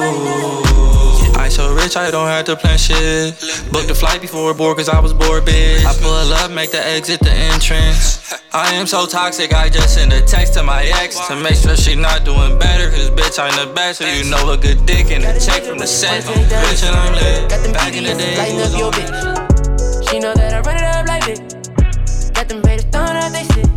I 1.35 1.49
so 1.49 1.73
rich, 1.73 1.95
I 1.97 2.11
don't 2.11 2.27
have 2.27 2.45
to 2.45 2.55
plan 2.55 2.77
shit. 2.77 3.33
Booked 3.71 3.87
the 3.87 3.95
flight 3.95 4.21
before 4.21 4.53
board, 4.53 4.77
cause 4.77 4.89
I 4.89 4.99
was 4.99 5.13
bored, 5.13 5.43
bitch. 5.43 5.85
I 5.85 5.93
pull 6.01 6.33
up, 6.33 6.51
make 6.51 6.71
the 6.71 6.85
exit, 6.85 7.19
the 7.19 7.31
entrance. 7.31 8.33
I 8.53 8.73
am 8.73 8.87
so 8.87 9.05
toxic, 9.05 9.53
I 9.53 9.69
just 9.69 9.95
send 9.95 10.13
a 10.13 10.21
text 10.21 10.53
to 10.55 10.63
my 10.63 10.83
ex 11.01 11.19
to 11.27 11.35
make 11.35 11.55
sure 11.55 11.75
she 11.75 11.95
not 11.95 12.23
doing 12.23 12.57
better. 12.59 12.89
Cause 12.89 13.09
bitch, 13.09 13.39
I'm 13.39 13.53
the 13.67 13.73
best, 13.73 13.99
so 13.99 14.07
you 14.07 14.29
know 14.29 14.51
a 14.51 14.57
good 14.57 14.85
dick 14.85 15.11
and 15.11 15.23
a 15.23 15.39
check 15.39 15.63
from 15.63 15.77
the 15.79 15.87
set. 15.87 16.23
Bitch, 16.23 16.85
and 16.85 16.95
I'm 16.95 17.13
lit. 17.13 17.73
Back 17.73 17.95
in 17.95 18.03
the 18.03 18.13
day. 18.13 18.37
Lighten 18.37 18.61
up 18.61 18.77
your 18.77 18.91
bitch. 18.91 20.09
She 20.09 20.19
know 20.19 20.33
that 20.33 20.53
I 20.53 20.59
run 20.61 20.77
it 20.77 20.83
up 20.83 21.07
like 21.07 21.27
it. 21.27 22.33
Got 22.33 22.47
them 22.47 22.63
haters 22.63 22.85
throwing 22.91 23.17
out 23.17 23.31
they 23.31 23.43
shit. 23.53 23.67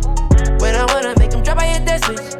When 0.61 0.75
I 0.75 0.85
wanna 0.93 1.15
make 1.17 1.31
them 1.31 1.43
drop, 1.43 1.57
I 1.57 1.65
hit 1.65 1.85
that 1.85 2.03
switch. 2.05 2.36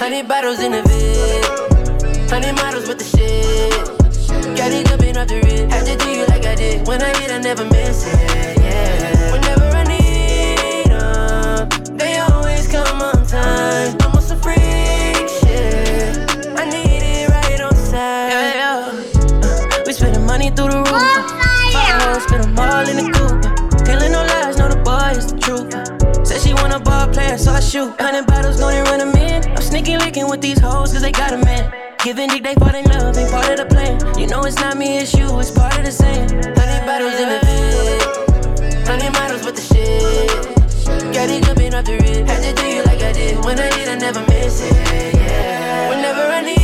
Honey 0.00 0.22
bottles 0.22 0.60
in 0.60 0.72
the 0.72 0.80
vid, 0.88 2.30
honey 2.30 2.52
models 2.52 2.88
with 2.88 2.96
the 2.96 3.04
shit. 3.04 4.56
Got 4.56 4.72
it 4.72 4.86
jumping 4.86 5.14
off 5.18 5.28
the 5.28 5.42
rip. 5.44 5.70
Had 5.70 5.84
to 5.84 5.94
do 6.02 6.08
you 6.10 6.24
like 6.24 6.46
I 6.46 6.54
did. 6.54 6.88
When 6.88 7.02
I 7.02 7.14
hit, 7.20 7.30
I 7.30 7.36
never 7.36 7.66
miss 7.66 8.06
it. 8.06 8.58
Yeah. 8.62 9.32
Whenever 9.32 9.66
I 9.76 9.84
need 9.84 10.86
them, 10.88 11.98
they 11.98 12.16
always 12.16 12.66
come 12.66 13.02
on 13.02 13.26
time. 13.26 13.94
I'm 14.00 14.16
on 14.16 14.22
some 14.22 14.40
freak 14.40 14.56
shit. 15.28 16.16
I 16.56 16.64
need 16.64 17.02
it 17.04 17.28
right 17.28 17.60
on 17.60 17.74
time. 17.92 18.30
Yeah, 18.32 18.54
yeah. 18.56 19.04
Uh, 19.44 19.84
we 19.86 19.92
spending 19.92 20.24
money 20.24 20.48
through 20.48 20.70
the 20.70 20.78
roof. 20.78 20.88
Five 21.76 22.22
spend 22.22 22.44
them 22.44 22.58
all 22.58 22.88
in 22.88 22.96
the 22.96 23.12
coop. 23.12 23.84
Can't 23.84 24.00
no 24.10 24.24
lies, 24.24 24.56
know 24.56 24.68
the 24.70 24.80
boy 24.80 25.12
is 25.12 25.30
the 25.30 25.38
truth. 25.38 26.26
Said 26.26 26.40
she 26.40 26.54
want 26.54 26.72
a 26.72 26.80
ball 26.80 27.06
player, 27.08 27.36
so 27.36 27.52
I 27.52 27.60
shoot. 27.60 28.00
Hundred 28.00 28.26
sneaky 29.80 29.96
licking 29.96 30.28
with 30.28 30.40
these 30.40 30.58
hoes, 30.58 30.92
cause 30.92 31.00
they 31.00 31.12
got 31.12 31.32
a 31.32 31.38
man. 31.38 31.72
Giving 32.04 32.28
dick, 32.28 32.42
they 32.42 32.54
fall 32.54 32.74
in 32.74 32.84
love, 32.86 33.16
ain't 33.16 33.30
part 33.30 33.48
of 33.48 33.56
the 33.56 33.66
plan. 33.66 33.96
You 34.18 34.26
know 34.26 34.42
it's 34.42 34.56
not 34.56 34.76
me, 34.76 34.98
it's 34.98 35.14
you, 35.14 35.26
it's 35.40 35.50
part 35.50 35.76
of 35.78 35.84
the 35.84 35.92
same. 35.92 36.28
Hundred 36.28 36.84
bottles 36.84 37.18
in 37.22 37.28
the 37.32 37.40
vid. 37.46 38.86
Hundred 38.86 39.12
models 39.12 39.44
with 39.44 39.56
the 39.56 39.62
shit. 39.62 41.14
Got 41.14 41.30
it 41.30 41.44
jumping 41.44 41.74
off 41.74 41.84
the. 41.84 41.96
Had 42.26 42.42
to 42.42 42.52
do 42.60 42.66
you 42.66 42.82
like 42.84 43.00
I 43.00 43.12
did. 43.12 43.44
When 43.44 43.58
I 43.58 43.72
hit, 43.74 43.88
I 43.88 43.94
never 43.96 44.20
miss 44.28 44.60
it. 44.60 44.72
Yeah. 45.14 45.88
Whenever 45.88 46.20
I 46.20 46.42
need 46.42 46.59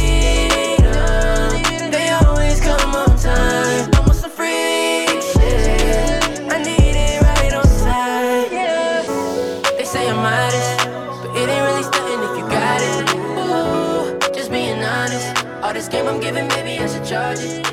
Game 16.06 16.14
I'm 16.14 16.20
giving, 16.20 16.46
maybe 16.46 16.78
I 16.78 16.86
should 16.86 17.04
charge 17.04 17.40
it. 17.40 17.64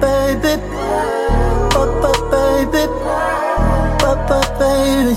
Baby, 0.00 0.60
Papa 1.70 2.12
baby, 2.30 2.86
baby. 4.58 5.14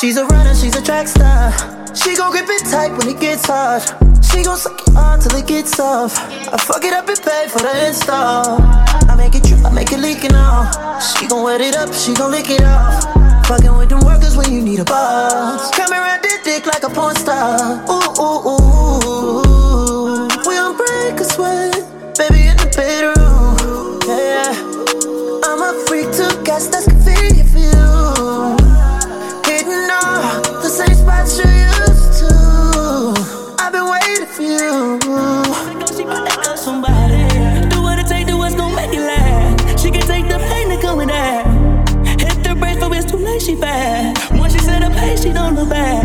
She's 0.00 0.16
a 0.16 0.24
runner, 0.26 0.54
she's 0.54 0.74
a 0.74 0.82
track 0.82 1.06
star. 1.06 1.52
She 1.94 2.16
gon' 2.16 2.32
grip 2.32 2.46
it 2.48 2.64
tight 2.70 2.96
when 2.96 3.08
it 3.08 3.20
gets 3.20 3.46
hard. 3.46 4.15
She 4.36 4.42
gon' 4.42 4.58
suck 4.58 4.86
it 4.86 4.92
hard 4.92 5.22
till 5.22 5.34
it 5.38 5.46
gets 5.46 5.80
off. 5.80 6.18
I 6.18 6.58
fuck 6.58 6.84
it 6.84 6.92
up 6.92 7.08
and 7.08 7.18
pay 7.22 7.48
for 7.48 7.60
the 7.60 7.88
install. 7.88 8.60
I 9.08 9.14
make 9.16 9.34
it 9.34 9.42
drip, 9.44 9.64
I 9.64 9.70
make 9.70 9.90
it 9.92 9.98
leak 9.98 10.24
and 10.24 10.36
all. 10.36 11.00
She 11.00 11.26
gon' 11.26 11.42
wet 11.42 11.62
it 11.62 11.74
up, 11.74 11.90
she 11.94 12.12
gon' 12.12 12.32
lick 12.32 12.50
it 12.50 12.62
off. 12.62 13.02
Fucking 13.46 13.74
with 13.78 13.88
them 13.88 14.00
workers 14.04 14.36
when 14.36 14.52
you 14.52 14.60
need 14.60 14.78
a 14.78 14.84
boss. 14.84 15.70
Coming 15.70 15.98
around 15.98 16.22
this 16.22 16.44
dick 16.44 16.66
like 16.66 16.82
a 16.82 16.90
porn 16.90 17.16
star. 17.16 17.80
Ooh, 17.88 18.12
ooh, 18.20 18.48
ooh. 18.52 20.28
We 20.46 20.58
on 20.58 20.76
break 20.76 21.18
a 21.18 21.24
sweat, 21.24 21.72
baby 22.18 22.48
in 22.48 22.58
the 22.58 22.68
bedroom. 22.76 24.04
Yeah, 24.04 24.52
I'm 25.48 25.62
a 25.64 25.72
freak 25.86 26.12
to 26.20 26.42
guess 26.44 26.68
that's 26.68 26.84
convenient 26.84 27.48
for 27.48 27.58
you. 27.58 28.65
It's 43.36 43.44
she 43.44 43.54
bad. 43.54 44.16
Once 44.38 44.54
she 44.54 44.58
set 44.60 44.82
a 44.82 44.90
pace, 44.90 45.22
she 45.22 45.32
don't 45.32 45.54
look 45.54 45.68
back. 45.68 46.02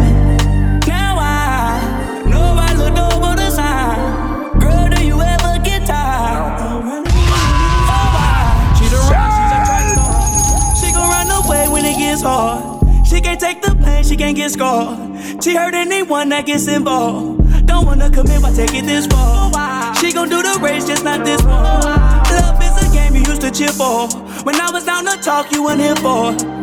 Now 0.88 1.16
I 1.18 2.24
know 2.30 2.56
I 2.60 2.74
over 2.76 3.50
sign. 3.50 4.60
Girl, 4.60 4.90
do 4.90 5.06
you 5.06 5.22
ever 5.22 5.60
get 5.64 5.88
tired? 5.88 6.84
Why? 7.88 8.76
She's 8.78 8.92
a 8.92 9.00
track 9.08 9.32
star. 9.32 10.76
She 10.76 10.94
run 10.94 11.30
away 11.44 11.68
when 11.70 11.86
it 11.86 11.98
gets 11.98 12.22
hard. 12.22 13.08
She 13.08 13.22
can't 13.22 13.40
take 13.40 13.62
the 13.62 13.76
pain, 13.76 14.04
she 14.04 14.18
can't 14.18 14.36
get 14.36 14.52
scarred. 14.52 15.44
She 15.44 15.56
hurt 15.56 15.74
anyone 15.74 16.30
that 16.30 16.46
gets 16.46 16.68
involved. 16.68 17.66
Don't 17.66 17.86
wanna 17.86 18.10
commit, 18.10 18.42
why 18.42 18.52
take 18.52 18.74
it 18.74 18.86
this 18.86 19.08
far? 19.08 19.96
She 19.96 20.12
gon' 20.12 20.28
do 20.28 20.42
the 20.42 20.60
race, 20.62 20.86
just 20.86 21.04
not 21.06 21.24
this 21.24 21.42
one. 21.44 21.64
Love 21.64 22.62
is 22.62 22.76
a 22.86 22.94
game 22.94 23.16
you 23.16 23.24
used 23.24 23.42
to 23.42 23.52
cheer 23.52 23.72
for. 23.72 24.10
When 24.44 24.56
I 24.56 24.70
was 24.72 24.86
down 24.86 25.06
to 25.06 25.16
talk, 25.22 25.52
you 25.54 25.64
weren't 25.64 25.80
here 25.80 25.96
for. 25.96 26.61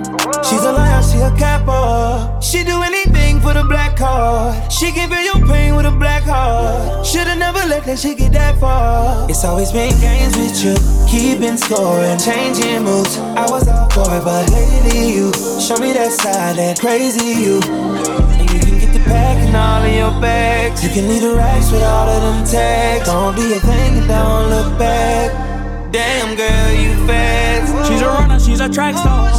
She's 0.49 0.65
a 0.65 0.73
liar, 0.73 1.03
she 1.03 1.19
a 1.19 1.31
capper. 1.37 2.41
She 2.41 2.65
do 2.65 2.83
anything 2.83 3.41
for 3.41 3.55
the 3.55 3.65
black 3.65 3.97
card. 3.97 4.71
She 4.71 4.93
can 4.93 5.09
feel 5.11 5.23
your 5.23 5.47
pain 5.47 5.77
with 5.77 5.87
a 5.87 5.91
black 5.91 6.23
heart. 6.23 7.05
Should've 7.05 7.39
never 7.39 7.59
let 7.69 7.85
that 7.85 7.99
shit 7.99 8.19
get 8.19 8.33
that 8.33 8.59
far. 8.59 9.29
It's 9.31 9.45
always 9.45 9.73
been 9.73 9.99
games 10.01 10.37
with 10.37 10.63
you, 10.63 10.75
keeping 11.09 11.57
score 11.57 12.01
and 12.01 12.21
changing 12.21 12.85
moves. 12.85 13.17
I 13.19 13.51
was 13.51 13.69
all 13.69 13.89
for 13.91 14.09
it, 14.17 14.25
but 14.25 14.51
lately 14.51 15.13
you 15.15 15.33
show 15.61 15.77
me 15.79 15.93
that 15.93 16.13
side, 16.13 16.57
that 16.57 16.79
crazy 16.79 17.41
you. 17.45 17.61
And 17.63 18.51
you 18.51 18.61
can 18.61 18.79
get 18.81 18.93
the 18.93 19.01
pack 19.05 19.37
and 19.39 19.57
all 19.57 19.83
of 19.83 19.93
your 19.93 20.21
bags. 20.21 20.85
You 20.85 20.91
can 20.91 21.09
leave 21.09 21.23
the 21.23 21.35
racks 21.35 21.73
with 21.73 21.83
all 21.83 22.09
of 22.09 22.23
them 22.23 22.45
tags. 22.45 23.07
Don't 23.07 23.35
be 23.35 23.53
a 23.53 23.61
thing 23.61 23.99
and 23.99 24.09
don't 24.09 24.51
look 24.51 24.79
back. 24.79 25.58
Damn 25.91 26.37
girl, 26.37 26.73
you 26.73 27.07
fast. 27.07 27.89
She's 27.89 28.03
a 28.03 28.07
runner, 28.07 28.39
she's 28.39 28.61
a 28.61 28.69
track 28.69 28.95
star. 28.97 29.33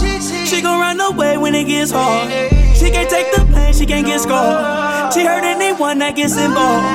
She 0.47 0.61
gon' 0.61 0.79
run 0.79 0.99
away 0.99 1.37
when 1.37 1.53
it 1.53 1.65
gets 1.65 1.91
hard. 1.91 2.31
She 2.75 2.89
can't 2.89 3.09
take 3.09 3.31
the 3.35 3.45
pain, 3.53 3.73
she 3.73 3.85
can't 3.85 4.05
get 4.05 4.21
scarred. 4.21 5.13
She 5.13 5.23
hurt 5.23 5.43
anyone 5.43 5.99
that 5.99 6.15
gets 6.15 6.37
involved. 6.37 6.85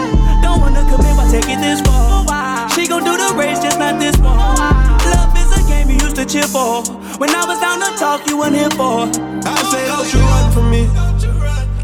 Don't 0.42 0.60
wanna 0.60 0.82
commit, 0.90 1.14
but 1.16 1.30
take 1.30 1.48
it 1.48 1.60
this 1.60 1.80
far. 1.82 2.26
Oh, 2.26 2.68
she 2.74 2.88
gon' 2.88 3.04
do 3.04 3.16
the 3.16 3.32
race, 3.34 3.60
just 3.60 3.78
not 3.78 4.00
this 4.00 4.16
one. 4.18 4.36
Oh, 4.36 4.98
Love 5.06 5.36
is 5.38 5.50
a 5.54 5.62
game 5.68 5.88
you 5.88 6.02
used 6.02 6.16
to 6.16 6.26
cheer 6.26 6.48
for. 6.50 6.82
When 7.18 7.30
I 7.30 7.46
was 7.46 7.60
down 7.60 7.78
to 7.78 7.96
talk, 7.96 8.26
you 8.28 8.38
weren't 8.38 8.56
here 8.56 8.70
for. 8.70 9.06
I 9.06 9.62
say 9.70 9.86
don't 9.86 10.12
you 10.12 10.18
run 10.18 10.50
from 10.52 10.70
me. 10.70 10.88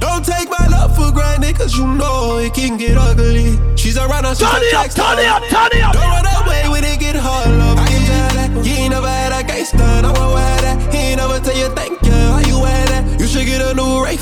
Don't 0.01 0.25
take 0.25 0.49
my 0.49 0.67
love 0.69 0.97
for 0.97 1.13
granted, 1.13 1.57
cause 1.57 1.77
you 1.77 1.87
know 1.87 2.39
it 2.39 2.55
can 2.55 2.77
get 2.77 2.97
ugly. 2.97 3.59
She's 3.77 3.97
a 3.97 4.07
runner, 4.09 4.35
she's 4.35 4.49
Turn 4.49 4.63
a 4.63 4.65
it 4.65 4.75
up, 4.75 4.81
track 4.81 4.91
star. 4.91 5.15
turn 5.15 5.25
it 5.25 5.29
up, 5.29 5.43
turn 5.49 5.79
it 5.79 5.85
up. 5.85 5.93
Don't 5.93 6.11
run 6.11 6.27
away 6.43 6.69
when 6.69 6.85
it 6.85 6.99
get 6.99 7.17
hard, 7.17 7.49
love. 7.59 7.79
I 7.79 7.87
can 7.87 8.03
tell 8.09 8.31
that. 8.41 8.67
You 8.67 8.73
ain't 8.73 8.93
never 8.93 9.09
had 9.09 9.33
a 9.33 9.47
gangster, 9.47 9.79
no 10.03 10.13
one 10.13 10.33
wear 10.35 10.57
that. 10.65 10.93
He 10.93 10.99
ain't 11.13 11.19
never 11.19 11.39
tell 11.39 11.57
you 11.57 11.69
thank 11.77 12.01
you, 12.03 12.13
how 12.13 12.41
you 12.41 12.59
wear 12.59 12.87
that. 12.89 13.21
You 13.21 13.27
should 13.27 13.47
get 13.47 13.61
a 13.61 13.75
new 13.75 14.03
Ray 14.03 14.19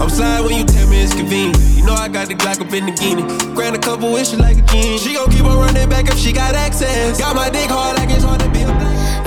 I'm 0.00 0.08
slide 0.08 0.40
when 0.40 0.58
you 0.58 0.64
tell 0.64 0.88
me 0.88 1.02
it's 1.02 1.14
convenient. 1.14 1.58
You 1.76 1.84
know 1.84 1.94
I 1.94 2.08
got 2.08 2.28
the 2.28 2.34
Glock 2.34 2.60
up 2.60 2.72
in 2.72 2.86
the 2.86 2.92
guinea. 2.92 3.22
Grant 3.54 3.76
a 3.76 3.78
couple 3.78 4.12
wishes 4.12 4.40
like 4.40 4.58
a 4.58 4.62
king. 4.62 4.98
She 4.98 5.14
gon' 5.14 5.30
keep 5.30 5.44
on 5.44 5.58
running 5.58 5.88
back 5.88 6.08
if 6.08 6.18
she 6.18 6.32
got 6.32 6.54
access. 6.54 7.18
Got 7.18 7.36
my 7.36 7.50
dick 7.50 7.68
hard 7.70 7.96
like 7.96 8.10
it's 8.10 8.24
hard 8.24 8.40
to 8.40 8.48
be 8.50 8.62
a 8.62 8.70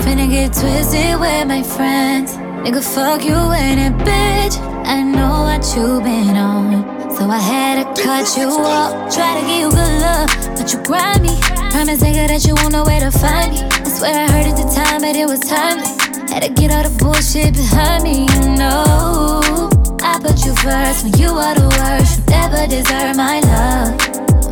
Finna 0.04 0.28
get 0.28 0.52
twisted 0.52 1.18
with 1.20 1.46
my 1.46 1.62
friends. 1.62 2.36
Nigga, 2.64 2.82
fuck 2.82 3.22
you 3.22 3.36
and 3.36 3.78
a 3.78 4.04
bitch. 4.04 4.56
I 4.86 5.02
know 5.02 5.44
what 5.44 5.62
you 5.76 6.00
been 6.00 6.34
on. 6.34 7.10
So 7.14 7.28
I 7.28 7.36
had 7.36 7.76
to 7.76 8.02
cut 8.02 8.38
you 8.38 8.48
off. 8.48 9.14
Try 9.14 9.38
to 9.38 9.46
give 9.46 9.60
you 9.60 9.68
good 9.68 10.00
love, 10.00 10.30
but 10.56 10.72
you 10.72 10.82
grind 10.82 11.20
me. 11.20 11.36
Promise 11.68 12.00
nigga 12.00 12.26
that 12.26 12.46
you 12.46 12.54
won't 12.54 12.72
know 12.72 12.82
where 12.84 13.00
to 13.00 13.10
find 13.10 13.52
me. 13.52 13.60
I 13.60 13.88
swear 13.90 14.14
I 14.16 14.32
heard 14.32 14.46
at 14.48 14.56
the 14.56 14.64
time, 14.72 15.02
but 15.02 15.14
it 15.14 15.28
was 15.28 15.40
timeless. 15.40 15.92
Had 16.32 16.40
to 16.40 16.48
get 16.48 16.72
all 16.72 16.88
the 16.88 17.04
bullshit 17.04 17.52
behind 17.52 18.02
me, 18.02 18.24
you 18.32 18.56
know. 18.56 19.68
I 20.00 20.16
put 20.24 20.40
you 20.46 20.56
first 20.64 21.04
when 21.04 21.12
you 21.20 21.36
are 21.36 21.54
the 21.54 21.68
worst. 21.68 22.16
You 22.16 22.24
never 22.32 22.64
deserve 22.66 23.14
my 23.14 23.44
love. 23.44 23.92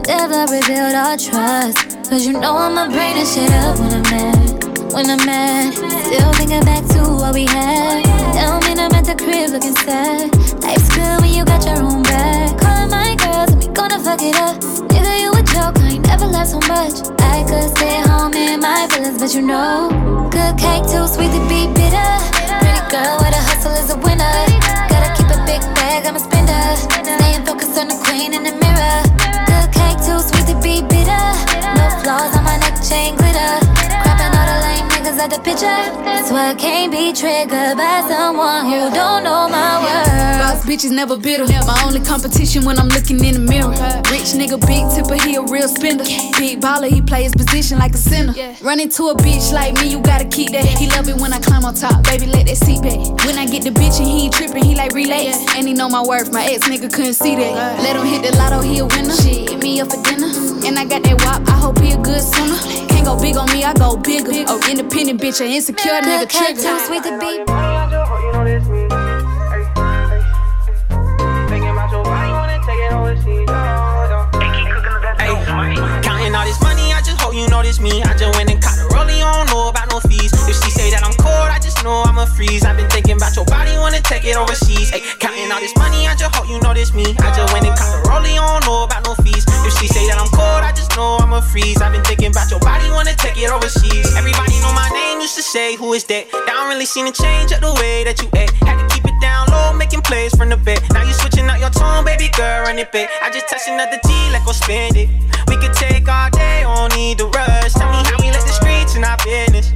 Never 0.05 0.52
revealed 0.52 0.93
our 0.93 1.16
trust. 1.16 1.97
Cause 2.12 2.26
you 2.26 2.34
know 2.34 2.59
I'ma 2.59 2.93
bring 2.93 3.16
this 3.16 3.32
shit 3.32 3.51
up 3.64 3.80
when 3.80 3.89
I'm 3.89 4.02
mad 4.12 4.51
when 4.93 5.09
I'm 5.09 5.24
mad. 5.24 5.74
Still 5.74 6.32
thinking 6.35 6.64
back 6.64 6.85
to 6.93 7.01
what 7.16 7.35
we 7.35 7.47
had. 7.47 8.05
Tell 8.35 8.60
me 8.60 8.73
I'm 8.73 8.93
at 8.93 9.05
the 9.05 9.14
crib 9.16 9.51
looking 9.51 9.77
sad. 9.77 10.35
Life's 10.60 10.89
good 10.94 11.20
when 11.20 11.32
you 11.32 11.44
got 11.44 11.64
your 11.64 11.82
own 11.82 12.02
back. 12.02 12.59
Calling 12.60 12.90
my 12.90 13.16
girls 13.16 13.55
we 13.56 13.73
gonna 13.73 13.98
fuck 13.98 14.20
it 14.23 14.36
up. 14.36 14.60
Neither 14.93 15.16
you 15.16 15.31
a 15.32 15.43
joke, 15.55 15.78
I 15.81 15.97
ain't 15.97 16.06
never 16.06 16.27
laughed 16.27 16.51
so 16.51 16.60
much. 16.69 17.01
I 17.20 17.44
could 17.48 17.70
stay 17.77 18.01
home 18.05 18.35
in 18.35 18.60
my 18.60 18.86
feelings, 18.90 19.19
but 19.19 19.35
you 19.35 19.43
know, 19.43 19.89
good 20.31 20.59
cake 20.59 20.85
too 20.85 21.06
sweet 21.09 21.32
to 21.32 21.40
be 21.48 21.66
bitter. 21.73 22.12
Pretty 22.60 22.82
girl 22.93 23.16
with 23.24 23.32
a 23.32 23.43
hustle 23.48 23.73
is 23.81 23.90
a 23.90 23.97
winner. 23.97 24.36
Gotta 24.93 25.10
keep 25.16 25.31
a 25.32 25.40
big 25.48 25.62
bag, 25.73 26.06
I'm 26.06 26.16
a 26.16 26.20
spender. 26.20 26.62
Staying 27.01 27.44
focused 27.47 27.78
on 27.81 27.89
the 27.89 27.97
queen 28.05 28.35
in 28.35 28.43
the 28.44 28.55
mirror. 28.60 28.98
Good 29.48 29.69
cake 29.73 30.01
too 30.05 30.20
sweet 30.20 30.47
to 30.52 30.56
be 30.60 30.85
bitter. 30.85 31.24
No 31.81 31.85
flaws 32.05 32.36
on 32.36 32.44
my 32.44 32.59
neck 32.60 32.77
chain 32.85 33.16
glitter 33.16 33.72
at 35.23 35.31
the 35.31 35.39
picture. 35.39 35.70
So 36.27 36.35
I 36.35 36.55
can't 36.59 36.90
be 36.90 37.12
triggered 37.12 37.78
by 37.78 38.03
someone 38.11 38.66
who 38.66 38.90
don't 38.90 39.23
know 39.23 39.47
my 39.49 39.78
words. 39.78 40.11
Boss 40.43 40.66
bitches 40.66 40.90
never 40.90 41.16
bitter. 41.16 41.47
My 41.62 41.78
only 41.86 42.01
competition 42.01 42.65
when 42.65 42.78
I'm 42.78 42.89
looking 42.89 43.23
in 43.24 43.35
the 43.35 43.44
mirror. 43.47 43.70
Rich 44.11 44.35
nigga, 44.35 44.59
big 44.66 44.82
tipper, 44.90 45.15
he 45.23 45.36
a 45.36 45.43
real 45.43 45.69
spender. 45.69 46.05
Big 46.39 46.61
baller, 46.61 46.89
he 46.89 47.01
play 47.01 47.23
his 47.23 47.35
position 47.35 47.78
like 47.78 47.94
a 47.94 47.99
center. 47.99 48.35
Run 48.62 48.81
into 48.81 49.09
a 49.09 49.15
bitch 49.15 49.53
like 49.53 49.74
me, 49.74 49.86
you 49.89 50.01
gotta 50.03 50.24
keep 50.24 50.51
that. 50.51 50.66
He 50.66 50.89
love 50.90 51.09
it 51.09 51.16
when 51.16 51.32
I 51.32 51.39
climb 51.39 51.65
on 51.65 51.74
top, 51.74 52.03
baby, 52.05 52.27
let 52.27 52.47
that 52.47 52.57
seat 52.57 52.82
back. 52.82 52.99
When 53.24 53.39
I 53.39 53.47
get 53.47 53.62
the 53.62 53.70
bitch 53.70 53.99
and 53.99 54.09
he 54.09 54.27
ain't 54.27 54.35
tripping, 54.35 54.65
he 54.65 54.74
like 54.74 54.93
relax. 54.93 55.39
And 55.55 55.69
he 55.69 55.74
know 55.74 55.89
my 55.89 56.03
worth, 56.03 56.32
my 56.32 56.44
ex 56.44 56.66
nigga 56.66 56.93
couldn't 56.93 57.15
see 57.15 57.36
that. 57.36 57.78
Let 57.78 57.94
him 57.94 58.07
hit 58.07 58.27
the 58.27 58.36
lotto, 58.36 58.61
he 58.61 58.78
a 58.78 58.86
winner. 58.86 59.15
Shit, 59.15 59.51
hit 59.51 59.62
me 59.62 59.81
up 59.81 59.93
for 59.93 60.03
dinner. 60.03 60.31
And 60.66 60.78
I 60.78 60.85
got 60.85 61.03
that 61.05 61.23
wop, 61.23 61.47
I 61.49 61.59
hope 61.59 61.78
he 61.78 61.93
a 61.93 61.99
good 61.99 62.23
swimmer. 62.23 62.59
Can't 62.90 63.07
go 63.07 63.19
big 63.20 63.36
on 63.36 63.47
me, 63.53 63.62
I 63.65 63.73
go 63.74 63.97
bigger. 63.97 64.31
Oh, 64.49 64.61
independent 64.69 65.11
bitch, 65.18 65.40
an 65.40 65.48
insecure 65.48 66.01
nigga 66.01 66.28
trigger. 66.28 66.62
Too 66.62 66.78
sweet 66.86 67.02
to 67.05 67.18
be. 67.18 67.44
Counting 76.02 76.34
all 76.34 76.44
this 76.44 76.60
money, 76.62 76.93
I 76.93 77.01
just 77.05 77.20
hope 77.20 77.34
you 77.34 77.47
notice 77.48 77.80
me. 77.80 78.02
I 78.02 78.16
just 78.16 78.36
went 78.36 78.51
and 78.51 78.62
caught 78.62 78.78
a 78.78 78.89
rollie, 78.94 79.20
don't 79.20 79.47
know 79.48 79.68
about 79.68 79.90
no 79.90 80.01
fees. 80.01 80.32
If 80.48 80.56
she 80.62 80.70
say 80.70 80.90
that 80.90 81.02
I'm 81.05 81.14
cold, 81.14 81.48
I 81.48 81.59
just 81.59 81.61
know 81.82 82.02
I'ma 82.06 82.26
freeze. 82.26 82.64
I've 82.64 82.76
been 82.76 82.88
thinking 82.88 83.16
about 83.16 83.34
your 83.36 83.44
body, 83.46 83.74
wanna 83.76 84.00
take 84.00 84.24
it 84.24 84.36
overseas. 84.36 84.92
Ay, 84.94 85.02
counting 85.18 85.50
all 85.50 85.60
this 85.60 85.74
money, 85.76 86.06
I 86.06 86.14
just 86.14 86.34
hope 86.34 86.48
you 86.48 86.59
notice 86.60 86.94
me. 86.94 87.04
I 87.18 87.28
just 87.34 87.52
went 87.52 87.66
and 87.66 87.76
caught 87.76 87.92
a 87.92 88.00
rollie, 88.09 88.34
don't 88.38 88.64
know 88.64 88.84
about 88.84 89.04
no 89.04 89.14
fees. 89.22 89.44
If 89.66 89.74
she 89.78 89.86
say 89.86 90.06
that 90.09 90.18
I'm 90.18 90.30
cold, 90.30 90.62
I 90.62 90.72
just 90.72 90.94
know 90.96 91.18
I'ma 91.20 91.40
freeze. 91.40 91.82
I've 91.82 91.92
been 91.92 92.04
thinking 92.04 92.30
about 92.30 92.50
your 92.50 92.60
body, 92.60 92.88
wanna 92.90 93.14
take 93.14 93.36
it 93.36 93.50
overseas. 93.50 94.14
Everybody 94.14 94.54
know 94.62 94.72
my 94.72 94.88
name, 94.90 95.20
used 95.20 95.36
to 95.36 95.42
say, 95.42 95.76
who 95.76 95.92
is 95.92 96.04
that? 96.06 96.26
I 96.32 96.50
don't 96.54 96.68
really 96.68 96.86
seen 96.86 97.06
a 97.06 97.12
change 97.12 97.52
of 97.52 97.60
the 97.60 97.74
way 97.82 98.04
that 98.04 98.22
you 98.22 98.28
act. 98.38 98.54
Had 98.62 98.78
to 98.78 98.86
keep 98.94 99.04
it 99.04 99.18
down 99.20 99.48
low, 99.50 99.72
making 99.74 100.02
plays 100.02 100.34
from 100.34 100.48
the 100.48 100.56
bed. 100.56 100.80
Now 100.94 101.02
you 101.02 101.14
switching 101.14 101.46
out 101.50 101.59
your 101.59 101.70
tone, 101.70 102.04
baby 102.04 102.30
girl, 102.36 102.64
run 102.64 102.78
it 102.78 102.90
back. 102.92 103.10
I 103.22 103.30
just 103.30 103.48
touched 103.48 103.68
another 103.68 103.98
G, 104.06 104.10
let 104.30 104.44
go 104.44 104.52
spend 104.52 104.96
it. 104.96 105.10
We 105.48 105.56
could 105.59 105.74
take 105.74 106.09
all 106.09 106.30
day, 106.30 106.62
don't 106.62 106.94
need 106.94 107.18
the 107.18 107.26
rush. 107.26 107.72
Tell 107.74 107.90
me 107.90 108.00
how 108.06 108.16
we 108.22 108.30
let 108.30 108.44
the 108.46 108.54
streets 108.54 108.94
in 108.94 109.04
our 109.04 109.18
business. 109.24 109.72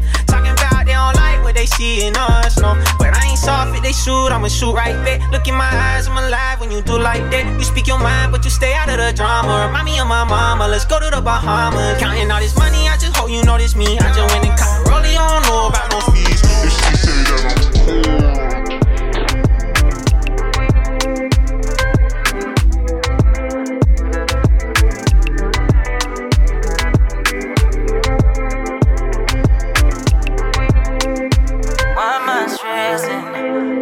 They 1.57 1.67
see 1.67 2.07
in 2.07 2.15
us, 2.17 2.59
no. 2.61 2.77
But 2.99 3.17
I 3.17 3.27
ain't 3.29 3.39
soft 3.39 3.75
if 3.75 3.83
they 3.83 3.93
shoot, 3.93 4.29
I'ma 4.29 4.49
shoot 4.49 4.75
right 4.75 4.95
back. 5.05 5.19
Look 5.33 5.49
in 5.49 5.55
my 5.55 5.73
eyes, 5.73 6.07
I'm 6.07 6.17
alive 6.17 6.61
when 6.61 6.71
you 6.71 6.83
do 6.83 6.99
like 6.99 7.25
that. 7.33 7.45
You 7.59 7.65
speak 7.65 7.87
your 7.87 7.99
mind, 7.99 8.33
but 8.33 8.45
you 8.45 8.51
stay 8.51 8.75
out 8.75 8.89
of 8.89 8.99
the 8.99 9.13
drama. 9.13 9.67
Remind 9.67 9.87
me 9.87 9.99
of 9.99 10.07
my 10.07 10.25
mama, 10.25 10.69
let's 10.69 10.85
go 10.85 11.01
to 11.01 11.11
the 11.11 11.21
Bahamas. 11.21 11.99
Counting 11.99 12.31
all 12.31 12.41
this 12.41 12.57
money, 12.57 12.89
I 12.89 12.97
just 12.97 13.17
hope 13.17 13.31
you 13.31 13.43
notice 13.45 13.75
me. 13.75 13.99
I 13.99 14.13
just 14.13 14.29
went 14.33 14.45
and 14.45 14.59
caught 14.59 14.87
a 14.87 14.91
rollie, 14.91 15.15
don't 15.15 15.43
know 15.49 15.69
about 15.69 15.91
no 15.91 16.01
fees. 16.13 16.41
If 16.63 16.73
she 16.73 16.97
say 16.97 17.21
that 17.25 17.43
I'm 17.51 18.35
cool. 18.35 18.46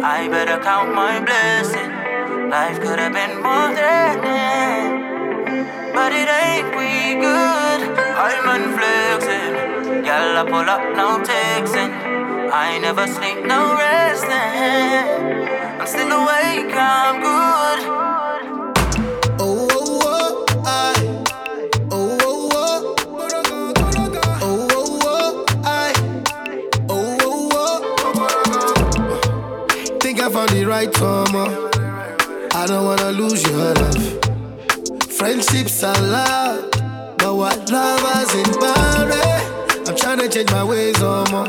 I 0.07 0.27
better 0.27 0.59
count 0.59 0.93
my 0.93 1.19
blessing. 1.19 1.89
Life 2.51 2.79
could 2.79 2.99
have 2.99 3.11
been 3.11 3.41
more 3.41 3.73
it, 3.73 4.85
but 5.95 6.11
it 6.13 6.29
ain't 6.29 6.69
we 6.77 7.19
good. 7.19 7.79
I'm 8.13 8.45
unflexing, 8.55 10.05
y'all 10.05 10.37
I 10.37 10.43
pull 10.45 10.69
up 10.75 10.83
no 10.95 11.23
texting. 11.25 11.91
I 12.53 12.77
never 12.77 13.07
sleep, 13.07 13.43
no 13.47 13.75
resting. 13.81 14.29
I'm 15.81 15.87
still 15.87 16.11
awake, 16.21 16.71
I'm 16.75 17.15
good. 17.25 17.79
Oh, 19.39 19.67
oh, 19.71 20.45
oh, 20.65 20.94
found 30.35 30.49
the 30.49 30.65
right 30.65 30.91
karma. 30.91 31.45
I 32.53 32.65
don't 32.67 32.83
wanna 32.83 33.11
lose 33.11 33.41
your 33.43 33.73
love. 33.73 34.03
Friendships 35.17 35.81
are 35.81 36.01
love, 36.01 36.71
but 37.19 37.35
what 37.35 37.71
lovers 37.71 38.31
in 38.41 38.49
barren? 38.59 39.87
I'm 39.87 39.95
trying 39.95 40.19
to 40.19 40.27
change 40.27 40.51
my 40.51 40.65
ways 40.65 41.01
on 41.01 41.31
more. 41.31 41.47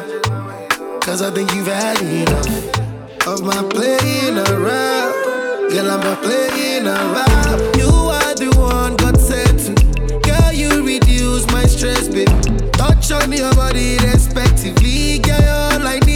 Cause 1.00 1.20
I 1.20 1.32
think 1.32 1.52
you've 1.52 1.66
had 1.66 2.00
enough 2.00 3.26
of 3.26 3.42
my 3.42 3.60
playing 3.74 4.38
around. 4.38 5.12
Girl, 5.72 5.90
I'm 5.90 6.00
not 6.08 6.22
playing 6.22 6.86
around. 6.86 7.58
You 7.80 7.90
are 7.90 8.34
the 8.38 8.54
one 8.56 8.94
God 8.94 9.18
said 9.18 9.58
to. 9.66 9.74
Girl, 10.28 10.52
you 10.52 10.86
reduce 10.86 11.44
my 11.50 11.66
stress, 11.66 12.06
babe. 12.06 12.28
Touch 12.74 13.10
on 13.10 13.32
your 13.32 13.52
body 13.54 13.98
respectively. 13.98 15.18
Girl, 15.18 15.42
all 15.42 15.86
I 15.86 15.98
need, 16.06 16.15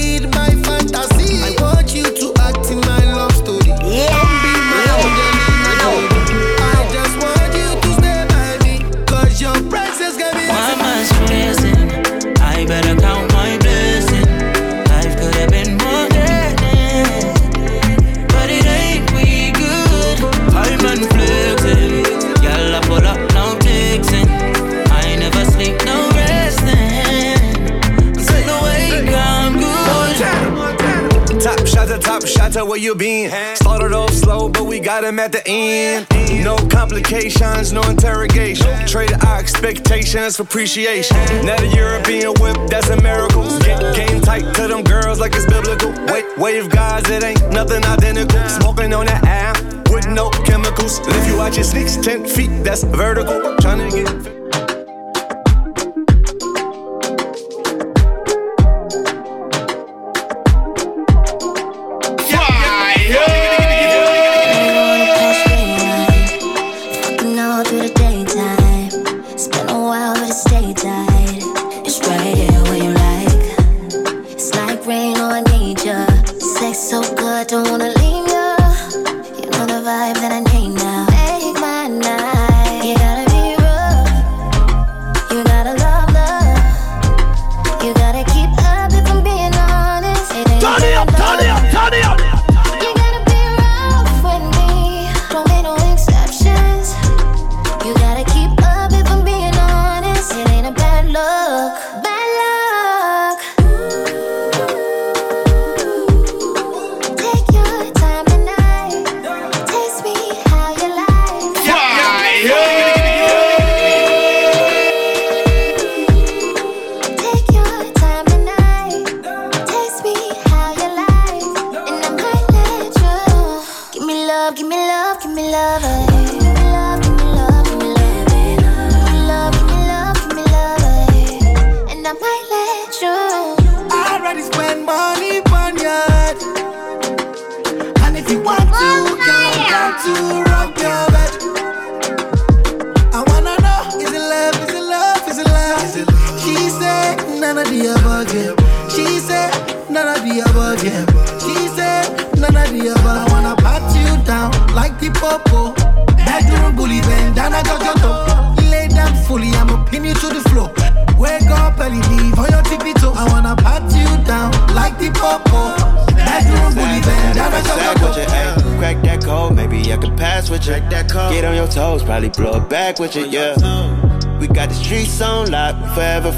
tell 32.51 32.67
where 32.67 32.79
you 32.79 32.95
been. 32.95 33.31
Started 33.57 33.93
off 33.93 34.11
slow, 34.11 34.49
but 34.49 34.65
we 34.65 34.81
got 34.81 35.05
him 35.05 35.19
at 35.19 35.33
the 35.33 35.43
end. 35.47 36.07
No 36.45 36.57
complications, 36.69 37.73
no 37.73 37.83
interrogation. 37.83 38.87
Traded 38.87 39.23
our 39.25 39.39
expectations 39.39 40.37
for 40.37 40.43
appreciation. 40.43 41.17
Now 41.45 41.57
the 41.57 41.69
European 41.75 42.35
whip, 42.41 42.57
that's 42.69 42.89
a 42.91 43.01
miracle. 43.01 43.45
Get 43.61 43.95
game 43.95 44.21
tight 44.21 44.55
to 44.55 44.69
them 44.69 44.83
girls 44.83 45.21
like 45.21 45.35
it's 45.35 45.47
biblical. 45.47 45.93
Wait, 46.13 46.25
wave 46.39 46.71
guys, 46.71 47.09
it 47.09 47.23
ain't 47.23 47.53
nothing 47.53 47.85
identical. 47.85 48.49
Smoking 48.49 48.93
on 48.95 49.07
that 49.07 49.25
app 49.25 49.57
with 49.91 50.07
no 50.09 50.31
chemicals. 50.31 51.01
If 51.03 51.27
you 51.27 51.37
watch 51.37 51.57
your 51.57 51.65
sneaks 51.65 51.97
10 51.97 52.27
feet, 52.27 52.51
that's 52.65 52.83
vertical. 52.83 53.57
Trying 53.59 53.91
to 53.91 54.05
get. 54.05 54.40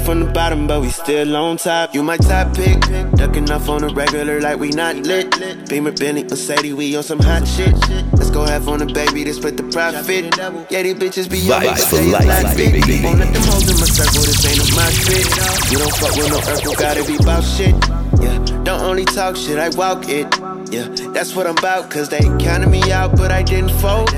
From 0.03 0.19
the 0.19 0.31
bottom, 0.31 0.67
but 0.67 0.81
we 0.81 0.89
still 0.89 1.35
on 1.35 1.57
top. 1.57 1.93
You 1.93 2.03
my 2.03 2.17
top 2.17 2.53
pick, 2.55 2.79
ducking 3.15 3.49
off 3.49 3.69
on 3.69 3.81
the 3.81 3.93
regular 3.93 4.41
like 4.41 4.59
we 4.59 4.69
not 4.69 4.95
lit. 4.97 5.31
Beamer, 5.69 5.91
Bentley, 5.91 6.23
Mercedes, 6.23 6.73
we 6.73 6.95
on 6.95 7.03
some 7.03 7.19
hot 7.19 7.47
shit. 7.47 7.73
Let's 8.13 8.29
go 8.29 8.43
have 8.45 8.67
on 8.67 8.79
the 8.79 8.85
baby 8.85 9.23
to 9.23 9.33
split 9.33 9.57
the 9.57 9.63
profit. 9.63 10.25
Yeah, 10.69 10.83
these 10.83 10.95
bitches 10.95 11.29
be 11.29 11.39
Vibes 11.39 11.63
but 11.65 11.79
for 11.79 12.01
life, 12.01 12.25
like 12.43 12.57
baby. 12.57 12.79
it. 12.79 13.03
Won't 13.03 13.19
let 13.19 13.33
them 13.33 13.43
hoes 13.43 13.69
in 13.69 13.79
my 13.79 13.85
circle, 13.85 14.23
this 14.23 14.43
ain't 14.45 14.59
a 14.59 14.75
my 14.75 14.89
shit. 14.91 15.71
You 15.71 15.77
don't 15.79 15.95
fuck 15.95 16.15
with 16.15 16.29
no 16.29 16.39
Urkel, 16.51 16.77
gotta 16.77 17.03
be 17.05 17.17
bout 17.23 17.43
shit. 17.43 17.75
Yeah, 18.21 18.63
don't 18.63 18.81
only 18.81 19.05
talk 19.05 19.35
shit, 19.35 19.57
I 19.57 19.69
walk 19.69 20.09
it. 20.09 20.27
Yeah, 20.71 20.87
that's 21.13 21.35
what 21.35 21.47
I'm 21.47 21.57
about, 21.57 21.89
cause 21.89 22.09
they 22.09 22.21
counted 22.39 22.67
me 22.69 22.91
out, 22.91 23.15
but 23.15 23.31
I 23.31 23.43
didn't 23.43 23.71
fold. 23.79 24.11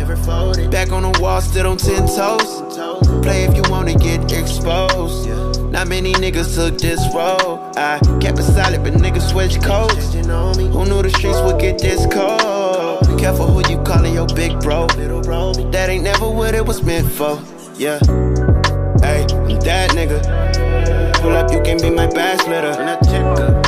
Back 0.71 0.91
on 0.91 1.03
the 1.03 1.17
wall, 1.21 1.41
still 1.41 1.67
on 1.67 1.77
10 1.77 2.07
toes. 2.07 3.21
Play 3.21 3.43
if 3.43 3.55
you 3.55 3.63
wanna 3.69 3.95
get 3.95 4.31
exposed. 4.31 5.44
Not 5.71 5.87
many 5.87 6.13
niggas 6.13 6.55
took 6.55 6.77
this 6.77 6.99
road. 7.13 7.73
I 7.75 7.99
kept 8.21 8.39
it 8.39 8.43
solid, 8.43 8.83
but 8.83 8.93
niggas 8.93 9.29
switch 9.29 9.61
codes. 9.61 10.13
Who 10.13 10.85
knew 10.85 11.01
the 11.01 11.09
streets 11.09 11.39
would 11.41 11.59
get 11.59 11.79
this 11.79 12.05
cold? 12.11 13.07
Be 13.07 13.21
Careful 13.21 13.47
who 13.47 13.61
you 13.69 13.81
calling 13.83 14.13
your 14.13 14.27
big 14.27 14.59
bro. 14.61 14.87
That 14.87 15.89
ain't 15.89 16.03
never 16.03 16.29
what 16.29 16.55
it 16.55 16.65
was 16.65 16.83
meant 16.83 17.11
for. 17.11 17.39
Yeah. 17.77 17.99
Hey, 19.01 19.25
I'm 19.29 19.59
that 19.61 19.91
nigga. 19.91 20.21
Pull 21.21 21.31
up, 21.31 21.51
you 21.51 21.61
can 21.61 21.77
be 21.81 21.89
my 21.89 22.07
bad 22.07 22.39
splitter. 22.41 22.73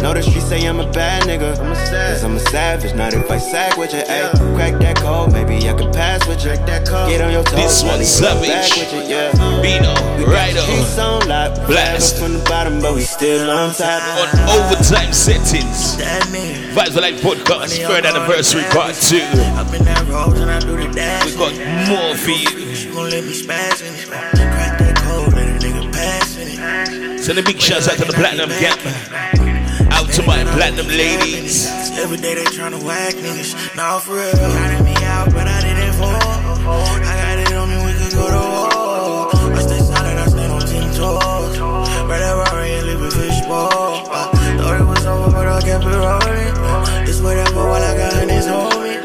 Know 0.08 0.14
the 0.14 0.24
streets 0.24 0.48
say 0.48 0.66
I'm 0.66 0.80
a 0.80 0.90
bad 0.94 1.24
nigga. 1.24 1.58
Cause 1.58 2.24
I'm 2.24 2.38
a 2.38 2.40
savage, 2.40 2.96
not 2.96 3.14
if 3.14 3.30
I 3.30 3.38
sag 3.38 3.78
with 3.78 3.92
you. 3.92 4.00
Ayy, 4.08 4.32
crack 4.56 4.80
that 4.80 4.96
code, 4.96 5.34
maybe 5.34 5.58
I 5.68 5.74
can 5.76 5.92
pass 5.92 6.26
with 6.26 6.46
you. 6.46 6.56
Get 6.56 7.20
on 7.20 7.34
your 7.34 7.44
toes. 7.44 7.60
This 7.60 7.84
probably 7.84 8.08
one's 8.08 8.16
blow 8.16 8.40
savage. 8.40 8.48
back 8.48 8.72
with 8.80 8.94
you, 8.96 9.02
yeah. 9.04 9.60
Bino, 9.60 9.92
We 10.16 10.24
got 10.24 10.48
Rido, 10.48 10.54
the 10.56 10.64
streets 10.64 10.98
on 10.98 11.28
lock, 11.28 11.68
Blast. 11.68 12.16
forever 12.16 12.24
from 12.24 12.40
the 12.40 12.44
bottom, 12.48 12.80
but 12.80 12.96
we 12.96 13.02
still 13.02 13.52
on 13.52 13.76
top. 13.76 14.00
on 14.16 14.48
overtime 14.48 15.12
settings. 15.12 16.00
Vibes 16.00 16.96
for 16.96 17.02
Life 17.04 17.20
podcast, 17.20 17.76
third 17.76 18.06
anniversary 18.06 18.64
part 18.72 18.96
two. 18.96 19.20
Up 19.60 19.68
in 19.76 19.84
that 19.84 20.08
road 20.08 20.38
and 20.40 20.50
I 20.50 20.62
do 20.64 20.88
the 20.88 20.88
dash. 20.88 21.26
We 21.26 21.36
got 21.36 21.52
more 21.92 22.16
for 22.16 22.32
you. 22.32 22.74
She 22.80 22.88
gon' 22.96 23.10
let 23.10 23.26
me 23.26 23.36
spaz 23.36 23.84
in 23.84 23.92
it. 23.92 24.08
Crack 24.08 24.80
that 24.80 24.96
code, 25.04 25.34
let 25.34 25.52
a 25.52 25.60
nigga 25.60 25.92
pass 25.92 26.38
in 26.38 26.48
it. 26.48 27.20
Send 27.20 27.40
a 27.40 27.44
big 27.44 27.60
shouts 27.60 27.90
out 27.90 27.98
to 27.98 28.06
the 28.06 28.14
Platinum 28.14 28.48
Gang. 28.56 29.57
Out 29.92 30.10
to 30.14 30.24
my 30.24 30.44
Platinum 30.44 30.88
ladies. 30.88 31.68
Every 32.00 32.18
day 32.18 32.36
they 32.36 32.46
tryna 32.46 32.84
whack 32.84 33.14
niggas. 33.16 33.76
Nah, 33.76 34.00
for 34.00 34.16
real. 34.16 34.32
Counted 34.34 34.84
me 34.84 34.96
out, 35.06 35.32
but 35.34 35.48
I 35.48 35.62
didn't 35.62 35.94
fall. 35.94 36.14
I 36.14 37.14
got 37.22 37.40
it 37.40 37.54
on 37.54 37.70
me, 37.70 37.78
we 37.86 37.94
could 38.00 38.14
go 38.14 38.26
to 38.28 38.42
war. 38.48 39.54
I 39.56 39.62
stay 39.62 39.80
solid, 39.80 40.18
I 40.18 40.28
stay 40.28 40.48
on 40.48 40.62
ten 40.62 40.88
toes. 40.94 41.60
Ride 41.60 42.20
that 42.20 42.52
Rari 42.52 42.72
and 42.74 42.88
leave 42.88 43.02
a 43.02 43.12
fishbowl. 43.12 43.70
I 44.10 44.32
thought 44.58 44.82
it 44.82 44.86
was 44.86 45.06
over, 45.06 45.32
but 45.32 45.48
I 45.48 45.62
kept 45.62 45.84
it 45.84 45.88
rolling. 45.88 47.08
It's 47.08 47.22
whatever 47.22 47.56
while 47.56 47.84
I 47.84 47.98
got 47.98 48.14
honey's 48.14 48.48
on 48.48 48.84
me. 48.84 48.98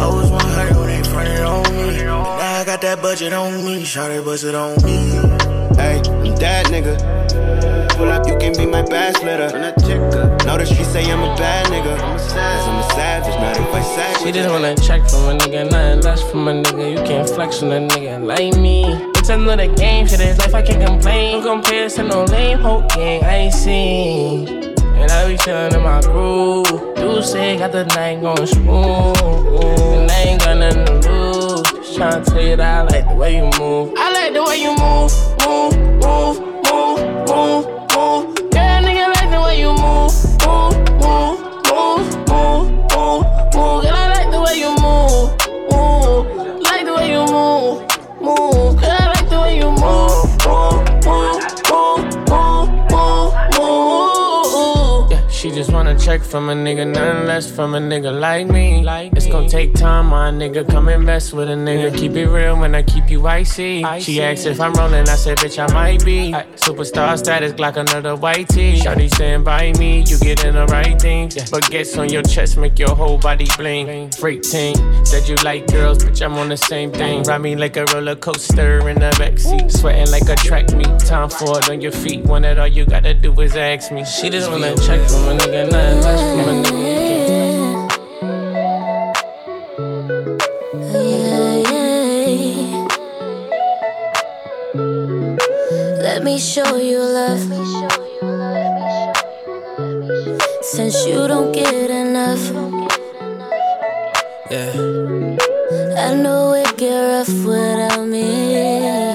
I 0.00 0.06
was 0.06 0.30
100 0.30 0.76
when 0.76 0.86
they 0.88 1.08
fronted 1.08 1.40
on 1.40 1.62
me. 1.74 2.04
Now 2.04 2.60
I 2.60 2.64
got 2.64 2.80
that 2.82 3.02
budget 3.02 3.32
on 3.32 3.64
me. 3.64 3.82
Shawty 3.82 4.24
bust 4.24 4.44
it 4.44 4.54
on 4.54 4.76
me. 4.82 4.96
Hey, 5.76 6.00
I'm 6.00 6.36
that 6.36 6.66
nigga. 6.66 7.39
Pull 7.96 8.08
up, 8.08 8.26
you 8.26 8.36
can 8.38 8.56
be 8.56 8.66
my 8.66 8.82
bad 8.82 9.16
splitter. 9.16 9.50
Know 10.46 10.56
the 10.58 10.66
streets 10.66 10.88
say 10.88 11.10
I'm 11.10 11.22
a 11.22 11.36
bad 11.36 11.66
nigga. 11.66 11.98
Cause 11.98 12.34
I'm 12.34 12.78
a 12.78 12.90
savage, 12.94 13.34
not 13.40 13.74
I 13.74 13.82
sag 13.82 14.16
She 14.18 14.32
just 14.32 14.48
wanna 14.48 14.74
check 14.76 15.08
from 15.08 15.28
a 15.28 15.38
nigga, 15.38 15.70
nothing 15.70 16.00
less 16.02 16.22
from 16.30 16.48
a 16.48 16.52
nigga. 16.52 16.90
You 16.90 17.04
can't 17.06 17.28
flex 17.28 17.62
on 17.62 17.72
a 17.72 17.80
nigga 17.80 18.24
like 18.24 18.56
me. 18.56 18.84
It's 19.16 19.28
another 19.28 19.72
game, 19.74 20.06
shit 20.06 20.20
is 20.20 20.38
life, 20.38 20.54
I 20.54 20.62
can't 20.62 20.84
complain. 20.84 21.42
Compared 21.42 21.90
to 21.92 22.02
no 22.02 22.24
lame 22.24 22.58
hoe 22.58 22.86
gang, 22.88 23.22
I 23.24 23.36
ain't 23.36 23.54
seen. 23.54 24.48
And 24.48 25.10
I 25.10 25.28
be 25.28 25.36
chillin' 25.36 25.74
in 25.74 25.82
my 25.82 26.00
groove. 26.00 26.68
You 26.98 27.22
say 27.22 27.58
got 27.58 27.72
the 27.72 27.84
night 27.84 28.20
going 28.20 28.46
smooth. 28.46 29.16
And 30.00 30.10
I 30.10 30.20
ain't 30.22 30.40
got 30.40 30.56
nothing 30.56 30.86
to 30.86 31.10
lose. 31.10 31.62
Just 31.62 31.98
tryna 31.98 32.24
tell 32.24 32.42
you 32.42 32.56
that 32.56 32.78
I 32.78 32.82
like 32.82 33.08
the 33.08 33.14
way 33.14 33.36
you 33.36 33.50
move. 33.58 33.92
I 33.96 34.12
like 34.12 34.32
the 34.32 34.42
way 34.42 34.56
you 34.62 34.74
move, 34.76 35.12
move, 35.46 35.74
move, 36.02 36.49
she 55.40 55.49
wanna 55.80 55.98
check 55.98 56.20
from 56.22 56.50
a 56.50 56.54
nigga, 56.54 56.86
nothing 56.86 57.26
less 57.26 57.50
from 57.50 57.74
a 57.74 57.78
nigga 57.78 58.12
like 58.12 58.46
me. 58.46 58.84
It's 59.16 59.26
gonna 59.26 59.48
take 59.48 59.72
time, 59.72 60.08
my 60.08 60.30
nigga. 60.30 60.68
Come 60.68 60.90
invest 60.90 61.32
with 61.32 61.48
a 61.48 61.54
nigga. 61.54 61.96
Keep 61.96 62.12
it 62.16 62.28
real 62.28 62.58
when 62.58 62.74
I 62.74 62.82
keep 62.82 63.08
you 63.08 63.26
icy. 63.26 63.82
She 63.98 64.22
asks 64.22 64.44
if 64.44 64.60
I'm 64.60 64.74
rolling, 64.74 65.08
I 65.08 65.14
said, 65.14 65.38
bitch, 65.38 65.58
I 65.58 65.72
might 65.72 66.04
be. 66.04 66.32
Superstar 66.66 67.16
status, 67.18 67.52
Glock 67.54 67.76
another 67.76 68.14
white 68.14 68.46
tee. 68.50 68.78
Shawty 68.78 69.08
saying, 69.14 69.42
by 69.42 69.72
me, 69.78 70.04
you 70.06 70.18
getting 70.18 70.52
the 70.52 70.66
right 70.66 71.00
things. 71.00 71.36
Baguettes 71.36 71.98
on 71.98 72.10
your 72.10 72.24
chest 72.24 72.58
make 72.58 72.78
your 72.78 72.94
whole 72.94 73.16
body 73.16 73.46
bling. 73.56 74.10
Freak 74.10 74.42
team, 74.42 74.76
said 75.06 75.26
you 75.28 75.36
like 75.36 75.66
girls, 75.68 76.04
bitch, 76.04 76.20
I'm 76.22 76.34
on 76.34 76.50
the 76.50 76.58
same 76.58 76.92
thing. 76.92 77.22
Ride 77.22 77.40
me 77.40 77.56
like 77.56 77.78
a 77.78 77.86
roller 77.86 78.16
coaster 78.16 78.86
in 78.86 78.98
the 79.00 79.10
backseat. 79.12 79.72
Sweating 79.72 80.10
like 80.10 80.28
a 80.28 80.36
track 80.36 80.74
meet. 80.74 80.98
Time 80.98 81.30
for 81.30 81.58
it 81.58 81.70
on 81.70 81.80
your 81.80 81.92
feet. 81.92 82.22
When 82.26 82.44
it 82.44 82.58
all 82.58 82.68
you 82.68 82.84
gotta 82.84 83.14
do 83.14 83.32
is 83.40 83.56
ask 83.56 83.90
me. 83.90 84.04
She 84.04 84.28
just 84.28 84.50
wanna 84.50 84.76
check 84.76 85.00
from 85.08 85.28
a 85.28 85.38
nigga, 85.38 85.69
nothing 85.70 86.00
less 86.02 86.22
from 86.30 86.48
a 86.48 86.62
nigga. 86.62 86.90
Let 96.02 96.24
me 96.24 96.38
show 96.38 96.76
you 96.76 96.98
love. 96.98 97.40
Since 100.62 101.06
you 101.06 101.26
don't 101.26 101.52
get 101.52 101.90
enough. 101.90 102.44
Yeah. 104.50 104.72
I 105.96 106.14
know 106.14 106.54
it 106.54 106.76
get 106.76 107.00
rough 107.12 107.44
without 107.44 108.04
me. 108.06 109.12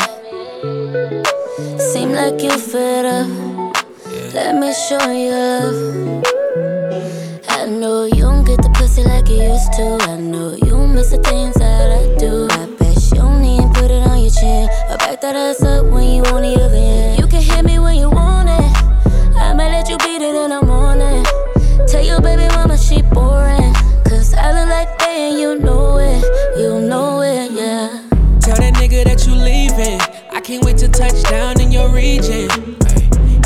Seem 1.80 2.12
like 2.14 2.42
you 2.42 2.58
fed 2.58 3.06
up. 3.06 3.30
Let 4.34 4.56
me 4.56 4.74
show 4.74 5.12
you 5.12 5.32
love. 5.32 6.45
Know 7.86 8.06
you 8.06 8.24
don't 8.24 8.44
get 8.44 8.64
the 8.64 8.70
pussy 8.70 9.04
like 9.04 9.30
you 9.30 9.44
used 9.44 9.72
to. 9.74 9.98
I 10.10 10.18
know 10.18 10.56
you 10.66 10.88
miss 10.88 11.12
the 11.12 11.20
things 11.20 11.54
that 11.62 11.92
I 11.92 12.18
do. 12.18 12.48
I 12.50 12.66
bet 12.80 12.98
you 12.98 13.18
don't 13.22 13.46
even 13.46 13.72
put 13.74 13.92
it 13.92 14.02
on 14.08 14.22
your 14.22 14.32
chin. 14.32 14.68
I 14.90 14.96
back 14.98 15.22
that 15.22 15.36
ass 15.36 15.62
up 15.62 15.86
when 15.94 16.10
you 16.10 16.24
want 16.24 16.46
it 16.46 16.58
again. 16.58 17.20
You 17.20 17.28
can 17.28 17.44
hit 17.44 17.64
me 17.64 17.78
when 17.78 17.98
you 17.98 18.10
want 18.10 18.50
it. 18.50 18.74
I 19.38 19.54
might 19.54 19.70
let 19.70 19.88
you 19.88 20.00
beat 20.00 20.20
it 20.20 20.34
in 20.34 20.50
the 20.50 20.66
morning. 20.66 21.24
Tell 21.86 22.04
your 22.04 22.22
baby 22.22 22.48
mama 22.56 22.76
she 22.76 23.04
boring. 23.04 23.76
Cause 24.10 24.34
I 24.34 24.50
look 24.58 24.68
like 24.68 24.98
they 24.98 25.30
and 25.30 25.40
you 25.40 25.60
know 25.60 26.00
it. 26.00 26.26
You 26.58 26.82
know 26.82 27.22
it, 27.22 27.52
yeah. 27.52 28.02
Tell 28.42 28.58
that 28.58 28.74
nigga 28.82 29.04
that 29.04 29.28
you 29.28 29.36
leaving. 29.36 30.02
I 30.34 30.42
can't 30.42 30.66
wait 30.66 30.78
to 30.80 30.88
touch 30.88 31.22
down 31.30 31.62
in 31.62 31.72
your 31.72 31.90
region. 31.90 32.50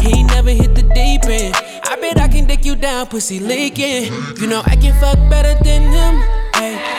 He 0.10 0.23
never 0.23 0.49
hit 0.49 0.73
the 0.76 0.84
deep 0.84 1.26
end. 1.26 1.53
I 1.56 1.95
bet 2.02 2.19
I 2.19 2.27
can 2.27 2.45
dick 2.45 2.65
you 2.65 2.76
down, 2.76 3.07
pussy 3.07 3.40
leaking. 3.40 4.11
You 4.40 4.48
know 4.48 4.61
I 4.65 4.76
can 4.76 4.94
fuck 4.99 5.18
better 5.30 5.53
than 5.64 5.84
him. 5.84 6.15
Ay, 6.53 6.98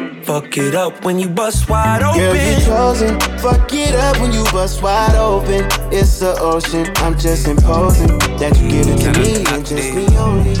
Fuck 0.31 0.57
it 0.57 0.75
up 0.75 1.03
when 1.03 1.19
you 1.19 1.27
bust 1.27 1.69
wide 1.69 2.01
open. 2.01 2.21
Girl, 2.21 2.35
you 2.35 2.65
chosen. 2.65 3.19
Fuck 3.39 3.73
it 3.73 3.93
up 3.95 4.17
when 4.21 4.31
you 4.31 4.45
bust 4.45 4.81
wide 4.81 5.13
open. 5.15 5.67
It's 5.91 6.19
the 6.19 6.39
ocean. 6.39 6.89
I'm 7.03 7.19
just 7.19 7.49
imposing 7.49 8.17
that 8.39 8.57
you 8.57 8.69
give 8.69 8.87
it 8.87 8.97
to 9.03 9.11
me 9.19 9.43
and 9.51 9.65
just 9.65 9.93
me 9.93 10.07
only. 10.15 10.53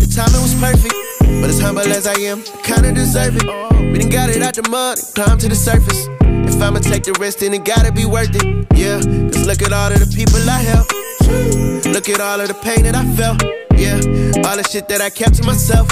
The 0.00 0.08
timing 0.16 0.40
was 0.40 0.54
perfect, 0.54 0.94
but 1.42 1.50
as 1.50 1.60
humble 1.60 1.82
as 1.92 2.06
I 2.06 2.14
am, 2.20 2.42
kinda 2.62 2.90
deserve 2.92 3.36
it. 3.36 3.44
We 3.92 3.98
done 3.98 4.08
got 4.08 4.30
it 4.30 4.40
out 4.40 4.54
the 4.54 4.66
mud 4.70 4.98
and 4.98 5.14
climbed 5.14 5.42
to 5.42 5.50
the 5.50 5.54
surface. 5.54 6.08
If 6.22 6.56
I'ma 6.62 6.78
take 6.78 7.02
the 7.02 7.12
risk, 7.20 7.40
then 7.40 7.52
it 7.52 7.66
gotta 7.66 7.92
be 7.92 8.06
worth 8.06 8.34
it. 8.34 8.66
Yeah, 8.74 8.96
cause 9.28 9.44
look 9.44 9.60
at 9.60 9.74
all 9.74 9.92
of 9.92 10.00
the 10.00 10.08
people 10.16 10.40
I 10.48 10.62
helped. 10.72 10.94
Look 11.84 12.08
at 12.08 12.18
all 12.18 12.40
of 12.40 12.48
the 12.48 12.54
pain 12.64 12.84
that 12.84 12.96
I 12.96 13.04
felt. 13.14 13.42
Yeah, 13.76 14.00
all 14.48 14.56
the 14.56 14.66
shit 14.66 14.88
that 14.88 15.02
I 15.02 15.10
kept 15.10 15.34
to 15.34 15.44
myself. 15.44 15.86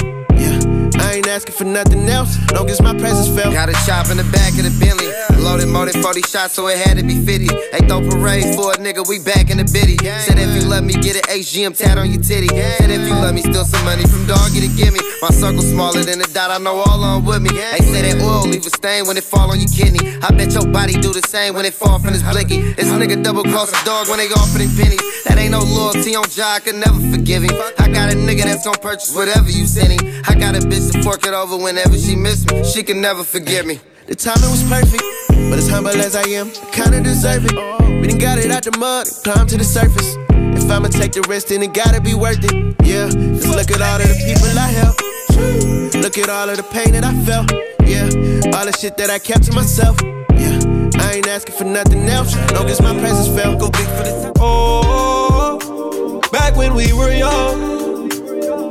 Ain't 1.09 1.27
asking 1.27 1.55
for 1.55 1.63
nothing 1.65 2.07
else, 2.07 2.37
long 2.53 2.69
as 2.69 2.81
my 2.81 2.93
presence 2.93 3.27
felt. 3.33 3.51
Got 3.51 3.69
a 3.69 3.73
shop 3.81 4.11
in 4.11 4.17
the 4.17 4.29
back 4.29 4.53
of 4.53 4.63
the 4.63 4.73
Bentley. 4.77 5.09
Loaded 5.41 5.67
more 5.67 5.89
than 5.89 6.03
40 6.03 6.21
shots, 6.21 6.53
so 6.53 6.67
it 6.67 6.77
had 6.77 6.97
to 6.97 7.03
be 7.03 7.17
50. 7.25 7.49
Ain't 7.73 7.89
throw 7.89 8.05
parade 8.05 8.45
for 8.53 8.73
a 8.73 8.77
nigga, 8.77 9.01
we 9.09 9.17
back 9.17 9.49
in 9.49 9.57
the 9.57 9.65
biddy. 9.65 9.97
Said 9.97 10.37
if 10.37 10.53
you 10.53 10.69
love 10.69 10.83
me, 10.83 10.93
get 10.93 11.17
an 11.17 11.25
HGM 11.25 11.73
tat 11.73 11.97
on 11.97 12.11
your 12.11 12.21
titty. 12.21 12.53
Said 12.53 12.91
if 12.93 13.01
you 13.07 13.15
love 13.17 13.33
me, 13.33 13.41
steal 13.41 13.65
some 13.65 13.83
money 13.85 14.05
from 14.05 14.27
doggy 14.27 14.61
to 14.61 14.69
give 14.77 14.93
me. 14.93 14.99
My 15.21 15.33
circle 15.33 15.65
smaller 15.65 16.05
than 16.05 16.21
a 16.21 16.29
dot, 16.29 16.51
I 16.51 16.61
know 16.61 16.77
all 16.77 17.01
on 17.03 17.25
with 17.25 17.41
me. 17.41 17.49
They 17.57 17.81
say 17.81 18.05
that 18.05 18.21
oil 18.21 18.45
leave 18.45 18.65
a 18.65 18.69
stain 18.69 19.07
when 19.07 19.17
it 19.17 19.23
fall 19.23 19.49
on 19.49 19.57
your 19.57 19.71
kidney. 19.73 20.05
I 20.21 20.29
bet 20.29 20.53
your 20.53 20.67
body 20.69 20.93
do 20.93 21.09
the 21.09 21.25
same 21.25 21.55
when 21.55 21.65
it 21.65 21.73
fall 21.73 21.97
from 21.97 22.13
this 22.13 22.21
blicky. 22.21 22.61
This 22.77 22.85
nigga 22.93 23.23
double 23.23 23.43
cross 23.43 23.73
a 23.73 23.79
dog 23.83 24.09
when 24.09 24.19
they 24.21 24.29
offering 24.29 24.69
pennies. 24.77 25.01
That 25.25 25.41
ain't 25.41 25.57
no 25.57 25.65
loyalty 25.65 26.13
on 26.15 26.29
job, 26.29 26.53
I 26.53 26.59
could 26.59 26.77
never 26.77 26.99
forgive 27.09 27.41
him. 27.41 27.55
I 27.79 27.89
got 27.89 28.13
a 28.13 28.15
nigga 28.15 28.43
that's 28.45 28.63
gonna 28.63 28.77
purchase 28.77 29.15
whatever 29.15 29.49
you 29.49 29.65
send 29.65 29.97
him. 29.97 30.21
I 30.27 30.35
got 30.35 30.53
a 30.53 30.59
bitch 30.59 30.98
fork 31.03 31.25
it 31.25 31.33
over 31.33 31.57
whenever 31.57 31.97
she 31.97 32.15
miss 32.15 32.45
me. 32.51 32.63
She 32.63 32.83
can 32.83 33.01
never 33.01 33.23
forgive 33.23 33.65
me. 33.65 33.79
The 34.07 34.15
timing 34.15 34.49
was 34.49 34.63
perfect, 34.63 35.03
but 35.49 35.59
as 35.59 35.69
humble 35.69 35.91
as 35.91 36.15
I 36.15 36.27
am, 36.29 36.47
I 36.49 36.71
kinda 36.71 37.01
deserve 37.01 37.45
it. 37.45 37.53
We 38.01 38.07
done 38.07 38.17
got 38.17 38.39
it 38.39 38.51
out 38.51 38.63
the 38.63 38.77
mud 38.77 39.07
climbed 39.23 39.49
to 39.49 39.57
the 39.57 39.63
surface. 39.63 40.17
If 40.29 40.69
I'ma 40.71 40.87
take 40.89 41.11
the 41.11 41.21
risk, 41.29 41.47
then 41.47 41.63
it 41.63 41.73
gotta 41.73 42.01
be 42.01 42.13
worth 42.13 42.43
it. 42.43 42.53
Yeah, 42.83 43.07
just 43.09 43.47
look 43.47 43.69
at 43.71 43.81
all 43.81 44.01
of 44.01 44.07
the 44.07 44.17
people 44.25 44.49
I 44.57 44.69
helped. 44.81 45.95
Look 45.95 46.17
at 46.17 46.29
all 46.29 46.49
of 46.49 46.57
the 46.57 46.63
pain 46.63 46.91
that 46.93 47.03
I 47.03 47.13
felt. 47.25 47.51
Yeah, 47.85 48.09
all 48.57 48.65
the 48.65 48.75
shit 48.79 48.97
that 48.97 49.09
I 49.09 49.19
kept 49.19 49.43
to 49.45 49.53
myself. 49.53 49.97
Yeah, 50.33 50.59
I 50.97 51.13
ain't 51.15 51.27
asking 51.27 51.55
for 51.55 51.65
nothing 51.65 52.07
else, 52.07 52.35
long 52.53 52.67
as 52.69 52.81
my 52.81 52.97
presence 52.99 53.27
felt. 53.39 53.59
Go 53.59 53.69
big 53.69 53.87
for 53.97 54.03
the. 54.03 54.31
Oh, 54.39 56.21
back 56.31 56.55
when 56.55 56.73
we 56.73 56.93
were 56.93 57.11
young, 57.11 58.09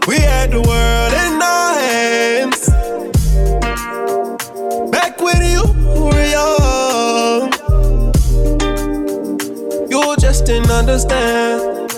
we 0.06 0.16
had 0.18 0.50
the 0.50 0.62
world 0.62 1.12
in 1.12 1.42
our 1.42 1.77
When 5.28 5.42
you 5.42 5.62
young, 6.30 7.52
you 9.90 10.16
just 10.16 10.46
didn't 10.46 10.70
understand 10.70 11.90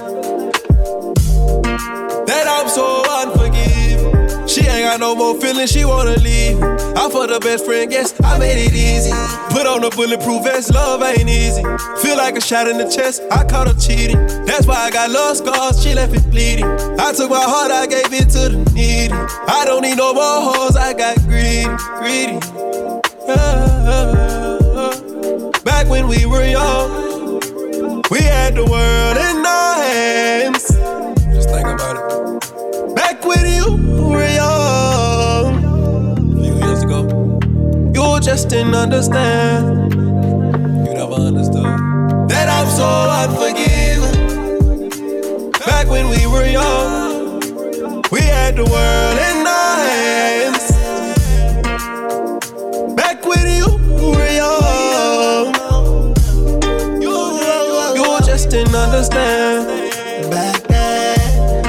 that 2.27 2.47
I'm 2.49 2.69
so 2.69 3.05
unforgiving. 3.07 4.49
She 4.49 4.63
ain't 4.63 4.83
got 4.83 4.99
no 4.99 5.15
more 5.15 5.41
feelings, 5.41 5.71
she 5.71 5.85
wanna 5.85 6.17
leave. 6.17 6.61
I 6.61 7.09
for 7.09 7.29
the 7.29 7.39
best 7.41 7.65
friend, 7.67 7.89
guess 7.89 8.21
I 8.25 8.37
made 8.37 8.59
it 8.67 8.75
easy. 8.75 9.13
Put 9.55 9.65
on 9.65 9.85
a 9.85 9.91
bulletproof 9.91 10.43
vest, 10.43 10.75
love 10.75 11.01
ain't 11.01 11.31
easy. 11.31 11.63
Feel 12.03 12.17
like 12.17 12.37
a 12.37 12.41
shot 12.41 12.67
in 12.67 12.79
the 12.79 12.89
chest, 12.89 13.23
I 13.31 13.45
caught 13.45 13.69
her 13.69 13.75
cheating. 13.75 14.19
That's 14.45 14.67
why 14.67 14.87
I 14.87 14.91
got 14.91 15.09
love 15.09 15.37
scars, 15.37 15.81
she 15.81 15.95
left 15.95 16.17
it 16.17 16.29
bleeding. 16.33 16.65
I 16.65 17.13
took 17.13 17.31
my 17.31 17.45
heart, 17.45 17.71
I 17.71 17.87
gave 17.87 18.13
it 18.13 18.29
to 18.31 18.49
the 18.49 18.71
needy. 18.75 19.13
I 19.15 19.63
don't 19.67 19.83
need 19.83 19.99
no 19.99 20.13
more 20.15 20.53
hoes, 20.53 20.75
I 20.75 20.95
got 20.95 21.17
greedy, 21.29 21.69
greedy. 22.01 22.70
Back 25.65 25.89
when 25.89 26.09
we 26.09 26.27
were 26.27 26.45
young, 26.45 27.41
we 28.11 28.19
had 28.23 28.55
the 28.55 28.65
world 28.65 29.17
in 29.17 29.47
our 29.47 29.75
hands. 29.83 30.67
Just 31.35 31.51
think 31.51 31.67
about 31.67 31.97
it. 31.97 32.95
Back 32.97 33.25
when 33.25 33.47
you 33.47 33.67
were 34.11 34.27
young, 34.29 35.65
a 36.19 36.43
few 36.43 36.55
years 36.67 36.83
ago, 36.83 37.41
you 37.95 38.21
just 38.21 38.49
didn't 38.49 38.75
understand. 38.75 39.93
You 39.95 40.95
never 40.95 41.15
understood 41.15 41.65
that 42.31 42.49
I'm 42.49 42.69
so 42.69 42.89
unforgiving. 43.21 44.31
Back 45.67 45.89
when 45.89 46.09
we 46.09 46.27
were 46.27 46.47
young, 46.47 47.41
we 48.11 48.21
had 48.23 48.57
the 48.57 48.65
world 48.65 49.19
in 49.19 49.47
understand. 59.01 60.31
Back 60.31 60.63
then, 60.69 61.63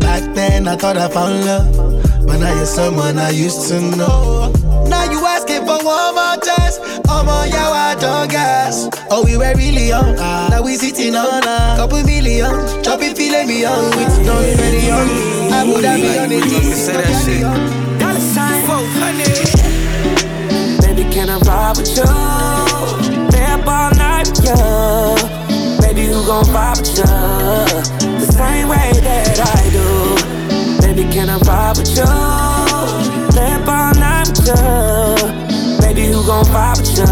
back 0.00 0.34
then 0.34 0.66
I 0.66 0.76
thought 0.76 0.96
I 0.96 1.08
found 1.08 1.44
love, 1.44 2.26
but 2.26 2.38
now 2.38 2.56
you're 2.56 2.64
someone 2.64 3.18
I 3.18 3.28
used 3.30 3.68
to 3.68 3.80
know. 3.80 4.50
Now 4.88 5.04
you 5.04 5.24
asking 5.26 5.66
for 5.66 5.78
one 5.84 6.14
more 6.14 6.38
chance. 6.40 6.78
I'm 7.06 7.28
on 7.28 7.50
your 7.50 7.58
I 7.60 7.96
don't 8.00 8.30
gas. 8.30 8.88
Oh, 9.10 9.24
we 9.24 9.36
were 9.36 9.54
really 9.56 9.88
young. 9.88 10.16
Now 10.16 10.62
we 10.62 10.76
sitting 10.76 11.14
on 11.14 11.42
a 11.42 11.76
couple 11.76 12.02
million. 12.04 12.50
Chopping 12.82 13.14
filet 13.14 13.46
beyond 13.46 13.94
with 13.94 14.18
no 14.24 14.40
ready 14.40 14.86
young. 14.86 15.52
I 15.52 15.64
would 15.64 15.84
have 15.84 16.00
been 16.00 16.18
on 16.22 16.28
the 16.30 16.40
team. 16.40 16.72
Say 16.72 16.96
that 16.96 17.24
shit. 17.24 17.42
Dollar 18.00 18.20
sign. 18.20 18.64
Baby, 20.80 21.04
can 21.12 21.28
I 21.28 21.38
ride 21.40 21.76
with 21.76 21.94
you? 21.94 22.47
Gon' 26.28 26.44
vibe 26.44 26.76
with 26.76 26.98
you? 26.98 28.18
The 28.20 28.32
same 28.32 28.68
way 28.68 28.92
that 29.00 29.40
I 29.40 29.64
do. 29.72 30.86
Baby, 30.86 31.10
can 31.10 31.30
I 31.30 31.38
ride 31.38 31.78
with 31.78 31.96
you? 31.96 32.02
Up 32.04 33.66
all 33.66 33.94
night 33.94 34.28
with 34.36 34.44
you. 34.44 35.80
Baby, 35.80 36.12
who 36.12 36.20
gon' 36.26 36.44
vibe 36.52 36.80
with 36.80 36.98
you? 36.98 37.06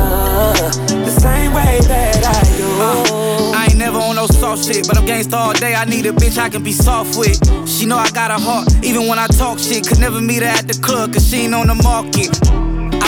The 1.03 1.17
same 1.19 1.55
way 1.55 1.81
that 1.89 2.21
I 2.27 2.43
do. 2.59 2.69
Uh, 2.79 3.57
I 3.57 3.69
ain't 3.71 3.79
never 3.79 3.99
on 3.99 4.17
no 4.17 4.27
soft 4.27 4.67
shit, 4.67 4.87
but 4.87 4.99
I'm 4.99 5.07
gangsta 5.07 5.33
all 5.33 5.55
day. 5.55 5.75
I 5.75 5.87
need 5.87 6.05
a 6.05 6.13
bitch 6.13 6.37
I 6.37 6.51
can 6.51 6.63
be 6.63 6.73
soft 6.73 7.17
with. 7.17 7.41
She 7.67 7.87
know 7.87 7.97
I 7.97 8.11
got 8.11 8.31
a 8.31 8.39
heart, 8.39 8.69
even 8.85 9.09
when 9.09 9.19
I 9.19 9.29
talk 9.29 9.59
shit. 9.59 9.89
Could 9.89 9.99
never 9.99 10.21
meet 10.21 10.43
her 10.43 10.49
at 10.49 10.69
the 10.69 10.79
club, 10.79 11.15
cause 11.15 11.27
she 11.27 11.45
ain't 11.45 11.55
on 11.55 11.69
the 11.69 11.75
market. 11.75 12.66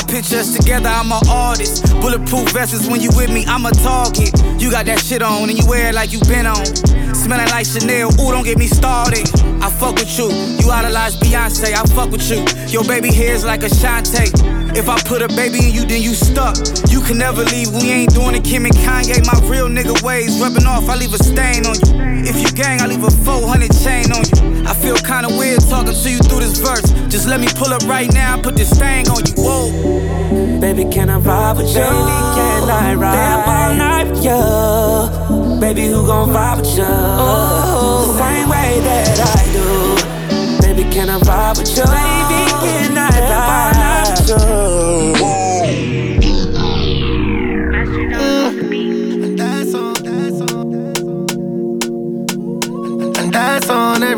I 0.08 0.10
picture 0.10 0.38
us 0.38 0.56
together, 0.56 0.88
I'm 0.88 1.12
an 1.12 1.20
artist. 1.28 1.84
Bulletproof 2.00 2.48
vests 2.52 2.88
when 2.88 3.00
you 3.02 3.10
with 3.14 3.30
me, 3.30 3.44
I'm 3.46 3.66
a 3.66 3.70
target. 3.72 4.32
You 4.56 4.70
got 4.70 4.86
that 4.86 5.00
shit 5.00 5.20
on 5.20 5.50
and 5.50 5.58
you 5.58 5.68
wear 5.68 5.90
it 5.90 5.94
like 5.94 6.12
you 6.12 6.20
been 6.20 6.46
on. 6.46 6.64
Smelling 7.12 7.48
like 7.50 7.66
Chanel, 7.66 8.08
ooh, 8.16 8.32
don't 8.32 8.44
get 8.44 8.56
me 8.56 8.68
started. 8.68 9.28
I 9.60 9.68
fuck 9.68 9.96
with 9.96 10.08
you, 10.16 10.32
you 10.32 10.70
idolize 10.70 11.16
Beyonce, 11.16 11.76
I 11.76 11.84
fuck 11.92 12.10
with 12.10 12.24
you. 12.30 12.40
Your 12.68 12.84
baby 12.84 13.12
hair's 13.12 13.44
like 13.44 13.62
a 13.64 13.68
Shantae. 13.68 14.32
If 14.74 14.88
I 14.88 14.96
put 15.02 15.20
a 15.20 15.28
baby 15.28 15.68
in 15.68 15.74
you, 15.74 15.84
then 15.84 16.00
you 16.00 16.14
stuck. 16.14 16.56
You 16.88 17.02
can 17.02 17.18
never 17.18 17.44
leave, 17.44 17.68
we 17.68 17.90
ain't 17.90 18.14
doing 18.14 18.34
it. 18.34 18.44
Kim 18.44 18.64
and 18.64 18.74
Kanye, 18.76 19.20
my 19.28 19.36
real 19.46 19.68
nigga 19.68 20.00
ways 20.02 20.40
rubbing 20.40 20.64
off, 20.64 20.88
I 20.88 20.96
leave 20.96 21.12
a 21.12 21.18
stain 21.18 21.66
on 21.66 21.76
you. 21.84 22.24
If 22.24 22.40
you 22.40 22.48
gang, 22.56 22.80
I 22.80 22.86
leave 22.86 23.04
a 23.04 23.10
400 23.10 23.72
chain 23.76 24.08
on 24.12 24.24
you. 24.24 24.57
I 24.68 24.74
feel 24.74 24.96
kinda 24.96 25.28
weird 25.28 25.60
talking 25.68 25.94
to 25.94 26.10
you 26.10 26.18
through 26.18 26.40
this 26.40 26.58
verse. 26.58 26.84
Just 27.08 27.26
let 27.26 27.40
me 27.40 27.48
pull 27.54 27.72
up 27.72 27.82
right 27.88 28.12
now, 28.12 28.36
put 28.36 28.54
this 28.54 28.70
thing 28.70 29.08
on 29.08 29.24
you. 29.24 29.34
Whoa. 29.36 30.60
Baby, 30.60 30.84
can 30.84 31.08
I 31.08 31.18
vibe 31.18 31.56
with 31.56 31.68
you? 31.68 31.80
Baby, 31.80 32.16
can 32.36 32.68
I 32.68 32.94
ride 32.94 33.44
all 33.48 33.74
night 33.74 34.06
with 34.10 34.22
you? 34.24 35.60
Baby, 35.60 35.86
who 35.86 36.06
gon' 36.06 36.30
vibe 36.30 36.58
with 36.58 36.76
you? 36.76 36.84
Oh, 36.86 38.14
same 38.18 38.48
way 38.48 38.80
that 38.80 39.18
I 39.36 39.42
do. 39.56 40.66
Baby, 40.66 40.84
can 40.90 41.08
I 41.08 41.18
vibe 41.18 41.58
with 41.58 41.70
you? 41.76 41.84
Baby, 41.84 42.40
can 42.62 42.98
I 42.98 43.10
vibe 43.32 44.28
with 44.28 44.28
you? 44.28 44.67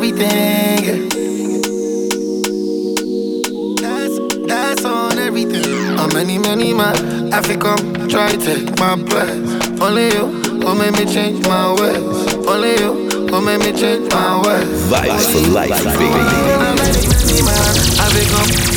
Everything. 0.03 0.81
yeah. 0.83 0.97
That's, 3.83 4.17
that's 4.47 4.85
on 4.87 5.19
everything. 5.19 5.99
How 5.99 6.09
many, 6.09 6.39
many 6.39 6.73
man 6.73 7.35
I'm 7.35 7.43
try 8.09 8.33
to 8.33 8.39
take 8.39 8.79
my 8.79 8.97
place. 8.97 9.79
Only 9.79 10.07
you 10.07 10.27
who 10.65 10.75
made 10.75 10.93
me 10.93 11.05
change 11.05 11.47
my 11.47 11.75
ways. 11.75 12.35
Only 12.47 12.81
you 12.81 13.11
who 13.29 13.45
made 13.45 13.59
me 13.61 13.79
change 13.79 14.11
my 14.11 14.41
ways. 14.41 14.69
Vibes 14.89 15.33
for 15.33 15.51
life, 15.53 15.69
baby. 15.69 16.09
How 16.09 16.75
many, 16.81 17.05
many 17.05 17.43
man 17.45 17.77
I 18.01 18.09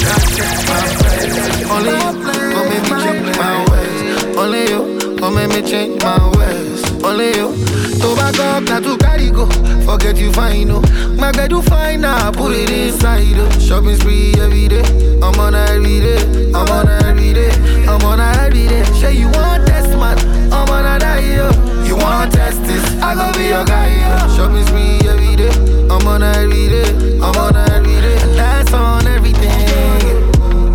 try 0.04 0.20
to 0.20 0.36
take 0.36 0.60
my 0.68 0.84
place. 1.00 1.72
Only 1.72 1.94
you 2.04 2.12
who 2.52 2.62
made 2.68 2.84
me 2.84 2.96
change 3.00 3.38
my 3.38 3.56
ways. 3.72 4.36
Only 4.36 4.64
you 4.70 4.82
who 5.20 5.32
made 5.32 5.50
me 5.56 5.70
change 5.70 6.04
my 6.04 6.20
ways. 6.38 6.93
Only 7.06 7.36
you. 7.36 7.52
To 8.00 8.10
up, 8.16 8.64
not 8.64 8.84
to 8.84 8.98
carry 8.98 9.30
go. 9.30 9.46
Forget 9.86 10.18
you 10.18 10.32
fine, 10.32 10.70
no. 10.70 10.82
My 11.20 11.32
girl, 11.34 11.48
you 11.50 11.62
fine 11.64 12.02
now. 12.02 12.32
Put 12.32 12.54
it 12.54 12.70
inside, 12.70 13.36
oh. 13.36 13.50
Shopping 13.60 13.98
spree 13.98 14.34
every 14.40 14.70
day. 14.70 14.84
I'm 15.22 15.38
on 15.40 15.54
every 15.54 16.00
day. 16.00 16.52
I'm 16.54 16.70
on 16.70 16.88
every 17.04 17.34
day. 17.34 17.52
I'm 17.88 18.02
on 18.06 18.22
every 18.22 18.68
day. 18.68 18.84
Say 19.02 19.18
you 19.18 19.28
want 19.28 19.68
test, 19.68 19.90
man. 19.90 20.18
I'm 20.54 20.70
on 20.70 20.86
her 20.86 21.00
die, 21.00 21.36
yo. 21.36 21.50
You 21.84 21.98
want 21.98 22.32
test 22.32 22.64
this? 22.64 22.84
I 23.02 23.16
gon' 23.16 23.34
be 23.34 23.48
your 23.48 23.66
guy, 23.66 23.90
yo. 24.00 24.36
Shopping 24.36 24.66
spree 24.66 25.08
every 25.10 25.36
day. 25.36 25.52
I'm 25.92 26.08
on 26.08 26.24
every 26.24 26.70
day. 26.70 27.20
I'm 27.20 27.36
on 27.36 27.56
every 27.56 28.00
day. 28.00 28.18
That's 28.36 28.72
on 28.74 29.06
everything. 29.08 29.52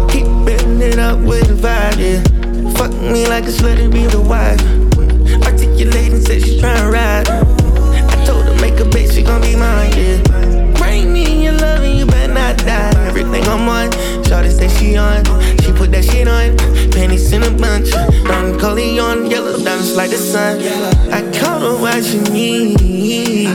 Keep 0.09 0.27
bending 0.45 0.99
up 0.99 1.19
with 1.21 1.49
the 1.49 1.55
vibe, 1.55 1.99
yeah. 1.99 2.73
Fuck 2.75 2.93
me 2.93 3.27
like 3.27 3.45
a 3.45 3.49
slut 3.51 3.83
and 3.83 3.93
be 3.93 4.07
the 4.07 4.21
wife. 4.21 4.78
Articulating, 6.63 6.65
said 6.65 6.65
she's 6.65 6.65
tryna 6.65 6.93
ride. 6.93 7.29
I 8.11 8.25
told 8.25 8.45
her 8.47 8.55
make 8.61 8.81
a 8.81 8.85
bitch, 8.85 9.15
she 9.15 9.23
gon' 9.23 9.41
be 9.41 9.57
mine, 9.57 9.93
yeah. 9.97 10.23
Bring 10.79 11.13
me 11.13 11.25
in 11.33 11.41
your 11.43 11.53
love 11.53 11.83
and 11.83 11.99
you 11.99 12.07
better 12.07 12.33
not 12.33 12.59
die. 12.59 12.93
Everything 13.07 13.45
I'm 13.45 13.69
on, 13.69 13.91
Shawty 14.25 14.51
say 14.51 14.69
she 14.69 14.97
on. 14.97 15.25
She 15.61 15.73
put 15.73 15.91
that 15.93 16.05
shit 16.05 16.29
on, 16.29 16.57
panties 16.91 17.33
in 17.33 17.43
a 17.43 17.51
bunch. 17.51 17.91
Don 17.91 18.59
Corleone, 18.59 19.31
yellow 19.31 19.57
diamonds 19.63 19.97
like 19.97 20.11
the 20.11 20.19
sun. 20.19 20.61
I 21.13 21.23
caught 21.39 21.63
her 21.63 21.77
watching 21.81 22.25
me. 22.33 23.47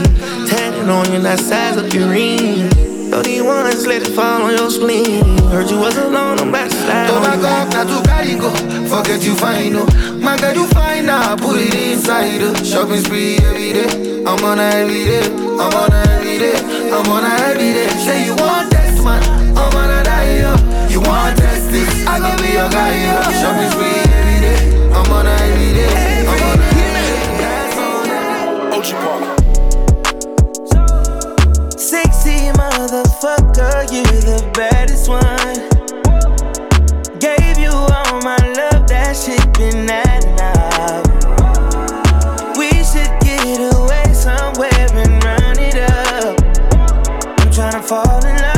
Tatted 0.48 0.88
on 0.88 1.12
you, 1.12 1.20
that 1.20 1.38
size 1.40 1.76
up 1.76 1.92
your 1.92 2.08
ring. 2.08 2.70
Thirty 3.10 3.40
ones, 3.40 3.86
let 3.86 4.02
it 4.02 4.08
fall 4.08 4.42
on 4.42 4.56
your 4.56 4.70
spleen. 4.70 5.38
Heard 5.48 5.70
you 5.70 5.78
was 5.78 5.96
alone, 5.96 6.38
I'm 6.40 6.48
about 6.48 6.70
to 6.70 6.76
slide 6.76 7.06
To 7.06 7.14
on 7.14 7.22
back 7.22 7.68
up, 7.68 7.72
not 7.72 7.86
to 7.86 8.08
carry 8.08 8.34
go. 8.34 8.50
Forget 8.88 9.22
you 9.22 9.34
fine, 9.36 9.72
no. 9.72 9.86
My 10.18 10.36
girl, 10.36 10.54
you 10.54 10.66
fine 10.68 10.93
now. 11.04 11.36
Put 11.36 11.56
it 11.60 11.74
inside. 11.74 12.40
Shopping 12.66 13.00
spree 13.04 13.36
every 13.38 13.72
day. 13.72 14.24
I'm 14.24 14.42
on 14.44 14.58
her 14.58 14.70
every 14.82 15.04
day. 15.04 15.24
I'm 15.60 15.72
on 15.74 15.90
her 15.92 16.04
every 16.16 16.38
day. 16.38 16.56
I'm 16.90 17.08
on 17.10 17.22
her 17.22 17.36
every 17.50 17.72
day. 17.72 17.88
Say 18.04 18.24
you 18.26 18.34
want 18.36 18.70
test, 18.72 19.04
man. 19.04 19.22
I'm 19.56 19.74
on 19.76 19.88
her 19.88 20.02
die, 20.02 20.38
yo. 20.40 20.54
You 20.88 21.00
want 21.00 21.36
test 21.38 21.70
this? 21.70 22.06
I 22.06 22.18
gon' 22.18 22.36
be 22.42 22.52
your 22.52 22.68
guy, 22.70 22.94
yo. 23.04 23.22
Shopping 23.40 23.70
spree 23.70 24.00
every 24.18 24.40
day. 24.40 24.60
I'm 24.92 25.12
on 25.12 25.26
her 25.26 25.36
every 25.50 25.72
day. 25.74 26.26
I'm 26.26 26.42
on 26.42 26.58
her 26.58 26.68
every 26.72 27.36
day. 27.42 27.56
Ocean 28.76 28.98
Park. 29.04 29.22
Sexy 31.78 32.36
motherfucker, 32.58 33.74
you 33.92 34.04
the 34.24 34.40
baddest 34.54 35.08
one. 35.08 35.54
Gave 37.18 37.58
you 37.58 37.70
all 37.70 38.20
my 38.22 38.36
love, 38.56 38.86
that 38.88 39.14
shit 39.16 39.44
been 39.58 39.86
that 39.86 40.24
enough. 40.24 40.63
Somewhere 44.24 44.70
and 44.72 45.22
run 45.22 45.58
it 45.58 45.76
up. 45.76 46.40
I'm 47.40 47.50
tryna 47.50 47.84
fall 47.84 48.24
in 48.24 48.36
love. 48.40 48.53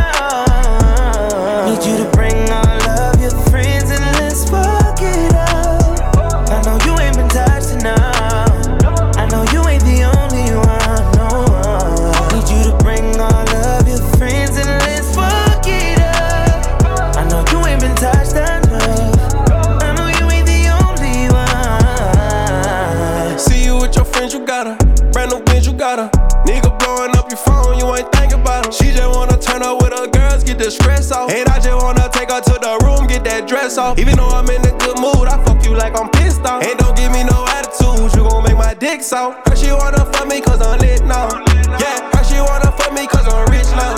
Off. 33.87 33.99
Even 33.99 34.17
though 34.17 34.29
I'm 34.29 34.49
in 34.51 34.61
a 34.67 34.75
good 34.83 34.99
mood, 34.99 35.31
I 35.31 35.39
fuck 35.45 35.65
you 35.65 35.75
like 35.75 35.95
I'm 35.99 36.11
pissed 36.11 36.43
off. 36.43 36.63
And 36.67 36.79
don't 36.79 36.97
give 36.97 37.13
me 37.13 37.23
no 37.23 37.47
attitude, 37.55 38.11
you 38.19 38.27
gon' 38.29 38.43
make 38.43 38.59
my 38.59 38.75
dick 38.75 39.03
soft. 39.03 39.49
Her 39.49 39.55
she 39.55 39.71
wanna 39.71 40.05
fuck 40.13 40.27
me 40.27 40.41
cause 40.41 40.61
I'm 40.61 40.79
lit 40.81 41.05
now. 41.05 41.31
Yeah, 41.79 42.11
her 42.15 42.25
she 42.27 42.39
wanna 42.43 42.71
fuck 42.75 42.93
me 42.93 43.07
cause 43.07 43.27
I'm 43.31 43.47
rich 43.55 43.71
now. 43.79 43.95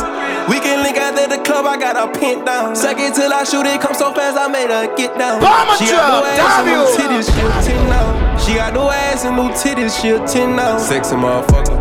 We 0.49 0.61
can 0.61 0.85
link 0.85 0.97
after 0.97 1.27
the 1.27 1.41
club, 1.43 1.65
I 1.67 1.77
got 1.81 1.97
a 1.97 2.07
pinned 2.19 2.45
down. 2.45 2.77
Suck 2.77 2.99
it 3.01 3.15
till 3.15 3.33
I 3.33 3.45
shoot 3.45 3.67
it, 3.67 3.81
come 3.81 3.95
so 3.95 4.13
fast, 4.13 4.37
I 4.37 4.49
made 4.49 4.71
her 4.71 4.95
get 4.95 5.17
down. 5.17 5.41
Bomber 5.41 5.77
she 5.81 5.87
got 5.89 6.05
truck, 6.05 6.21
no 6.21 6.29
ass 6.29 6.61
and 6.61 6.69
no 6.69 6.85
W. 6.85 6.97
titties, 6.97 7.27
she 7.33 7.41
a 7.41 7.77
10 7.77 7.89
now. 7.89 8.37
She 8.39 8.55
got 8.55 8.75
no 8.75 8.91
ass 8.91 9.25
and 9.25 9.37
no 9.37 9.49
titties, 9.49 9.93
she 10.01 10.09
a 10.11 10.21
10 10.27 10.57
now. 10.57 10.79
Sexy 10.79 11.17
motherfucker. 11.17 11.77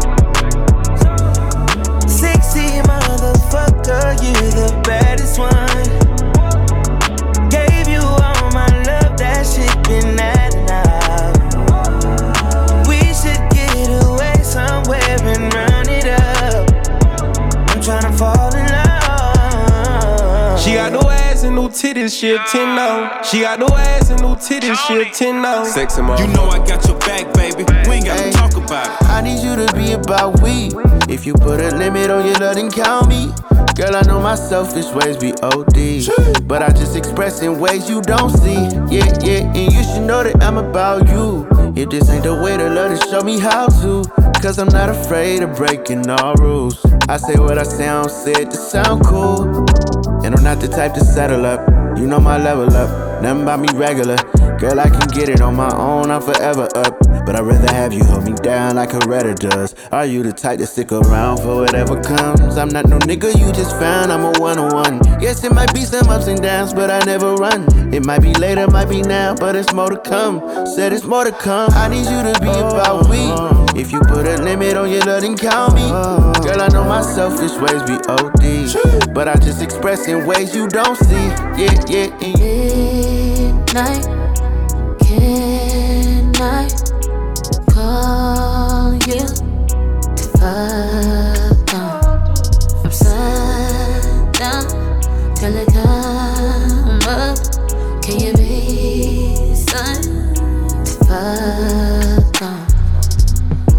Sexy 2.07 2.67
motherfucker, 2.87 4.15
you 4.23 4.33
the 4.55 4.81
baddest 4.83 5.39
one. 5.39 5.76
Titties, 21.77 22.19
she 22.19 22.31
a 22.31 22.39
10 22.39 22.75
now. 22.75 23.21
She 23.21 23.41
got 23.41 23.59
no 23.59 23.67
ass 23.67 24.09
and 24.09 24.21
no 24.21 24.33
titties, 24.33 24.75
she 24.87 25.01
a 25.01 25.05
10 25.05 25.41
now. 25.43 25.63
Sexy 25.63 26.01
motherfucker. 26.01 26.27
You 26.27 26.33
know 26.33 26.49
I 26.49 26.57
got 26.65 26.83
your 26.87 26.97
back, 26.99 27.31
baby. 27.35 27.63
We 27.87 27.97
ain't 27.97 28.05
gotta 28.05 28.31
talk 28.31 28.55
about 28.55 28.87
it. 28.87 29.07
I 29.07 29.21
need 29.21 29.43
you 29.43 29.55
to 29.55 29.71
be 29.75 29.91
about 29.91 30.41
we. 30.41 30.71
If 31.07 31.25
you 31.25 31.33
put 31.33 31.59
a 31.59 31.75
limit 31.75 32.09
on 32.09 32.25
your 32.25 32.35
love, 32.39 32.55
then 32.55 32.71
count 32.71 33.07
me. 33.07 33.31
Girl, 33.75 33.95
I 33.95 34.01
know 34.07 34.19
my 34.19 34.33
selfish 34.33 34.91
ways 34.93 35.17
be 35.17 35.33
OD. 35.43 36.47
But 36.47 36.63
I 36.63 36.69
just 36.69 36.95
express 36.95 37.43
in 37.43 37.59
ways 37.59 37.87
you 37.87 38.01
don't 38.01 38.31
see. 38.31 38.63
Yeah, 38.89 39.05
yeah, 39.21 39.45
and 39.53 39.71
you 39.71 39.83
should 39.83 40.03
know 40.03 40.23
that 40.23 40.41
I'm 40.41 40.57
about 40.57 41.07
you. 41.09 41.47
If 41.75 41.91
this 41.91 42.09
ain't 42.09 42.23
the 42.23 42.33
way 42.41 42.57
to 42.57 42.69
love, 42.69 42.89
then 42.89 43.11
show 43.11 43.21
me 43.21 43.39
how 43.39 43.67
to. 43.67 44.03
Cause 44.41 44.57
I'm 44.57 44.69
not 44.69 44.89
afraid 44.89 45.43
of 45.43 45.55
breaking 45.55 46.09
all 46.09 46.33
rules. 46.35 46.83
I 47.07 47.17
say 47.17 47.37
what 47.39 47.59
I 47.59 47.63
sound, 47.63 48.09
say 48.09 48.31
it 48.31 48.49
to 48.49 48.57
sound 48.57 49.05
cool. 49.05 49.96
And 50.27 50.35
I'm 50.35 50.43
not 50.43 50.59
the 50.59 50.67
type 50.67 50.93
to 50.95 51.05
settle 51.05 51.45
up. 51.45 51.65
You 51.97 52.05
know 52.05 52.19
my 52.19 52.37
level 52.37 52.69
up, 52.75 53.21
nothing 53.21 53.43
about 53.43 53.61
me 53.61 53.69
regular. 53.73 54.17
Girl, 54.59 54.79
I 54.79 54.89
can 54.89 55.07
get 55.09 55.29
it 55.29 55.39
on 55.41 55.55
my 55.55 55.71
own, 55.75 56.09
I'm 56.09 56.21
forever 56.21 56.67
up. 56.75 56.97
But 57.25 57.35
I'd 57.35 57.45
rather 57.45 57.71
have 57.73 57.93
you 57.93 58.03
hold 58.03 58.23
me 58.23 58.33
down 58.33 58.77
like 58.77 58.93
a 58.93 58.99
redder 59.07 59.35
does. 59.35 59.75
Are 59.91 60.05
you 60.05 60.23
the 60.23 60.33
type 60.33 60.57
to 60.57 60.65
stick 60.65 60.91
around 60.91 61.37
for 61.37 61.57
whatever 61.57 62.01
comes? 62.01 62.57
I'm 62.57 62.69
not 62.69 62.87
no 62.87 62.97
nigga 62.99 63.37
you 63.37 63.51
just 63.51 63.77
found, 63.77 64.11
I'm 64.11 64.23
a 64.23 64.39
one 64.39 64.57
on 64.57 64.73
one. 64.73 65.21
Yes, 65.21 65.43
it 65.43 65.53
might 65.53 65.71
be 65.75 65.81
some 65.81 66.09
ups 66.09 66.25
and 66.25 66.41
downs, 66.41 66.73
but 66.73 66.89
I 66.89 66.99
never 67.05 67.35
run. 67.35 67.67
It 67.93 68.03
might 68.03 68.21
be 68.21 68.33
later, 68.33 68.67
might 68.67 68.89
be 68.89 69.03
now, 69.03 69.35
but 69.35 69.55
it's 69.55 69.71
more 69.73 69.91
to 69.91 69.97
come. 69.99 70.41
Said 70.65 70.91
it's 70.91 71.05
more 71.05 71.23
to 71.23 71.31
come. 71.31 71.69
I 71.73 71.87
need 71.87 72.07
you 72.09 72.33
to 72.33 72.39
be 72.41 72.49
about 72.49 73.09
we. 73.09 73.79
If 73.79 73.91
you 73.91 73.99
put 73.99 74.25
a 74.25 74.41
limit 74.41 74.75
on 74.75 74.89
your 74.89 75.03
love, 75.03 75.21
then 75.21 75.37
count 75.37 75.75
me. 75.75 75.87
Girl, 76.43 76.61
I 76.61 76.67
know 76.69 76.83
my 76.83 77.03
selfish 77.03 77.53
ways 77.61 77.83
be 77.83 77.97
OD. 78.09 79.13
But 79.13 79.27
I 79.27 79.35
just 79.35 79.61
express 79.61 80.07
in 80.07 80.25
ways 80.25 80.55
you 80.55 80.67
don't 80.67 80.95
see. 80.97 81.27
Yeah, 81.61 81.75
yeah, 81.87 82.17
yeah. 82.21 83.17
Midnight, 83.77 84.07
you 89.07 89.25
fuck 90.35 91.57
till 95.35 95.55
it 95.55 95.75
up. 95.77 97.37
Can 98.03 98.19
you 98.19 98.33
be? 98.33 99.55
Fuck. 101.07 101.41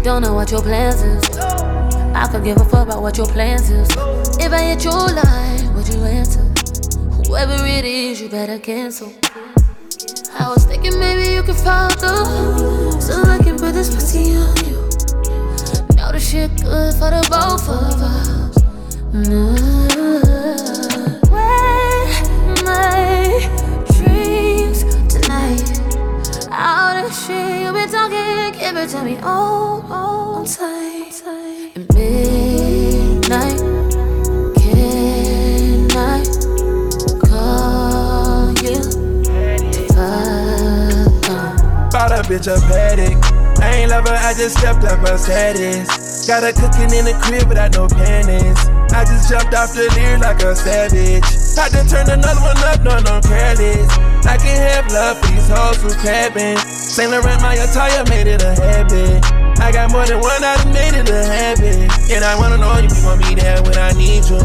Don't 0.03 0.23
know 0.23 0.33
what 0.33 0.49
your 0.49 0.61
plans 0.61 1.03
is. 1.03 1.37
I 1.37 2.27
could 2.31 2.43
give 2.43 2.57
a 2.57 2.65
fuck 2.65 2.87
about 2.87 3.03
what 3.03 3.17
your 3.17 3.27
plans 3.27 3.69
is. 3.69 3.87
If 4.39 4.51
I 4.51 4.61
hit 4.63 4.83
your 4.83 4.93
line, 4.93 5.75
would 5.75 5.87
you 5.89 6.03
answer? 6.05 6.41
Whoever 7.27 7.63
it 7.67 7.85
is, 7.85 8.19
you 8.19 8.29
better 8.29 8.57
cancel. 8.57 9.13
I 10.39 10.49
was 10.49 10.65
thinking 10.65 10.97
maybe 10.97 11.33
you 11.33 11.43
could 11.43 11.57
follow 11.57 11.89
through, 11.89 12.99
so 12.99 13.21
I 13.21 13.37
can 13.43 13.59
put 13.59 13.73
this 13.73 13.93
pussy 13.93 14.35
on 14.35 14.57
you. 14.65 14.78
Shit 16.29 16.51
good 16.61 16.93
for 16.93 17.09
the 17.09 17.25
both 17.27 17.67
of 17.67 18.01
us. 18.05 18.55
Mm-hmm. 19.11 20.05
Where 21.33 22.05
my 22.63 23.41
dreams 23.97 24.79
tonight? 25.11 25.67
All 26.51 26.93
the 27.01 27.09
shit 27.09 27.61
you 27.63 27.71
been 27.73 27.89
talking, 27.89 28.51
give 28.59 28.77
it 28.77 28.89
to 28.89 29.03
me 29.03 29.17
all, 29.23 29.81
all 29.91 30.45
tight. 30.45 31.23
At 31.25 31.93
midnight, 31.95 33.59
can 34.55 35.89
call 37.21 38.53
you? 38.61 38.77
Bought 41.89 42.11
a 42.11 42.21
bitch 42.29 42.45
a 42.45 42.61
paddock. 42.67 43.17
I 43.63 43.63
ain't 43.77 43.89
love 43.89 44.07
her, 44.07 44.13
I 44.13 44.35
just 44.35 44.59
stepped 44.59 44.83
up 44.83 44.99
her 44.99 45.17
status. 45.17 46.08
Got 46.29 46.43
her 46.43 46.53
cooking 46.53 46.93
in 46.93 47.09
the 47.09 47.17
crib 47.25 47.49
without 47.49 47.73
no 47.73 47.87
panties. 47.89 48.61
I 48.93 49.01
just 49.01 49.33
jumped 49.33 49.49
off 49.57 49.73
the 49.73 49.89
Lear 49.97 50.19
like 50.19 50.37
a 50.45 50.55
savage. 50.55 51.25
Had 51.57 51.73
to 51.73 51.81
turn 51.89 52.05
another 52.05 52.39
one 52.45 52.61
up, 52.69 52.85
no, 52.85 53.01
no 53.01 53.17
careless. 53.25 53.89
I 54.29 54.37
can 54.37 54.61
have 54.61 54.85
love 54.93 55.17
for 55.17 55.25
these 55.25 55.49
hoes 55.49 55.81
who 55.81 55.89
crabbing. 55.97 56.61
Saint 56.69 57.09
Laurent, 57.09 57.41
my 57.41 57.55
attire 57.55 58.05
made 58.13 58.27
it 58.27 58.43
a 58.43 58.53
habit. 58.53 59.25
I 59.57 59.71
got 59.73 59.89
more 59.91 60.05
than 60.05 60.21
one, 60.21 60.43
I 60.45 60.53
made 60.69 61.01
it 61.01 61.09
a 61.09 61.25
habit. 61.25 61.89
And 62.13 62.23
I 62.23 62.37
wanna 62.37 62.61
know 62.61 62.77
you, 62.77 62.93
you 62.93 63.01
gon' 63.01 63.17
be 63.17 63.33
there 63.33 63.63
when 63.63 63.79
I 63.79 63.89
need 63.97 64.29
you. 64.29 64.37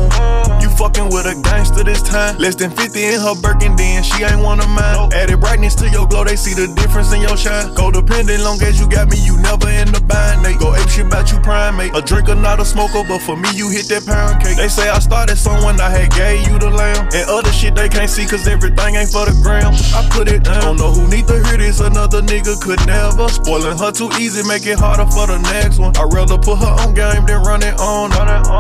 Fucking 0.75 1.09
with 1.15 1.27
a 1.27 1.39
gangster 1.41 1.85
this 1.85 2.03
time. 2.03 2.37
Less 2.37 2.57
than 2.57 2.71
50 2.71 2.99
in 2.99 3.21
her 3.21 3.35
Birkin, 3.41 3.77
then 3.77 4.03
she 4.03 4.25
ain't 4.25 4.43
one 4.43 4.59
of 4.59 4.69
mine. 4.69 5.13
Added 5.15 5.41
brightness 5.41 5.75
to 5.77 5.89
your 5.89 6.07
glow, 6.07 6.25
they 6.25 6.37
see 6.37 6.53
the 6.53 6.67
difference 6.75 7.13
in 7.15 7.23
your 7.23 7.37
shine. 7.37 7.73
Go 7.75 7.91
dependent, 7.91 8.43
long 8.43 8.61
as 8.63 8.81
you 8.81 8.89
got 8.89 9.09
me, 9.09 9.17
you 9.23 9.39
never 9.39 9.69
in 9.71 9.93
the 9.95 10.03
bind. 10.03 10.45
They 10.45 10.55
go 10.59 10.75
ape 10.75 10.89
shit 10.91 11.07
about 11.07 11.31
you 11.31 11.39
primate. 11.41 11.95
A 11.95 12.03
drinker, 12.03 12.35
not 12.35 12.61
a 12.61 12.65
smoker, 12.65 13.07
but 13.07 13.23
for 13.23 13.37
me, 13.37 13.49
you 13.55 13.71
hit 13.71 13.87
that 13.89 14.05
pound 14.05 14.43
cake. 14.43 14.57
They 14.57 14.69
say 14.69 14.91
I 14.91 14.99
started 14.99 15.37
someone, 15.37 15.81
I 15.81 15.91
had 15.91 16.11
gave 16.11 16.47
you 16.49 16.59
the 16.59 16.71
lamb. 16.71 17.09
And 17.15 17.25
other 17.31 17.53
shit 17.53 17.75
they 17.75 17.89
can't 17.89 18.11
see, 18.11 18.27
cause 18.27 18.47
everything 18.47 18.97
ain't 18.97 19.11
for 19.11 19.25
the 19.25 19.35
gram. 19.43 19.73
I 19.95 20.03
put 20.11 20.29
it 20.29 20.43
down. 20.43 20.75
Don't 20.75 20.79
know 20.79 20.91
who 20.91 21.07
need 21.09 21.27
to 21.29 21.39
hear 21.47 21.59
this, 21.59 21.81
another 21.81 22.21
nigga 22.21 22.61
could 22.61 22.83
never. 22.87 23.29
Spoiling 23.29 23.79
her 23.79 23.93
too 23.93 24.11
easy, 24.19 24.43
make 24.47 24.67
it 24.67 24.79
harder 24.79 25.07
for 25.07 25.27
the 25.31 25.39
next 25.55 25.79
one. 25.79 25.95
I'd 25.97 26.11
rather 26.13 26.37
put 26.37 26.59
her 26.59 26.75
on 26.83 26.95
game 26.95 27.25
than 27.27 27.43
run 27.43 27.63
it 27.63 27.79
on. 27.79 28.11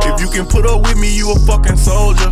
If 0.07 0.20
you 0.20 0.31
can 0.31 0.47
put 0.47 0.65
up 0.67 0.83
with 0.83 0.97
me, 0.97 1.10
you 1.10 1.33
a 1.33 1.39
fucking 1.41 1.76
soldier. 2.05 2.31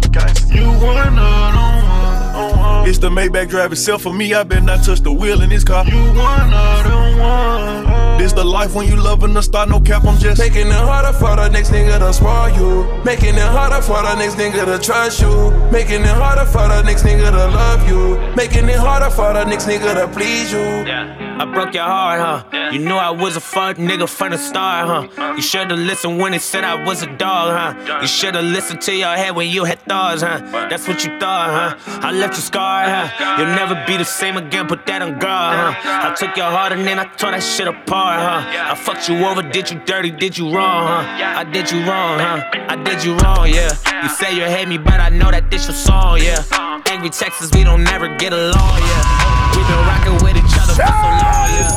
You 0.52 0.66
one 0.84 1.18
of 1.18 1.52
them 1.54 2.88
It's 2.88 2.98
the 2.98 3.08
Maybach 3.08 3.48
drive 3.48 3.72
itself 3.72 4.02
for 4.02 4.12
me. 4.12 4.34
I 4.34 4.42
bet 4.42 4.62
not 4.62 4.84
touch 4.84 5.00
the 5.00 5.12
wheel 5.12 5.40
in 5.42 5.48
this 5.48 5.64
car. 5.64 5.84
You 5.86 6.02
one 6.12 6.52
of 6.52 6.84
them 6.84 7.18
one. 7.18 8.18
This 8.18 8.32
the 8.32 8.44
life 8.44 8.74
when 8.74 8.86
you 8.86 8.96
loving 8.96 9.32
the 9.32 9.42
start, 9.42 9.68
no 9.68 9.80
cap. 9.80 10.04
I'm 10.04 10.18
just 10.18 10.38
Making 10.38 10.68
it 10.68 10.72
harder 10.72 11.12
for 11.12 11.34
the 11.36 11.48
next 11.48 11.70
nigga 11.70 11.98
to 11.98 12.12
spoil 12.12 12.50
you. 12.50 13.02
Making 13.04 13.34
it 13.34 13.50
harder 13.56 13.82
for 13.82 14.02
the 14.02 14.14
next 14.16 14.34
nigga 14.34 14.64
to 14.64 14.78
trust 14.78 15.20
you. 15.20 15.50
Making 15.72 16.02
it 16.02 16.16
harder 16.22 16.44
for 16.44 16.68
the 16.68 16.82
next 16.82 17.02
nigga 17.04 17.30
to 17.30 17.46
love 17.56 17.88
you. 17.88 18.18
Making 18.36 18.68
it 18.68 18.78
harder 18.78 19.10
for 19.10 19.32
the 19.32 19.44
next 19.44 19.66
nigga 19.66 19.94
to 19.94 20.08
please 20.12 20.52
you. 20.52 21.31
I 21.40 21.44
broke 21.52 21.74
your 21.74 21.84
heart, 21.84 22.20
huh? 22.20 22.70
You 22.72 22.78
knew 22.78 22.94
I 22.94 23.10
was 23.10 23.36
a 23.36 23.40
fuck 23.40 23.76
nigga 23.76 24.08
from 24.08 24.30
the 24.32 24.38
start, 24.38 24.86
huh? 24.86 25.34
You 25.36 25.42
should've 25.42 25.78
listened 25.78 26.18
when 26.18 26.32
they 26.32 26.38
said 26.38 26.64
I 26.64 26.82
was 26.84 27.02
a 27.02 27.06
dog, 27.06 27.52
huh? 27.56 28.00
You 28.00 28.06
should've 28.06 28.44
listened 28.44 28.80
to 28.82 28.94
your 28.94 29.14
head 29.14 29.34
when 29.34 29.48
you 29.48 29.64
had 29.64 29.80
thoughts, 29.82 30.22
huh? 30.22 30.38
That's 30.68 30.86
what 30.88 31.04
you 31.04 31.18
thought, 31.18 31.76
huh? 31.76 32.00
I 32.02 32.12
left 32.12 32.36
you 32.36 32.42
scarred, 32.42 32.88
huh? 32.88 33.36
You'll 33.38 33.54
never 33.54 33.74
be 33.86 33.96
the 33.96 34.04
same 34.04 34.36
again, 34.36 34.66
put 34.66 34.86
that 34.86 35.02
on 35.02 35.18
guard, 35.18 35.56
huh? 35.56 36.10
I 36.10 36.14
took 36.14 36.36
your 36.36 36.50
heart 36.50 36.72
and 36.72 36.86
then 36.86 36.98
I 36.98 37.04
tore 37.04 37.32
that 37.32 37.42
shit 37.42 37.68
apart, 37.68 38.20
huh? 38.20 38.72
I 38.72 38.74
fucked 38.74 39.08
you 39.08 39.24
over, 39.26 39.42
did 39.42 39.70
you 39.70 39.80
dirty, 39.84 40.10
did 40.10 40.38
you 40.38 40.54
wrong, 40.54 40.86
huh? 40.86 41.40
I 41.40 41.44
did 41.44 41.70
you 41.70 41.78
wrong, 41.80 42.18
huh? 42.18 42.42
I 42.68 42.76
did 42.76 43.04
you 43.04 43.16
wrong, 43.16 43.48
yeah. 43.48 43.70
You 44.02 44.08
say 44.08 44.34
you 44.34 44.44
hate 44.44 44.68
me, 44.68 44.78
but 44.78 45.00
I 45.00 45.08
know 45.08 45.30
that 45.30 45.50
this 45.50 45.66
your 45.66 45.74
song, 45.74 46.18
yeah. 46.18 46.42
Angry 46.86 47.10
Texas, 47.10 47.50
we 47.54 47.64
don't 47.64 47.84
never 47.84 48.08
get 48.16 48.32
along, 48.32 48.78
yeah. 48.78 49.52
We 49.54 49.62
been 49.62 49.86
rocking 49.86 50.14
with 50.24 50.36
each 50.36 50.41
so 50.76 50.84
long, 50.84 51.48
yeah. 51.52 51.68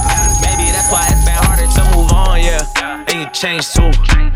Maybe 0.42 0.72
that's 0.72 0.92
why 0.92 1.08
it's 1.12 1.24
been 1.26 1.36
harder 1.36 1.68
to 1.68 1.84
move 1.96 2.12
on, 2.12 2.40
yeah. 2.40 3.06
And 3.10 3.22
you 3.22 3.28
changed 3.32 3.76
too. 3.76 3.92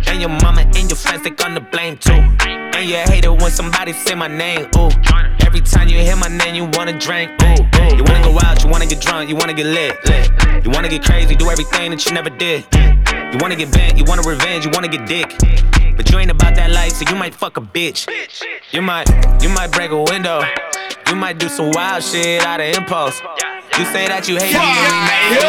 And 0.08 0.20
your 0.20 0.30
mama 0.30 0.62
and 0.62 0.90
your 0.90 0.98
friends 0.98 1.24
they 1.24 1.30
gonna 1.30 1.62
blame 1.62 1.98
too. 1.98 2.20
And 2.44 2.90
you 2.90 2.96
hate 2.96 3.26
it 3.26 3.32
when 3.32 3.52
somebody 3.52 3.94
say 3.94 4.16
my 4.16 4.28
name, 4.28 4.68
ooh. 4.78 4.90
Every 5.46 5.62
time 5.62 5.88
you 5.88 5.98
hear 5.98 6.16
my 6.16 6.28
name, 6.28 6.56
you 6.56 6.70
wanna 6.74 6.98
drink, 6.98 7.32
ooh, 7.42 7.62
ooh. 7.62 7.96
You 7.96 8.04
wanna 8.04 8.24
go 8.24 8.38
out, 8.44 8.64
you 8.64 8.70
wanna 8.70 8.86
get 8.86 9.02
drunk, 9.02 9.30
you 9.30 9.36
wanna 9.36 9.54
get 9.54 9.66
lit, 9.66 9.96
lit. 10.06 10.30
You 10.66 10.72
wanna 10.72 10.90
get 10.90 11.04
crazy, 11.04 11.36
do 11.36 11.50
everything 11.50 11.92
that 11.92 12.06
you 12.06 12.14
never 12.14 12.30
did. 12.30 12.66
You 13.32 13.38
wanna 13.40 13.56
get 13.56 13.72
bent, 13.72 13.98
you 13.98 14.04
wanna 14.06 14.24
revenge, 14.24 14.66
you 14.66 14.72
wanna 14.74 14.88
get 14.88 15.06
dick. 15.08 15.34
But 15.96 16.10
you 16.12 16.18
ain't 16.18 16.32
about 16.32 16.56
that 16.56 16.72
life, 16.72 16.94
so 16.94 17.06
you 17.10 17.16
might 17.16 17.36
fuck 17.36 17.58
a 17.58 17.62
bitch. 17.62 18.08
You 18.72 18.82
might, 18.82 19.10
you 19.42 19.50
might 19.50 19.72
break 19.72 19.92
a 19.92 20.02
window. 20.02 20.42
You 21.08 21.16
might 21.16 21.38
do 21.40 21.50
some 21.50 21.72
wild 21.72 22.04
shit 22.04 22.46
out 22.46 22.60
of 22.60 22.68
impulse. 22.78 23.22
You 23.78 23.86
say 23.86 24.08
that 24.08 24.28
you 24.28 24.36
hate 24.36 24.54
me 24.54 24.60
made 25.08 25.38
info. 25.38 25.48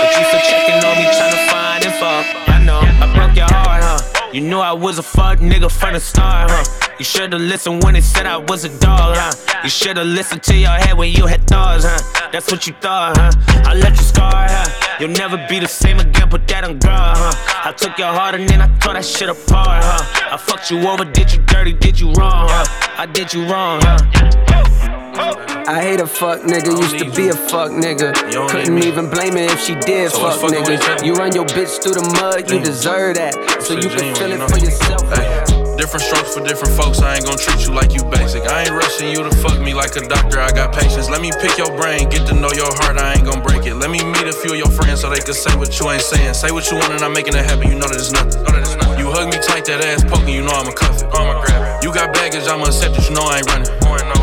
But 0.00 0.10
you 0.16 0.24
still 0.26 0.44
checking 0.48 0.80
on 0.82 0.94
me, 0.98 1.06
trying 1.14 1.34
to 1.34 1.42
find 1.50 1.84
info. 1.84 2.12
I 2.50 2.58
know, 2.64 2.80
I 2.82 3.06
broke 3.14 3.36
your 3.36 3.46
heart, 3.46 3.82
huh? 3.84 4.30
You 4.32 4.40
knew 4.40 4.58
I 4.58 4.72
was 4.72 4.98
a 4.98 5.02
fuck 5.02 5.38
nigga 5.38 5.70
from 5.70 5.94
the 5.94 6.00
start, 6.00 6.50
huh? 6.50 6.64
You 6.98 7.04
should've 7.04 7.40
listened 7.40 7.84
when 7.84 7.94
they 7.94 8.00
said 8.00 8.26
I 8.26 8.38
was 8.38 8.64
a 8.64 8.68
dog, 8.80 9.16
huh? 9.16 9.60
You 9.62 9.70
should've 9.70 10.06
listened 10.06 10.42
to 10.44 10.56
your 10.56 10.70
head 10.70 10.96
when 10.98 11.12
you 11.12 11.26
had 11.26 11.46
thoughts, 11.46 11.84
huh? 11.86 12.30
That's 12.32 12.50
what 12.50 12.66
you 12.66 12.74
thought, 12.80 13.16
huh? 13.18 13.30
I 13.64 13.74
left 13.74 13.98
you 13.98 14.04
scarred, 14.04 14.50
huh? 14.50 14.98
You'll 14.98 15.10
never 15.10 15.36
be 15.48 15.60
the 15.60 15.68
same 15.68 16.00
again, 16.00 16.28
put 16.28 16.48
that 16.48 16.64
on 16.64 16.78
guard, 16.78 17.16
huh? 17.16 17.68
I 17.68 17.72
took 17.72 17.96
your 17.98 18.12
heart 18.12 18.34
and 18.34 18.48
then 18.48 18.60
I 18.60 18.68
tore 18.78 18.94
that 18.94 19.04
shit 19.04 19.28
apart, 19.28 19.84
huh? 19.84 20.34
I 20.34 20.36
fucked 20.36 20.70
you 20.70 20.78
over, 20.88 21.04
did 21.04 21.32
you 21.32 21.40
dirty, 21.42 21.72
did 21.72 22.00
you 22.00 22.12
wrong, 22.12 22.48
huh? 22.48 22.64
I 22.98 23.06
did 23.06 23.32
you 23.32 23.46
wrong, 23.46 23.80
huh? 23.82 24.93
I 25.16 25.80
hate 25.80 26.00
a 26.00 26.06
fuck 26.06 26.42
nigga, 26.42 26.76
used 26.76 26.98
to 26.98 27.10
be 27.10 27.28
a 27.28 27.34
fuck 27.34 27.70
nigga. 27.70 28.12
Couldn't 28.50 28.84
even 28.84 29.08
blame 29.08 29.32
her 29.34 29.46
if 29.52 29.60
she 29.60 29.74
did 29.74 30.10
So 30.10 30.30
fuck 30.30 30.50
nigga. 30.50 31.04
You 31.04 31.14
run 31.14 31.34
your 31.34 31.46
bitch 31.46 31.82
through 31.82 31.94
the 31.94 32.06
mud, 32.20 32.50
you 32.50 32.60
deserve 32.60 33.16
that. 33.16 33.34
So 33.62 33.74
you 33.74 33.88
can 33.88 34.14
feel 34.14 34.32
it 34.32 34.50
for 34.50 34.58
yourself. 34.58 35.54
Different 35.78 36.04
strokes 36.06 36.34
for 36.34 36.42
different 36.42 36.74
folks, 36.76 37.00
I 37.00 37.16
ain't 37.16 37.26
gon' 37.26 37.36
treat 37.36 37.66
you 37.66 37.74
like 37.74 37.94
you 37.94 38.04
basic. 38.10 38.42
I 38.46 38.62
ain't 38.62 38.70
rushing 38.70 39.10
you 39.10 39.22
to 39.22 39.30
fuck 39.42 39.60
me 39.60 39.74
like 39.74 39.96
a 39.96 40.06
doctor, 40.06 40.40
I 40.40 40.50
got 40.50 40.74
patience. 40.74 41.08
Let 41.08 41.20
me 41.20 41.30
pick 41.40 41.58
your 41.58 41.74
brain, 41.76 42.08
get 42.08 42.26
to 42.28 42.34
know 42.34 42.52
your 42.52 42.70
heart, 42.82 42.98
I 42.98 43.14
ain't 43.14 43.24
gon' 43.24 43.42
break 43.42 43.66
it. 43.66 43.74
Let 43.74 43.90
me 43.90 44.02
meet 44.04 44.26
a 44.26 44.32
few 44.32 44.52
of 44.52 44.58
your 44.58 44.70
friends 44.70 45.00
so 45.00 45.10
they 45.10 45.20
can 45.20 45.34
say 45.34 45.54
what 45.56 45.78
you 45.78 45.90
ain't 45.90 46.02
saying. 46.02 46.34
Say 46.34 46.50
what 46.52 46.70
you 46.70 46.78
want 46.78 46.92
and 46.92 47.02
I'm 47.02 47.12
making 47.12 47.34
it 47.34 47.44
happen, 47.44 47.68
you 47.70 47.74
know 47.74 47.88
that 47.88 47.98
it's 47.98 48.12
nothing. 48.12 48.42
Know 48.42 48.50
that 48.50 48.62
it's 48.62 48.74
nothing. 48.76 48.83
Hug 49.14 49.30
me 49.30 49.38
tight, 49.38 49.64
that 49.66 49.78
ass 49.78 50.02
poking, 50.02 50.34
you 50.34 50.42
know 50.42 50.50
I'ma 50.50 50.72
cuff 50.72 50.98
it. 50.98 51.06
I'ma 51.14 51.38
grab 51.46 51.62
it. 51.62 51.86
You 51.86 51.94
got 51.94 52.12
baggage, 52.12 52.50
I'ma 52.50 52.66
accept 52.66 52.98
it, 52.98 53.06
you 53.08 53.14
know 53.14 53.22
I 53.22 53.38
ain't 53.38 53.46
running. 53.46 53.70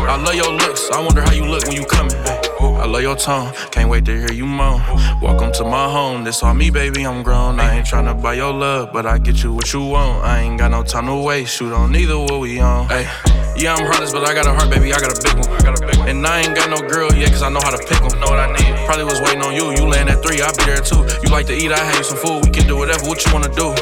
I 0.04 0.20
love 0.20 0.34
your 0.36 0.52
looks, 0.52 0.90
I 0.90 1.00
wonder 1.00 1.22
how 1.22 1.32
you 1.32 1.46
look 1.48 1.64
when 1.64 1.72
you 1.72 1.86
coming. 1.86 2.12
I 2.60 2.84
love 2.84 3.00
your 3.00 3.16
tone, 3.16 3.54
can't 3.70 3.88
wait 3.88 4.04
to 4.04 4.12
hear 4.12 4.30
you 4.32 4.44
moan. 4.44 4.84
Welcome 5.22 5.50
to 5.54 5.64
my 5.64 5.88
home, 5.88 6.24
this 6.24 6.42
all 6.42 6.52
me, 6.52 6.68
baby, 6.68 7.06
I'm 7.06 7.22
grown. 7.22 7.58
I 7.58 7.78
ain't 7.78 7.86
tryna 7.86 8.20
buy 8.20 8.34
your 8.34 8.52
love, 8.52 8.92
but 8.92 9.06
I 9.06 9.16
get 9.16 9.42
you 9.42 9.54
what 9.54 9.72
you 9.72 9.80
want. 9.80 10.22
I 10.26 10.40
ain't 10.40 10.58
got 10.58 10.70
no 10.70 10.82
time 10.82 11.06
to 11.06 11.16
waste, 11.16 11.56
shoot 11.56 11.72
on 11.72 11.90
neither 11.90 12.18
what 12.18 12.40
we 12.40 12.60
on. 12.60 12.92
Ay, 12.92 13.08
yeah, 13.56 13.74
I'm 13.74 13.86
heartless, 13.86 14.12
but 14.12 14.28
I 14.28 14.34
got 14.34 14.46
a 14.46 14.52
heart, 14.52 14.68
baby, 14.68 14.92
I 14.92 15.00
got 15.00 15.16
a 15.16 15.22
big 15.24 15.40
one. 15.40 15.48
I 15.56 15.72
big 15.72 15.96
one. 15.96 16.08
And 16.08 16.26
I 16.26 16.42
ain't 16.42 16.54
got 16.54 16.68
no 16.68 16.86
girl 16.86 17.10
yet, 17.14 17.30
cause 17.30 17.42
I 17.42 17.48
know 17.48 17.60
how 17.64 17.70
to 17.70 17.78
pick 17.78 17.96
them. 17.96 18.20
Know 18.20 18.28
what 18.28 18.40
I 18.40 18.52
need. 18.52 18.76
Probably 18.84 19.04
was 19.04 19.22
waiting 19.22 19.40
on 19.40 19.54
you, 19.54 19.72
you 19.72 19.88
land 19.88 20.10
at 20.10 20.22
three, 20.22 20.42
I'll 20.42 20.52
be 20.52 20.64
there 20.68 20.84
too. 20.84 21.08
You 21.24 21.32
like 21.32 21.46
to 21.46 21.56
eat, 21.56 21.72
I 21.72 21.78
have 21.78 21.96
you 21.96 22.04
some 22.04 22.18
food, 22.18 22.44
we 22.44 22.50
can 22.50 22.66
do 22.68 22.76
whatever, 22.76 23.08
what 23.08 23.24
you 23.24 23.32
wanna 23.32 23.48
do. 23.56 23.72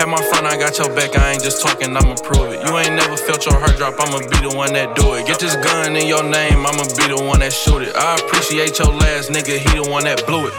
Have 0.00 0.08
my 0.08 0.20
front, 0.28 0.46
I 0.46 0.55
got 0.58 0.78
your 0.78 0.94
back, 0.94 1.16
I 1.16 1.32
ain't 1.32 1.42
just 1.42 1.60
talking, 1.62 1.96
I'ma 1.96 2.14
prove 2.22 2.52
it. 2.52 2.66
You 2.66 2.76
ain't 2.78 2.94
never 2.94 3.16
felt 3.16 3.44
your 3.46 3.58
heart 3.58 3.76
drop, 3.76 3.94
I'ma 3.98 4.18
be 4.18 4.48
the 4.48 4.54
one 4.56 4.72
that 4.74 4.96
do 4.96 5.14
it. 5.14 5.26
Get 5.26 5.40
this 5.40 5.56
gun 5.56 5.96
in 5.96 6.06
your 6.06 6.22
name, 6.22 6.66
I'ma 6.66 6.84
be 6.96 7.08
the 7.08 7.22
one 7.24 7.40
that 7.40 7.52
shoot 7.52 7.82
it. 7.82 7.94
I 7.96 8.16
appreciate 8.16 8.78
your 8.78 8.92
last 8.92 9.30
nigga, 9.30 9.58
he 9.58 9.82
the 9.82 9.90
one 9.90 10.04
that 10.04 10.24
blew 10.26 10.46
it. 10.46 10.54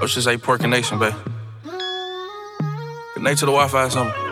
Oh, 0.00 0.06
shit 0.06 0.24
say 0.24 0.36
Pork 0.36 0.60
Nation, 0.62 0.98
babe. 0.98 1.14
Connect 3.14 3.38
to 3.40 3.46
the 3.46 3.52
Wi 3.52 3.68
Fi 3.68 3.86
or 3.86 3.90
something. 3.90 4.23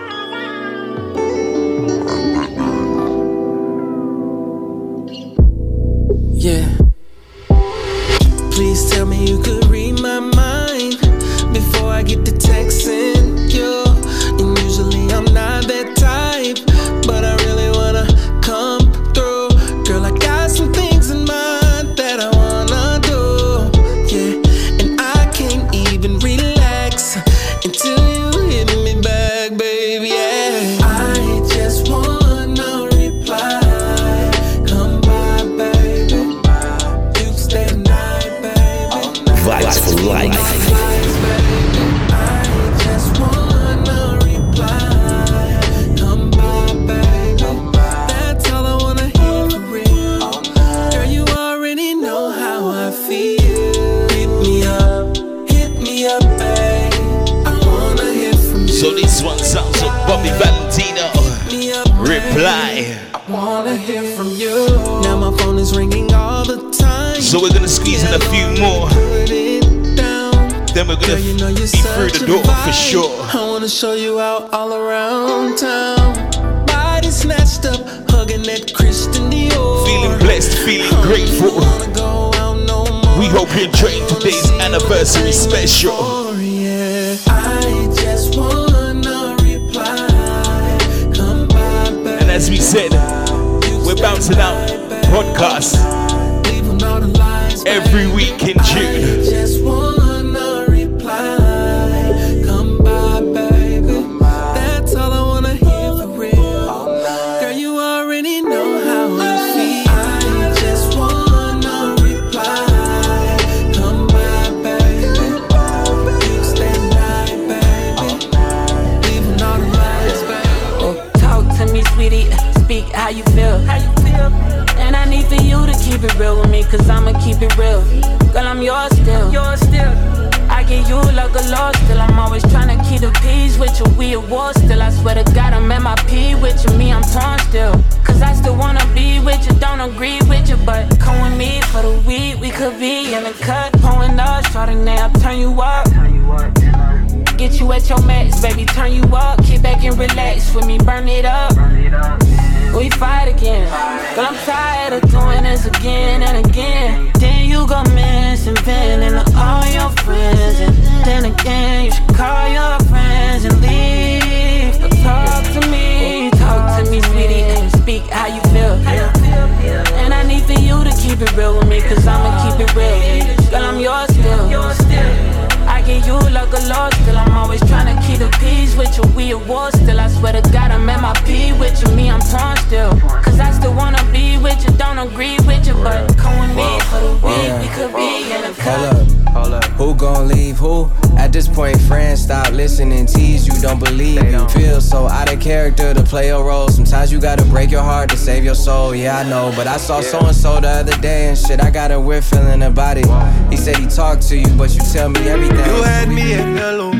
yeah, 199.02 199.18
I 199.18 199.28
know. 199.28 199.52
But 199.56 199.66
I 199.66 199.76
saw 199.76 200.00
so 200.00 200.20
and 200.20 200.34
so 200.36 200.60
the 200.60 200.68
other 200.68 200.97
day 200.98 201.28
and 201.28 201.36
shit. 201.36 201.60
I 201.60 201.70
got 201.70 201.90
a 201.90 202.00
weird 202.00 202.24
feeling 202.24 202.62
about 202.62 202.98
it. 202.98 203.06
He 203.50 203.56
said 203.56 203.76
he 203.76 203.86
talked 203.86 204.22
to 204.28 204.36
you, 204.36 204.48
but 204.56 204.72
you 204.74 204.81
tell 204.92 205.08
me 205.08 205.28
everything. 205.28 205.56
You 205.56 205.82
had 205.82 206.08
me 206.08 206.34
at 206.34 206.47
hello. 206.58 206.90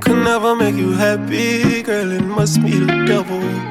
Could 0.00 0.24
never 0.24 0.54
make 0.56 0.74
you 0.74 0.92
happy, 0.92 1.82
girl. 1.82 2.10
It 2.12 2.22
must 2.24 2.62
be 2.62 2.78
the 2.78 3.04
devil. 3.06 3.65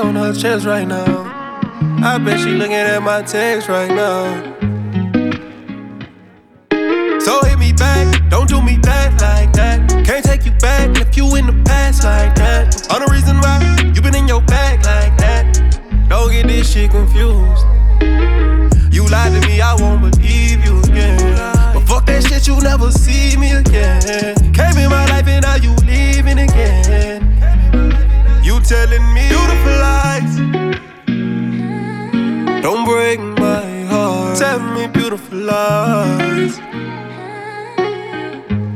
on 0.00 0.16
her 0.16 0.32
chest 0.32 0.66
right 0.66 0.86
now. 0.86 1.24
I 2.02 2.18
bet 2.18 2.40
she 2.40 2.50
looking 2.50 2.72
at 2.74 3.02
my 3.02 3.22
text 3.22 3.68
right 3.68 3.90
now. 3.90 4.49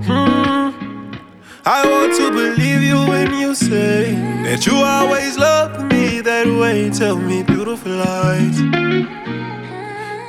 Hmm. 0.06 0.70
I 1.66 1.80
want 1.90 2.14
to 2.16 2.30
believe 2.30 2.82
you 2.82 2.98
when 3.06 3.34
you 3.38 3.54
say 3.54 4.14
that 4.44 4.66
you 4.66 4.76
always 4.76 5.38
loved 5.38 5.92
me 5.92 6.20
that 6.20 6.46
way. 6.46 6.90
Tell 6.90 7.16
me 7.16 7.42
beautiful 7.42 7.92
lies, 7.92 8.60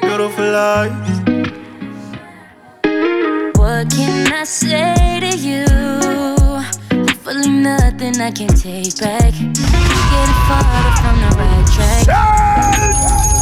beautiful 0.01 0.45
lies. 0.51 1.19
What 3.58 3.90
can 3.92 4.32
I 4.32 4.43
say 4.45 5.19
to 5.22 5.38
you? 5.38 5.66
Hopefully 7.06 7.50
nothing 7.50 8.22
I 8.22 8.32
can 8.32 8.48
take 8.48 8.98
back. 9.00 9.34
You 9.34 9.51
get 9.53 10.30
farther 10.48 10.92
from 11.01 11.16
the 11.24 11.30
right 11.38 11.67
track. 11.75 13.35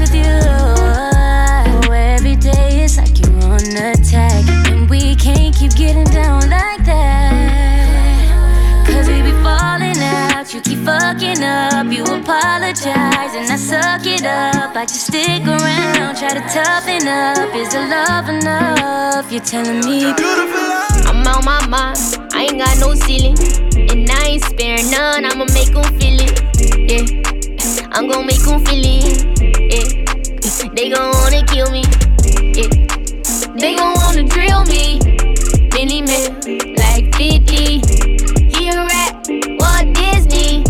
with 0.00 0.14
you. 0.14 0.24
Oh, 0.24 1.92
every 1.92 2.36
day 2.36 2.84
is 2.84 2.96
like 2.96 3.18
you're 3.20 3.44
on 3.44 3.60
attack, 3.76 4.48
and 4.70 4.88
we 4.88 5.14
can't 5.14 5.54
keep 5.54 5.74
getting 5.76 6.04
down 6.04 6.40
like 6.48 6.82
that. 6.86 8.86
Cause 8.86 9.06
we 9.08 9.20
be 9.22 9.32
falling 9.44 9.98
out, 10.00 10.52
you 10.54 10.60
keep 10.62 10.78
fucking 10.78 11.42
up, 11.44 11.86
you 11.92 12.02
apologize, 12.02 13.34
and 13.36 13.50
I 13.50 13.56
suck 13.56 14.06
it 14.06 14.24
up. 14.24 14.74
I 14.74 14.86
just 14.86 15.06
stick 15.08 15.46
around, 15.46 16.16
try 16.16 16.32
to 16.32 16.40
toughen 16.48 17.06
up. 17.06 17.54
Is 17.54 17.68
the 17.72 17.82
love 17.86 18.28
enough? 18.28 19.30
You're 19.30 19.44
telling 19.44 19.80
me 19.80 20.06
I'm 21.06 21.26
on 21.26 21.44
my 21.44 21.60
mind, 21.66 21.98
I 22.32 22.44
ain't 22.48 22.58
got 22.58 22.78
no 22.80 22.94
ceiling, 22.94 23.36
and 23.90 24.10
I 24.10 24.24
ain't 24.28 24.42
spare 24.44 24.82
none. 24.90 25.24
I'ma 25.26 25.44
make 25.52 25.74
'em 25.76 25.84
feel 26.00 26.20
it. 26.20 26.40
Yeah, 26.90 27.04
I'm 27.92 28.08
gonna 28.08 28.24
make 28.26 28.40
'em 28.48 28.64
feel 28.64 28.84
it. 28.84 29.29
They 30.80 30.88
gon' 30.88 31.12
wanna 31.12 31.44
kill 31.44 31.70
me. 31.70 31.82
Yeah. 32.56 32.68
They 33.54 33.76
gon' 33.76 33.92
wanna 33.96 34.22
drill 34.22 34.64
me. 34.64 34.98
Mini 35.74 36.00
man, 36.00 36.40
like 36.78 37.14
50. 37.16 37.80
He 38.48 38.68
a 38.70 38.86
rat, 38.86 39.28
Walt 39.60 39.94
Disney. 39.94 40.64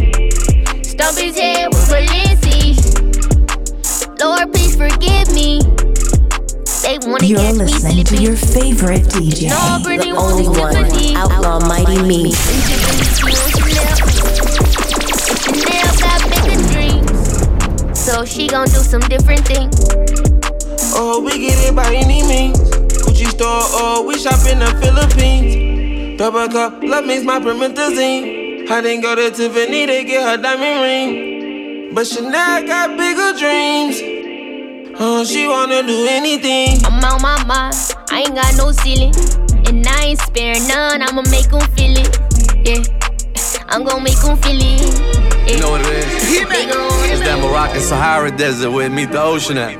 Stomp 0.82 1.16
his 1.16 1.38
head 1.38 1.68
with 1.68 1.86
Balenci. 1.88 2.74
Lord, 4.20 4.52
please 4.52 4.74
forgive 4.74 5.32
me. 5.32 5.60
They 6.82 6.98
wanna 7.08 7.24
You're 7.24 7.38
catch 7.38 7.54
listening 7.58 7.98
me 7.98 8.02
to 8.02 8.16
your 8.16 8.34
favorite 8.34 9.04
DJ, 9.04 9.50
no, 9.50 9.78
the 9.78 10.10
only 10.10 10.48
one, 10.48 10.74
Outlaw 11.16 11.60
Mighty 11.60 12.02
Me. 12.02 12.32
So 18.20 18.26
she 18.26 18.48
gon' 18.48 18.66
do 18.66 18.80
some 18.80 19.00
different 19.08 19.48
things. 19.48 19.72
Oh, 20.92 21.22
we 21.24 21.38
get 21.38 21.56
it 21.66 21.74
by 21.74 21.88
any 21.88 22.20
means. 22.22 22.58
Gucci 23.00 23.24
store, 23.28 23.48
oh, 23.48 24.04
we 24.06 24.18
shop 24.18 24.46
in 24.46 24.58
the 24.58 24.66
Philippines. 24.76 26.18
Double 26.18 26.46
cup, 26.48 26.82
love 26.82 27.06
means 27.06 27.24
my 27.24 27.38
promethazine. 27.40 28.68
I 28.68 28.82
didn't 28.82 29.00
go 29.00 29.14
to 29.14 29.30
Tiffany 29.30 29.86
to 29.86 30.04
get 30.04 30.22
her 30.22 30.36
diamond 30.36 30.82
ring. 30.82 31.94
But 31.94 32.08
Chanel 32.08 32.66
got 32.66 32.98
bigger 32.98 33.32
dreams. 33.40 33.96
Oh, 35.00 35.24
she 35.24 35.48
wanna 35.48 35.82
do 35.82 36.06
anything. 36.10 36.76
I'm 36.84 37.02
on 37.02 37.22
my 37.22 37.42
mind, 37.44 37.74
I 38.10 38.24
ain't 38.26 38.34
got 38.34 38.54
no 38.58 38.70
ceiling. 38.70 39.14
And 39.66 39.86
I 39.88 40.12
ain't 40.12 40.20
sparing 40.20 40.68
none, 40.68 41.00
I'ma 41.00 41.22
make 41.30 41.50
'em 41.54 41.64
feel 41.72 41.96
it. 41.96 42.18
Yeah, 42.68 42.84
I'm 43.70 43.82
gon' 43.82 44.02
make 44.02 44.22
'em 44.22 44.36
feel 44.36 44.60
it. 44.60 45.29
You 45.50 45.58
know 45.58 45.70
what 45.72 45.80
it 45.80 45.88
is? 45.88 46.48
They 46.48 46.66
gon' 46.66 46.88
wanna 46.88 47.12
It's 47.12 47.20
that 47.22 47.40
Moroccan 47.40 47.80
Sahara 47.80 48.30
desert 48.30 48.70
where 48.70 48.88
meet 48.88 49.10
the 49.10 49.20
ocean 49.20 49.58
at. 49.58 49.74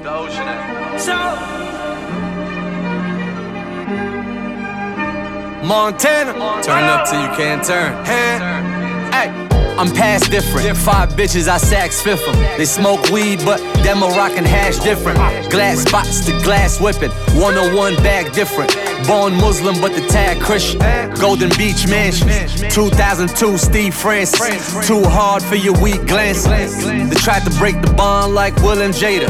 Montana, 5.65 6.33
turn 6.65 6.85
up 6.85 7.09
till 7.09 7.23
you 7.23 7.29
can't 7.37 7.65
turn. 7.65 8.05
Hey, 8.05 9.50
I'm 9.81 9.91
past 9.95 10.31
different. 10.31 10.77
Five 10.77 11.09
bitches, 11.15 11.49
I 11.49 11.57
sax 11.57 12.03
fifth 12.03 12.29
'em. 12.29 12.37
They 12.59 12.67
smoke 12.67 13.09
weed, 13.09 13.43
but 13.47 13.61
that 13.83 13.97
Moroccan 13.97 14.45
hash 14.45 14.77
different. 14.77 15.19
Glass 15.51 15.81
spots 15.81 16.21
to 16.27 16.33
glass 16.43 16.79
whipping. 16.79 17.11
101 17.41 17.97
bag 18.03 18.31
different. 18.35 18.77
Born 19.07 19.35
Muslim, 19.37 19.81
but 19.81 19.95
the 19.95 20.03
tag 20.09 20.39
Christian. 20.39 20.81
Golden 21.19 21.49
Beach 21.57 21.89
Mansion. 21.89 22.29
2002 22.69 23.57
Steve 23.57 23.95
Francis. 23.95 24.87
Too 24.87 25.03
hard 25.03 25.43
for 25.43 25.57
your 25.57 25.73
weak 25.81 26.05
glances. 26.07 26.85
They 26.85 27.17
tried 27.17 27.45
to 27.47 27.51
break 27.59 27.81
the 27.81 27.91
bond 27.95 28.35
like 28.35 28.55
Will 28.57 28.83
and 28.83 28.93
Jada. 28.93 29.29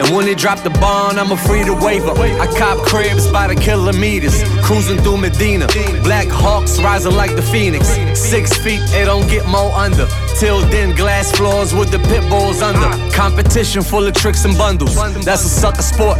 And 0.00 0.16
when 0.16 0.26
they 0.26 0.34
drop 0.34 0.64
the 0.64 0.70
bond, 0.80 1.20
I'm 1.20 1.30
a 1.30 1.36
free 1.36 1.62
to 1.62 1.74
waiver. 1.74 2.10
I 2.10 2.48
cop 2.58 2.78
cribs 2.78 3.28
by 3.28 3.46
the 3.46 3.54
kilometers. 3.54 4.42
Cruising 4.62 4.98
through 4.98 5.18
Medina. 5.18 5.68
Black 6.02 6.26
Hawks 6.26 6.80
rising 6.80 7.14
like 7.14 7.36
the 7.36 7.42
Phoenix. 7.42 7.86
Six 8.18 8.56
feet, 8.56 8.80
it 8.92 9.04
don't 9.04 9.28
get 9.28 9.46
more 9.46 9.75
under. 9.76 10.08
Till 10.38 10.60
then, 10.70 10.94
glass 10.96 11.30
floors 11.30 11.74
with 11.74 11.90
the 11.90 11.98
pit 11.98 12.28
bulls 12.30 12.62
under. 12.62 12.80
Uh. 12.80 13.10
Competition 13.12 13.82
full 13.82 14.06
of 14.06 14.14
tricks 14.14 14.44
and 14.44 14.56
bundles. 14.56 14.94
That's 15.24 15.44
a 15.44 15.48
sucker 15.48 15.82
sport. 15.82 16.18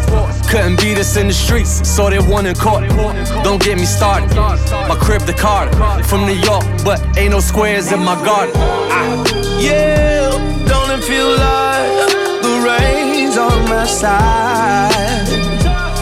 Couldn't 0.49 0.81
beat 0.81 0.99
us 0.99 1.17
in 1.17 1.26
the 1.28 1.33
streets, 1.33 1.89
so 1.89 2.10
they 2.10 2.18
won 2.18 2.47
in 2.47 2.55
court. 2.55 2.89
Don't 3.43 3.62
get 3.62 3.78
me 3.78 3.85
started. 3.86 4.35
My 4.35 4.97
crib 5.01 5.23
the 5.23 5.33
Carter. 5.33 5.73
From 6.05 6.26
New 6.26 6.39
York, 6.51 6.65
but 6.85 7.01
ain't 7.18 7.33
no 7.33 7.41
squares 7.41 7.91
in 7.93 8.01
my 8.01 8.15
garden. 8.25 8.55
Ah. 8.57 9.25
Yeah, 9.59 10.31
don't 10.68 10.91
it 10.91 11.02
feel 11.05 11.31
like 11.31 12.43
the 12.43 12.55
rain's 12.68 13.36
on 13.36 13.68
my 13.68 13.86
side? 13.86 15.26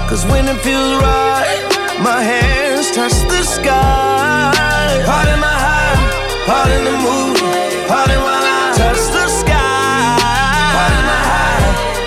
Cause 0.08 0.24
when 0.26 0.46
it 0.46 0.58
feels 0.60 0.94
right, 1.02 1.60
my 2.02 2.20
hands 2.22 2.90
touch 2.92 3.12
the 3.30 3.42
sky. 3.42 4.52
Part 5.06 5.28
in 5.28 5.40
my 5.40 5.56
high, 5.66 5.96
part 6.46 6.70
in 6.70 6.84
the 6.84 6.96
mood, 7.04 7.38
part 7.88 8.10
in 8.10 8.18
while 8.18 8.42
I 8.42 8.72
touch 8.76 9.02
the 9.12 9.26
sky. 9.28 10.18
Part 10.74 10.92
in 10.92 11.04
my 11.04 11.20
high, 11.28 11.62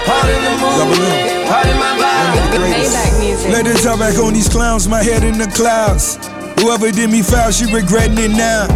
part 0.06 0.28
in 0.30 0.42
the 0.44 0.54
mood, 0.62 1.48
part 1.48 1.68
in 1.68 1.78
my 1.78 1.94
vibe. 1.98 3.52
Let 3.52 3.66
it 3.68 3.78
talk 3.84 4.00
back 4.00 4.18
on 4.18 4.34
these 4.34 4.50
clowns, 4.50 4.88
my 4.88 5.04
head 5.04 5.24
in 5.24 5.38
the 5.38 5.48
clouds. 5.48 6.18
Whoever 6.60 6.92
did 6.92 7.10
me 7.10 7.22
foul, 7.22 7.52
she 7.52 7.72
regretting 7.72 8.18
it 8.18 8.32
now. 8.32 8.68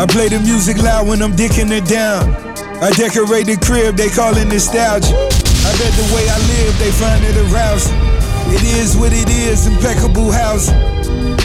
I 0.00 0.06
play 0.06 0.28
the 0.28 0.38
music 0.40 0.78
loud 0.78 1.08
when 1.08 1.22
I'm 1.22 1.32
dicking 1.32 1.70
it 1.70 1.84
down. 1.84 2.34
I 2.80 2.90
decorate 2.90 3.46
the 3.46 3.56
crib, 3.56 3.96
they 3.96 4.08
call 4.08 4.36
it 4.36 4.46
nostalgia. 4.46 5.08
I 5.12 5.70
bet 5.80 5.92
the 5.98 6.06
way 6.14 6.28
I 6.28 6.38
live, 6.38 6.78
they 6.78 6.92
find 6.92 7.24
it 7.24 7.36
arousing. 7.50 8.15
It 8.52 8.62
is 8.62 8.96
what 8.96 9.12
it 9.12 9.28
is, 9.28 9.66
impeccable 9.66 10.30
housing. 10.30 10.76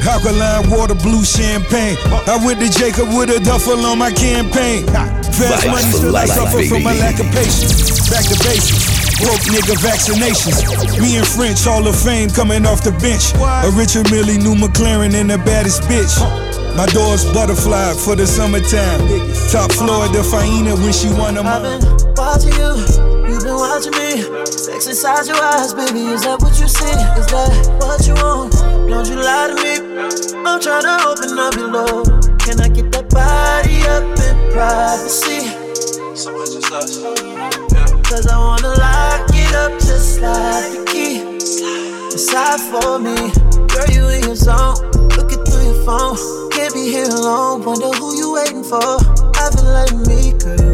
Alkaline 0.02 0.70
water, 0.70 0.96
blue 0.96 1.24
champagne. 1.24 1.98
I 2.28 2.38
went 2.44 2.60
to 2.60 2.70
Jacob 2.70 3.10
with 3.14 3.30
a 3.30 3.40
duffel 3.40 3.86
on 3.86 3.98
my 3.98 4.12
campaign. 4.12 4.86
Fast 4.88 5.68
money 5.68 5.86
for 5.92 5.98
still 5.98 6.18
I 6.18 6.26
suffer 6.26 6.64
from 6.66 6.84
my 6.84 6.94
baby. 6.94 7.02
lack 7.02 7.20
of 7.20 7.30
patience. 7.32 8.10
Back 8.10 8.26
to 8.26 8.38
basics. 8.44 9.02
Broke 9.22 9.46
nigga 9.54 9.78
vaccinations. 9.78 10.66
Me 11.00 11.18
and 11.18 11.28
French 11.28 11.64
Hall 11.64 11.86
of 11.88 11.96
Fame 11.96 12.30
coming 12.30 12.66
off 12.66 12.84
the 12.84 12.92
bench. 12.98 13.34
A 13.38 13.70
Richard 13.78 14.10
Mille, 14.10 14.38
new 14.42 14.56
McLaren, 14.56 15.14
and 15.14 15.30
the 15.30 15.38
baddest 15.38 15.84
bitch. 15.84 16.18
My 16.76 16.88
door's 16.88 17.26
butterfly 17.32 17.94
for 17.94 18.16
the 18.16 18.26
summertime. 18.26 19.00
Top 19.52 19.72
floor 19.72 20.06
of 20.06 20.14
the 20.14 20.24
Faina 20.24 20.74
when 20.82 20.94
she 20.94 21.10
want 21.10 21.38
a 21.38 21.42
I've 21.42 21.62
been 21.62 22.16
watching 22.16 22.54
you, 22.54 22.74
you've 22.76 22.98
been 22.98 23.21
watching 23.62 23.94
me. 23.94 24.22
Sex 24.46 24.88
inside 24.88 25.28
your 25.28 25.38
eyes, 25.38 25.74
baby, 25.74 26.02
is 26.10 26.24
that 26.24 26.42
what 26.42 26.58
you 26.60 26.68
see? 26.68 26.98
Is 27.22 27.28
that 27.30 27.54
what 27.86 28.02
you 28.08 28.18
want? 28.18 28.52
Don't 28.90 29.06
you 29.06 29.22
lie 29.22 29.54
to 29.54 29.56
me. 29.62 29.78
I'm 30.42 30.60
trying 30.60 30.82
to 30.90 30.98
open 31.06 31.38
up 31.38 31.54
your 31.54 31.70
door. 31.70 32.02
Can 32.42 32.58
I 32.58 32.70
get 32.74 32.92
that 32.92 33.08
body 33.14 33.78
up 33.94 34.02
in 34.18 34.36
privacy? 34.52 35.46
So 36.18 36.34
much 36.34 36.58
is 36.58 36.66
us. 36.74 37.06
Cause 38.10 38.26
I 38.26 38.38
wanna 38.38 38.74
lock 38.82 39.30
it 39.30 39.54
up 39.54 39.74
just 39.80 40.20
like 40.22 40.74
the 40.74 40.82
key. 40.90 41.22
Inside 42.12 42.60
for 42.74 42.98
me, 42.98 43.16
girl, 43.70 43.90
you 43.94 44.10
in 44.10 44.24
your 44.26 44.36
zone. 44.36 44.74
Looking 45.14 45.46
through 45.46 45.66
your 45.70 45.86
phone, 45.86 46.18
can't 46.50 46.74
be 46.74 46.90
here 46.90 47.06
alone. 47.06 47.62
Wonder 47.62 47.94
who 47.94 48.18
you 48.18 48.34
waiting 48.34 48.64
for. 48.64 48.98
I've 49.38 49.54
been 49.54 49.70
letting 49.70 50.02
me, 50.10 50.34
girl. 50.42 50.71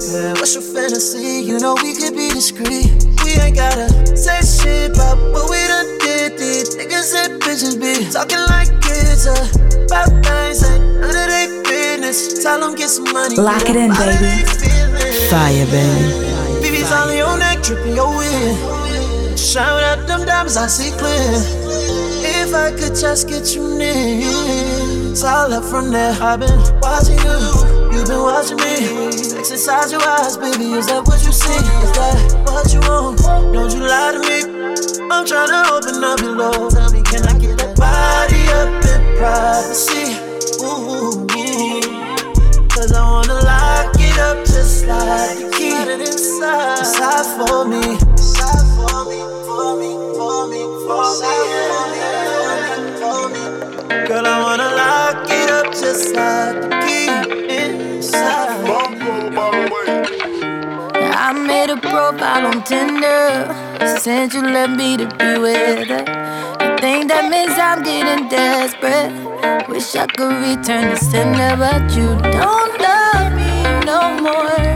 We 0.00 0.06
just 0.06 0.14
need 0.14 0.16
to 0.16 0.16
meet, 0.16 0.22
girl. 0.22 0.34
What's 0.34 0.54
your 0.54 0.62
fantasy? 0.62 1.44
You 1.44 1.58
know 1.58 1.74
we 1.82 1.94
could 1.94 2.16
be 2.16 2.30
discreet. 2.30 2.88
We 3.24 3.32
ain't 3.36 3.56
gotta 3.56 4.16
say 4.16 4.40
shit 4.40 4.96
about 4.96 5.18
what 5.32 5.50
we 5.50 5.60
done 5.68 5.98
did. 5.98 6.38
These 6.38 6.76
niggas 6.76 7.12
and 7.16 7.42
bitches 7.42 7.76
be 7.76 8.08
talking 8.10 8.40
like 8.48 8.68
kids 8.80 9.26
uh, 9.26 9.36
about 9.84 10.08
things 10.24 10.60
that 10.64 10.80
none 10.80 11.12
of 11.12 11.28
they 11.28 11.52
business. 11.68 12.42
Tell 12.42 12.60
them 12.60 12.74
get 12.76 12.88
some 12.88 13.12
money. 13.12 13.36
Lock 13.36 13.68
it 13.68 13.76
in, 13.76 13.92
baby. 13.92 14.40
Fire, 15.28 15.66
baby. 15.68 16.30
BB's 16.64 16.92
on 16.92 17.14
your 17.16 17.36
neck, 17.38 17.62
dripping 17.62 17.94
your 17.94 18.16
wind. 18.16 19.38
Shout 19.38 19.82
out 19.82 20.06
them 20.06 20.24
diamonds, 20.24 20.56
I 20.56 20.66
see 20.66 20.96
clear. 20.96 21.44
If 22.24 22.54
I 22.54 22.70
could 22.72 22.96
just 22.96 23.28
get 23.28 23.54
you 23.54 23.76
near, 23.76 24.20
it's 25.12 25.24
all 25.24 25.52
up 25.52 25.64
from 25.64 25.90
there. 25.92 26.16
I've 26.20 26.40
been 26.40 26.58
watching 26.80 27.18
you, 27.18 27.36
you've 27.92 28.08
been 28.08 28.22
watching 28.22 28.56
me. 28.56 29.29
Inside 29.60 29.90
your 29.90 30.00
eyes, 30.00 30.38
baby, 30.38 30.72
is 30.72 30.86
that 30.86 31.04
what 31.04 31.20
you 31.20 31.32
see? 31.36 31.52
Is 31.52 31.92
that 31.92 32.16
what 32.48 32.72
you 32.72 32.80
want? 32.80 33.20
Don't 33.52 33.68
you 33.68 33.84
lie 33.84 34.16
to 34.16 34.20
me. 34.24 34.40
I'm 35.12 35.28
trying 35.28 35.52
to 35.52 35.60
open 35.76 36.00
up 36.00 36.16
your 36.24 36.32
door. 36.32 36.72
Tell 36.72 36.88
me, 36.88 37.04
can 37.04 37.28
I 37.28 37.36
get 37.36 37.60
that 37.60 37.76
body 37.76 38.40
up 38.56 38.72
in 38.88 39.04
privacy? 39.20 40.16
Ooh, 40.64 41.28
Cause 42.72 42.88
I 42.88 43.04
wanna 43.04 43.36
lock 43.44 43.92
it 44.00 44.16
up 44.16 44.40
just 44.48 44.86
like 44.88 45.36
the 45.36 45.52
key. 45.52 45.76
Inside, 45.76 46.80
inside 46.80 47.28
for 47.36 47.68
me. 47.68 48.00
Inside 48.16 48.64
for 48.80 49.04
me, 49.12 49.20
for 49.44 49.76
me, 49.76 49.92
for 50.16 50.48
me, 50.48 50.64
for 50.88 51.20
me, 51.20 51.36
for 52.96 53.28
me. 53.28 53.44
Girl, 54.08 54.24
I 54.24 54.40
wanna 54.40 54.72
lock 54.72 55.28
it 55.28 55.52
up 55.52 55.68
just 55.76 56.16
like 56.16 56.64
the 56.64 56.80
key. 56.80 57.12
Inside. 57.52 58.49
Profile 61.90 62.46
on 62.46 62.62
Tinder. 62.62 63.52
Since 63.98 64.34
you 64.34 64.42
left 64.42 64.76
me 64.76 64.96
to 64.96 65.06
be 65.18 65.30
with 65.38 65.88
her. 65.88 66.04
I 66.60 66.76
think 66.80 67.08
that 67.10 67.24
means 67.30 67.54
I'm 67.58 67.82
getting 67.82 68.28
desperate. 68.28 69.10
Wish 69.68 69.94
I 69.96 70.06
could 70.06 70.36
return 70.46 70.84
the 70.90 70.96
sender, 70.96 71.52
but 71.62 71.82
you 71.96 72.08
don't 72.38 72.72
love 72.86 73.30
me 73.40 73.52
no 73.90 74.00
more. 74.26 74.68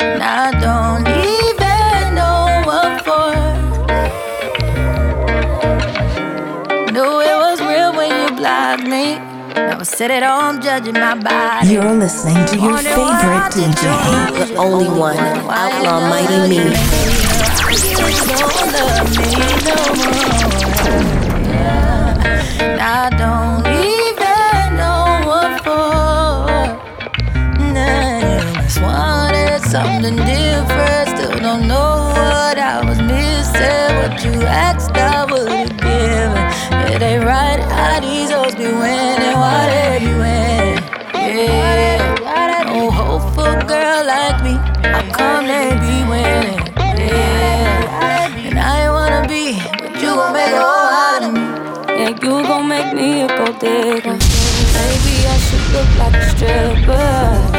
And 0.00 0.22
I 0.22 0.46
don't 0.66 1.06
even 1.34 2.02
know 2.18 2.44
what 2.68 2.92
for. 3.06 3.32
Knew 6.92 7.12
it 7.30 7.36
was 7.44 7.58
real 7.60 7.92
when 7.98 8.10
you 8.20 8.36
blocked 8.36 8.86
me. 8.94 9.35
Now 9.56 9.78
I 9.80 9.82
sit 9.84 10.10
at 10.10 10.22
home 10.22 10.60
judging 10.60 10.92
my 10.92 11.14
body. 11.14 11.68
You're 11.68 11.94
listening 11.94 12.44
to 12.46 12.58
your 12.58 12.76
favorite 12.76 13.52
DJ, 13.56 14.48
the 14.48 14.56
only 14.56 14.86
one, 14.86 15.16
Outlaw 15.16 16.00
Mighty 16.10 16.48
Me. 16.50 16.60
don't 18.36 18.60
love 18.76 19.08
me 19.16 19.32
no 19.64 19.78
more. 19.96 20.36
Yeah. 21.48 23.00
I 23.00 23.08
don't 23.16 23.64
even 23.96 24.76
know 24.76 25.24
what 25.26 25.52
for. 25.64 25.96
Just 28.62 28.82
wanted 28.82 29.62
something 29.62 30.16
different. 30.16 31.08
Still 31.16 31.38
don't 31.40 31.66
know 31.66 32.12
what 32.12 32.58
I 32.58 32.84
was 32.86 33.00
missing. 33.00 33.96
What 33.96 34.22
you 34.22 34.42
asked, 34.46 34.90
I 34.92 35.24
given. 35.26 35.55
It 36.96 37.02
ain't 37.02 37.24
right 37.24 37.60
how 37.60 38.00
these 38.00 38.30
hoes 38.30 38.54
be 38.54 38.64
winning. 38.64 39.36
Why 39.36 39.68
they 39.68 39.98
be 40.00 40.14
winning? 40.14 40.82
Yeah. 41.12 42.64
No 42.64 42.90
hope 42.90 43.34
for 43.34 43.58
a 43.58 43.64
girl 43.66 44.06
like 44.06 44.42
me. 44.42 44.54
How 44.80 45.02
come 45.12 45.46
they 45.46 45.76
be 45.76 46.08
winning? 46.08 46.56
Yeah. 46.96 48.48
And 48.48 48.58
I 48.58 48.84
ain't 48.84 48.92
wanna 48.94 49.28
be, 49.28 49.60
but 49.78 50.00
you 50.00 50.08
gon' 50.08 50.32
make 50.32 50.52
a 50.52 50.58
whole 50.58 50.88
out 51.04 51.22
of 51.24 51.32
me. 51.34 51.44
Yeah, 52.00 52.08
you 52.08 52.42
gon' 52.48 52.66
make 52.66 52.94
me 52.94 53.24
a 53.24 53.28
gold 53.28 53.58
digger. 53.58 54.16
Maybe 54.16 55.14
I 55.28 55.36
should 55.44 55.66
look 55.74 55.90
like 55.98 56.14
a 56.14 56.30
stripper. 56.30 57.55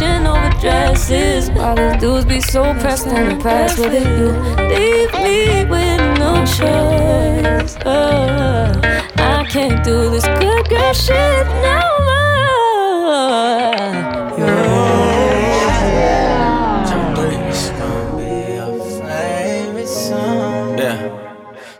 Wearing 0.00 0.24
fashion 0.24 0.26
over 0.26 0.50
dresses. 0.60 1.50
Why 1.50 1.74
these 1.74 2.00
dudes 2.00 2.24
be 2.24 2.40
so 2.40 2.74
pressed 2.74 3.06
and 3.06 3.32
impressed 3.32 3.78
with 3.78 3.94
it? 3.94 4.06
You 4.06 4.32
leave 4.68 5.12
me 5.14 5.64
with 5.64 6.00
no 6.18 6.44
choice. 6.44 7.76
Uh, 7.84 8.72
I 9.16 9.44
can't 9.48 9.84
do 9.84 10.10
this 10.10 10.24
good 10.24 10.68
girl 10.68 10.92
shit 10.92 11.46
no 11.46 11.80
more. 12.08 13.14
Yeah. 14.38 14.86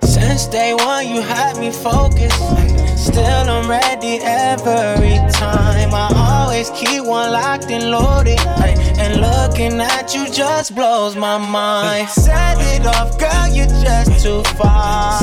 Since 0.02 0.46
day 0.46 0.74
one, 0.74 1.06
you 1.08 1.20
had 1.20 1.58
me 1.58 1.70
focused. 1.70 2.75
Still, 3.06 3.48
I'm 3.48 3.70
ready 3.70 4.18
every 4.20 5.16
time. 5.30 5.94
I 5.94 6.08
always 6.12 6.70
keep 6.70 7.04
one 7.04 7.30
locked 7.30 7.70
and 7.70 7.92
loaded. 7.92 8.40
ay, 8.40 8.74
And 8.98 9.20
looking 9.20 9.80
at 9.80 10.12
you 10.12 10.28
just 10.28 10.74
blows 10.74 11.14
my 11.14 11.38
mind. 11.38 12.08
Set 12.08 12.58
it 12.74 12.84
off, 12.84 13.16
girl, 13.16 13.46
you're 13.46 13.74
just 13.86 14.24
too 14.24 14.42
far. 14.58 15.20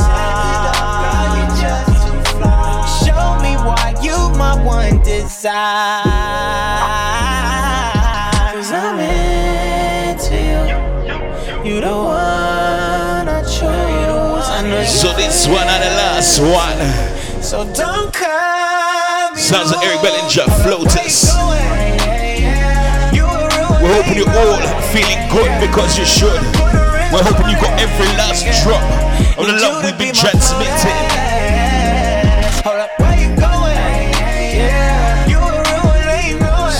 Show 3.03 3.27
me 3.43 3.53
why 3.67 3.93
you 4.01 4.17
my 4.37 4.55
one 4.63 5.03
desire. 5.03 6.03
Cause 8.53 8.71
I'm 8.71 8.97
into 8.97 10.35
you. 10.35 11.69
You 11.69 11.81
the 11.81 11.97
one 11.97 13.27
I 13.27 13.41
choose. 13.43 14.47
I 14.47 14.85
So 14.85 15.11
this 15.13 15.47
one 15.47 15.67
and 15.67 15.83
the 15.83 15.93
last 15.97 16.39
one. 16.39 17.22
So 17.43 17.67
don't 17.73 18.11
come. 18.13 19.35
Sounds 19.35 19.75
of 19.75 19.83
Eric 19.83 20.01
Bellinger, 20.01 20.47
Floaters. 20.63 21.27
We're 23.83 23.93
hoping 23.99 24.15
you're 24.15 24.31
all 24.31 24.63
feeling 24.95 25.19
good 25.27 25.51
because 25.59 25.99
you 25.99 26.07
should. 26.07 26.39
We're 27.11 27.19
hoping 27.19 27.51
you 27.51 27.59
got 27.59 27.75
every 27.83 28.07
last 28.15 28.47
drop 28.63 28.79
of 29.37 29.45
the 29.45 29.59
love 29.59 29.83
we've 29.83 29.97
been 29.99 30.15
transmitting. 30.15 30.71
Hold 32.63 32.79
up, 32.79 32.95
where 32.97 33.11
you 33.19 33.27
going? 33.35 33.75
Yeah, 34.55 35.27
you 35.27 35.35
a 35.35 35.43
real 35.43 35.83
one, 35.83 35.99
ain't 35.99 36.39
ruined. 36.39 36.79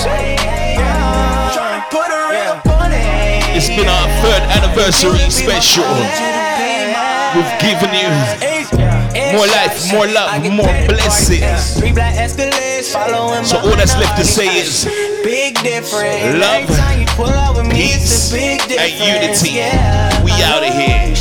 Tryna 1.52 1.84
put 1.92 2.08
a 2.08 2.20
ring 2.32 2.48
up 2.48 2.64
on 2.72 2.88
it. 2.88 3.52
It's 3.52 3.68
been 3.68 3.84
our 3.84 4.08
third 4.24 4.42
anniversary 4.48 5.28
special. 5.28 5.84
We've 7.36 7.54
given 7.60 7.92
you 7.92 8.08
more 9.34 9.46
life, 9.46 9.92
more 9.92 10.06
love, 10.06 10.42
more 10.52 10.86
blessings. 10.86 11.78
Three 11.78 11.92
black 11.92 12.14
Escalades 12.14 12.92
following 12.92 13.44
So 13.44 13.58
all 13.58 13.76
that's 13.76 13.96
left 13.96 14.16
to 14.18 14.24
say 14.24 14.60
is 14.60 14.84
big 15.24 15.54
difference. 15.62 16.38
love, 16.38 16.70
Every 16.70 17.00
you 17.00 17.06
pull 17.18 17.26
up 17.26 17.56
with 17.56 17.66
me, 17.66 17.94
it's 17.94 18.32
peace, 18.32 18.32
a 18.32 18.68
big 18.68 18.78
and 18.78 18.92
unity. 19.02 19.54
We 20.24 20.30
out 20.42 20.62
of 20.62 20.72
here. 20.74 21.14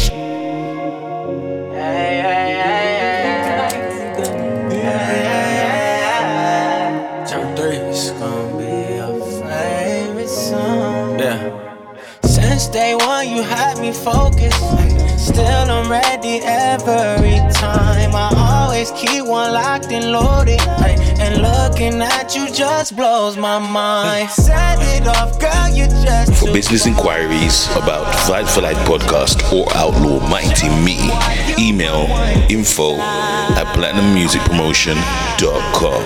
Three. 7.56 7.78
It's 7.78 8.10
gonna 8.12 8.58
be 8.58 8.96
your 8.96 9.20
favorite 9.42 10.28
song. 10.28 11.20
Yeah. 11.20 11.76
Since 12.24 12.68
day 12.68 12.96
one, 12.96 13.30
you 13.30 13.44
had 13.44 13.80
me 13.80 13.92
focused. 13.92 14.83
Still, 15.24 15.72
I'm 15.72 15.90
ready 15.90 16.42
every 16.44 17.40
time. 17.54 18.14
I 18.14 18.30
always 18.36 18.92
keep 18.92 19.26
one 19.26 19.54
locked 19.54 19.90
and 19.92 20.12
loaded. 20.12 20.60
ay, 20.62 20.98
And 21.18 21.42
looking 21.42 22.02
at 22.02 22.36
you 22.36 22.50
just 22.52 22.96
blows 22.98 23.38
my 23.38 23.58
mind. 23.58 24.30
Set 24.30 24.78
it 24.82 25.08
off, 25.08 25.40
girl, 25.40 25.70
you 25.70 25.86
just 25.88 26.34
For 26.40 26.52
business 26.52 26.86
inquiries 26.86 27.70
about 27.78 28.14
Fight 28.28 28.48
for 28.50 28.60
Life 28.62 28.78
podcast 28.80 29.42
or 29.54 29.66
Outlaw 29.78 30.20
Mighty 30.28 30.68
Me, 30.84 31.10
email 31.58 32.06
info 32.50 32.98
at 32.98 33.66
platinummusicpromotion.com. 33.78 36.04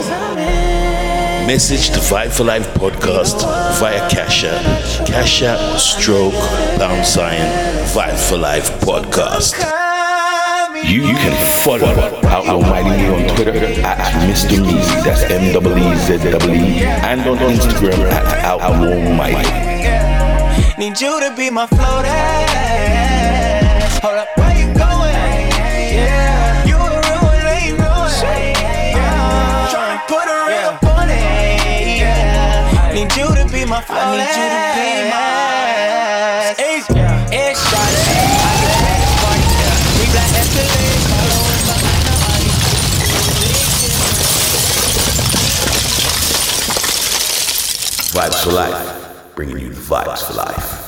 Message 1.48 1.90
to 1.92 2.00
Fight 2.02 2.32
for 2.32 2.44
Life 2.44 2.68
podcast 2.76 3.42
via 3.80 4.08
Cash 4.10 4.44
App, 4.44 5.08
Cash 5.08 5.42
App 5.42 5.80
stroke 5.80 6.34
pound 6.78 7.04
sign 7.06 7.40
Fight 7.98 8.16
for 8.16 8.38
Life 8.38 8.70
podcast. 8.82 9.58
You, 10.88 11.02
you 11.02 11.16
can 11.16 11.34
follow 11.64 12.22
Outlaw 12.28 12.62
Mighty 12.62 12.92
Me 12.92 13.08
on 13.08 13.36
Twitter 13.36 13.58
at 13.82 13.98
Mr. 14.30 14.62
Meezy, 14.64 15.04
that's 15.04 15.24
M-E-E-Z-E, 15.24 16.84
and 16.86 17.22
on 17.22 17.38
Instagram 17.38 17.98
at 18.12 18.46
Outlaw 18.46 19.16
Mighty. 19.18 19.50
Need 20.78 21.02
you 21.02 21.20
to 21.22 21.34
be 21.36 21.50
my 21.50 21.66
floater. 21.66 22.22
Hold 24.06 24.14
up, 24.14 24.28
where 24.38 24.56
you 24.56 24.68
going? 24.78 25.18
Yeah, 25.98 26.68
you 26.68 26.76
a 26.76 27.02
real 27.02 27.22
one, 27.26 27.48
ain't 27.50 27.80
ruined. 27.80 28.22
Yeah, 28.94 29.74
tryna 29.74 30.06
put 30.06 30.28
a 30.30 30.38
ring 30.46 30.66
up 30.70 30.84
on 30.84 31.10
it. 31.10 31.98
Yeah, 31.98 32.92
need 32.94 33.12
you 33.18 33.26
to 33.26 33.52
be 33.52 33.66
my 33.66 33.82
floater. 33.82 34.57
Vibes 48.18 48.44
for 48.44 48.52
life, 48.52 49.36
bringing 49.36 49.60
you 49.60 49.70
the 49.70 49.80
vibes 49.80 50.26
for 50.26 50.34
life. 50.34 50.87